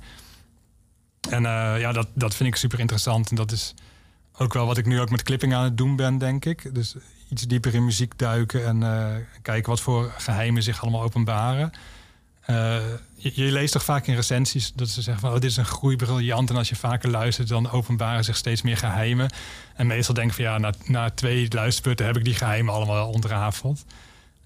En 1.31 1.43
ja, 1.79 1.93
dat, 1.93 2.09
dat 2.15 2.35
vind 2.35 2.49
ik 2.49 2.57
super 2.57 2.81
interessant. 2.81 3.31
En 3.31 3.37
dat 3.37 3.53
is 3.53 3.75
ook 4.37 4.53
wel 4.53 4.67
wat 4.67 4.79
ik 4.79 4.87
nu 4.87 5.01
ook 5.01 5.11
met 5.11 5.23
clipping 5.23 5.55
aan 5.55 5.65
het 5.65 5.77
doen 5.77 5.97
ben, 5.97 6.19
denk 6.19 6.45
ik. 6.45 6.75
Dus 6.75 6.97
iets 7.29 7.43
dieper 7.43 7.75
in 7.75 7.85
muziek 7.85 8.19
duiken 8.19 8.67
en 8.67 8.81
kijken 9.43 9.71
wat 9.71 9.81
voor 9.81 10.13
geheimen 10.17 10.63
zich 10.63 10.83
allemaal 10.83 11.03
openbaren. 11.03 11.73
Eh, 12.51 12.77
je, 13.15 13.33
je 13.35 13.53
leest 13.53 13.73
toch 13.73 13.85
vaak 13.85 14.07
in 14.07 14.15
recensies 14.15 14.73
dat 14.75 14.89
ze 14.89 15.03
zeggen 15.03 15.23
van 15.23 15.33
oh, 15.35 15.41
dit 15.41 15.51
is 15.51 15.57
een 15.57 15.65
groei 15.65 15.97
briljant. 15.97 16.51
En 16.51 16.57
als 16.57 16.69
je 16.69 16.77
vaker 16.77 17.11
luistert, 17.11 17.49
dan 17.49 17.71
openbaren 17.71 18.25
zich 18.25 18.37
steeds 18.37 18.63
meer 18.63 18.77
geheimen. 18.77 19.31
En 19.75 19.87
meestal 19.87 20.15
denk 20.15 20.29
ik 20.29 20.35
van 20.35 20.45
ja, 20.45 20.59
na, 20.59 20.73
na 20.85 21.11
twee 21.11 21.47
luisterbeurten 21.49 22.07
heb 22.07 22.17
ik 22.17 22.25
die 22.25 22.35
geheimen 22.35 22.75
allemaal 22.75 23.09
ontrafeld. 23.09 23.85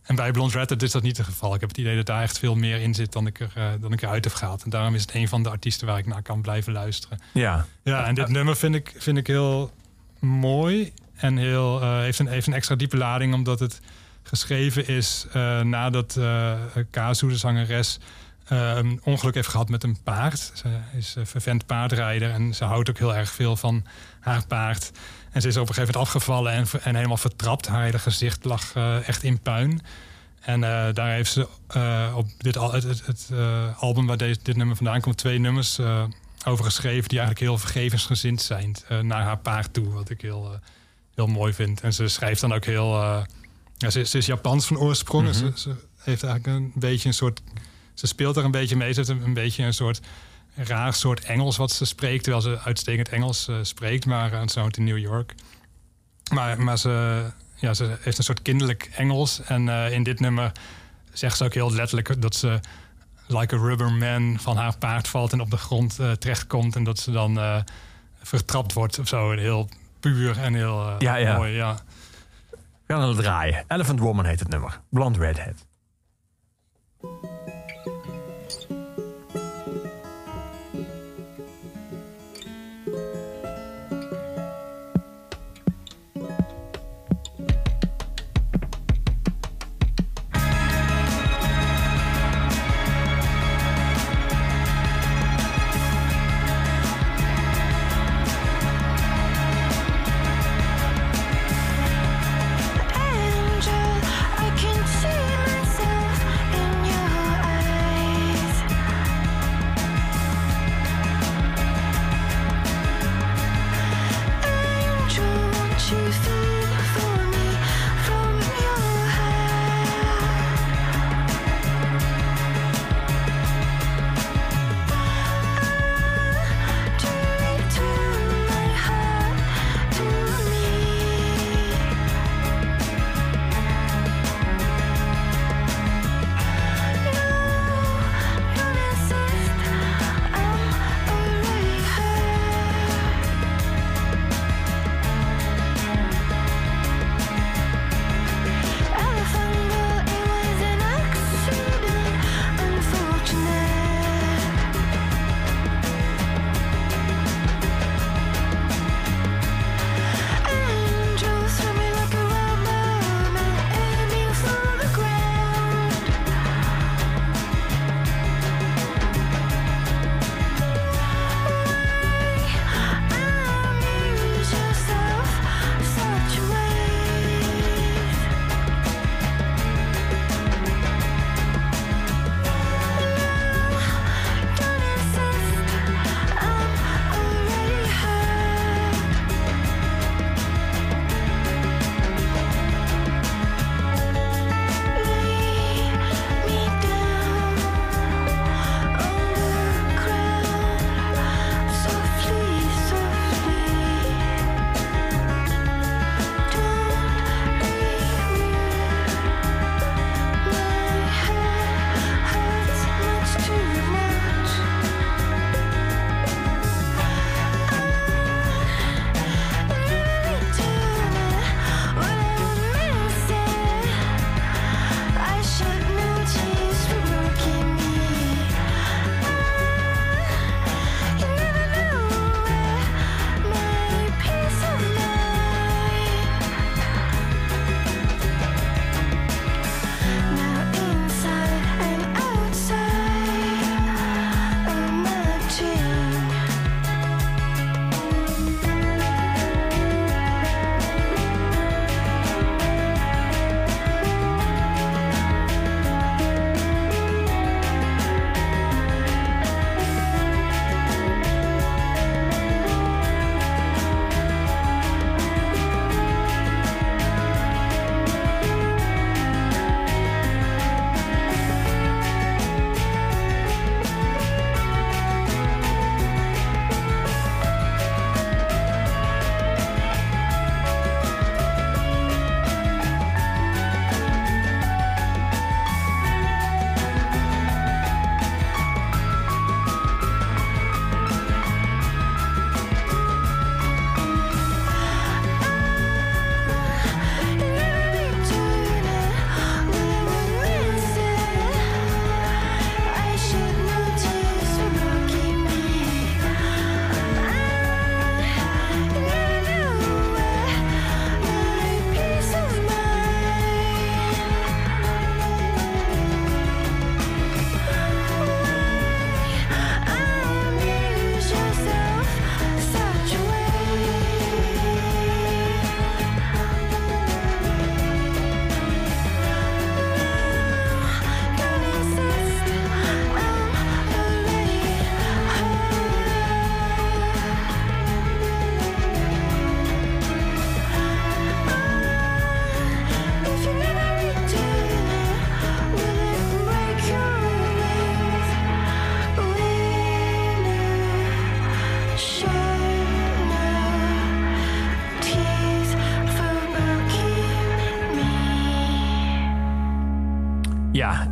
En 0.03 0.17
bij 0.17 0.31
Blond 0.31 0.83
is 0.83 0.91
dat 0.91 1.03
niet 1.03 1.17
het 1.17 1.27
geval. 1.27 1.55
Ik 1.55 1.61
heb 1.61 1.69
het 1.69 1.79
idee 1.79 1.97
dat 1.97 2.07
daar 2.07 2.23
echt 2.23 2.39
veel 2.39 2.55
meer 2.55 2.81
in 2.81 2.95
zit 2.95 3.13
dan 3.13 3.27
ik, 3.27 3.41
er, 3.41 3.53
eh, 3.55 3.69
dan 3.81 3.93
ik 3.93 4.03
eruit 4.03 4.25
heb 4.25 4.35
gehaald. 4.35 4.63
En 4.63 4.71
daarom 4.71 4.95
is 4.95 5.01
het 5.01 5.15
een 5.15 5.29
van 5.29 5.43
de 5.43 5.51
artiesten 5.51 5.87
waar 5.87 5.99
ik 5.99 6.07
naar 6.07 6.23
kan 6.23 6.43
blijven 6.43 6.73
luisteren. 6.73 7.19
Ja. 7.33 7.67
Ja, 7.83 8.07
en 8.07 8.15
dit 8.15 8.29
nummer 8.29 8.57
vind 8.57 8.75
ik, 8.75 8.95
vind 8.97 9.17
ik 9.17 9.27
heel 9.27 9.73
mooi. 10.19 10.93
En 11.15 11.37
heel, 11.37 11.81
eh, 11.81 11.99
heeft, 11.99 12.19
een, 12.19 12.27
heeft 12.27 12.47
een 12.47 12.53
extra 12.53 12.75
diepe 12.75 12.97
lading, 12.97 13.35
omdat 13.35 13.61
het 13.61 13.81
geschreven 14.25 14.89
is 14.89 15.27
eh, 15.33 15.61
nadat 15.61 16.17
eh 16.17 16.53
Kazu, 16.91 17.29
de 17.29 17.37
zangeres, 17.37 17.99
eh, 18.45 18.77
een 18.77 19.01
ongeluk 19.05 19.35
heeft 19.35 19.49
gehad 19.49 19.69
met 19.69 19.83
een 19.83 20.03
paard. 20.03 20.51
Ze 20.55 20.69
is 20.97 21.15
uh, 21.19 21.25
vervent 21.25 21.67
paardrijder 21.67 22.31
en 22.31 22.55
ze 22.55 22.65
houdt 22.65 22.91
ook 22.91 22.99
heel 22.99 23.15
erg 23.15 23.31
veel 23.31 23.57
van 23.57 23.85
haar 24.21 24.47
paard. 24.47 24.91
En 25.31 25.41
ze 25.41 25.49
is 25.49 25.57
op 25.57 25.69
een 25.69 25.75
gegeven 25.75 25.95
moment 25.95 26.15
afgevallen 26.15 26.53
en, 26.53 26.67
en 26.83 26.95
helemaal 26.95 27.17
vertrapt. 27.17 27.67
Haar 27.67 27.83
hele 27.83 27.99
gezicht 27.99 28.45
lag 28.45 28.73
echt 29.07 29.23
in 29.23 29.41
puin. 29.41 29.81
En 30.41 30.61
daar 30.95 31.11
heeft 31.11 31.33
ze 31.33 31.49
op 32.15 32.27
dit 32.39 32.55
het, 32.55 33.07
het, 33.07 33.31
album 33.79 34.07
waar 34.07 34.17
deze, 34.17 34.41
dit 34.43 34.57
nummer 34.57 34.77
vandaan 34.77 35.01
komt, 35.01 35.17
twee 35.17 35.39
nummers 35.39 35.79
over 36.47 36.65
geschreven 36.65 37.09
die 37.09 37.19
eigenlijk 37.19 37.49
heel 37.49 37.59
vergevensgezind 37.59 38.43
zijn 38.43 38.77
naar 39.03 39.23
haar 39.23 39.39
paard 39.39 39.73
toe. 39.73 39.93
Wat 39.93 40.11
ik 40.11 40.21
heel, 40.21 40.59
heel 41.15 41.27
mooi 41.27 41.53
vind. 41.53 41.81
En 41.81 41.93
ze 41.93 42.09
schrijft 42.09 42.41
dan 42.41 42.53
ook 42.53 42.65
heel. 42.65 43.25
Ja, 43.77 43.91
ze, 43.91 44.05
ze 44.05 44.19
is 44.19 44.27
Japans 44.27 44.67
van 44.67 44.79
oorsprong. 44.79 45.27
en 45.27 45.35
ze, 45.35 45.53
ze 45.55 45.75
heeft 45.97 46.23
eigenlijk 46.23 46.59
een 46.59 46.73
beetje 46.75 47.09
een 47.09 47.15
soort. 47.15 47.43
Ze 47.95 48.07
speelt 48.07 48.37
er 48.37 48.45
een 48.45 48.51
beetje 48.51 48.77
mee. 48.77 48.93
Ze 48.93 48.99
heeft 48.99 49.11
een, 49.11 49.23
een 49.23 49.35
beetje 49.35 49.65
een 49.65 49.75
soort 49.75 50.01
raar 50.55 50.95
soort 50.95 51.25
Engels 51.25 51.57
wat 51.57 51.73
ze 51.73 51.85
spreekt. 51.85 52.23
Terwijl 52.23 52.43
ze 52.43 52.59
uitstekend 52.59 53.09
Engels 53.09 53.49
eh, 53.49 53.57
spreekt. 53.63 54.07
Maar 54.07 54.33
uh, 54.33 54.41
ze 54.47 54.61
woont 54.61 54.77
in 54.77 54.85
New 54.85 54.99
York. 54.99 55.35
Maar, 56.33 56.61
maar 56.61 56.79
ze, 56.79 57.25
ja, 57.55 57.75
ze 57.75 57.97
heeft 58.01 58.19
een 58.19 58.25
soort 58.25 58.43
kinderlijk 58.43 58.91
Engels. 58.97 59.41
En 59.43 59.69
eh, 59.69 59.93
in 59.93 60.03
dit 60.03 60.21
nummer 60.21 60.53
zegt 61.13 61.37
ze 61.37 61.45
ook 61.45 61.55
heel 61.55 61.73
letterlijk 61.73 62.23
dat 62.23 62.35
ze 62.35 62.61
like 63.27 63.55
a 63.55 63.59
rubber 63.59 63.93
man 63.93 64.37
van 64.41 64.57
haar 64.57 64.79
paard 64.79 65.09
valt 65.09 65.33
en 65.33 65.41
op 65.41 65.51
de 65.51 65.57
grond 65.57 65.99
eh, 65.99 66.11
terechtkomt. 66.13 66.77
En 66.77 66.85
dat 66.85 66.99
ze 66.99 67.11
dan 67.11 67.65
vertrapt 68.23 68.73
wordt 68.73 68.99
of 68.99 69.09
zo. 69.09 69.31
Heel 69.31 69.69
puur 70.01 70.39
en 70.39 70.55
heel 70.55 70.95
Ja, 70.99 71.17
ja. 71.17 71.37
mooi. 71.37 71.53
Ja. 71.53 71.79
We 72.87 72.95
gaan 72.95 73.09
het 73.09 73.17
draaien. 73.17 73.65
Elephant 73.69 74.01
Woman 74.01 74.25
heet 74.25 74.41
het 74.41 74.49
nummer. 74.49 74.81
Blonde 74.91 75.19
Redhead. 75.19 75.67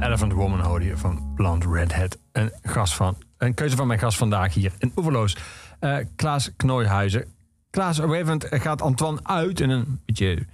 Elephant 0.02 0.32
Woman 0.32 0.60
hoorde 0.60 0.96
van 0.96 1.32
Blonde 1.34 1.66
Redhead. 1.68 2.18
Een, 2.32 2.52
gast 2.62 2.94
van, 2.94 3.16
een 3.38 3.54
keuze 3.54 3.76
van 3.76 3.86
mijn 3.86 3.98
gast 3.98 4.18
vandaag 4.18 4.54
hier 4.54 4.72
in 4.78 4.92
Oeverloos. 4.96 5.36
Eh 5.78 5.96
Klaas 6.16 6.50
Knooihuizen. 6.56 7.24
Klaas, 7.70 7.98
op 7.98 8.10
een 8.10 8.42
gaat 8.48 8.82
Antoine 8.82 9.20
uit 9.22 9.60
in 9.60 9.70
een 9.70 10.00
beetje 10.06 10.46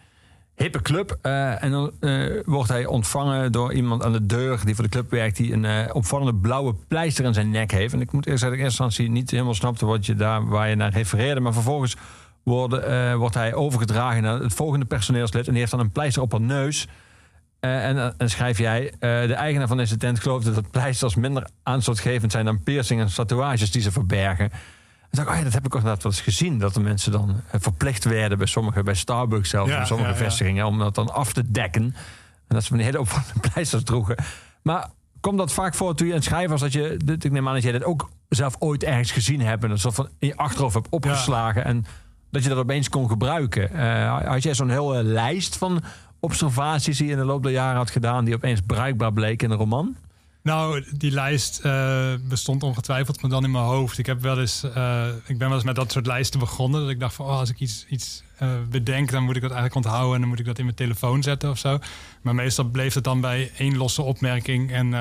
hippe 0.55 0.83
club. 0.83 1.19
eh, 1.23 1.63
en 1.63 1.71
dan 1.71 1.93
eh, 2.01 2.41
wordt 2.45 2.69
hij 2.69 2.87
ontvangen 2.87 3.53
door 3.53 3.73
iemand 3.73 4.05
aan 4.05 4.13
de 4.13 4.27
deur 4.27 4.61
die 4.65 4.75
voor 4.75 4.85
de 4.85 4.91
club 4.91 5.11
werkt... 5.11 5.37
die 5.37 5.53
een 5.53 5.95
opvallende 5.95 6.35
blauwe 6.35 6.75
pleister 6.89 7.25
in 7.25 7.35
zijn 7.35 7.51
nek 7.51 7.71
heeft. 7.71 7.93
En 7.93 8.01
ik 8.01 8.13
moet 8.13 8.27
eerst 8.27 8.41
zeggen 8.41 8.59
in 8.59 8.65
eerste 8.65 8.83
instantie 8.83 9.13
niet 9.13 9.31
helemaal 9.31 9.55
snapte... 9.55 9.87
Wat 9.87 10.07
je 10.07 10.15
daar, 10.15 10.49
waar 10.49 10.69
je 10.69 10.75
naar 10.75 10.93
refereerde. 10.93 11.41
Maar 11.41 11.53
vervolgens 11.53 11.97
wordt 12.43 13.35
hij 13.35 13.55
overgedragen 13.55 14.23
naar 14.23 14.41
het 14.41 14.55
volgende 14.55 14.87
personeelslid... 14.87 15.47
en 15.47 15.51
die 15.51 15.61
heeft 15.61 15.73
dan 15.73 15.81
een 15.81 15.91
pleister 15.91 16.23
op 16.23 16.33
haar 16.33 16.41
neus... 16.41 16.89
Eh, 17.61 17.85
en 17.87 17.97
dan 17.97 18.13
en 18.17 18.31
schrijf 18.31 18.59
jij, 18.59 18.91
eh, 18.91 18.99
de 19.01 19.35
eigenaar 19.35 19.69
van 19.69 19.77
deze 19.77 19.97
tent 19.97 20.21
geloofde 20.21 20.53
dat 20.53 20.71
pleisters 20.71 21.15
minder 21.15 21.49
aanstootgevend 21.63 22.33
zijn 22.33 22.45
dan 22.45 22.63
piercingen 22.63 23.07
en 23.07 23.15
tatoeages 23.15 23.71
die 23.71 23.83
ze 23.83 23.93
verbergen. 23.93 24.45
En 24.51 25.09
dacht 25.11 25.29
ik, 25.29 25.33
oh 25.33 25.39
ja, 25.39 25.45
dat 25.45 25.53
heb 25.53 25.67
ik 25.67 25.75
ook 25.75 25.81
inderdaad 25.81 26.03
wel 26.03 26.13
eens 26.13 26.21
gezien. 26.21 26.59
Dat 26.59 26.75
de 26.75 26.81
mensen 26.81 27.13
dan 27.13 27.41
eh, 27.51 27.61
verplicht 27.61 28.05
werden 28.05 28.39
bij 28.39 28.47
sommige, 28.47 28.83
bij 28.83 28.95
Starbucks 28.95 29.49
zelfs, 29.51 29.71
Ja, 29.71 29.77
bij 29.77 29.87
sommige 29.87 30.11
ja, 30.11 30.17
ja. 30.17 30.23
vestigingen, 30.23 30.67
om 30.67 30.79
dat 30.79 30.95
dan 30.95 31.13
af 31.13 31.33
te 31.33 31.51
dekken. 31.51 31.83
En 31.83 31.95
dat 32.55 32.63
ze 32.63 32.69
van 32.75 32.77
die 32.77 32.87
hele 32.87 33.01
opvallende 33.01 33.49
pleisters 33.53 33.83
droegen. 33.85 34.17
Maar 34.63 34.87
komt 35.21 35.39
dat 35.39 35.53
vaak 35.53 35.75
voor 35.75 35.95
toen 35.95 36.07
je 36.07 36.13
aan 36.13 36.19
het 36.19 36.29
schrijven 36.29 36.51
was, 36.51 36.61
dat 36.61 36.73
je, 36.73 36.97
dit- 37.05 37.25
ik 37.25 37.33
neem 37.33 37.49
aan 37.49 37.55
dat 37.55 37.63
jij 37.63 37.73
dat 37.73 37.85
ook 37.85 38.11
zelf 38.29 38.57
ooit 38.59 38.85
ergens 38.85 39.11
gezien 39.11 39.41
hebt 39.41 39.63
en 39.63 39.69
dat 39.69 39.81
soort 39.81 39.95
van 39.95 40.09
in 40.19 40.29
je 40.29 40.37
achterhoofd 40.37 40.75
hebt 40.75 40.89
opgeslagen 40.91 41.65
en 41.65 41.85
dat 42.31 42.43
je 42.43 42.49
dat 42.49 42.59
opeens 42.59 42.89
kon 42.89 43.09
gebruiken. 43.09 43.71
Eh, 43.73 44.27
had 44.29 44.43
jij 44.43 44.55
zo'n 44.55 44.71
hele 44.71 45.03
lijst 45.03 45.57
van 45.57 45.83
observaties 46.21 46.97
die 46.97 47.07
je 47.07 47.13
in 47.13 47.19
de 47.19 47.25
loop 47.25 47.43
der 47.43 47.53
jaren 47.53 47.77
had 47.77 47.91
gedaan, 47.91 48.25
die 48.25 48.35
opeens 48.35 48.61
bruikbaar 48.67 49.13
bleken 49.13 49.47
in 49.47 49.53
een 49.53 49.59
roman? 49.59 49.97
Nou, 50.43 50.85
die 50.97 51.11
lijst 51.11 51.59
eh, 51.59 52.13
bestond 52.29 52.63
ongetwijfeld, 52.63 53.21
maar 53.23 53.31
dan 53.31 53.45
in 53.45 53.51
mijn 53.51 53.65
hoofd. 53.65 53.99
Ik, 53.99 54.07
heb 54.07 54.21
wel 54.21 54.41
eens, 54.41 54.63
eh, 54.75 55.07
ik 55.27 55.39
ben 55.39 55.49
wel 55.49 55.57
eens 55.57 55.67
met 55.67 55.77
dat 55.77 55.93
soort 55.93 56.07
lijsten 56.07 56.41
begonnen. 56.41 56.81
Dat 56.81 56.91
ik 56.91 57.01
dacht 57.01 57.15
van, 57.15 57.27
oh, 57.27 57.39
als 57.39 57.51
ik 57.51 57.61
iets, 57.61 57.87
iets 57.89 58.23
eh, 58.39 58.49
bedenk, 58.71 59.11
dan 59.11 59.23
moet 59.23 59.37
ik 59.37 59.43
dat 59.43 59.51
eigenlijk 59.51 59.87
onthouden 59.87 60.15
en 60.15 60.21
dan 60.21 60.29
moet 60.29 60.39
ik 60.39 60.45
dat 60.45 60.59
in 60.59 60.65
mijn 60.65 60.77
telefoon 60.77 61.23
zetten 61.23 61.51
of 61.51 61.59
zo. 61.59 61.79
Maar 62.23 62.35
meestal 62.35 62.65
bleef 62.65 62.95
het 62.95 63.05
dan 63.05 63.21
bij 63.21 63.51
één 63.57 63.77
losse 63.77 64.03
opmerking 64.03 64.73
en, 64.73 64.95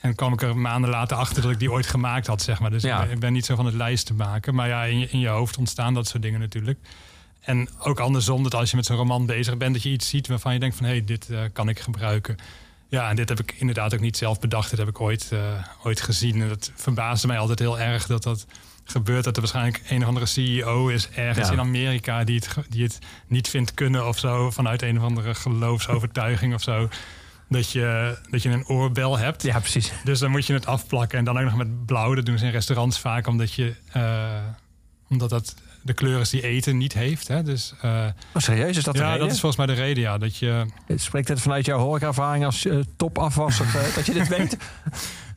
en 0.00 0.14
kwam 0.14 0.32
ik 0.32 0.42
er 0.42 0.56
maanden 0.56 0.90
later 0.90 1.16
achter 1.16 1.42
dat 1.42 1.50
ik 1.50 1.58
die 1.58 1.72
ooit 1.72 1.86
gemaakt 1.86 2.26
had, 2.26 2.42
zeg 2.42 2.60
maar. 2.60 2.70
Dus 2.70 2.82
Ja. 2.82 2.96
ik, 3.00 3.04
ben, 3.04 3.14
ik 3.14 3.20
ben 3.20 3.32
niet 3.32 3.44
zo 3.44 3.56
van 3.56 3.66
het 3.66 3.74
lijsten 3.74 4.16
maken. 4.16 4.54
Maar 4.54 4.68
ja, 4.68 4.84
in 4.84 4.98
je, 4.98 5.08
in 5.08 5.18
je 5.18 5.28
hoofd 5.28 5.58
ontstaan 5.58 5.94
dat 5.94 6.08
soort 6.08 6.22
dingen 6.22 6.40
natuurlijk. 6.40 6.78
En 7.42 7.68
ook 7.78 8.00
andersom, 8.00 8.42
dat 8.42 8.54
als 8.54 8.70
je 8.70 8.76
met 8.76 8.86
zo'n 8.86 8.96
roman 8.96 9.26
bezig 9.26 9.56
bent, 9.56 9.72
dat 9.72 9.82
je 9.82 9.88
iets 9.88 10.08
ziet 10.08 10.26
waarvan 10.26 10.52
je 10.52 10.58
denkt 10.58 10.76
van, 10.76 10.84
hé, 10.86 10.92
hey, 10.92 11.04
dit 11.04 11.30
eh, 11.30 11.40
kan 11.52 11.68
ik 11.68 11.80
gebruiken. 11.80 12.36
Ja, 12.88 13.08
en 13.10 13.16
dit 13.16 13.28
heb 13.28 13.40
ik 13.40 13.54
inderdaad 13.58 13.94
ook 13.94 14.00
niet 14.00 14.16
zelf 14.16 14.40
bedacht. 14.40 14.70
Dit 14.70 14.78
heb 14.78 14.88
ik 14.88 15.00
ooit, 15.00 15.28
eh, 15.32 15.38
ooit 15.84 16.00
gezien. 16.00 16.42
En 16.42 16.48
dat 16.48 16.72
verbaasde 16.74 17.26
mij 17.26 17.38
altijd 17.38 17.58
heel 17.58 17.78
erg 17.80 18.06
dat 18.06 18.22
dat 18.22 18.46
gebeurt. 18.84 19.24
Dat 19.24 19.34
er 19.34 19.40
waarschijnlijk 19.42 19.82
een 19.88 20.00
of 20.02 20.08
andere 20.08 20.26
CEO 20.26 20.88
is 20.88 21.08
ergens 21.10 21.46
Ja. 21.46 21.52
in 21.52 21.60
Amerika 21.60 22.24
die 22.24 22.36
het, 22.36 22.56
die 22.68 22.82
het 22.82 22.98
niet 23.26 23.48
vindt 23.48 23.74
kunnen 23.74 24.08
of 24.08 24.18
zo. 24.18 24.50
Vanuit 24.50 24.82
een 24.82 24.98
of 24.98 25.04
andere 25.04 25.34
geloofsovertuiging 25.34 26.54
of 26.54 26.62
zo. 26.62 26.88
Dat 27.48 27.70
je, 27.70 28.18
dat 28.30 28.42
je 28.42 28.48
een 28.48 28.66
oorbel 28.66 29.18
hebt. 29.18 29.42
Ja, 29.42 29.58
precies. 29.60 29.92
Dus 30.04 30.18
dan 30.18 30.30
moet 30.30 30.46
je 30.46 30.52
het 30.52 30.66
afplakken. 30.66 31.18
En 31.18 31.24
dan 31.24 31.38
ook 31.38 31.44
nog 31.44 31.56
met 31.56 31.86
blauw. 31.86 32.14
Dat 32.14 32.26
doen 32.26 32.38
ze 32.38 32.44
in 32.44 32.50
restaurants 32.50 32.98
vaak. 32.98 33.26
Omdat, 33.26 33.52
je, 33.52 33.74
eh, 33.92 34.30
omdat 35.08 35.30
dat 35.30 35.54
de 35.82 35.92
kleur 35.92 36.20
is 36.20 36.30
die 36.30 36.42
eten 36.42 36.76
niet 36.76 36.92
heeft. 36.92 37.28
Hè? 37.28 37.42
Dus, 37.42 37.74
eh, 37.80 38.06
Oh, 38.34 38.42
serieus, 38.42 38.76
is 38.76 38.84
dat 38.84 38.94
de 38.94 39.00
ja, 39.00 39.18
dat 39.18 39.30
is 39.30 39.40
volgens 39.40 39.66
mij 39.66 39.76
de 39.76 39.82
reden. 39.82 40.02
Ja, 40.02 40.18
dat 40.18 40.36
je, 40.36 40.66
Spreekt 40.96 41.28
het 41.28 41.40
vanuit 41.40 41.66
jouw 41.66 41.78
horecaervaring 41.78 42.44
als 42.44 42.64
uh, 42.64 42.80
topafwasser 42.96 43.66
eh, 43.66 43.94
dat 43.94 44.06
je 44.06 44.12
dit 44.12 44.28
weet? 44.38 44.56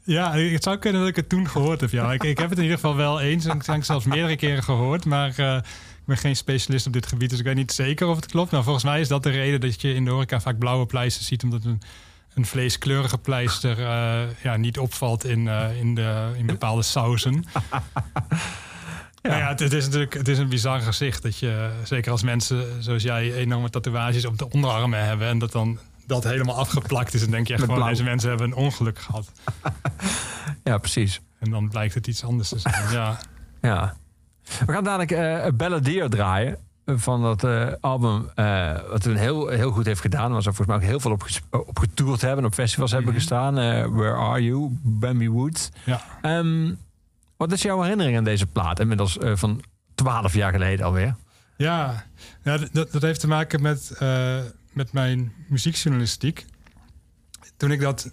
Ja, 0.04 0.34
het 0.34 0.64
zou 0.64 0.78
kunnen 0.78 1.02
dat 1.02 1.10
ik 1.10 1.16
het 1.16 1.30
toen 1.30 1.50
gehoord 1.50 1.82
heb. 1.82 1.90
Ja. 1.90 2.14
Ik, 2.14 2.24
ik 2.24 2.38
heb 2.38 2.50
het 2.50 2.58
in 2.58 2.64
ieder 2.64 2.80
geval 2.80 2.96
wel 2.96 3.22
eens 3.22 3.46
en 3.46 3.56
ik 3.56 3.66
heb 3.66 3.76
het 3.76 3.86
zelfs 3.86 4.06
meerdere 4.06 4.36
keren 4.36 4.64
gehoord. 4.64 5.06
Maar 5.06 5.34
eh, 5.38 5.56
ik 5.56 6.06
ben 6.06 6.18
geen 6.18 6.36
specialist 6.36 6.88
op 6.88 6.94
dit 6.94 7.06
gebied, 7.08 7.30
dus 7.30 7.40
ik 7.40 7.46
weet 7.46 7.56
niet 7.56 7.72
zeker 7.72 8.08
of 8.08 8.16
het 8.16 8.26
klopt. 8.26 8.52
Nou, 8.52 8.64
volgens 8.64 8.84
mij 8.84 9.00
is 9.00 9.08
dat 9.08 9.24
de 9.24 9.30
reden 9.30 9.62
dat 9.62 9.82
je 9.82 9.94
in 9.94 10.06
de 10.06 10.12
horeca 10.12 10.40
vaak 10.42 10.58
blauwe 10.58 10.86
pleisters 10.86 11.28
ziet. 11.28 11.44
Omdat 11.44 11.64
een, 11.64 11.82
een 12.34 12.46
vleeskleurige 12.46 13.18
pleister 13.18 13.80
eh, 13.80 14.22
ja, 14.44 14.58
niet 14.58 14.78
opvalt 14.80 15.26
in, 15.26 15.48
eh, 15.48 15.80
in, 15.80 15.96
de, 15.96 16.32
in 16.38 16.46
bepaalde 16.46 16.82
sauzen. 16.84 17.44
Ja. 19.26 19.38
ja, 19.38 19.48
het, 19.48 19.60
het 19.60 19.74
is 19.74 19.86
natuurlijk 19.86 20.14
het 20.14 20.28
is 20.28 20.38
een 20.38 20.50
bizar 20.50 20.80
gezicht. 20.82 21.24
Dat 21.24 21.38
je, 21.38 21.70
zeker 21.84 22.12
als 22.12 22.24
mensen 22.24 22.84
zoals 22.84 23.04
jij 23.04 23.34
enorme 23.34 23.70
tatoeages 23.70 24.26
op 24.26 24.38
de 24.38 24.50
onderarmen 24.50 25.06
hebben. 25.06 25.28
En 25.28 25.40
dat 25.40 25.52
dan 25.52 25.80
dat 26.08 26.24
helemaal 26.24 26.56
afgeplakt 26.56 27.14
is. 27.14 27.22
Dan 27.22 27.32
denk 27.32 27.48
je 27.48 27.54
echt 27.54 27.62
Met 27.62 27.72
gewoon, 27.72 27.84
blauw. 27.86 27.98
deze 27.98 28.10
mensen 28.10 28.30
hebben 28.30 28.48
een 28.48 28.56
ongeluk 28.56 29.00
gehad. 29.00 29.32
Ja, 30.64 30.78
precies. 30.78 31.22
En 31.40 31.52
dan 31.52 31.70
blijkt 31.70 31.94
het 31.94 32.08
iets 32.08 32.24
anders 32.24 32.50
te 32.50 32.60
zijn. 32.60 32.92
Ja. 32.92 33.18
Ja. 33.62 33.96
We 34.66 34.72
gaan 34.74 34.84
dadelijk 34.84 35.12
eh 35.12 35.52
Balladeer 35.54 36.10
draaien. 36.10 36.58
Van 36.86 37.22
dat 37.22 37.44
eh, 37.44 37.68
album, 37.80 38.30
eh, 38.36 38.72
wat 38.90 39.02
toen 39.02 39.16
heel, 39.16 39.48
heel 39.48 39.72
goed 39.72 39.86
heeft 39.86 40.02
gedaan. 40.02 40.32
Waar 40.32 40.42
ze 40.42 40.54
volgens 40.54 40.68
mij 40.68 40.76
ook 40.76 40.92
heel 40.92 41.00
veel 41.00 41.12
op, 41.12 41.26
op 41.50 41.80
getoerd 41.80 42.22
hebben. 42.22 42.46
Op 42.46 42.54
festivals 42.54 42.92
hebben 42.92 43.14
gestaan. 43.14 43.58
Eh, 43.60 43.86
Where 43.86 44.14
Are 44.16 44.44
You? 44.44 44.70
Bambi 44.82 45.30
Woods. 45.30 45.70
ja. 45.86 46.02
Ehm, 46.22 46.72
wat 47.38 47.52
is 47.52 47.62
jouw 47.62 47.82
herinnering 47.82 48.18
aan 48.18 48.24
deze 48.24 48.48
plaat? 48.48 48.80
Inmiddels 48.80 49.18
eh, 49.18 49.36
van 49.36 49.64
twaalf 49.96 50.34
jaar 50.34 50.52
geleden 50.52 50.86
alweer. 50.86 51.16
Ja, 51.58 52.06
ja 52.44 52.58
dat, 52.72 52.92
dat 52.92 53.02
heeft 53.02 53.20
te 53.20 53.28
maken 53.28 53.62
met, 53.62 53.92
eh, 54.00 54.40
met 54.74 54.94
mijn 54.94 55.34
muziekjournalistiek. 55.48 56.46
Toen 57.58 57.72
ik, 57.72 57.80
dat, 57.80 58.12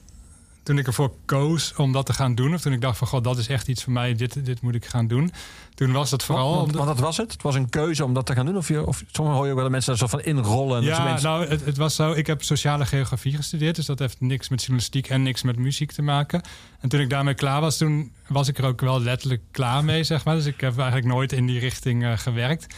toen 0.62 0.78
ik 0.78 0.86
ervoor 0.86 1.12
koos 1.24 1.74
om 1.74 1.92
dat 1.92 2.06
te 2.06 2.12
gaan 2.12 2.34
doen, 2.34 2.54
of 2.54 2.60
toen 2.60 2.72
ik 2.72 2.80
dacht 2.80 2.98
van 2.98 3.06
god, 3.06 3.24
dat 3.24 3.38
is 3.38 3.48
echt 3.48 3.68
iets 3.68 3.84
voor 3.84 3.92
mij, 3.92 4.14
dit, 4.14 4.44
dit 4.44 4.60
moet 4.60 4.74
ik 4.74 4.86
gaan 4.86 5.06
doen. 5.06 5.32
Toen 5.74 5.92
was 5.92 6.10
dat 6.10 6.24
vooral. 6.24 6.56
want, 6.56 6.72
want 6.74 6.86
dat 6.86 6.98
was 6.98 7.16
het? 7.16 7.32
Het 7.32 7.42
was 7.42 7.54
een 7.54 7.68
keuze 7.68 8.04
om 8.04 8.14
dat 8.14 8.26
te 8.26 8.34
gaan 8.34 8.46
doen? 8.46 8.56
Of, 8.56 8.68
je, 8.68 8.86
of 8.86 9.04
soms 9.12 9.34
hoor 9.34 9.46
je 9.46 9.52
ook 9.52 9.58
wel 9.58 9.68
mensen 9.70 9.90
daar 9.90 10.08
zo 10.08 10.16
van 10.16 10.22
inrollen. 10.22 10.82
ja, 10.82 11.04
mensen- 11.04 11.28
nou, 11.28 11.46
het, 11.46 11.64
het 11.64 11.76
was 11.76 11.94
zo. 11.94 12.12
Ik 12.12 12.26
heb 12.26 12.42
sociale 12.42 12.86
geografie 12.86 13.36
gestudeerd, 13.36 13.76
dus 13.76 13.86
dat 13.86 13.98
heeft 13.98 14.20
niks 14.20 14.48
met 14.48 14.60
journalistiek 14.60 15.08
en 15.08 15.22
niks 15.22 15.42
met 15.42 15.56
muziek 15.56 15.92
te 15.92 16.02
maken. 16.02 16.42
En 16.80 16.88
toen 16.88 17.00
ik 17.00 17.10
daarmee 17.10 17.34
klaar 17.34 17.60
was, 17.60 17.76
toen 17.76 18.12
was 18.28 18.48
ik 18.48 18.58
er 18.58 18.64
ook 18.64 18.80
wel 18.80 19.00
letterlijk 19.00 19.42
klaar 19.50 19.84
mee, 19.84 20.04
zeg 20.04 20.24
maar. 20.24 20.34
Dus 20.34 20.46
ik 20.46 20.60
heb 20.60 20.78
eigenlijk 20.78 21.06
nooit 21.06 21.32
in 21.32 21.46
die 21.46 21.58
richting 21.58 22.04
eh, 22.04 22.18
gewerkt. 22.18 22.74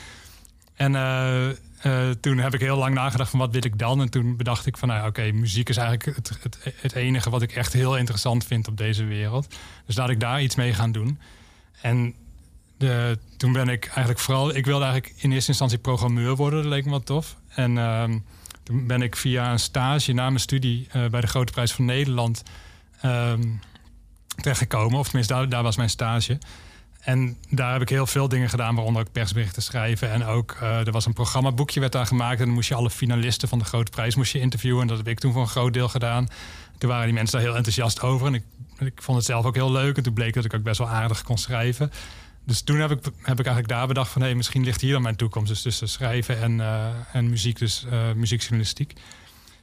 En 0.74 0.94
eh, 0.94 1.46
eh, 1.84 2.10
toen 2.10 2.38
heb 2.38 2.54
ik 2.54 2.60
heel 2.60 2.76
lang 2.76 2.94
nagedacht 2.94 3.30
van 3.30 3.38
wat 3.38 3.52
wil 3.52 3.64
ik 3.64 3.78
dan? 3.78 4.00
En 4.00 4.10
toen 4.10 4.36
bedacht 4.36 4.66
ik 4.66 4.76
van, 4.76 4.88
nou 4.88 5.06
oké, 5.06 5.32
muziek 5.32 5.68
is 5.68 5.76
eigenlijk 5.76 6.16
het, 6.16 6.38
het, 6.42 6.74
het 6.80 6.92
enige 6.92 7.30
wat 7.30 7.42
ik 7.42 7.52
echt 7.52 7.72
heel 7.72 7.96
interessant 7.96 8.44
vind 8.44 8.68
op 8.68 8.76
deze 8.76 9.04
wereld. 9.04 9.54
Dus 9.86 9.96
laat 9.96 10.08
ik 10.08 10.20
daar 10.20 10.42
iets 10.42 10.54
mee 10.54 10.72
gaan 10.72 10.92
doen. 10.92 11.18
En 11.80 12.14
de, 12.76 13.18
toen 13.36 13.52
ben 13.52 13.68
ik 13.68 13.84
eigenlijk 13.84 14.18
vooral... 14.18 14.54
Ik 14.54 14.64
wilde 14.66 14.84
eigenlijk 14.84 15.14
in 15.16 15.32
eerste 15.32 15.50
instantie 15.50 15.78
programmeur 15.78 16.36
worden. 16.36 16.62
Dat 16.62 16.72
leek 16.72 16.84
me 16.84 16.90
wel 16.90 17.02
tof. 17.02 17.36
En 17.48 17.78
ehm, 17.78 18.18
toen 18.62 18.86
ben 18.86 19.02
ik 19.02 19.16
via 19.16 19.52
een 19.52 19.58
stage 19.58 20.12
na 20.12 20.26
mijn 20.26 20.40
studie... 20.40 20.86
eh, 20.90 21.06
bij 21.06 21.20
de 21.20 21.26
Grote 21.26 21.52
Prijs 21.52 21.72
van 21.72 21.84
Nederland 21.84 22.42
ehm, 23.00 23.42
terechtgekomen. 24.36 24.98
Of 24.98 25.04
tenminste, 25.04 25.48
daar 25.48 25.62
was 25.62 25.76
mijn 25.76 25.90
stage. 25.90 26.38
En 27.04 27.36
daar 27.50 27.72
heb 27.72 27.82
ik 27.82 27.88
heel 27.88 28.06
veel 28.06 28.28
dingen 28.28 28.48
gedaan, 28.48 28.74
waaronder 28.74 29.02
ook 29.02 29.12
persberichten 29.12 29.62
schrijven. 29.62 30.10
En 30.10 30.24
ook, 30.24 30.56
eh, 30.60 30.86
er 30.86 30.92
was 30.92 31.06
een 31.06 31.12
programmaboekje 31.12 31.80
werd 31.80 31.92
daar 31.92 32.06
gemaakt. 32.06 32.38
En 32.38 32.44
dan 32.44 32.54
moest 32.54 32.68
je 32.68 32.74
alle 32.74 32.90
finalisten 32.90 33.48
van 33.48 33.58
de 33.58 33.64
Grote 33.64 33.90
Prijs 33.90 34.14
moest 34.14 34.32
je 34.32 34.40
interviewen. 34.40 34.80
En 34.80 34.86
dat 34.86 34.96
heb 34.96 35.08
ik 35.08 35.18
toen 35.18 35.32
voor 35.32 35.42
een 35.42 35.48
groot 35.48 35.72
deel 35.72 35.88
gedaan. 35.88 36.28
Toen 36.78 36.88
waren 36.88 37.04
die 37.04 37.14
mensen 37.14 37.38
daar 37.38 37.46
heel 37.46 37.56
enthousiast 37.56 38.00
over. 38.00 38.26
En 38.26 38.34
ik, 38.34 38.42
ik 38.78 39.02
vond 39.02 39.16
het 39.16 39.26
zelf 39.26 39.44
ook 39.44 39.54
heel 39.54 39.72
leuk. 39.72 39.96
En 39.96 40.02
toen 40.02 40.12
bleek 40.12 40.34
dat 40.34 40.44
ik 40.44 40.54
ook 40.54 40.62
best 40.62 40.78
wel 40.78 40.88
aardig 40.88 41.22
kon 41.22 41.38
schrijven. 41.38 41.92
Dus 42.44 42.62
toen 42.62 42.78
heb 42.78 42.90
ik, 42.90 43.04
heb 43.04 43.38
ik 43.38 43.46
eigenlijk 43.46 43.68
daar 43.68 43.86
bedacht 43.86 44.10
van... 44.10 44.22
hé, 44.22 44.34
misschien 44.34 44.64
ligt 44.64 44.80
hier 44.80 44.92
dan 44.92 45.02
mijn 45.02 45.16
toekomst. 45.16 45.48
Dus 45.48 45.62
tussen 45.62 45.88
schrijven 45.88 46.42
en, 46.42 46.60
eh, 46.60 46.86
en 47.12 47.28
muziek, 47.28 47.58
dus 47.58 47.86
eh, 47.90 48.12
muziekjournalistiek. 48.12 48.92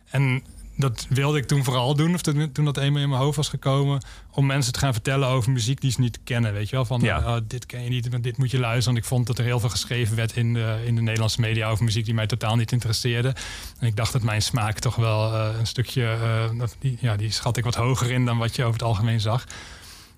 En 0.09 0.43
dat 0.75 1.05
wilde 1.09 1.37
ik 1.37 1.45
toen 1.45 1.63
vooral 1.63 1.95
doen, 1.95 2.13
of 2.13 2.21
toen, 2.21 2.51
dat 2.53 2.77
eenmaal 2.77 3.01
in 3.01 3.09
mijn 3.09 3.21
hoofd 3.21 3.35
was 3.35 3.49
gekomen... 3.49 4.01
om 4.31 4.45
mensen 4.45 4.73
te 4.73 4.79
gaan 4.79 4.93
vertellen 4.93 5.27
over 5.27 5.51
muziek 5.51 5.81
die 5.81 5.91
ze 5.91 5.99
niet 6.01 6.19
kennen, 6.23 6.53
weet 6.53 6.69
je 6.69 6.75
wel? 6.75 6.85
Van, 6.85 7.01
Ja. 7.01 7.21
eh, 7.23 7.35
dit 7.47 7.65
ken 7.65 7.83
je 7.83 7.89
niet, 7.89 8.23
dit 8.23 8.37
moet 8.37 8.51
je 8.51 8.59
luisteren. 8.59 8.93
Want 8.93 8.97
ik 8.97 9.05
vond 9.11 9.27
dat 9.27 9.37
er 9.37 9.43
heel 9.43 9.59
veel 9.59 9.69
geschreven 9.69 10.15
werd 10.15 10.35
in 10.35 10.53
de, 10.53 10.81
in 10.85 10.95
de 10.95 11.01
Nederlandse 11.01 11.41
media... 11.41 11.69
over 11.69 11.83
muziek 11.83 12.05
die 12.05 12.13
mij 12.13 12.27
totaal 12.27 12.55
niet 12.55 12.71
interesseerde. 12.71 13.35
En 13.79 13.87
ik 13.87 13.95
dacht 13.95 14.11
dat 14.13 14.21
mijn 14.23 14.41
smaak 14.41 14.79
toch 14.79 14.95
wel 14.95 15.33
eh, 15.33 15.59
een 15.59 15.67
stukje... 15.67 16.03
eh, 16.03 16.67
die, 16.79 16.97
ja, 17.01 17.15
die 17.15 17.31
schat 17.31 17.57
ik 17.57 17.63
wat 17.63 17.75
hoger 17.75 18.11
in 18.11 18.25
dan 18.25 18.37
wat 18.37 18.55
je 18.55 18.61
over 18.61 18.73
het 18.73 18.83
algemeen 18.87 19.19
zag. 19.19 19.43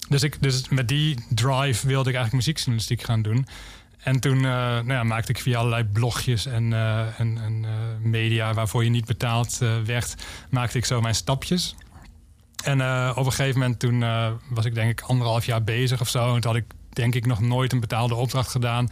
Dus, 0.10 0.24
ik, 0.24 0.38
dus 0.42 0.70
met 0.70 0.88
die 0.88 1.16
drive 1.30 1.88
wilde 1.88 2.10
ik 2.10 2.16
eigenlijk 2.16 2.34
muziekjournalistiek 2.46 3.02
gaan 3.04 3.22
doen. 3.22 3.48
En 4.04 4.20
toen 4.20 4.38
eh, 4.38 4.44
nou 4.44 4.94
ja, 4.94 5.04
maakte 5.04 5.32
ik 5.32 5.40
via 5.40 5.58
allerlei 5.58 5.84
blogjes 5.84 6.46
en, 6.46 6.74
eh, 6.74 7.20
eh, 7.20 7.68
media 8.02 8.54
waarvoor 8.54 8.84
je 8.84 8.90
niet 8.90 9.06
betaald 9.06 9.58
werd, 9.86 10.16
maakte 10.50 10.78
ik 10.78 10.86
zo 10.86 11.02
mijn 11.02 11.16
stapjes. 11.16 11.76
En 12.64 12.82
op 13.10 13.26
een 13.26 13.32
gegeven 13.32 13.60
moment 13.60 13.80
toen 13.80 14.00
was 14.50 14.66
ik 14.66 14.74
denk 14.74 14.90
ik 14.90 15.02
anderhalf 15.02 15.46
jaar 15.46 15.64
bezig 15.64 16.02
of 16.02 16.10
zo. 16.10 16.36
En 16.36 16.42
toen 16.42 16.52
had 16.52 16.62
ik 16.62 16.66
denk 16.90 17.16
ik 17.16 17.26
nog 17.26 17.42
nooit 17.42 17.72
een 17.72 17.80
betaalde 17.80 18.16
opdracht 18.16 18.52
gedaan. 18.52 18.90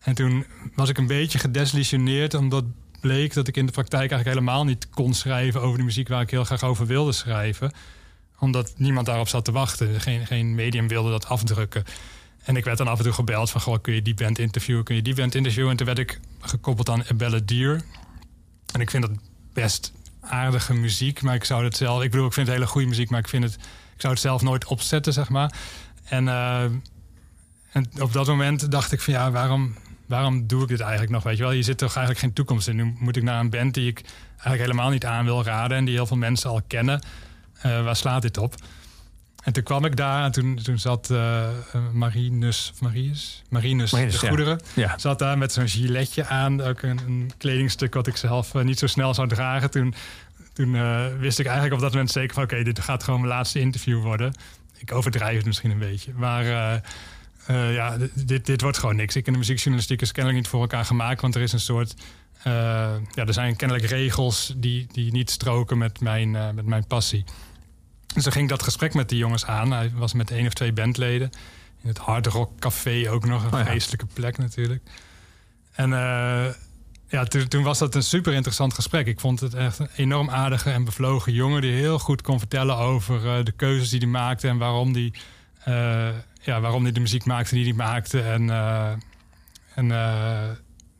En 0.00 0.14
toen 0.14 0.46
was 0.74 0.88
ik 0.88 0.98
een 0.98 1.06
beetje 1.06 1.38
gedesillusioneerd, 1.38 2.34
omdat 2.34 2.64
bleek 3.00 3.34
dat 3.34 3.48
ik 3.48 3.56
in 3.56 3.66
de 3.66 3.72
praktijk 3.72 4.10
eigenlijk 4.10 4.38
helemaal 4.38 4.64
niet 4.64 4.88
kon 4.90 5.14
schrijven 5.14 5.62
over 5.62 5.78
de 5.78 5.84
muziek 5.84 6.08
waar 6.08 6.22
ik 6.22 6.30
heel 6.30 6.44
graag 6.44 6.62
over 6.62 6.86
wilde 6.86 7.12
schrijven. 7.12 7.72
Omdat 8.38 8.74
niemand 8.76 9.06
daarop 9.06 9.28
zat 9.28 9.44
te 9.44 9.52
wachten. 9.52 10.00
Geen, 10.00 10.26
geen 10.26 10.54
medium 10.54 10.88
wilde 10.88 11.10
dat 11.10 11.26
afdrukken. 11.26 11.84
En 12.46 12.56
ik 12.56 12.64
werd 12.64 12.78
dan 12.78 12.88
af 12.88 12.98
en 12.98 13.04
toe 13.04 13.12
gebeld 13.12 13.50
van, 13.50 13.60
goh, 13.60 13.76
kun 13.80 13.94
je 13.94 14.02
die 14.02 14.14
band 14.14 14.38
interviewen, 14.38 14.84
kun 14.84 14.94
je 14.94 15.02
die 15.02 15.14
band 15.14 15.34
interviewen? 15.34 15.70
En 15.70 15.76
toen 15.76 15.86
werd 15.86 15.98
ik 15.98 16.20
gekoppeld 16.40 16.88
aan 16.88 17.04
Belle 17.16 17.44
Dier. 17.44 17.82
En 18.72 18.80
ik 18.80 18.90
vind 18.90 19.02
dat 19.02 19.12
best 19.52 19.92
aardige 20.20 20.74
muziek, 20.74 21.22
maar 21.22 21.34
ik 21.34 21.44
zou 21.44 21.64
het 21.64 21.76
zelf, 21.76 22.02
ik 22.02 22.10
bedoel, 22.10 22.26
ik 22.26 22.32
vind 22.32 22.46
het 22.46 22.56
hele 22.56 22.68
goede 22.68 22.86
muziek, 22.86 23.10
maar 23.10 23.18
ik 23.18 23.28
vind 23.28 23.44
het, 23.44 23.54
ik 23.94 24.00
zou 24.00 24.12
het 24.12 24.22
zelf 24.22 24.42
nooit 24.42 24.64
opzetten, 24.64 25.12
zeg 25.12 25.28
maar. 25.28 25.52
En, 26.04 26.24
uh, 26.24 26.62
en 27.72 27.90
op 28.00 28.12
dat 28.12 28.26
moment 28.26 28.70
dacht 28.70 28.92
ik 28.92 29.00
van, 29.00 29.12
ja, 29.12 29.30
waarom, 29.30 29.76
waarom 30.06 30.46
doe 30.46 30.62
ik 30.62 30.68
dit 30.68 30.80
eigenlijk 30.80 31.12
nog? 31.12 31.22
Weet 31.22 31.36
je 31.36 31.42
wel, 31.42 31.52
je 31.52 31.62
zit 31.62 31.78
toch 31.78 31.96
eigenlijk 31.96 32.18
geen 32.18 32.32
toekomst 32.32 32.68
in. 32.68 32.76
Nu 32.76 32.94
moet 32.98 33.16
ik 33.16 33.22
naar 33.22 33.40
een 33.40 33.50
band 33.50 33.74
die 33.74 33.88
ik 33.88 34.04
eigenlijk 34.30 34.60
helemaal 34.60 34.90
niet 34.90 35.04
aan 35.04 35.24
wil 35.24 35.44
raden 35.44 35.76
en 35.76 35.84
die 35.84 35.94
heel 35.94 36.06
veel 36.06 36.16
mensen 36.16 36.50
al 36.50 36.62
kennen. 36.66 37.00
Uh, 37.56 37.84
waar 37.84 37.96
slaat 37.96 38.22
dit 38.22 38.38
op? 38.38 38.54
En 39.46 39.52
toen 39.52 39.62
kwam 39.62 39.84
ik 39.84 39.96
daar 39.96 40.24
en 40.24 40.32
toen, 40.32 40.58
toen 40.62 40.78
zat 40.78 41.10
uh, 41.10 41.48
Marinus, 41.92 42.72
Marius, 42.80 43.42
Marinus, 43.48 43.92
Marinus 43.92 44.20
de 44.20 44.26
Goederen, 44.26 44.60
ja. 44.74 44.98
zat 44.98 45.18
daar 45.18 45.38
met 45.38 45.52
zo'n 45.52 45.68
giletje 45.68 46.26
aan. 46.26 46.62
Ook 46.62 46.82
een, 46.82 47.00
een 47.06 47.30
kledingstuk 47.38 47.94
wat 47.94 48.06
ik 48.06 48.16
zelf 48.16 48.54
uh, 48.54 48.62
niet 48.62 48.78
zo 48.78 48.86
snel 48.86 49.14
zou 49.14 49.28
dragen. 49.28 49.70
Toen, 49.70 49.94
toen 50.52 50.74
uh, 50.74 51.06
wist 51.18 51.38
ik 51.38 51.44
eigenlijk 51.44 51.74
op 51.74 51.80
dat 51.80 51.92
moment 51.92 52.10
zeker 52.10 52.34
van... 52.34 52.42
oké, 52.42 52.62
dit 52.62 52.80
gaat 52.80 53.04
gewoon 53.04 53.20
mijn 53.20 53.32
laatste 53.32 53.60
interview 53.60 54.02
worden. 54.02 54.34
Ik 54.78 54.92
overdrijf 54.92 55.36
het 55.36 55.46
misschien 55.46 55.70
een 55.70 55.78
beetje. 55.78 56.12
Maar 56.14 56.44
ja, 57.72 57.96
dit, 58.14 58.46
dit 58.46 58.60
wordt 58.60 58.78
gewoon 58.78 58.96
niks. 58.96 59.16
Ik 59.16 59.26
en 59.26 59.32
de 59.32 59.38
muziekjournalistiek 59.38 60.00
is 60.00 60.12
kennelijk 60.12 60.42
niet 60.42 60.50
voor 60.50 60.60
elkaar 60.60 60.84
gemaakt... 60.84 61.20
want 61.20 61.34
er 61.34 61.42
is 61.42 61.52
een 61.52 61.60
soort... 61.60 61.94
ja, 62.44 63.00
er 63.14 63.32
zijn 63.32 63.56
kennelijk 63.56 63.86
regels 63.86 64.54
die, 64.56 64.86
die 64.92 65.12
niet 65.12 65.30
stroken 65.30 65.78
met 65.78 66.00
mijn, 66.00 66.30
met 66.30 66.66
mijn 66.66 66.86
passie. 66.86 67.24
Dus 68.16 68.26
ging 68.26 68.48
dat 68.48 68.62
gesprek 68.62 68.94
met 68.94 69.08
die 69.08 69.18
jongens 69.18 69.46
aan. 69.46 69.72
Hij 69.72 69.90
was 69.94 70.12
met 70.12 70.30
één 70.30 70.46
of 70.46 70.52
twee 70.52 70.72
bandleden. 70.72 71.30
In 71.82 71.88
het 71.88 71.98
Hard 71.98 72.26
Rock 72.26 72.58
Café 72.58 73.10
ook 73.10 73.26
nog. 73.26 73.52
Een 73.52 73.80
oh 73.92 74.12
plek 74.14 74.38
natuurlijk. 74.38 74.82
En 75.72 75.90
uh, 75.90 76.46
ja, 77.08 77.24
toen, 77.24 77.48
toen, 77.48 77.62
was 77.62 77.78
dat 77.78 77.94
een 77.94 78.02
super 78.02 78.32
interessant 78.32 78.74
gesprek. 78.74 79.06
Ik 79.06 79.20
vond 79.20 79.40
het 79.40 79.54
echt 79.54 79.78
een 79.78 79.88
enorm 79.96 80.30
aardige 80.30 80.70
en 80.70 80.84
bevlogen 80.84 81.32
jongen... 81.32 81.60
die 81.60 81.72
heel 81.72 81.98
goed 81.98 82.22
kon 82.22 82.38
vertellen 82.38 82.76
over 82.76 83.24
uh, 83.24 83.44
de 83.44 83.52
keuzes 83.52 83.90
die 83.90 83.98
hij 83.98 84.08
maakte... 84.08 84.48
en 84.48 84.58
waarom 84.58 84.92
hij 84.92 85.12
uh, 85.68 86.08
ja, 86.40 86.60
waarom 86.60 86.84
die 86.84 86.92
de 86.92 87.00
muziek 87.00 87.24
maakte 87.24 87.54
die 87.54 87.64
hij 87.64 87.72
maakte. 87.72 88.20
En, 88.20 88.50
en 89.74 89.90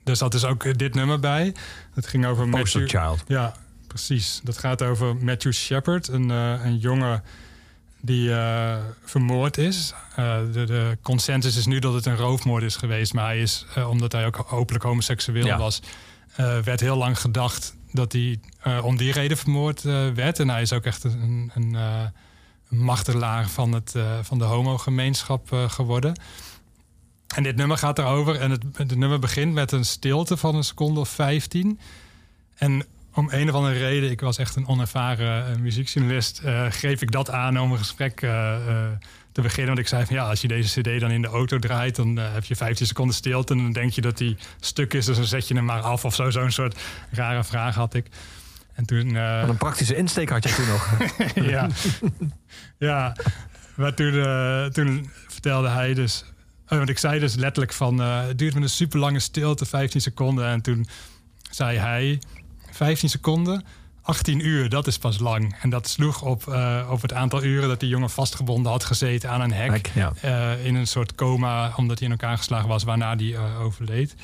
er 0.04 0.16
zat 0.16 0.32
dus 0.32 0.44
ook 0.44 0.78
dit 0.78 0.94
nummer 0.94 1.20
bij. 1.20 1.54
Het 1.94 2.06
ging 2.06 2.26
over... 2.26 2.48
Poster 2.48 2.80
Matthew, 2.80 3.00
Child. 3.00 3.24
Ja, 3.26 3.54
precies. 3.96 4.40
Dat 4.42 4.58
gaat 4.58 4.82
over 4.82 5.16
Matthew 5.16 5.52
Shepard, 5.52 6.08
een, 6.08 6.28
uh, 6.28 6.64
een 6.64 6.78
jongen 6.78 7.22
die 8.00 8.28
uh, 8.28 8.76
vermoord 9.04 9.58
is. 9.58 9.94
Uh, 10.10 10.38
de, 10.52 10.64
de, 10.64 10.98
consensus 11.02 11.56
is 11.56 11.66
nu 11.66 11.78
dat 11.78 11.94
het 11.94 12.06
een 12.06 12.16
roofmoord 12.16 12.62
is 12.62 12.76
geweest, 12.76 13.14
maar 13.14 13.24
hij 13.24 13.40
is, 13.40 13.66
omdat 13.88 14.12
hij 14.12 14.26
ook 14.26 14.52
openlijk 14.52 14.84
homoseksueel 14.84 15.46
ja. 15.46 15.58
was, 15.58 15.82
werd 16.64 16.80
heel 16.80 16.96
lang 16.96 17.20
gedacht 17.20 17.74
dat 17.92 18.12
hij 18.12 18.40
om 18.82 18.96
die 18.96 19.12
reden 19.12 19.36
vermoord 19.36 19.82
werd. 20.14 20.38
En 20.38 20.48
hij 20.48 20.62
is 20.62 20.72
ook 20.72 20.84
echt 20.84 21.04
een, 21.04 21.50
een, 21.54 21.76
martelaar 22.68 23.48
van, 23.48 23.72
het, 23.72 23.94
van 24.22 24.38
de 24.38 24.44
homogemeenschap 24.44 25.66
geworden. 25.68 26.20
En 27.34 27.42
dit 27.42 27.56
nummer 27.56 27.78
gaat 27.78 27.98
erover 27.98 28.40
en 28.40 28.50
het, 28.50 28.62
het 28.72 28.96
nummer 28.96 29.18
begint 29.18 29.52
met 29.52 29.72
een 29.72 29.84
stilte 29.84 30.36
van 30.36 30.54
een 30.54 30.64
seconde 30.64 31.00
of 31.00 31.08
15. 31.08 31.78
En 32.56 32.86
om 33.16 33.28
een 33.30 33.48
of 33.48 33.54
andere 33.54 33.78
reden, 33.78 34.10
ik 34.10 34.20
was 34.20 34.38
echt 34.38 34.56
een 34.56 34.66
onervaren 34.66 35.50
uh, 35.50 35.56
muziekjournalist, 35.56 36.40
uh, 36.44 36.66
greep 36.70 37.02
ik 37.02 37.10
dat 37.10 37.30
aan 37.30 37.60
om 37.60 37.72
een 37.72 37.78
gesprek 37.78 38.22
uh, 38.22 38.56
te 39.32 39.40
beginnen. 39.40 39.66
Want 39.66 39.78
ik 39.78 39.88
zei 39.88 40.06
van 40.06 40.16
ja, 40.16 40.28
als 40.28 40.40
je 40.40 40.48
deze 40.48 40.80
CD 40.80 41.00
dan 41.00 41.10
in 41.10 41.22
de 41.22 41.28
auto 41.28 41.58
draait, 41.58 41.96
dan 41.96 42.16
heb 42.16 42.44
je 42.44 42.56
15 42.56 42.86
seconden 42.86 43.14
stilte. 43.14 43.52
En 43.52 43.58
dan 43.58 43.72
denk 43.72 43.92
je 43.92 44.00
dat 44.00 44.18
die 44.18 44.36
stuk 44.60 44.94
is, 44.94 45.04
dus 45.04 45.16
dan 45.16 45.24
zet 45.24 45.48
je 45.48 45.54
hem 45.54 45.64
maar 45.64 45.80
af 45.80 46.04
of 46.04 46.14
zo. 46.14 46.30
Zo'n 46.30 46.50
soort 46.50 46.78
rare 47.10 47.44
vraag 47.44 47.74
had 47.74 47.94
ik. 47.94 48.06
En 48.72 48.86
toen. 48.86 49.12
Wat 49.12 49.48
een 49.48 49.56
praktische 49.56 49.96
insteek 49.96 50.28
had 50.28 50.48
je 50.48 50.54
toen 50.54 50.66
nog. 50.66 50.98
ja. 51.52 51.68
ja, 52.78 53.16
maar 53.74 53.94
toen, 53.94 54.12
toen 54.72 55.10
vertelde 55.28 55.68
hij 55.68 55.94
dus. 55.94 56.24
want 56.68 56.88
ik 56.88 56.98
zei 56.98 57.20
dus 57.20 57.34
letterlijk 57.34 57.72
van. 57.72 57.98
het 57.98 58.38
duurt 58.38 58.54
me 58.54 58.60
een 58.60 58.68
super 58.68 58.98
lange 58.98 59.20
stilte, 59.20 59.66
15 59.66 60.00
seconden. 60.00 60.46
En 60.46 60.60
toen 60.60 60.86
zei 61.50 61.78
hij 61.78 62.18
15 62.76 63.08
seconden. 63.08 63.64
18 64.06 64.46
uur, 64.46 64.68
dat 64.68 64.86
is 64.86 64.98
pas 64.98 65.18
lang. 65.18 65.56
En 65.60 65.70
dat 65.70 65.88
sloeg 65.88 66.22
op, 66.22 66.46
uh, 66.48 66.88
op 66.90 67.02
het 67.02 67.12
aantal 67.12 67.42
uren 67.42 67.68
dat 67.68 67.80
die 67.80 67.88
jongen 67.88 68.10
vastgebonden 68.10 68.72
had 68.72 68.84
gezeten 68.84 69.30
aan 69.30 69.40
een 69.40 69.52
hek. 69.52 69.90
uh, 70.24 70.64
in 70.64 70.74
een 70.74 70.86
soort 70.86 71.14
coma, 71.14 71.72
omdat 71.76 71.98
hij 71.98 72.08
in 72.08 72.12
elkaar 72.12 72.36
geslagen 72.36 72.68
was, 72.68 72.84
waarna 72.84 73.16
hij 73.16 73.24
uh, 73.24 73.60
overleed. 73.60 74.14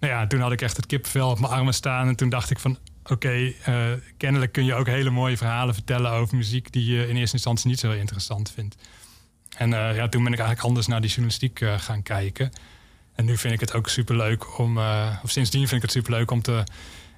Nou 0.00 0.12
ja, 0.12 0.26
toen 0.26 0.40
had 0.40 0.52
ik 0.52 0.62
echt 0.62 0.76
het 0.76 0.86
kippenvel 0.86 1.30
op 1.30 1.40
mijn 1.40 1.52
armen 1.52 1.74
staan. 1.74 2.08
En 2.08 2.16
toen 2.16 2.28
dacht 2.28 2.50
ik 2.50 2.58
van, 2.58 2.78
oké, 3.04 3.52
kennelijk 4.16 4.52
kun 4.52 4.64
je 4.64 4.74
ook 4.74 4.86
hele 4.86 5.10
mooie 5.10 5.36
verhalen 5.36 5.74
vertellen 5.74 6.10
over 6.10 6.36
muziek 6.36 6.72
die 6.72 6.92
je 6.92 7.08
in 7.08 7.16
eerste 7.16 7.36
instantie 7.36 7.68
niet 7.68 7.78
zo 7.78 7.90
interessant 7.90 8.50
vindt. 8.50 8.76
En 9.56 9.70
ja, 9.70 10.08
toen 10.08 10.24
ben 10.24 10.32
ik 10.32 10.38
eigenlijk 10.38 10.68
anders 10.68 10.86
naar 10.86 11.00
die 11.00 11.10
journalistiek 11.10 11.64
gaan 11.76 12.02
kijken. 12.02 12.52
En 13.14 13.24
nu 13.24 13.36
vind 13.36 13.54
ik 13.54 13.60
het 13.60 13.74
ook 13.74 13.88
superleuk 13.88 14.58
om, 14.58 14.78
of 15.22 15.30
sindsdien 15.30 15.68
vind 15.68 15.72
ik 15.72 15.82
het 15.82 15.92
superleuk 15.92 16.30
om 16.30 16.42
te 16.42 16.64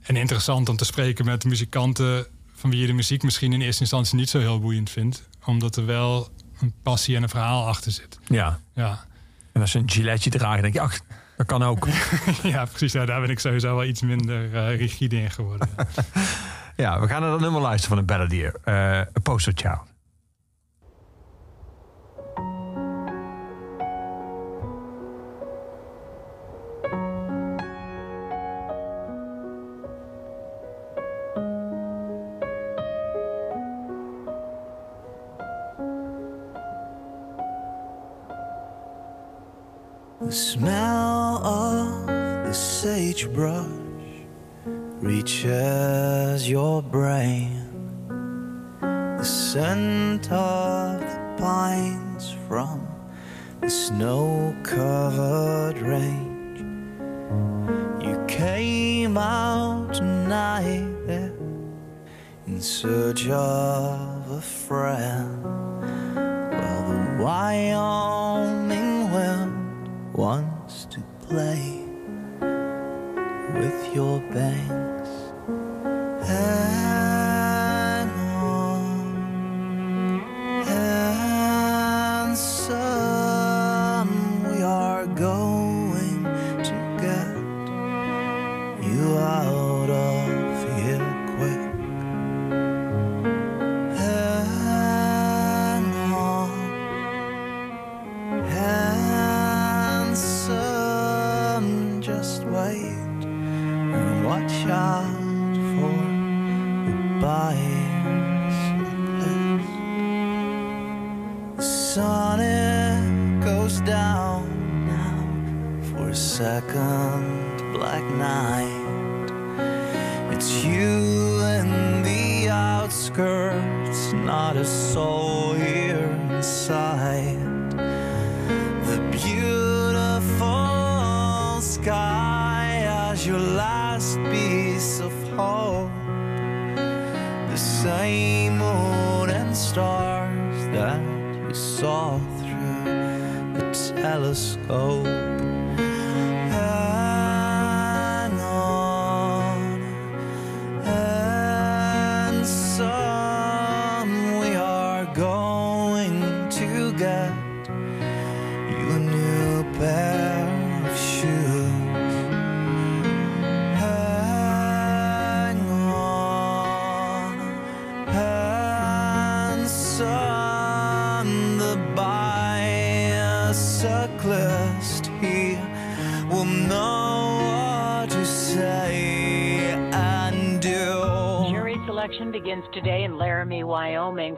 en 0.07 0.17
interessant 0.17 0.69
om 0.69 0.77
te 0.77 0.85
spreken 0.85 1.25
met 1.25 1.45
muzikanten 1.45 2.27
van 2.55 2.71
wie 2.71 2.81
je 2.81 2.87
de 2.87 2.93
muziek 2.93 3.23
misschien 3.23 3.53
in 3.53 3.61
eerste 3.61 3.81
instantie 3.81 4.17
niet 4.17 4.31
zo 4.31 4.39
heel 4.39 4.61
boeiend 4.61 4.91
vindt. 4.91 5.29
Omdat 5.45 5.77
er 5.77 5.87
wel 5.87 6.29
een 6.61 6.73
passie 6.83 7.17
en 7.17 7.23
een 7.23 7.29
verhaal 7.29 7.67
achter 7.67 7.93
zit. 7.93 8.19
Ja. 8.27 8.61
ja. 8.75 9.05
En 9.53 9.61
als 9.61 9.71
ze 9.71 9.79
een 9.79 9.91
giletje 9.91 10.31
dragen, 10.31 10.63
denk 10.63 10.75
je, 10.75 10.81
ach, 10.81 10.99
dat 11.37 11.47
kan 11.47 11.63
ook. 11.63 11.89
ja, 12.43 12.65
precies. 12.65 12.93
Nou, 12.93 13.07
daar 13.07 13.21
ben 13.21 13.31
ik 13.31 13.39
sowieso 13.39 13.75
wel 13.75 13.85
iets 13.85 14.01
minder 14.01 14.53
uh, 14.53 14.77
rigide 14.77 15.17
in 15.17 15.31
geworden. 15.31 15.69
ja, 16.77 17.01
we 17.01 17.09
gaan 17.09 17.21
naar 17.21 17.31
dat 17.31 17.41
nummer 17.41 17.61
luisteren 17.61 17.97
van 17.97 18.07
de 18.07 18.13
Balladeer. 18.13 18.55
Uh, 18.65 18.75
A 19.01 19.21
Poster 19.23 19.53
Child. 19.57 19.96
The 40.27 40.33
smell 40.33 41.47
of 41.47 42.07
the 42.09 42.53
sagebrush 42.53 43.65
reaches 44.99 46.51
your 46.51 46.83
brain. 46.83 47.63
The 48.81 49.23
scent 49.23 50.33
of 50.33 50.99
the 50.99 51.35
pines 51.39 52.35
from 52.49 52.89
the 53.61 53.71
snow 53.71 54.53
covered 54.65 55.79
range. 55.79 56.59
You 58.05 58.25
came 58.27 59.17
out 59.17 59.95
tonight 59.95 61.31
in 62.49 62.61
search 62.61 63.29
of 63.29 64.29
a 64.29 64.41
friend. 64.41 65.45
Well, 66.51 66.83
the 66.91 67.23
Wyoming 67.23 68.16
play 71.37 71.85
with 73.61 73.95
your 73.95 74.21
banks. 74.33 74.86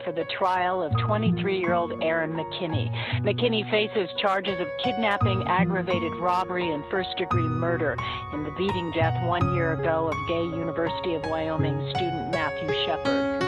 For 0.08 0.12
the 0.12 0.24
trial 0.38 0.82
of 0.82 0.90
23 1.06 1.58
year 1.58 1.74
old 1.74 1.92
Aaron 2.02 2.32
McKinney. 2.32 2.90
McKinney 3.20 3.68
faces 3.70 4.08
charges 4.18 4.58
of 4.58 4.66
kidnapping, 4.82 5.44
aggravated 5.46 6.14
robbery, 6.16 6.72
and 6.72 6.82
first 6.90 7.10
degree 7.18 7.42
murder 7.42 7.94
in 8.32 8.42
the 8.42 8.50
beating 8.52 8.90
death 8.92 9.22
one 9.26 9.54
year 9.54 9.74
ago 9.74 10.08
of 10.08 10.14
gay 10.26 10.44
University 10.44 11.14
of 11.14 11.22
Wyoming 11.26 11.90
student 11.90 12.30
Matthew 12.32 12.68
Shepard. 12.86 13.47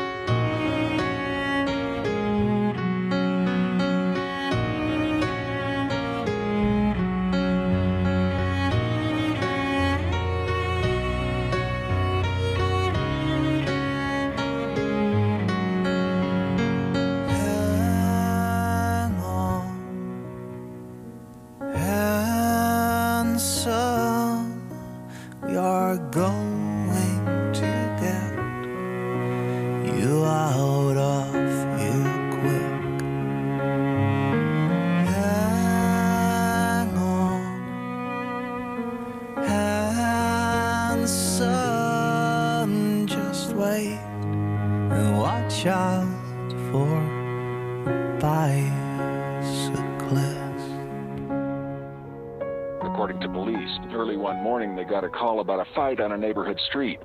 Fight 55.74 56.00
on 56.00 56.12
a 56.12 56.18
neighborhood 56.18 56.58
street. 56.68 56.98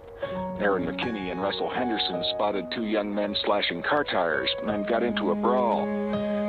Aaron 0.59 0.85
McKinney 0.85 1.31
and 1.31 1.41
Russell 1.41 1.69
Henderson 1.69 2.23
spotted 2.35 2.65
two 2.73 2.85
young 2.85 3.13
men 3.13 3.35
slashing 3.43 3.83
car 3.83 4.03
tires 4.03 4.49
and 4.63 4.87
got 4.87 5.03
into 5.03 5.31
a 5.31 5.35
brawl. 5.35 5.85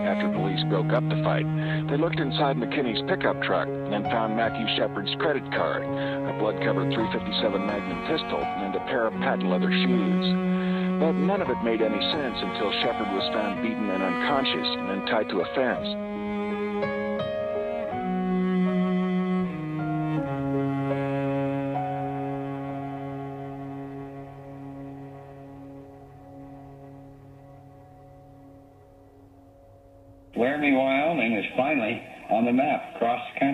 After 0.07 0.31
police 0.31 0.63
broke 0.71 0.93
up 0.93 1.03
the 1.09 1.21
fight, 1.25 1.45
they 1.91 1.97
looked 1.97 2.21
inside 2.21 2.57
McKinney's 2.57 3.03
pickup 3.11 3.43
truck 3.43 3.67
and 3.67 4.05
found 4.07 4.37
Matthew 4.37 4.67
Shepard's 4.77 5.15
credit 5.19 5.43
card, 5.51 5.83
a 5.83 6.39
blood-covered 6.39 6.95
357 6.95 7.67
Magnum 7.67 8.07
pistol, 8.07 8.39
and 8.39 8.75
a 8.77 8.87
pair 8.87 9.07
of 9.07 9.15
patent 9.15 9.51
leather 9.51 9.71
shoes. 9.71 10.27
But 11.03 11.19
none 11.19 11.43
of 11.43 11.51
it 11.51 11.59
made 11.65 11.83
any 11.83 12.01
sense 12.01 12.39
until 12.39 12.71
Shepard 12.81 13.11
was 13.13 13.29
found 13.35 13.63
beaten 13.63 13.91
and 13.91 14.03
unconscious 14.03 14.71
and 14.95 15.07
tied 15.11 15.29
to 15.31 15.43
a 15.43 15.55
fence. 15.59 16.16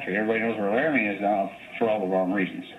Country. 0.04 0.20
Everybody 0.20 0.38
knows 0.38 0.56
where 0.56 1.14
is 1.14 1.20
now 1.20 1.50
for 1.78 1.88
all 1.88 2.00
the 2.00 2.06
wrong 2.06 2.34
reasons. 2.34 2.74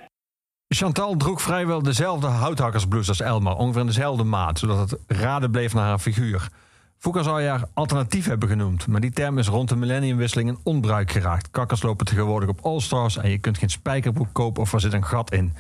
Chantal 0.68 1.18
droeg 1.18 1.42
vrijwel 1.42 1.84
dezelfde 1.84 2.28
houthakkersblouse 2.28 3.10
als 3.10 3.22
Elmar, 3.22 3.58
ongeveer 3.58 3.82
in 3.82 3.88
dezelfde 3.88 4.24
maat, 4.24 4.60
zodat 4.60 4.90
het 4.90 5.00
raden 5.08 5.52
bleef 5.52 5.74
naar 5.74 5.88
haar 5.88 6.00
figuur. 6.00 6.50
Vroeger 6.98 7.24
zou 7.24 7.44
haar 7.44 7.64
alternatief 7.74 8.26
hebben 8.26 8.50
genoemd, 8.50 8.88
maar 8.88 9.02
die 9.02 9.12
term 9.12 9.38
is 9.38 9.48
rond 9.48 9.70
de 9.70 9.76
millenniumwisseling 9.76 10.50
in 10.50 10.58
onbruik 10.64 11.12
geraakt. 11.12 11.52
Kakkers 11.52 11.82
lopen 11.82 12.06
tegenwoordig 12.06 12.50
op 12.50 12.60
All-Stars 12.62 13.18
en 13.18 13.30
je 13.30 13.38
kunt 13.38 13.58
geen 13.58 13.70
spijkerbroek 13.70 14.30
kopen 14.32 14.62
of 14.62 14.74
er 14.74 14.80
zit 14.80 14.94
een 14.94 15.06
gat 15.06 15.32
in. 15.32 15.54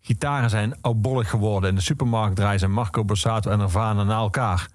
Gitaren 0.00 0.50
zijn 0.50 0.74
oudbollig 0.80 1.30
geworden. 1.30 1.70
In 1.70 1.74
de 1.74 1.82
supermarkt 1.82 2.36
draaien 2.36 2.70
Marco 2.70 3.04
Borsato 3.04 3.50
en 3.50 3.58
Nirvana 3.58 4.02
naar 4.02 4.18
elkaar. 4.18 4.68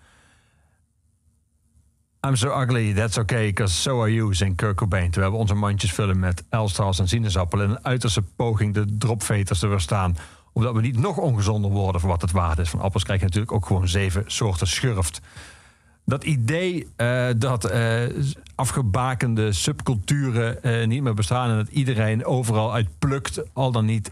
I'm 2.28 2.36
so 2.36 2.62
ugly, 2.62 2.94
that's 2.94 3.18
okay, 3.18 3.54
cause 3.54 3.82
so 3.82 4.02
are 4.02 4.14
you, 4.14 4.34
zingt 4.34 4.58
Kurt 4.58 4.76
Cobain. 4.76 5.12
Terwijl 5.12 5.32
we 5.32 5.38
onze 5.38 5.54
mandjes 5.54 5.92
vullen 5.94 6.20
met 6.20 6.44
Elstars 6.50 7.00
en 7.00 7.08
sinaasappelen... 7.08 7.66
in 7.66 7.72
een 7.72 7.86
uiterste 7.86 8.22
poging 8.22 8.74
de 8.74 8.98
dropveters 8.98 9.60
te 9.60 9.68
weerstaan. 9.68 10.18
Omdat 10.54 10.74
we 10.74 10.82
niet 10.82 11.00
nog 11.00 11.18
ongezonder 11.18 11.72
worden 11.72 12.02
voor 12.02 12.10
wat 12.10 12.22
het 12.22 12.32
waard 12.32 12.60
is. 12.60 12.70
Van 12.70 12.80
appels 12.80 13.04
krijg 13.04 13.20
je 13.20 13.26
natuurlijk 13.26 13.54
ook 13.54 13.66
gewoon 13.66 13.88
zeven 13.88 14.24
soorten 14.26 14.68
schurft. 14.68 15.22
Dat 16.06 16.24
idee 16.24 16.88
eh, 16.96 17.28
dat 17.38 17.66
eh, 17.66 18.04
afgebakende 18.56 19.52
subculturen 19.52 20.64
eh, 20.64 20.88
niet 20.88 21.04
meer 21.04 21.14
bestaan... 21.14 21.50
en 21.50 21.56
dat 21.56 21.68
iedereen 21.68 22.26
overal 22.26 22.74
uit 22.74 22.88
plukt, 23.00 23.42
al 23.54 23.72
dan 23.72 23.86
niet 23.86 24.12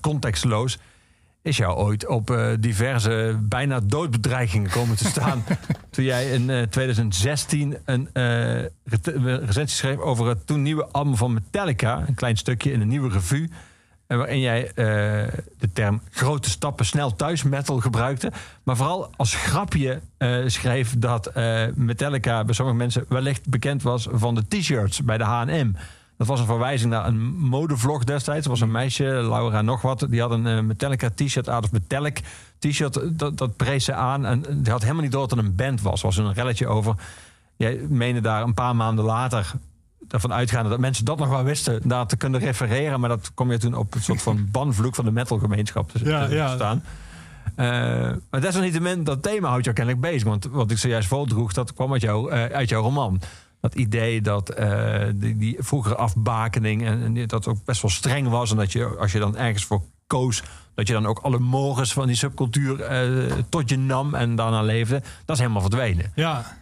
contextloos... 0.00 0.78
is 1.42 1.56
jou 1.56 1.78
ooit 1.78 2.06
op 2.06 2.30
eh, 2.30 2.46
diverse 2.60 3.38
bijna 3.42 3.80
doodbedreigingen 3.80 4.70
komen 4.70 4.96
te 4.96 5.04
staan... 5.04 5.44
toen 5.90 6.04
jij 6.04 6.30
in 6.30 6.50
eh, 6.50 6.62
2016 6.62 7.76
een 7.84 8.08
eh, 8.12 8.22
re- 8.84 9.36
recensie 9.44 9.76
schreef 9.76 9.98
over 9.98 10.26
het 10.26 10.46
toen 10.46 10.62
nieuwe 10.62 10.86
album 10.86 11.16
van 11.16 11.32
Metallica. 11.32 12.04
Een 12.06 12.14
klein 12.14 12.36
stukje 12.36 12.72
in 12.72 12.80
een 12.80 12.88
nieuwe 12.88 13.08
revue. 13.08 13.50
En 14.06 14.18
waarin 14.18 14.40
jij 14.40 14.70
de 14.74 15.72
term 15.72 16.02
grote 16.10 16.50
stappen 16.50 16.86
snel 16.86 17.16
thuis 17.16 17.42
metal 17.42 17.80
gebruikte. 17.80 18.32
Maar 18.62 18.76
vooral 18.76 19.10
als 19.16 19.34
grapje 19.34 20.00
schreef 20.46 20.98
dat 20.98 21.32
Metallica 21.74 22.44
bij 22.44 22.54
sommige 22.54 22.78
mensen 22.78 23.04
wellicht 23.08 23.48
bekend 23.48 23.82
was 23.82 24.08
van 24.10 24.34
de 24.34 24.48
t-shirts 24.48 25.04
bij 25.04 25.18
de 25.18 25.24
H&M. 25.24 25.72
Dat 26.20 26.28
was 26.28 26.40
een 26.40 26.46
verwijzing 26.46 26.90
naar 26.90 27.06
een 27.06 27.20
modevlog 27.38 28.04
destijds. 28.04 28.44
Er 28.44 28.50
was 28.50 28.60
een 28.60 28.70
meisje, 28.70 29.04
Laura 29.04 29.62
nog 29.62 29.82
wat, 29.82 30.06
die 30.10 30.20
had 30.20 30.30
een 30.30 30.46
eh, 30.46 30.60
Metallica 30.60 31.10
t-shirt 31.14 31.48
out 31.48 31.64
of 31.64 31.72
Metallic 31.72 32.20
t-shirt. 32.58 33.18
Dat, 33.18 33.38
dat 33.38 33.56
prees 33.56 33.84
ze 33.84 33.92
aan 33.94 34.26
en 34.26 34.42
die 34.62 34.72
had 34.72 34.82
helemaal 34.82 35.02
niet 35.02 35.12
door 35.12 35.28
dat 35.28 35.38
het 35.38 35.46
een 35.46 35.54
band 35.54 35.82
was. 35.82 36.00
Er 36.00 36.06
was 36.06 36.16
een 36.16 36.32
relletje 36.32 36.66
over. 36.66 36.94
Jij 37.56 37.80
meende 37.88 38.20
daar 38.20 38.42
een 38.42 38.54
paar 38.54 38.76
maanden 38.76 39.04
later 39.04 39.52
ervan 40.08 40.32
uitgaande 40.32 40.68
dat 40.68 40.78
mensen 40.78 41.04
dat 41.04 41.18
nog 41.18 41.28
wel 41.28 41.42
wisten, 41.44 41.88
daar 41.88 42.06
te 42.06 42.16
kunnen 42.16 42.40
refereren. 42.40 43.00
Maar 43.00 43.08
dat 43.08 43.30
kom 43.34 43.50
je 43.52 43.58
toen 43.58 43.74
op 43.74 43.94
een 43.94 44.02
soort 44.02 44.22
van 44.22 44.48
banvloek 44.52 44.94
van 44.94 45.04
de 45.04 45.10
metalgemeenschap 45.10 45.90
te, 45.90 46.04
Ja, 46.04 46.26
te 46.26 46.34
ja. 46.34 46.54
staan. 46.54 46.84
Eh, 47.54 47.66
maar 48.30 48.40
desalniettemin, 48.40 49.04
dat 49.04 49.22
thema 49.22 49.48
houdt 49.48 49.64
jou 49.64 49.76
kennelijk 49.76 50.04
bezig. 50.04 50.28
Want 50.28 50.44
wat 50.44 50.70
ik 50.70 50.78
zojuist 50.78 51.08
voordroeg, 51.08 51.52
dat 51.52 51.74
kwam 51.74 51.92
uit, 51.92 52.02
jou, 52.02 52.30
eh, 52.30 52.44
uit 52.44 52.68
jouw 52.68 52.82
roman. 52.82 53.20
Dat 53.60 53.74
idee 53.74 54.20
dat 54.20 54.50
eh, 54.50 55.02
die, 55.14 55.36
die 55.36 55.56
vroegere 55.58 55.94
afbakening... 55.94 56.86
En, 56.86 57.02
en 57.02 57.26
dat 57.26 57.46
ook 57.46 57.64
best 57.64 57.82
wel 57.82 57.90
streng 57.90 58.28
was. 58.28 58.50
En 58.50 58.56
dat 58.56 58.72
je, 58.72 58.84
als 58.84 59.12
je 59.12 59.18
dan 59.18 59.36
ergens 59.36 59.64
voor 59.64 59.82
koos... 60.06 60.42
dat 60.74 60.86
je 60.86 60.92
dan 60.92 61.06
ook 61.06 61.18
alle 61.18 61.38
morgens 61.38 61.92
van 61.92 62.06
die 62.06 62.16
subcultuur 62.16 62.80
eh, 62.80 63.32
tot 63.48 63.68
je 63.68 63.78
nam 63.78 64.14
en 64.14 64.36
daarna 64.36 64.62
leefde. 64.62 65.02
Dat 65.24 65.36
is 65.36 65.42
helemaal 65.42 65.60
verdwenen. 65.60 66.12
Ja, 66.14 66.56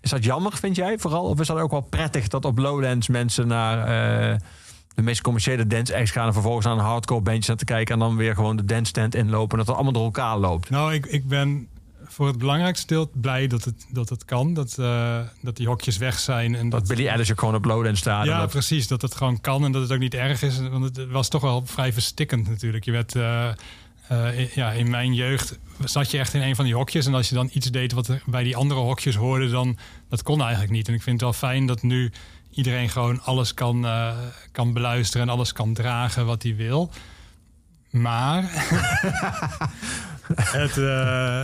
Is 0.00 0.10
dat 0.10 0.24
jammer, 0.24 0.52
vind 0.52 0.76
jij 0.76 0.98
vooral? 0.98 1.24
Of 1.24 1.40
is 1.40 1.46
dat 1.46 1.58
ook 1.58 1.70
wel 1.70 1.80
prettig 1.80 2.28
dat 2.28 2.44
op 2.44 2.58
Lowlands 2.58 3.08
mensen 3.08 3.46
naar 3.46 3.78
eh, 3.78 4.38
de 4.94 5.02
meest 5.02 5.20
commerciële 5.20 5.66
dance 5.66 5.96
acts 5.96 6.10
gaan... 6.10 6.26
en 6.26 6.32
vervolgens 6.32 6.66
aan 6.66 6.78
een 6.78 6.84
hardcore 6.84 7.20
bandje 7.20 7.54
te 7.54 7.64
kijken... 7.64 7.94
en 7.94 8.00
dan 8.00 8.16
weer 8.16 8.34
gewoon 8.34 8.56
de 8.56 8.64
dance 8.64 8.92
tent 8.92 9.14
inlopen... 9.14 9.50
en 9.50 9.56
dat 9.56 9.66
het 9.66 9.74
allemaal 9.74 9.92
door 9.92 10.04
elkaar 10.04 10.38
loopt. 10.38 10.70
Nou, 10.70 10.94
ik, 10.94 11.06
ik 11.06 11.28
ben 11.28 11.68
voor 12.08 12.26
het 12.26 12.38
belangrijkste 12.38 12.86
deel 12.86 13.10
blij 13.14 13.46
dat 13.46 13.64
het, 13.64 13.86
dat 13.88 14.08
het 14.08 14.24
kan. 14.24 14.54
Dat, 14.54 14.78
eh, 14.78 15.18
dat 15.42 15.56
die 15.56 15.66
hokjes 15.66 15.96
weg 15.96 16.18
zijn. 16.18 16.54
En 16.54 16.68
Dat 16.68 16.86
Billy 16.88 17.06
Eilish 17.06 17.30
ook 17.30 17.38
gewoon 17.38 17.54
op 17.54 17.64
Lowland 17.64 17.98
staat. 17.98 18.22
en 18.24 18.30
Ja, 18.30 18.40
dat- 18.40 18.50
precies. 18.50 18.88
Dat 18.88 19.02
het 19.02 19.14
gewoon 19.14 19.40
kan 19.40 19.64
en 19.64 19.72
dat 19.72 19.82
het 19.82 19.92
ook 19.92 19.98
niet 19.98 20.14
erg 20.14 20.42
is. 20.42 20.58
Want 20.58 20.84
het 20.96 21.06
was 21.10 21.28
toch 21.28 21.42
wel 21.42 21.66
vrij 21.66 21.92
verstikkend 21.92 22.48
natuurlijk. 22.48 22.84
Je 22.84 22.92
werd, 22.92 23.14
eh, 23.14 23.48
eh, 24.08 24.38
in- 24.38 24.48
ja, 24.54 24.72
in 24.72 24.90
mijn 24.90 25.14
jeugd 25.14 25.58
zat 25.84 26.10
je 26.10 26.18
echt 26.18 26.34
in 26.34 26.42
een 26.42 26.56
van 26.56 26.64
die 26.64 26.74
hokjes. 26.74 27.06
En 27.06 27.14
als 27.14 27.28
je 27.28 27.34
dan 27.34 27.50
iets 27.52 27.70
deed 27.70 27.92
wat 27.92 28.08
er 28.08 28.22
bij 28.26 28.42
die 28.44 28.56
andere 28.56 28.80
hokjes 28.80 29.14
hoorde, 29.14 29.48
dan 29.50 29.78
dat 30.08 30.22
kon 30.22 30.40
eigenlijk 30.40 30.72
niet. 30.72 30.88
En 30.88 30.94
ik 30.94 31.02
vind 31.02 31.20
het 31.20 31.30
wel 31.30 31.50
fijn 31.50 31.66
dat 31.66 31.82
nu 31.82 32.12
iedereen 32.50 32.88
gewoon 32.88 33.22
alles 33.22 33.54
kan, 33.54 33.84
eh, 33.86 34.16
kan 34.52 34.72
beluisteren 34.72 35.26
en 35.26 35.32
alles 35.32 35.52
kan 35.52 35.74
dragen 35.74 36.26
wat 36.26 36.42
hij 36.42 36.56
wil. 36.56 36.90
Maar 37.90 38.42
het, 40.58 40.76
eh, 40.78 41.42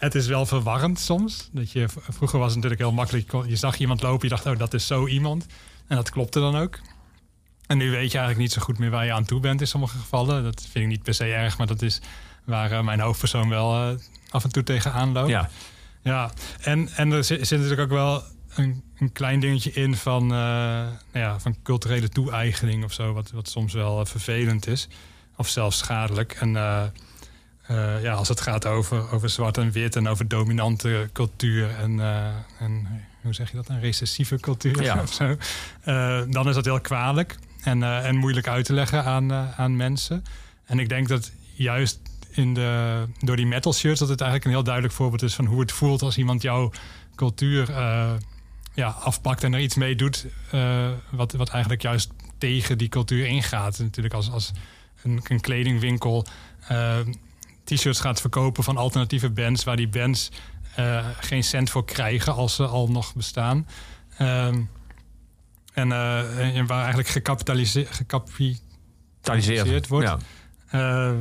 het 0.00 0.14
is 0.14 0.26
wel 0.26 0.46
verwarrend 0.46 0.98
soms. 0.98 1.48
Dat 1.52 1.72
je, 1.72 1.88
vroeger 1.88 2.38
was 2.38 2.54
het 2.54 2.62
natuurlijk 2.62 2.80
heel 2.80 2.92
makkelijk. 2.92 3.32
Je 3.46 3.56
zag 3.56 3.78
iemand 3.78 4.02
lopen, 4.02 4.28
je 4.28 4.34
dacht, 4.34 4.46
oh, 4.46 4.58
dat 4.58 4.74
is 4.74 4.86
zo 4.86 5.06
iemand. 5.06 5.46
En 5.86 5.96
dat 5.96 6.10
klopte 6.10 6.40
dan 6.40 6.56
ook. 6.56 6.78
En 7.66 7.78
nu 7.78 7.90
weet 7.90 8.12
je 8.12 8.18
eigenlijk 8.18 8.38
niet 8.38 8.52
zo 8.52 8.62
goed 8.62 8.78
meer 8.78 8.90
waar 8.90 9.04
je 9.04 9.12
aan 9.12 9.24
toe 9.24 9.40
bent 9.40 9.60
in 9.60 9.66
sommige 9.66 9.98
gevallen. 9.98 10.42
Dat 10.42 10.60
vind 10.70 10.84
ik 10.84 10.90
niet 10.90 11.02
per 11.02 11.14
se 11.14 11.24
erg, 11.24 11.58
maar 11.58 11.66
dat 11.66 11.82
is 11.82 12.00
waar 12.44 12.72
eh, 12.72 12.82
mijn 12.82 13.00
hoofdpersoon 13.00 13.48
wel 13.48 13.74
eh, 13.74 13.96
af 14.30 14.44
en 14.44 14.52
toe 14.52 14.62
tegenaan 14.62 15.12
loopt. 15.12 15.28
Ja. 15.28 15.50
Ja, 16.02 16.30
en, 16.60 16.88
en 16.88 17.12
er 17.12 17.24
zit, 17.24 17.46
zit 17.46 17.60
natuurlijk 17.60 17.92
ook 17.92 17.98
wel 17.98 18.22
een, 18.54 18.82
een 18.98 19.12
klein 19.12 19.40
dingetje 19.40 19.72
in 19.72 19.94
van, 19.94 20.22
eh, 20.22 20.28
nou 20.28 20.94
ja, 21.12 21.40
van 21.40 21.56
culturele 21.62 22.08
toe-eigening 22.08 22.84
of 22.84 22.92
zo, 22.92 23.12
wat, 23.12 23.30
wat 23.30 23.48
soms 23.48 23.72
wel 23.72 24.06
vervelend 24.06 24.66
is. 24.66 24.88
Of 25.36 25.48
zelfs 25.48 25.78
schadelijk. 25.78 26.32
En 26.32 26.56
eh, 27.70 28.02
ja, 28.02 28.12
als 28.12 28.28
het 28.28 28.40
gaat 28.40 28.66
over, 28.66 29.10
over 29.10 29.28
zwart 29.28 29.58
en 29.58 29.70
wit 29.70 29.96
en 29.96 30.08
over 30.08 30.28
dominante 30.28 31.08
cultuur 31.12 31.70
en, 31.70 32.00
eh, 32.00 32.26
en 32.58 32.86
hoe 33.22 33.34
zeg 33.34 33.50
je 33.50 33.56
dat, 33.56 33.68
een 33.68 33.80
recessieve 33.80 34.36
cultuur 34.40 34.82
Ja. 34.82 35.00
of 35.02 35.12
zo, 35.12 35.36
eh, 35.80 36.22
dan 36.28 36.48
is 36.48 36.54
dat 36.54 36.64
heel 36.64 36.80
kwalijk 36.80 37.38
en, 37.62 37.82
en 37.82 38.16
moeilijk 38.16 38.48
uit 38.48 38.64
te 38.64 38.72
leggen 38.72 39.04
aan, 39.04 39.32
aan 39.32 39.76
mensen. 39.76 40.24
En 40.64 40.78
ik 40.78 40.88
denk 40.88 41.08
dat 41.08 41.32
juist 41.52 42.00
in 42.30 42.54
de, 42.54 43.04
door 43.18 43.36
die 43.36 43.46
metal 43.46 43.72
shirts 43.72 44.00
dat 44.00 44.08
het 44.08 44.20
eigenlijk 44.20 44.50
een 44.50 44.56
heel 44.56 44.64
duidelijk 44.64 44.94
voorbeeld 44.94 45.22
is 45.22 45.34
van 45.34 45.44
hoe 45.44 45.60
het 45.60 45.72
voelt 45.72 46.02
als 46.02 46.18
iemand 46.18 46.42
jouw 46.42 46.72
cultuur 47.14 47.70
ja, 48.74 48.88
afpakt 48.88 49.44
en 49.44 49.54
er 49.54 49.60
iets 49.60 49.74
mee 49.74 49.96
doet 49.96 50.26
wat, 51.10 51.32
wat 51.32 51.48
eigenlijk 51.48 51.82
juist 51.82 52.10
tegen 52.38 52.78
die 52.78 52.88
cultuur 52.88 53.26
ingaat. 53.26 53.78
Natuurlijk 53.78 54.14
als, 54.14 54.30
als 54.30 54.52
een, 55.02 55.20
een 55.28 55.40
kledingwinkel 55.40 56.26
t-shirts 57.74 58.00
gaat 58.00 58.20
verkopen 58.20 58.64
van 58.64 58.76
alternatieve 58.76 59.30
bands 59.30 59.64
waar 59.64 59.76
die 59.76 59.88
bands 59.88 60.30
eh, 60.76 61.06
geen 61.20 61.44
cent 61.44 61.70
voor 61.70 61.84
krijgen 61.84 62.34
als 62.34 62.54
ze 62.54 62.66
al 62.66 62.88
nog 62.88 63.14
bestaan. 63.14 63.66
Ehm, 64.18 64.60
en, 65.72 65.92
eh, 65.92 66.56
en 66.56 66.66
waar 66.66 66.78
eigenlijk 66.78 67.08
gecapitaliseerd, 67.08 67.90
wordt. 69.88 70.06
Ja. 70.06 70.18
Eh, 70.70 71.12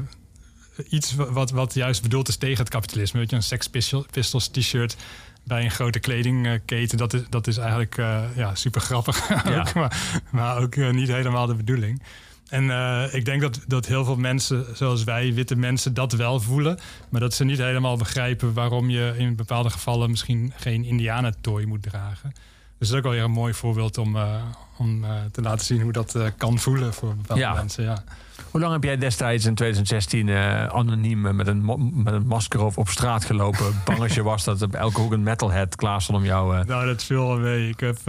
iets 0.90 1.16
wa- 1.16 1.32
wat, 1.32 1.52
wat 1.52 1.74
juist 1.74 2.02
bedoeld 2.02 2.28
is 2.28 2.38
tegen 2.38 2.58
het 2.58 2.70
kapitalisme. 2.70 3.20
Weet 3.20 3.30
je, 3.30 3.36
een 3.36 3.44
Sex 3.44 3.68
Pistol- 3.70 4.06
Pistols 4.12 4.48
t-shirt 4.48 4.96
bij 5.44 5.64
een 5.64 5.72
grote 5.72 6.00
kledingketen. 6.00 6.98
Dat 6.98 7.14
is, 7.14 7.22
dat 7.30 7.48
is 7.48 7.58
eigenlijk 7.58 7.96
ja, 8.36 8.56
super 8.56 8.82
grappig. 8.82 9.28
Ja. 9.30 9.60
ook, 9.60 9.74
maar, 9.74 10.22
maar 10.32 10.58
ook 10.58 10.76
niet 10.76 11.08
helemaal 11.08 11.46
de 11.46 11.56
bedoeling. 11.56 12.02
En 12.50 12.70
eh, 12.70 13.14
ik 13.14 13.26
denk 13.26 13.42
dat, 13.42 13.60
dat 13.68 13.86
heel 13.86 14.06
veel 14.06 14.16
mensen, 14.16 14.66
zoals 14.74 15.04
wij, 15.04 15.34
witte 15.34 15.56
mensen, 15.56 15.94
dat 15.94 16.12
wel 16.12 16.40
voelen. 16.40 16.80
Maar 17.10 17.22
dat 17.22 17.34
ze 17.34 17.44
niet 17.44 17.58
helemaal 17.58 17.98
begrijpen 17.98 18.54
waarom 18.54 18.90
je 18.90 19.14
in 19.18 19.36
bepaalde 19.36 19.70
gevallen 19.70 20.10
misschien 20.10 20.54
geen 20.56 20.84
indianentooi 20.84 21.66
moet 21.66 21.84
dragen. 21.84 22.32
Dus 22.78 22.88
dat 22.88 22.90
is 22.90 22.94
ook 22.96 23.04
wel 23.04 23.12
weer 23.12 23.24
een 23.24 23.32
mooi 23.32 23.54
voorbeeld 23.54 23.98
om, 23.98 24.16
eh, 24.16 24.34
om 24.78 25.04
eh, 25.04 25.12
te 25.32 25.42
laten 25.42 25.66
zien 25.66 25.82
hoe 25.82 25.92
dat 25.92 26.18
kan 26.38 26.60
voelen 26.60 26.94
voor 26.94 27.16
bepaalde 27.16 27.42
Ja. 27.44 27.54
mensen. 27.54 27.84
Ja. 27.84 28.04
Hoe 28.52 28.62
lang 28.62 28.74
heb 28.74 28.84
jij 28.84 28.98
destijds 28.98 29.46
in 29.46 29.56
2016 29.56 30.30
eh, 30.30 30.66
anoniem 30.66 31.22
met 31.36 31.48
een, 31.48 31.66
met 32.04 32.14
een 32.14 32.28
masker 32.28 32.62
op, 32.62 32.78
op 32.78 32.88
straat 32.90 33.26
gelopen? 33.26 33.74
Bang 33.86 34.00
als 34.00 34.14
je 34.14 34.24
was 34.24 34.44
dat 34.44 34.62
op 34.62 34.74
elke 34.74 35.02
hoek 35.02 35.12
een 35.12 35.24
metalhead 35.24 35.76
klaar 35.76 36.02
stond 36.02 36.18
om 36.18 36.26
jou... 36.26 36.66
Nou, 36.66 36.86
dat 36.86 37.04
viel 37.04 37.28
wel 37.28 37.38
mee. 37.38 37.70
Ik 37.70 37.80
heb, 37.80 38.00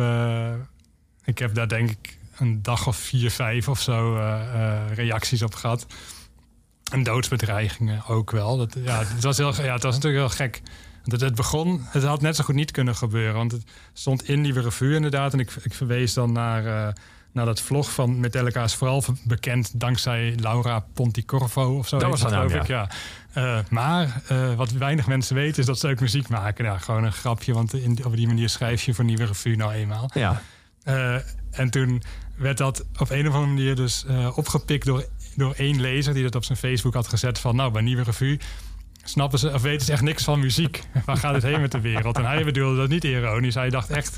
ik 1.24 1.38
heb 1.38 1.54
daar 1.54 1.68
denk 1.68 1.90
ik 1.90 2.18
een 2.40 2.62
dag 2.62 2.86
of 2.86 2.96
vier, 2.96 3.30
vijf 3.30 3.68
of 3.68 3.80
zo 3.80 4.16
eh, 4.16 4.40
eh, 4.54 4.92
reacties 4.94 5.42
op 5.42 5.54
gehad. 5.54 5.86
En 6.92 7.02
doodsbedreigingen 7.02 8.06
ook 8.06 8.30
wel. 8.30 8.56
Dat, 8.56 8.76
ja, 8.84 8.98
het, 8.98 9.22
was 9.22 9.36
heel, 9.36 9.62
ja, 9.62 9.72
het 9.72 9.82
was 9.82 9.94
natuurlijk 9.94 10.22
heel 10.22 10.46
gek. 10.46 10.62
Want 10.94 11.12
het, 11.12 11.20
het 11.20 11.34
begon, 11.34 11.80
het 11.84 12.02
had 12.02 12.20
net 12.20 12.36
zo 12.36 12.44
goed 12.44 12.54
niet 12.54 12.70
kunnen 12.70 12.96
gebeuren. 12.96 13.34
Want 13.34 13.52
het 13.52 13.62
stond 13.92 14.28
in 14.28 14.42
die 14.42 14.60
revue 14.60 14.94
inderdaad. 14.94 15.32
En 15.32 15.38
ik, 15.38 15.50
ik 15.62 15.74
verwees 15.74 16.14
dan 16.14 16.32
naar, 16.32 16.66
eh, 16.66 16.92
naar 17.32 17.44
dat 17.44 17.60
vlog 17.60 17.92
van 17.92 18.20
Metallica 18.20 18.62
is 18.62 18.74
vooral 18.74 19.04
bekend 19.24 19.80
dankzij 19.80 20.34
Laura 20.40 20.84
Ponticorvo 20.94 21.78
of 21.78 21.88
zo. 21.88 21.98
Dat 21.98 22.10
was 22.10 22.22
haar 22.22 22.30
geloof 22.30 22.54
ik, 22.54 22.66
ja. 22.66 22.88
Maar 23.70 24.22
wat 24.56 24.70
weinig 24.70 25.06
mensen 25.06 25.34
weten 25.34 25.58
is 25.60 25.66
dat 25.66 25.78
ze 25.78 25.88
ook 25.88 26.00
muziek 26.00 26.28
maken. 26.28 26.64
Ja, 26.64 26.78
gewoon 26.78 27.04
een 27.04 27.12
grapje, 27.12 27.52
want 27.52 27.72
in, 27.74 28.04
op 28.04 28.16
die 28.16 28.26
manier 28.26 28.48
schrijf 28.48 28.82
je 28.82 28.94
voor 28.94 29.04
Nieuwe 29.04 29.24
Revue 29.24 29.56
nou 29.56 29.72
eenmaal. 29.72 30.10
ja. 30.14 30.42
En 31.50 31.70
toen 31.70 32.02
werd 32.40 32.58
dat 32.58 32.84
op 32.98 33.10
een 33.10 33.28
of 33.28 33.34
andere 33.34 33.52
manier 33.52 33.74
dus 33.74 34.04
eh, 34.04 34.36
opgepikt 34.38 34.86
door, 34.86 35.04
door 35.36 35.54
één 35.56 35.80
lezer 35.80 36.14
die 36.14 36.22
dat 36.22 36.34
op 36.34 36.44
zijn 36.44 36.58
Facebook 36.58 36.94
had 36.94 37.08
gezet 37.08 37.38
van 37.38 37.56
nou 37.56 37.72
bij 37.72 37.82
Nieuwe 37.82 38.02
Revue 38.02 38.38
snappen 39.04 39.38
ze 39.38 39.52
of 39.52 39.62
weten 39.62 39.86
ze 39.86 39.92
echt 39.92 40.02
niks 40.02 40.24
van 40.24 40.40
muziek. 40.40 40.82
Waar 41.06 41.16
gaat 41.16 41.34
het 41.34 41.42
heen 41.42 41.60
met 41.60 41.72
de 41.72 41.80
wereld? 41.80 42.16
En 42.16 42.24
hij 42.24 42.44
bedoelde 42.44 42.76
dat 42.76 42.88
niet 42.88 43.04
ironisch. 43.04 43.54
Hij 43.54 43.70
dacht 43.70 43.90
echt, 43.90 44.16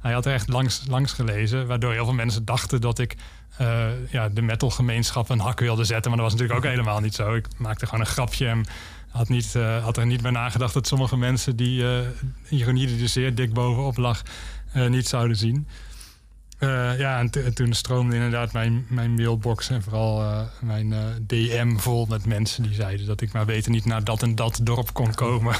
hij 0.00 0.12
had 0.12 0.26
er 0.26 0.32
echt 0.32 0.48
langs, 0.48 0.82
langs 0.88 1.12
gelezen, 1.12 1.66
waardoor 1.66 1.92
heel 1.92 2.04
veel 2.04 2.14
mensen 2.14 2.44
dachten 2.44 2.80
dat 2.80 2.98
ik 2.98 3.16
eh, 3.56 3.86
ja, 4.10 4.28
de 4.28 4.42
metalgemeenschap 4.42 5.28
een 5.28 5.38
hak 5.38 5.60
wilde 5.60 5.84
zetten. 5.84 6.10
Maar 6.10 6.20
dat 6.20 6.30
was 6.30 6.40
natuurlijk 6.40 6.66
ook 6.66 6.72
helemaal 6.72 7.00
niet 7.00 7.14
zo. 7.14 7.34
Ik 7.34 7.46
maakte 7.56 7.84
gewoon 7.86 8.00
een 8.00 8.06
grapje 8.06 8.46
en 8.46 8.64
had, 9.08 9.28
niet, 9.28 9.54
eh, 9.54 9.84
had 9.84 9.96
er 9.96 10.06
niet 10.06 10.22
bij 10.22 10.30
nagedacht 10.30 10.74
dat 10.74 10.86
sommige 10.86 11.16
mensen 11.16 11.56
die 11.56 11.86
eh, 11.88 11.98
ironie 12.48 12.86
die 12.86 13.02
er 13.02 13.08
zeer 13.08 13.34
dik 13.34 13.52
bovenop 13.52 13.96
lag, 13.96 14.22
niet 14.88 15.08
zouden 15.08 15.36
zien. 15.36 15.68
Eh, 16.64 16.98
ja, 16.98 17.18
en, 17.18 17.30
to- 17.30 17.40
en 17.40 17.54
toen 17.54 17.72
stroomde 17.72 18.14
inderdaad 18.14 18.52
mijn, 18.52 18.86
mijn 18.88 19.14
mailbox 19.14 19.70
en 19.70 19.82
vooral 19.82 20.22
eh, 20.22 20.40
mijn 20.60 20.92
eh, 20.92 20.98
DM 21.26 21.76
vol 21.76 22.06
met 22.06 22.26
mensen 22.26 22.62
die 22.62 22.74
zeiden 22.74 23.06
dat 23.06 23.20
ik 23.20 23.32
maar 23.32 23.44
beter 23.44 23.70
niet 23.70 23.84
naar 23.84 24.04
dat 24.04 24.22
en 24.22 24.34
dat 24.34 24.60
dorp 24.62 24.92
kon 24.92 25.14
komen. 25.14 25.56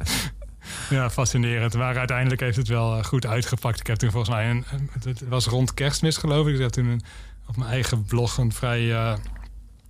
ja, 0.90 1.10
fascinerend. 1.10 1.74
Maar 1.74 1.98
uiteindelijk 1.98 2.40
heeft 2.40 2.56
het 2.56 2.68
wel 2.68 3.02
goed 3.02 3.26
uitgepakt. 3.26 3.80
Ik 3.80 3.86
heb 3.86 3.96
toen 3.96 4.10
volgens 4.10 4.34
mij, 4.34 4.50
een, 4.50 4.64
het 5.04 5.28
was 5.28 5.46
rond 5.46 5.74
kerstmis 5.74 6.16
geloof 6.16 6.46
ik, 6.46 6.54
ik 6.54 6.60
heb 6.60 6.70
toen 6.70 7.02
op 7.46 7.56
mijn 7.56 7.70
eigen 7.70 8.04
blog 8.04 8.38
een 8.38 8.52
vrij 8.52 9.16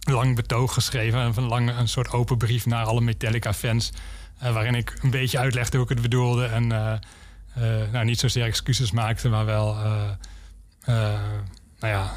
lang 0.01 0.37
betoog 0.37 0.75
geschreven. 0.75 1.33
Een, 1.37 1.49
lang, 1.49 1.79
een 1.79 1.89
soort 1.89 2.13
open 2.13 2.37
brief 2.37 2.67
naar 2.67 2.85
alle 2.85 3.01
Metallica-fans. 3.01 3.93
waarin 4.41 4.75
ik 4.75 4.99
een 5.03 5.11
beetje 5.11 5.39
uitlegde 5.39 5.77
hoe 5.77 5.87
ik 5.87 5.93
het 5.93 6.03
bedoelde. 6.03 6.45
En 6.45 6.73
nou, 7.93 8.05
niet 8.05 8.19
zozeer 8.19 8.45
excuses 8.45 8.91
maakte, 8.91 9.29
maar 9.29 9.45
wel. 9.45 9.77
eh, 9.77 10.03
eh, 10.85 11.21
nou 11.81 11.93
ja 11.95 12.11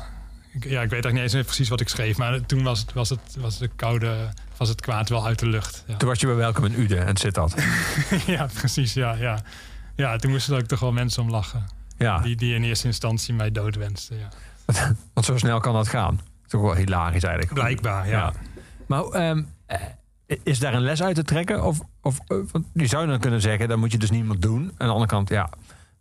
ik, 0.53 0.63
ja, 0.63 0.81
ik 0.81 0.89
weet 0.89 1.03
eigenlijk 1.05 1.13
niet 1.13 1.33
eens 1.33 1.45
precies 1.45 1.69
wat 1.69 1.81
ik 1.81 1.87
schreef. 1.89 2.17
Maar 2.17 2.45
toen 2.45 2.63
was 2.63 2.79
het, 2.79 2.93
was 2.93 3.09
het, 3.09 3.35
was 3.39 3.57
de 3.57 3.67
koude, 3.75 4.29
was 4.57 4.69
het 4.69 4.81
kwaad 4.81 5.09
wel 5.09 5.25
uit 5.25 5.39
de 5.39 5.45
lucht. 5.47 5.83
Ja, 5.87 5.97
Toen 5.97 6.07
was 6.07 6.19
je 6.19 6.25
bij 6.27 6.35
welkom 6.35 6.65
in 6.65 6.79
Uden 6.79 7.05
en 7.05 7.17
zit 7.17 7.33
dat. 7.33 7.55
ja 8.25 8.47
precies. 8.53 8.93
Ja, 8.93 9.13
ja. 9.13 9.39
ja, 9.95 10.15
toen 10.17 10.31
moesten 10.31 10.57
ook 10.57 10.65
toch 10.65 10.79
wel 10.79 10.91
mensen 10.91 11.23
om 11.23 11.29
lachen. 11.29 11.65
Ja, 11.97 12.19
Die, 12.19 12.35
die 12.35 12.55
in 12.55 12.63
eerste 12.63 12.87
instantie 12.87 13.33
mij 13.33 13.51
dood 13.51 13.75
wensten. 13.75 14.17
Ja. 14.17 14.29
want 15.13 15.25
zo 15.25 15.37
snel 15.37 15.59
kan 15.59 15.73
dat 15.73 15.87
gaan. 15.87 16.21
Toch 16.47 16.61
wel 16.61 16.75
hilarisch 16.75 17.23
eigenlijk. 17.23 17.53
Blijkbaar, 17.53 18.07
ja. 18.07 18.11
Ja. 18.11 18.33
Maar 18.87 19.03
ehm, 19.03 19.43
eh, 19.65 19.79
is 20.43 20.59
daar 20.59 20.73
een 20.73 20.81
les 20.81 21.03
uit 21.03 21.15
te 21.15 21.23
trekken? 21.23 21.63
Of, 21.63 21.79
of 22.01 22.19
eh, 22.27 22.37
je 22.73 22.87
zou 22.87 23.07
dan 23.07 23.19
kunnen 23.19 23.41
zeggen, 23.41 23.67
dat 23.67 23.77
moet 23.77 23.91
je 23.91 23.97
dus 23.97 24.11
niet 24.11 24.25
meer 24.25 24.39
doen. 24.39 24.71
Aan 24.77 24.87
de 24.87 24.93
andere 24.93 25.07
kant, 25.07 25.29
ja, 25.29 25.49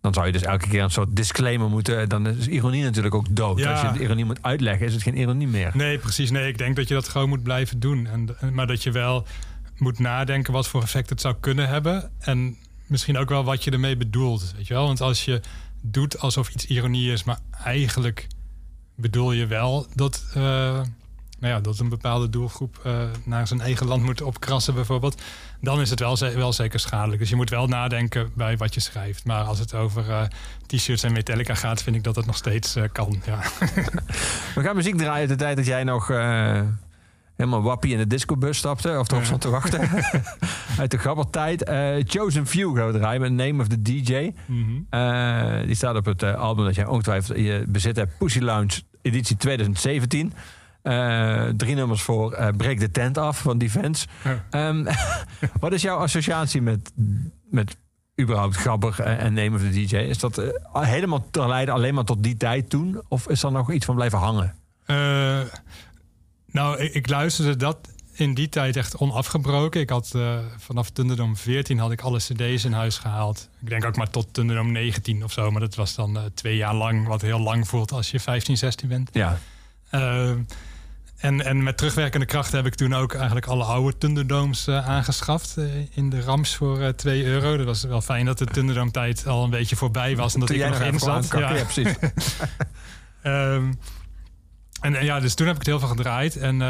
dan 0.01 0.15
zou 0.15 0.27
je 0.27 0.33
dus 0.33 0.43
elke 0.43 0.69
keer 0.69 0.83
een 0.83 0.91
soort 0.91 1.17
disclaimer 1.17 1.69
moeten. 1.69 2.09
Dan 2.09 2.27
is 2.27 2.49
ironie 2.49 2.83
natuurlijk 2.83 3.15
ook 3.15 3.37
dood. 3.37 3.59
Ja. 3.59 3.71
Als 3.71 3.81
je 3.81 3.99
de 3.99 4.05
ironie 4.05 4.25
moet 4.25 4.43
uitleggen, 4.43 4.87
is 4.87 4.93
het 4.93 5.03
geen 5.03 5.17
ironie 5.17 5.49
meer. 5.49 5.71
Nee, 5.75 5.99
precies. 5.99 6.31
Nee, 6.31 6.49
ik 6.49 6.59
denk 6.59 6.77
dat 6.77 6.89
je 6.89 6.95
dat 6.95 7.09
gewoon 7.09 7.29
moet 7.29 7.43
blijven 7.43 7.81
doen. 7.81 8.07
En, 8.07 8.37
maar 8.53 8.67
dat 8.67 8.83
je 8.83 8.91
wel 8.91 9.27
moet 9.79 9.99
nadenken 9.99 10.53
wat 10.53 10.69
voor 10.69 10.83
effect 10.83 11.11
het 11.11 11.21
zou 11.21 11.35
kunnen 11.41 11.69
hebben. 11.69 12.11
En 12.19 12.57
misschien 12.87 13.19
ook 13.19 13.29
wel 13.29 13.45
wat 13.45 13.65
je 13.65 13.71
ermee 13.71 13.97
bedoelt. 13.97 14.53
Weet 14.57 14.67
je 14.67 14.75
wel? 14.75 14.87
Want 14.87 15.01
als 15.01 15.25
je 15.25 15.41
doet 15.83 16.19
alsof 16.19 16.51
iets 16.51 16.67
ironie 16.67 17.13
is, 17.13 17.25
maar 17.25 17.39
eigenlijk 17.65 18.27
bedoel 18.95 19.33
je 19.33 19.47
wel 19.47 19.87
dat, 19.95 20.25
eh, 20.35 20.81
nou 21.41 21.55
ja, 21.55 21.61
dat 21.61 21.79
een 21.79 21.89
bepaalde 21.89 22.29
doelgroep 22.29 22.81
eh, 22.85 22.93
naar 23.25 23.47
zijn 23.47 23.61
eigen 23.61 23.87
land 23.87 24.03
moet 24.03 24.23
opkrassen 24.23 24.75
bijvoorbeeld, 24.75 25.23
dan 25.61 25.81
is 25.81 25.91
het 25.91 26.01
wel, 26.01 26.19
wel 26.35 26.53
zeker 26.53 26.81
schadelijk. 26.81 27.19
Dus 27.19 27.29
je 27.29 27.37
moet 27.37 27.51
wel 27.51 27.67
nadenken 27.67 28.31
bij 28.35 28.57
wat 28.57 28.75
je 28.75 28.81
schrijft. 28.81 29.25
Maar 29.25 29.43
als 29.43 29.59
het 29.59 29.75
over 29.75 30.11
eh, 30.11 30.23
t-shirts 30.67 31.03
en 31.03 31.13
Metallica 31.13 31.55
gaat, 31.55 31.83
vind 31.83 31.97
ik 31.97 32.05
dat 32.05 32.17
het 32.17 32.27
nog 32.27 32.37
steeds 32.37 32.77
eh, 32.77 32.85
kan. 32.93 33.23
Ja. 33.27 33.39
We 34.55 34.63
gaan 34.63 34.77
muziek 34.77 34.97
draaien 34.97 35.21
uit 35.21 35.29
de 35.29 35.37
tijd 35.37 35.57
dat 35.57 35.67
jij 35.67 35.85
nog 35.85 36.07
helemaal 37.37 37.63
wappie 37.63 37.93
in 37.93 37.99
de 37.99 38.07
discobus 38.07 38.59
stapte. 38.59 38.99
Of 38.99 39.09
erop 39.09 39.21
Ja. 39.21 39.27
stond 39.27 39.41
te 39.41 39.51
wachten. 39.51 39.89
uit 40.79 40.91
de 40.91 40.99
gabbertijd. 40.99 41.71
Chosen 42.07 42.47
Few 42.47 42.77
gaan 42.77 42.93
we 42.93 42.99
draaien 42.99 43.21
met 43.21 43.33
Name 43.33 43.63
of 43.63 43.69
the 43.69 43.83
DJ. 43.83 44.33
Mhm. 44.47 45.67
Die 45.67 45.75
staat 45.75 45.97
op 45.97 46.05
het 46.05 46.23
album 46.23 46.65
dat 46.65 46.75
jij 46.75 46.87
ongetwijfeld 46.87 47.39
je 47.39 47.65
bezit 47.69 47.97
hebt. 47.97 48.19
Pussy 48.19 48.39
Lounge 48.39 48.83
editie 49.03 49.37
2017. 49.37 50.33
Eh, 50.83 51.49
drie 51.57 51.75
nummers 51.75 52.03
voor 52.03 52.33
eh, 52.33 52.49
Break 52.57 52.79
the 52.79 52.91
Tent 52.91 53.19
af 53.19 53.39
van 53.39 53.59
Defense. 53.59 54.07
Ja. 54.25 54.45
Ehm, 54.51 54.85
wat 55.61 55.73
is 55.73 55.83
jouw 55.83 55.99
associatie 55.99 56.63
met, 56.63 56.93
met 57.51 57.77
überhaupt 58.21 58.57
Gabber 58.57 59.01
en, 59.01 59.19
en 59.19 59.35
Name 59.35 59.57
of 59.57 59.61
the 59.61 59.71
DJ? 59.71 59.97
Is 59.97 60.19
dat 60.19 60.39
eh, 60.39 60.49
helemaal 60.73 61.27
te 61.31 61.47
leiden 61.47 61.75
alleen 61.75 61.95
maar 61.95 62.05
tot 62.05 62.23
die 62.23 62.37
tijd 62.37 62.71
toen? 62.71 63.03
Of 63.09 63.29
is 63.29 63.43
er 63.43 63.53
nog 63.53 63.73
iets 63.73 63.85
van 63.85 63.95
blijven 63.95 64.19
hangen? 64.19 64.55
Eh, 64.85 65.41
nou, 66.47 66.79
ik, 66.79 66.95
ik 66.95 67.09
luisterde 67.09 67.57
dat 67.57 67.89
in 68.21 68.35
die 68.35 68.49
tijd 68.49 68.77
echt 68.77 68.97
onafgebroken. 68.97 69.81
Ik 69.81 69.91
had 69.91 70.11
eh, 70.15 70.39
vanaf 70.57 70.91
Thunderdome 70.91 71.37
14 71.37 71.79
had 71.79 71.93
ik 71.93 72.01
alle 72.01 72.19
cd's 72.19 72.65
in 72.65 72.73
huis 72.73 72.99
gehaald. 72.99 73.49
Ik 73.61 73.69
denk 73.69 73.85
ook 73.85 73.97
maar 73.97 74.11
tot 74.11 74.35
Thunderdome 74.35 74.71
19 74.71 75.25
of 75.25 75.33
zo. 75.33 75.51
Maar 75.51 75.61
dat 75.61 75.75
was 75.75 75.95
dan 75.95 76.17
eh, 76.17 76.23
twee 76.35 76.57
jaar 76.57 76.75
lang, 76.75 77.07
wat 77.07 77.21
heel 77.21 77.41
lang 77.41 77.69
voelt 77.69 77.93
als 77.93 78.11
je 78.11 78.21
15, 78.21 78.57
16 78.57 78.89
bent. 78.89 79.11
Ja. 79.13 79.39
En, 81.21 81.45
en 81.45 81.63
met 81.63 81.77
terugwerkende 81.77 82.27
kracht 82.27 82.53
heb 82.53 82.67
ik 82.67 82.75
toen 82.75 82.95
ook 82.95 83.15
eigenlijk 83.15 83.47
alle 83.47 83.65
oude 83.65 83.99
Thunderdomes 83.99 84.67
eh, 84.67 84.89
aangeschaft. 84.89 85.57
eh, 85.57 85.65
in 85.91 86.11
de 86.11 86.21
Rams 86.21 86.57
voor 86.57 86.81
eh 86.81 86.89
2 86.89 87.25
euro. 87.25 87.57
Dat 87.57 87.67
was 87.67 87.83
wel 87.83 88.01
fijn 88.01 88.27
dat 88.27 88.39
de 88.39 88.45
Thunderdome 88.45 88.91
tijd 88.91 89.27
al 89.27 89.45
een 89.45 89.51
beetje 89.51 89.77
voorbij 89.77 90.17
was. 90.17 90.35
En 90.35 90.41
dat 90.41 90.49
Toen 90.49 90.59
ik 90.59 90.63
er 90.63 90.71
nog 90.71 90.81
in 90.81 90.99
zat. 90.99 91.09
aankakken, 91.09 91.57
ja, 91.57 91.65
precies. 91.65 91.97
Ehm, 93.23 93.73
en, 94.81 94.95
en 94.95 95.05
ja, 95.05 95.21
dus 95.21 95.35
toen 95.35 95.47
heb 95.47 95.55
ik 95.55 95.61
het 95.63 95.71
heel 95.71 95.79
veel 95.79 95.89
gedraaid. 95.89 96.37
En, 96.37 96.63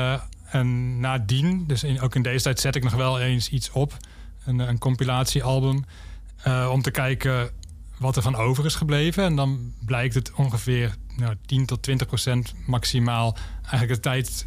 en 0.44 1.01
nadien, 1.01 1.66
dus 1.66 1.85
in, 1.85 2.01
ook 2.01 2.14
in 2.14 2.22
deze 2.22 2.43
tijd, 2.43 2.60
zet 2.60 2.77
ik 2.77 2.82
nog 2.82 2.94
wel 2.94 3.20
eens 3.20 3.48
iets 3.48 3.70
op. 3.70 3.97
Een, 4.44 4.59
een 4.59 4.78
compilatiealbum. 4.78 5.85
om 6.70 6.82
te 6.82 6.90
kijken 6.90 7.51
wat 7.98 8.16
er 8.16 8.22
van 8.22 8.36
over 8.36 8.64
is 8.64 8.74
gebleven. 8.74 9.24
En 9.24 9.36
dan 9.36 9.72
blijkt 9.85 10.14
het 10.14 10.32
ongeveer 10.35 10.94
nou, 11.20 11.34
10 11.47 11.66
tot 11.66 11.82
20 11.82 12.06
procent 12.06 12.55
maximaal... 12.66 13.36
eigenlijk 13.62 13.92
de 13.92 14.01
tijd 14.01 14.47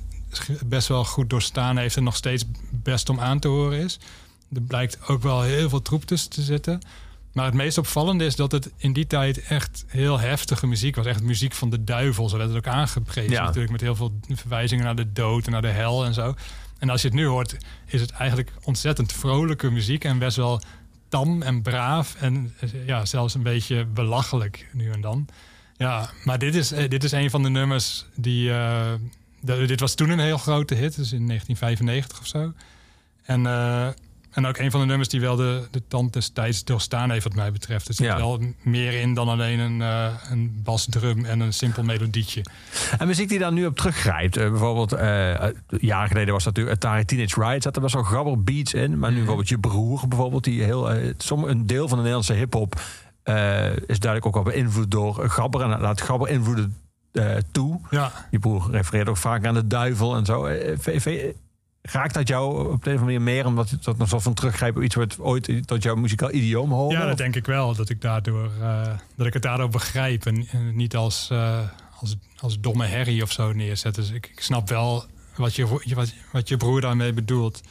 best 0.66 0.88
wel 0.88 1.06
goed 1.06 1.30
doorstaan 1.30 1.78
heeft... 1.78 1.98
en 1.98 2.04
nog 2.04 2.16
steeds 2.16 2.46
best 2.72 3.10
om 3.10 3.20
aan 3.20 3.40
te 3.40 3.48
horen 3.48 3.80
is. 3.80 4.00
Er 4.54 4.62
blijkt 4.62 5.08
ook 5.08 5.22
wel 5.22 5.42
heel 5.42 5.70
veel 5.70 5.82
troep 5.82 6.06
tussen 6.06 6.30
te 6.30 6.42
zitten... 6.42 6.82
Maar 7.34 7.46
het 7.46 7.54
meest 7.54 7.78
opvallende 7.78 8.26
is 8.26 8.36
dat 8.36 8.52
het 8.52 8.72
in 8.78 8.94
die 8.94 9.08
tijd 9.08 9.42
echt 9.44 9.86
heel 9.88 10.20
heftige 10.20 10.68
muziek 10.68 10.96
was. 10.96 11.06
Echt 11.06 11.24
muziek 11.24 11.54
van 11.54 11.70
de 11.70 11.84
duivel. 11.84 12.30
Zo 12.30 12.38
werd 12.38 12.50
het 12.50 12.58
ook 12.58 12.74
aangeprezen. 12.74 13.32
Ja. 13.32 13.44
Natuurlijk 13.44 13.72
met 13.72 13.82
heel 13.82 13.96
veel 13.96 14.20
verwijzingen 14.30 14.84
naar 14.84 14.96
de 14.96 15.12
dood 15.12 15.46
en 15.46 15.52
naar 15.52 15.62
de 15.62 15.68
hel 15.68 16.06
en 16.06 16.14
zo. 16.14 16.36
En 16.80 16.90
als 16.90 17.02
je 17.02 17.08
het 17.08 17.18
nu 17.18 17.26
hoort, 17.26 17.58
is 17.86 18.02
het 18.02 18.12
eigenlijk 18.12 18.54
ontzettend 18.64 19.14
vrolijke 19.14 19.70
muziek. 19.70 20.04
En 20.04 20.20
best 20.20 20.38
wel 20.38 20.62
tam 21.10 21.42
en 21.42 21.62
braaf. 21.62 22.16
En 22.16 22.54
ja, 22.86 23.06
zelfs 23.06 23.34
een 23.34 23.44
beetje 23.44 23.86
belachelijk 23.86 24.70
nu 24.74 24.92
en 24.92 25.02
dan. 25.02 25.28
Ja, 25.84 26.10
maar 26.24 26.40
dit 26.40 26.56
is, 26.56 26.72
eh, 26.72 26.90
dit 26.90 27.04
is 27.04 27.12
een 27.12 27.30
van 27.30 27.44
de 27.44 27.50
nummers 27.50 28.06
die... 28.16 28.52
eh, 28.52 28.92
de- 29.40 29.66
dit 29.66 29.80
was 29.80 29.96
toen 29.96 30.10
een 30.10 30.20
heel 30.20 30.38
grote 30.38 30.74
hit. 30.76 30.96
Dus 30.96 31.12
in 31.12 31.28
1995 31.28 32.20
of 32.20 32.28
zo. 32.28 32.54
En... 33.26 33.46
eh, 33.46 33.88
en 34.34 34.46
ook 34.46 34.58
een 34.58 34.72
van 34.72 34.80
de 34.80 34.86
nummers 34.86 35.10
die 35.10 35.20
wel 35.22 35.36
de, 35.36 35.68
de 35.72 35.82
tand 35.88 36.14
des 36.14 36.30
tijds 36.30 36.64
doorstaan 36.64 37.12
heeft, 37.12 37.24
wat 37.24 37.34
mij 37.36 37.52
betreft. 37.52 37.88
Er 37.88 37.94
zit 37.94 38.06
Ja. 38.06 38.18
wel 38.18 38.42
meer 38.64 38.94
in 39.02 39.14
dan 39.14 39.30
alleen 39.30 39.60
een, 39.60 39.82
eh 39.82 40.14
een 40.32 40.62
basdrum 40.64 41.26
en 41.26 41.40
een 41.40 41.54
simpel 41.54 41.84
melodietje. 41.84 42.46
En 42.98 43.08
muziek 43.08 43.30
die 43.30 43.40
daar 43.40 43.52
nu 43.54 43.66
op 43.66 43.78
teruggrijpt. 43.78 44.36
bijvoorbeeld, 44.36 44.92
jaren 45.80 46.08
geleden 46.08 46.34
was 46.34 46.44
dat 46.44 46.56
natuurlijk 46.56 46.76
Atari 46.86 47.06
Teenage 47.06 47.44
Riot. 47.44 47.64
Zat 47.64 47.76
er 47.76 47.82
best 47.82 47.94
wel 47.94 48.04
gabber 48.04 48.44
beats 48.44 48.74
in. 48.74 49.00
Maar 49.00 49.10
nu 49.12 49.18
bijvoorbeeld 49.18 49.50
je 49.50 49.60
broer, 49.60 50.08
bijvoorbeeld, 50.08 50.44
die 50.44 50.64
heel, 50.64 50.90
som, 51.18 51.44
een 51.44 51.68
deel 51.68 51.88
van 51.88 51.98
de 51.98 52.04
Nederlandse 52.04 52.34
hip-hop 52.34 52.82
eh, 53.24 53.76
is 53.88 54.00
duidelijk 54.00 54.26
ook 54.26 54.44
wel 54.44 54.54
beïnvloed 54.54 54.92
door 54.92 55.30
Gabber. 55.30 55.62
En 55.62 55.80
laat 55.80 56.02
Gabber 56.02 56.30
invloeden 56.30 56.78
eh, 57.12 57.36
toe. 57.52 57.80
Ja, 57.90 58.12
Je 58.32 58.40
broer 58.40 58.72
refereert 58.72 59.10
ook 59.10 59.18
vaak 59.18 59.46
aan 59.46 59.54
de 59.54 59.68
duivel 59.68 60.16
en 60.16 60.26
zo. 60.26 60.46
Eh, 60.46 61.32
Raakt 61.82 62.14
dat 62.14 62.28
jou 62.28 62.72
op 62.72 62.84
de 62.84 62.90
een 62.90 62.96
of 62.96 63.02
andere 63.02 63.20
manier 63.20 63.22
meer? 63.22 63.46
Omdat 63.46 63.70
het 63.70 63.84
dat 63.84 63.98
nog 63.98 64.10
soort 64.10 64.22
van 64.22 64.34
teruggrijpen 64.34 64.78
op 64.78 64.86
iets 64.86 64.96
wat 64.96 65.20
ooit 65.20 65.68
tot 65.68 65.84
jouw 65.84 65.96
muzikaal 65.96 66.32
idioom 66.32 66.72
hoort? 66.72 66.92
ja, 66.92 67.06
dat 67.06 67.18
denk 67.18 67.36
ik 67.36 67.46
wel. 67.46 67.76
Dat 67.76 67.90
ik, 67.90 68.02
daardoor, 68.02 68.52
dat 69.16 69.28
ik 69.28 69.34
het 69.34 69.42
daardoor 69.42 69.70
begrijp. 69.70 70.26
En, 70.26 70.48
en 70.52 70.76
niet 70.76 70.96
als, 70.96 71.32
als, 72.00 72.16
als 72.40 72.60
domme 72.60 72.86
herrie 72.86 73.24
of 73.24 73.32
zo 73.32 73.54
neerzet. 73.54 73.96
Dus 73.96 74.12
ik, 74.12 74.30
ik 74.32 74.40
snap 74.40 74.70
wel 74.70 75.06
wat 75.36 75.56
je, 75.56 75.68
wat, 75.96 76.14
wat 76.32 76.48
je 76.50 76.58
broer 76.58 76.82
daarmee 76.82 77.14
bedoelt. 77.14 77.62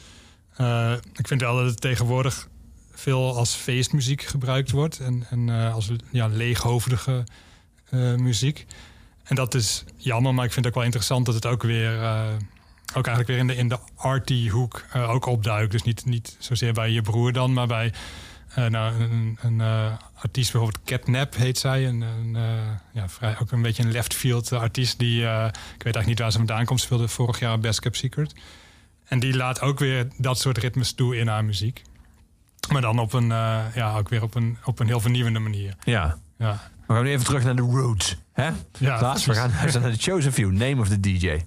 Ik 1.13 1.27
vind 1.27 1.41
wel 1.41 1.55
dat 1.55 1.65
het 1.65 1.81
tegenwoordig 1.81 2.47
veel 2.93 3.35
als 3.35 3.53
feestmuziek 3.55 4.21
gebruikt 4.21 4.71
wordt. 4.71 4.99
En, 4.99 5.25
en 5.29 5.49
eh, 5.49 5.73
als 5.73 5.91
ja, 6.11 6.27
leeghoofdige 6.27 7.23
eh, 7.89 8.15
muziek. 8.15 8.65
En 9.23 9.35
dat 9.35 9.53
is 9.53 9.83
jammer, 9.97 10.33
maar 10.33 10.45
ik 10.45 10.51
vind 10.51 10.65
het 10.65 10.73
ook 10.73 10.79
wel 10.79 10.89
interessant 10.89 11.25
dat 11.25 11.35
het 11.35 11.45
ook 11.45 11.63
weer... 11.63 12.01
eh, 12.01 12.27
ook 12.95 13.07
eigenlijk 13.07 13.27
weer 13.27 13.37
in 13.37 13.47
de, 13.47 13.55
in 13.55 13.67
de 13.67 13.79
arty 13.95 14.49
hoek 14.49 14.85
ook 14.93 15.25
opduikt. 15.25 15.71
Dus 15.71 15.83
niet, 15.83 16.05
niet 16.05 16.35
zozeer 16.39 16.73
bij 16.73 16.89
je 16.89 17.01
broer 17.01 17.31
dan, 17.31 17.53
maar 17.53 17.67
bij 17.67 17.93
nou, 18.55 19.01
een, 19.01 19.37
een 19.41 19.61
artiest, 20.15 20.51
bijvoorbeeld 20.51 20.83
Catnap 20.85 21.35
heet 21.35 21.57
zij. 21.57 21.87
Een, 21.87 22.03
ja, 22.93 23.09
vrij, 23.09 23.35
ook 23.39 23.51
een 23.51 23.61
beetje 23.61 23.83
een 23.83 23.91
left 23.91 24.13
field 24.13 24.51
artiest. 24.51 24.99
Die, 24.99 25.21
ik 25.21 25.23
weet 25.23 25.51
eigenlijk 25.77 26.05
niet 26.05 26.19
waar 26.19 26.31
ze 26.31 26.37
vandaan 26.37 26.65
komt. 26.65 26.81
Speelde 26.81 27.07
vorig 27.07 27.39
jaar 27.39 27.59
Best 27.59 27.79
Kept 27.79 27.97
Secret. 27.97 28.33
En 29.05 29.19
die 29.19 29.35
laat 29.35 29.61
ook 29.61 29.79
weer 29.79 30.07
dat 30.17 30.39
soort 30.39 30.57
ritmes 30.57 30.93
toe 30.93 31.17
in 31.17 31.27
haar 31.27 31.45
muziek. 31.45 31.81
Maar 32.71 32.81
dan 32.81 32.99
op 32.99 33.13
een, 33.13 33.31
eh, 33.31 33.59
ja, 33.75 33.97
ook 33.97 34.09
weer 34.09 34.21
op 34.21 34.35
een, 34.35 34.57
op 34.65 34.79
een 34.79 34.87
heel 34.87 34.99
vernieuwende 34.99 35.39
manier. 35.39 35.75
Ja. 35.83 36.17
Ja, 36.37 36.59
We 36.87 36.93
gaan 36.93 37.03
nu 37.03 37.09
even 37.09 37.25
terug 37.25 37.43
naar 37.43 37.55
de 37.55 37.61
roots. 37.61 38.17
Hè? 38.33 38.49
ja 38.79 38.97
Klaas, 38.97 39.25
we 39.25 39.33
gaan 39.33 39.51
naar 39.81 39.91
de 39.91 39.97
Chosen 39.97 40.33
Few, 40.33 40.51
Name 40.51 40.81
of 40.81 40.87
the 40.87 40.99
DJ. 40.99 41.39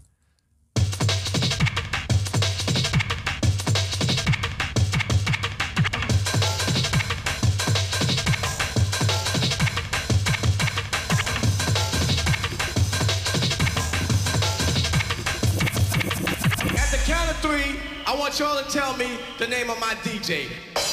At 16.79 16.91
the 16.91 17.01
count 17.07 17.31
of 17.31 17.41
three, 17.41 17.81
I 18.07 18.17
want 18.17 18.39
y'all 18.39 18.63
to 18.63 18.69
tell 18.71 18.97
me 18.97 19.19
the 19.39 19.47
name 19.47 19.71
of 19.71 19.81
my 19.81 19.95
DJ. 20.03 20.86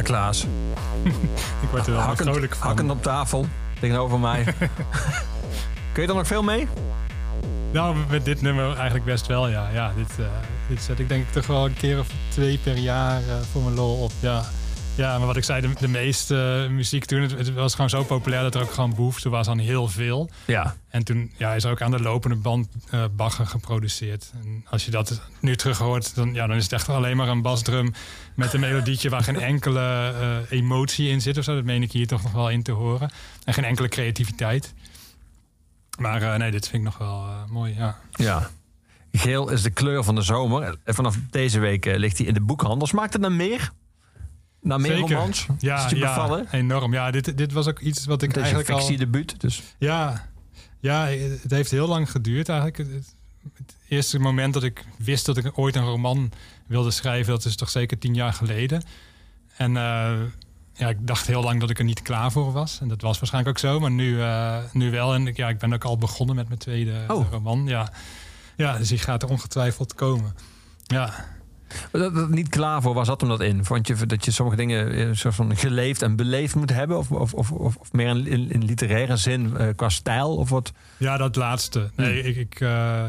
Ja, 0.00 0.06
Klaas. 0.06 0.46
Ik 1.62 1.68
word 1.70 1.86
er 1.86 1.92
wel 1.92 2.00
Hakkend, 2.00 2.28
vrolijk 2.28 2.54
van. 2.54 2.66
hakkend 2.66 2.90
op 2.90 3.02
tafel 3.02 3.46
tegenover 3.80 4.18
mij. 4.20 4.44
Kun 5.92 6.02
je 6.02 6.08
er 6.08 6.14
nog 6.14 6.26
veel 6.26 6.42
mee? 6.42 6.68
Nou, 7.72 7.96
met 8.10 8.24
dit 8.24 8.42
nummer 8.42 8.74
eigenlijk 8.76 9.04
best 9.04 9.26
wel, 9.26 9.48
ja. 9.48 9.68
ja 9.72 9.92
dit, 9.96 10.10
eh, 10.18 10.26
dit 10.68 10.82
zet 10.82 10.98
ik 10.98 11.08
denk 11.08 11.22
ik 11.26 11.32
toch 11.32 11.46
wel 11.46 11.64
een 11.66 11.74
keer 11.74 11.98
of 11.98 12.06
twee 12.28 12.58
per 12.58 12.76
jaar 12.76 13.16
eh, 13.16 13.34
voor 13.52 13.62
mijn 13.62 13.74
lol 13.74 14.02
op, 14.02 14.12
ja. 14.20 14.44
Ja, 15.00 15.18
maar 15.18 15.26
wat 15.26 15.36
ik 15.36 15.44
zei, 15.44 15.60
de, 15.60 15.70
de 15.78 15.88
meeste 15.88 16.64
eh, 16.64 16.74
muziek 16.74 17.04
toen, 17.04 17.20
het, 17.20 17.30
het 17.30 17.54
was 17.54 17.74
gewoon 17.74 17.90
zo 17.90 18.04
populair 18.04 18.42
dat 18.42 18.54
er 18.54 18.62
ook 18.62 18.72
gewoon 18.72 18.94
behoefte 18.94 19.28
was 19.28 19.48
aan 19.48 19.58
heel 19.58 19.88
veel. 19.88 20.30
Ja. 20.46 20.76
En 20.88 21.04
toen 21.04 21.32
ja, 21.36 21.54
is 21.54 21.64
er 21.64 21.70
ook 21.70 21.82
aan 21.82 21.90
de 21.90 22.00
lopende 22.00 22.36
band 22.36 22.68
eh 22.90 23.04
bagger 23.16 23.46
geproduceerd. 23.46 24.30
En 24.42 24.64
als 24.70 24.84
je 24.84 24.90
dat 24.90 25.20
nu 25.40 25.56
terug 25.56 25.78
hoort, 25.78 26.14
dan, 26.14 26.34
ja, 26.34 26.46
dan 26.46 26.56
is 26.56 26.62
het 26.62 26.72
echt 26.72 26.88
alleen 26.88 27.16
maar 27.16 27.28
een 27.28 27.42
basdrum 27.42 27.92
met 28.34 28.52
een 28.52 28.60
melodietje 28.60 29.08
waar 29.08 29.22
geen 29.22 29.40
enkele 29.40 29.80
eh, 29.80 30.58
emotie 30.58 31.08
in 31.08 31.20
zit 31.20 31.38
of 31.38 31.44
zo. 31.44 31.54
Dat 31.54 31.64
meen 31.64 31.82
ik 31.82 31.92
hier 31.92 32.06
toch 32.06 32.22
nog 32.22 32.32
wel 32.32 32.50
in 32.50 32.62
te 32.62 32.72
horen. 32.72 33.10
En 33.44 33.54
geen 33.54 33.64
enkele 33.64 33.88
creativiteit. 33.88 34.74
Maar 35.98 36.38
nee, 36.38 36.50
dit 36.50 36.68
vind 36.68 36.82
ik 36.82 36.88
nog 36.88 36.98
wel 36.98 37.26
mooi, 37.48 37.74
ja. 37.74 37.98
Ja. 38.10 38.50
Geel 39.12 39.50
is 39.50 39.62
de 39.62 39.70
kleur 39.70 40.04
van 40.04 40.14
de 40.14 40.22
zomer. 40.22 40.76
En 40.84 40.94
vanaf 40.94 41.16
deze 41.30 41.58
week 41.58 41.84
ligt 41.84 42.18
hij 42.18 42.26
in 42.26 42.34
de 42.34 42.40
boekhandel. 42.40 42.86
Smaakt 42.86 43.12
het 43.12 43.22
naar 43.22 43.32
meer? 43.32 43.70
Naar 44.62 44.80
meer 44.80 44.96
Zeker. 44.96 45.14
romans? 45.16 45.46
Ja, 45.58 45.76
is 45.76 45.82
het 45.82 45.90
je 45.90 45.96
ja, 45.96 46.14
bevallen? 46.14 46.46
enorm. 46.50 46.92
Ja, 46.92 47.10
dit, 47.10 47.36
dit 47.38 47.52
was 47.52 47.66
ook 47.66 47.78
iets 47.80 48.04
wat 48.04 48.22
ik 48.22 48.28
Het 48.28 48.36
is 48.36 48.48
je 48.48 48.54
eigenlijk 48.54 48.70
al... 48.70 48.78
fictiedebuut, 48.78 49.40
dus... 49.40 49.62
Ja, 49.78 50.28
ja, 50.80 51.06
het 51.42 51.50
heeft 51.50 51.70
heel 51.70 51.88
lang 51.88 52.10
geduurd 52.10 52.48
eigenlijk. 52.48 52.78
Het, 52.78 52.88
het- 52.92 53.14
het 53.54 53.74
eerste 53.88 54.18
moment 54.18 54.54
dat 54.54 54.62
ik 54.62 54.84
wist 54.98 55.26
dat 55.26 55.36
ik 55.36 55.58
ooit 55.58 55.76
een 55.76 55.84
roman 55.84 56.32
wilde 56.66 56.90
schrijven, 56.90 57.32
dat 57.32 57.44
is 57.44 57.56
toch 57.56 57.70
zeker 57.70 57.98
tien 57.98 58.14
jaar 58.14 58.32
geleden. 58.32 58.82
En 59.56 59.76
eh, 59.76 60.12
ja, 60.74 60.88
ik 60.88 61.06
dacht 61.06 61.26
heel 61.26 61.42
lang 61.42 61.60
dat 61.60 61.70
ik 61.70 61.78
er 61.78 61.84
niet 61.84 62.02
klaar 62.02 62.32
voor 62.32 62.52
was. 62.52 62.78
En 62.80 62.88
dat 62.88 63.00
was 63.00 63.18
waarschijnlijk 63.18 63.56
ook 63.56 63.70
zo, 63.70 63.80
maar 63.80 63.90
nu, 63.90 64.20
eh, 64.22 64.58
nu 64.72 64.90
wel. 64.90 65.14
En 65.14 65.30
ja, 65.34 65.48
ik 65.48 65.58
ben 65.58 65.72
ook 65.72 65.84
al 65.84 65.98
begonnen 65.98 66.36
met 66.36 66.46
mijn 66.48 66.58
tweede 66.60 67.04
Oh. 67.08 67.30
roman. 67.30 67.66
Ja. 67.66 67.92
ja, 68.56 68.78
dus 68.78 68.88
die 68.88 68.98
gaat 68.98 69.22
er 69.22 69.28
ongetwijfeld 69.28 69.94
komen. 69.94 70.34
Ja, 70.82 71.26
Dat 71.92 72.14
dat 72.14 72.28
niet 72.28 72.48
klaar 72.48 72.82
voor, 72.82 72.94
waar 72.94 73.04
zat 73.04 73.20
hem 73.20 73.30
dat 73.30 73.40
in? 73.40 73.64
Vond 73.64 73.86
je 73.86 74.06
dat 74.06 74.24
je 74.24 74.30
sommige 74.30 74.56
dingen 74.56 74.92
eh, 74.92 75.08
soort 75.12 75.34
van 75.34 75.56
geleefd 75.56 76.02
en 76.02 76.16
beleefd 76.16 76.54
moet 76.54 76.70
hebben? 76.70 76.98
Of, 76.98 77.10
of, 77.10 77.34
of, 77.34 77.50
of, 77.50 77.92
meer 77.92 78.08
in, 78.08 78.50
in, 78.50 78.64
literaire 78.64 79.16
zin 79.16 79.56
eh, 79.56 79.68
qua 79.76 79.88
stijl? 79.88 80.36
Of 80.36 80.48
wat? 80.48 80.72
Ja, 80.96 81.16
dat 81.16 81.36
laatste. 81.36 81.90
Nee, 81.96 82.22
ik, 82.22 82.36
ik, 82.36 82.60
eh, 82.60 83.04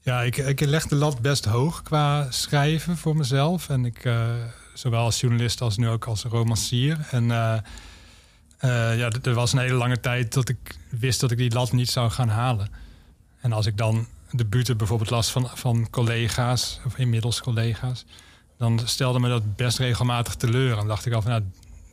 ja, 0.00 0.22
ik, 0.22 0.36
ik 0.36 0.60
leg 0.60 0.86
de 0.86 0.94
lat 0.94 1.20
best 1.20 1.44
hoog 1.44 1.82
qua 1.82 2.30
schrijven 2.30 2.96
voor 2.96 3.16
mezelf. 3.16 3.68
En 3.68 3.84
ik, 3.84 4.10
zowel 4.74 5.04
als 5.04 5.20
journalist 5.20 5.60
als 5.60 5.76
nu 5.76 5.88
ook 5.88 6.04
als 6.04 6.22
romancier. 6.22 7.06
En 7.10 7.26
ja, 8.58 9.10
er 9.22 9.34
was 9.34 9.52
een 9.52 9.58
hele 9.58 9.74
lange 9.74 10.00
tijd 10.00 10.32
dat 10.32 10.48
ik 10.48 10.76
wist 10.88 11.20
dat 11.20 11.30
ik 11.30 11.38
die 11.38 11.52
lat 11.52 11.72
niet 11.72 11.90
zou 11.90 12.10
gaan 12.10 12.28
halen. 12.28 12.68
En 13.40 13.52
als 13.52 13.66
ik 13.66 13.76
dan 13.76 14.06
de 14.32 14.44
buten 14.44 14.76
bijvoorbeeld 14.76 15.10
las 15.10 15.30
van, 15.30 15.50
van 15.54 15.90
collega's, 15.90 16.80
of 16.86 16.98
inmiddels 16.98 17.40
collega's, 17.40 18.04
dan 18.58 18.80
stelde 18.84 19.18
me 19.18 19.28
dat 19.28 19.56
best 19.56 19.78
regelmatig 19.78 20.34
teleur. 20.34 20.78
En 20.78 20.86
dacht 20.86 21.06
ik 21.06 21.12
al 21.12 21.22
van, 21.22 21.30
nou, 21.30 21.42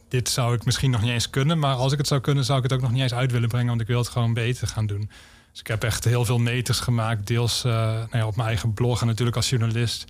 dit 0.07 0.29
zou 0.29 0.55
ik 0.55 0.65
misschien 0.65 0.91
nog 0.91 1.01
niet 1.01 1.11
eens 1.11 1.29
kunnen. 1.29 1.59
Maar 1.59 1.75
als 1.75 1.91
ik 1.91 1.97
het 1.97 2.07
zou 2.07 2.21
kunnen, 2.21 2.45
zou 2.45 2.57
ik 2.57 2.63
het 2.63 2.73
ook 2.73 2.81
nog 2.81 2.91
niet 2.91 3.01
eens 3.01 3.13
uit 3.13 3.31
willen 3.31 3.49
brengen. 3.49 3.67
Want 3.67 3.81
ik 3.81 3.87
wil 3.87 3.99
het 3.99 4.07
gewoon 4.07 4.33
beter 4.33 4.67
gaan 4.67 4.85
doen. 4.85 5.09
Dus 5.51 5.59
ik 5.59 5.67
heb 5.67 5.83
echt 5.83 6.03
heel 6.03 6.25
veel 6.25 6.37
meters 6.37 6.79
gemaakt. 6.79 7.27
Deels 7.27 7.63
eh, 7.63 7.71
nou 7.73 8.07
ja, 8.11 8.27
op 8.27 8.35
mijn 8.35 8.47
eigen 8.47 8.73
blog 8.73 9.01
en 9.01 9.07
natuurlijk 9.07 9.37
als 9.37 9.49
journalist. 9.49 10.05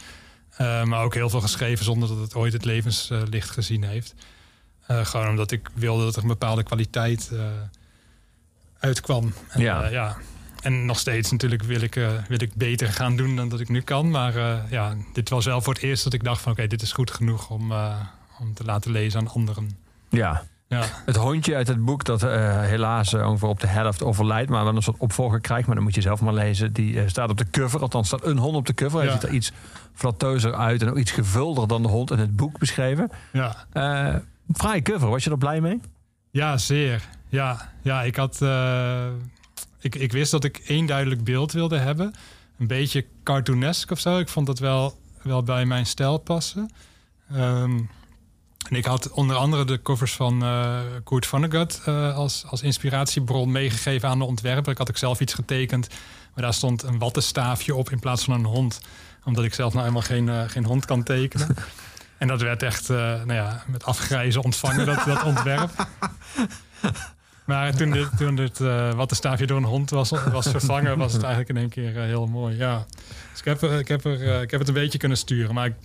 Eh, 0.49 0.83
maar 0.83 1.03
ook 1.03 1.13
heel 1.13 1.29
veel 1.29 1.41
geschreven 1.41 1.85
zonder 1.85 2.09
dat 2.09 2.17
het 2.17 2.35
ooit 2.35 2.53
het 2.53 2.65
levenslicht 2.65 3.49
gezien 3.49 3.83
heeft. 3.83 4.13
Eh, 4.85 5.05
gewoon 5.05 5.29
omdat 5.29 5.51
ik 5.51 5.69
wilde 5.73 6.03
dat 6.03 6.15
er 6.15 6.21
een 6.21 6.27
bepaalde 6.27 6.63
kwaliteit 6.63 7.31
uitkwam. 8.79 9.33
En, 9.49 9.61
Ja. 9.61 9.87
ja. 9.87 10.17
En 10.61 10.85
nog 10.85 10.99
steeds 10.99 11.31
natuurlijk 11.31 11.63
wil 11.63 11.81
ik, 11.81 11.95
eh, 11.95 12.09
wil 12.27 12.41
ik 12.41 12.53
beter 12.55 12.87
gaan 12.87 13.15
doen 13.15 13.35
dan 13.35 13.49
dat 13.49 13.59
ik 13.59 13.69
nu 13.69 13.81
kan. 13.81 14.09
Maar 14.11 14.35
eh, 14.35 14.57
ja, 14.69 14.95
dit 15.13 15.29
was 15.29 15.45
wel 15.45 15.61
voor 15.61 15.73
het 15.73 15.83
eerst 15.83 16.03
dat 16.03 16.13
ik 16.13 16.23
dacht 16.23 16.41
van... 16.41 16.51
oké, 16.51 16.67
dit 16.67 16.81
is 16.81 16.91
goed 16.91 17.11
genoeg 17.11 17.49
om, 17.49 17.71
eh, 17.71 17.95
om 18.39 18.53
te 18.53 18.63
laten 18.63 18.91
lezen 18.91 19.19
aan 19.19 19.27
anderen. 19.27 19.77
Ja. 20.09 20.43
Ja. 20.67 20.83
Het 21.05 21.15
hondje 21.15 21.55
uit 21.55 21.67
het 21.67 21.85
boek 21.85 22.03
dat 22.03 22.21
helaas 22.21 23.13
ongeveer 23.13 23.47
op 23.47 23.59
de 23.59 23.67
helft 23.67 24.03
overlijdt, 24.03 24.49
maar 24.49 24.63
wel 24.63 24.75
een 24.75 24.81
soort 24.81 24.97
opvolger 24.97 25.39
krijgt. 25.41 25.65
Maar 25.65 25.75
dan 25.75 25.83
moet 25.83 25.95
je 25.95 26.01
zelf 26.01 26.21
maar 26.21 26.33
lezen. 26.33 26.73
Die 26.73 27.09
staat 27.09 27.29
op 27.29 27.37
de 27.37 27.49
cover, 27.51 27.79
althans 27.81 28.07
staat 28.07 28.25
een 28.25 28.37
hond 28.37 28.55
op 28.55 28.65
de 28.65 28.73
cover. 28.73 28.97
Hij 28.99 29.07
Ja. 29.07 29.13
ziet 29.13 29.23
er 29.23 29.29
iets 29.33 29.51
flatteuzer 29.93 30.53
uit 30.55 30.81
en 30.81 30.89
ook 30.89 30.97
iets 30.97 31.11
gevulder 31.11 31.67
dan 31.67 31.81
de 31.81 31.87
hond 31.87 32.11
in 32.11 32.19
het 32.19 32.35
boek 32.35 32.57
beschreven. 32.59 33.11
Ja. 33.31 33.55
Fraaie 34.53 34.81
cover, 34.81 35.09
was 35.09 35.23
je 35.23 35.29
er 35.29 35.37
blij 35.37 35.61
mee? 35.61 35.79
Ja, 36.31 36.57
zeer. 36.57 37.01
Ja, 37.29 37.69
ja 37.81 38.01
ik 38.03 38.15
had. 38.15 38.41
Ik, 39.79 39.95
ik 39.95 40.11
wist 40.11 40.31
dat 40.31 40.43
ik 40.43 40.57
één 40.57 40.85
duidelijk 40.85 41.23
beeld 41.23 41.51
wilde 41.51 41.77
hebben. 41.77 42.13
Een 42.59 42.67
beetje 42.67 43.05
cartoonesk 43.23 43.91
of 43.91 43.99
zo. 43.99 44.19
Ik 44.19 44.29
vond 44.29 44.45
dat 44.45 44.59
wel, 44.59 44.99
wel 45.21 45.43
bij 45.43 45.65
mijn 45.65 45.85
stijl 45.85 46.17
passen. 46.17 46.69
Ehm, 47.31 47.79
en 48.69 48.75
ik 48.75 48.85
had 48.85 49.11
onder 49.11 49.35
andere 49.35 49.65
de 49.65 49.81
covers 49.81 50.13
van 50.13 50.43
eh 50.43 50.79
Kurt 51.03 51.25
Vonnegut 51.25 51.81
eh, 51.85 52.15
als, 52.15 52.45
als 52.47 52.61
inspiratiebron 52.61 53.51
meegegeven 53.51 54.09
aan 54.09 54.19
de 54.19 54.25
ontwerper. 54.25 54.71
Ik 54.71 54.77
had 54.77 54.89
ook 54.89 54.97
zelf 54.97 55.19
iets 55.19 55.33
getekend, 55.33 55.87
maar 56.33 56.43
daar 56.43 56.53
stond 56.53 56.83
een 56.83 56.99
wattenstaafje 56.99 57.75
op 57.75 57.89
in 57.89 57.99
plaats 57.99 58.23
van 58.23 58.33
een 58.33 58.45
hond. 58.45 58.79
Omdat 59.25 59.43
ik 59.43 59.53
zelf 59.53 59.73
nou 59.73 59.85
helemaal 59.85 60.07
geen, 60.07 60.29
eh, 60.29 60.49
geen 60.49 60.65
hond 60.65 60.85
kan 60.85 61.03
tekenen. 61.03 61.55
En 62.17 62.27
dat 62.27 62.41
werd 62.41 62.63
echt 62.63 62.87
nou 62.89 63.33
ja, 63.33 63.63
met 63.67 63.85
afgrijzen 63.85 64.43
ontvangen, 64.43 64.85
dat, 64.85 65.03
dat 65.05 65.23
ontwerp. 65.23 65.71
Maar 67.49 67.75
toen 67.75 67.91
dit, 67.91 68.17
toen 68.17 68.35
dit 68.35 68.59
eh, 68.61 68.93
wattenstaafje 68.93 69.45
door 69.45 69.57
een 69.57 69.63
hond 69.63 69.89
was, 69.89 70.09
was 70.31 70.47
vervangen, 70.49 70.97
was 70.97 71.13
het 71.13 71.23
eigenlijk 71.23 71.49
in 71.49 71.57
één 71.57 71.69
keer 71.69 71.97
eh, 71.97 72.03
heel 72.03 72.27
mooi. 72.27 72.57
Ja. 72.57 72.85
Dus 73.31 73.39
ik 73.39 73.45
heb, 73.45 73.61
er, 73.61 73.79
ik, 73.79 73.87
heb 73.87 74.05
er, 74.05 74.21
eh, 74.35 74.41
ik 74.41 74.51
heb 74.51 74.59
het 74.59 74.69
een 74.69 74.73
beetje 74.75 74.97
kunnen 74.97 75.17
sturen. 75.17 75.53
Maar 75.55 75.65
ik, 75.65 75.75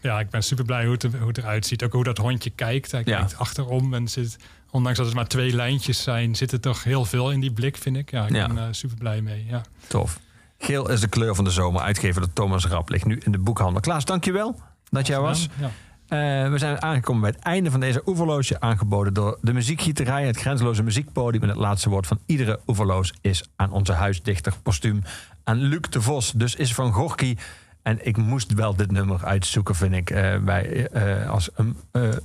ja, 0.00 0.20
ik 0.20 0.30
ben 0.30 0.42
super 0.42 0.64
blij 0.64 0.82
hoe 0.84 0.92
het, 0.92 1.02
hoe 1.02 1.28
het 1.28 1.38
eruit 1.38 1.66
ziet. 1.66 1.82
Ook 1.84 1.92
hoe 1.92 2.04
dat 2.04 2.18
hondje 2.18 2.50
kijkt. 2.50 2.90
Hij 2.90 3.02
Ja. 3.04 3.16
kijkt 3.18 3.38
achterom 3.38 3.94
en 3.94 4.08
zit, 4.08 4.36
ondanks 4.70 4.98
dat 4.98 5.06
het 5.06 5.14
maar 5.16 5.28
twee 5.28 5.52
lijntjes 5.54 6.02
zijn, 6.02 6.34
zit 6.34 6.52
er 6.52 6.60
toch 6.60 6.84
heel 6.84 7.04
veel 7.04 7.30
in 7.30 7.40
die 7.40 7.52
blik, 7.52 7.76
vind 7.76 7.96
ik. 7.96 8.10
Ja, 8.10 8.26
ik 8.26 8.34
Ja. 8.34 8.46
ben 8.46 8.58
eh, 8.58 8.64
super 8.70 8.96
blij 8.96 9.20
mee. 9.20 9.44
Ja. 9.48 9.62
Tof. 9.86 10.20
Geel 10.58 10.90
is 10.90 11.00
de 11.00 11.08
kleur 11.08 11.34
van 11.34 11.44
de 11.44 11.50
zomer, 11.50 11.80
uitgever 11.82 12.20
door 12.20 12.32
Thomas 12.32 12.66
Rap. 12.66 12.88
Ligt 12.88 13.04
nu 13.04 13.20
in 13.24 13.32
de 13.32 13.38
boekhandel. 13.38 13.80
Klaas, 13.80 14.04
dankjewel 14.04 14.60
dat 14.90 15.06
jij 15.06 15.20
was. 15.20 15.48
Ja. 15.60 15.70
Eh, 16.08 16.18
we 16.50 16.58
zijn 16.58 16.82
aangekomen 16.82 17.22
bij 17.22 17.30
het 17.30 17.40
einde 17.40 17.70
van 17.70 17.80
deze 17.80 18.02
oeverloosje. 18.06 18.60
Aangeboden 18.60 19.14
door 19.14 19.38
de 19.40 19.52
muziekgieterij, 19.52 20.26
het 20.26 20.36
grenzeloze 20.36 20.82
muziekpodium. 20.82 21.42
En 21.42 21.48
het 21.48 21.58
laatste 21.58 21.88
woord 21.88 22.06
van 22.06 22.18
iedere 22.26 22.60
oeverloos 22.66 23.14
is 23.20 23.44
aan 23.56 23.72
onze 23.72 23.92
huisdichter 23.92 24.52
postuum. 24.62 25.02
Aan 25.44 25.58
Luc 25.58 25.80
de 25.90 26.02
Vos, 26.02 26.32
dus 26.32 26.54
is 26.54 26.74
van 26.74 26.92
Gorky. 26.92 27.36
En 27.82 28.06
ik 28.06 28.16
moest 28.16 28.52
wel 28.52 28.76
dit 28.76 28.90
nummer 28.90 29.24
uitzoeken, 29.24 29.74
vind 29.74 29.94
ik. 29.94 30.10
eh, 30.10 30.38
bij, 30.38 30.88
eh, 30.88 31.30
als 31.30 31.50
een, 31.54 31.76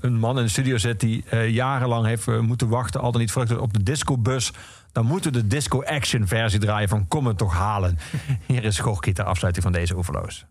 een 0.01 0.19
man 0.19 0.37
in 0.37 0.43
de 0.43 0.49
studio 0.49 0.77
zit 0.77 0.99
die 0.99 1.23
jarenlang 1.47 2.05
heeft 2.05 2.41
moeten 2.41 2.67
wachten, 2.69 3.01
al 3.01 3.11
dan 3.11 3.21
niet 3.21 3.31
vruchten 3.31 3.61
op 3.61 3.73
de 3.73 3.83
discobus. 3.83 4.51
Dan 4.91 5.05
moeten 5.05 5.31
we 5.31 5.37
de 5.41 5.47
disco 5.47 5.83
action 5.83 6.27
versie 6.27 6.59
draaien 6.59 6.89
van 6.89 7.07
Kom 7.07 7.27
het 7.27 7.37
toch 7.37 7.53
halen. 7.53 7.97
Hier 8.47 8.63
is 8.63 8.79
Gorky 8.79 9.13
ter 9.13 9.25
afsluiting 9.25 9.65
van 9.65 9.73
deze 9.73 9.95
oeverloos. 9.95 10.45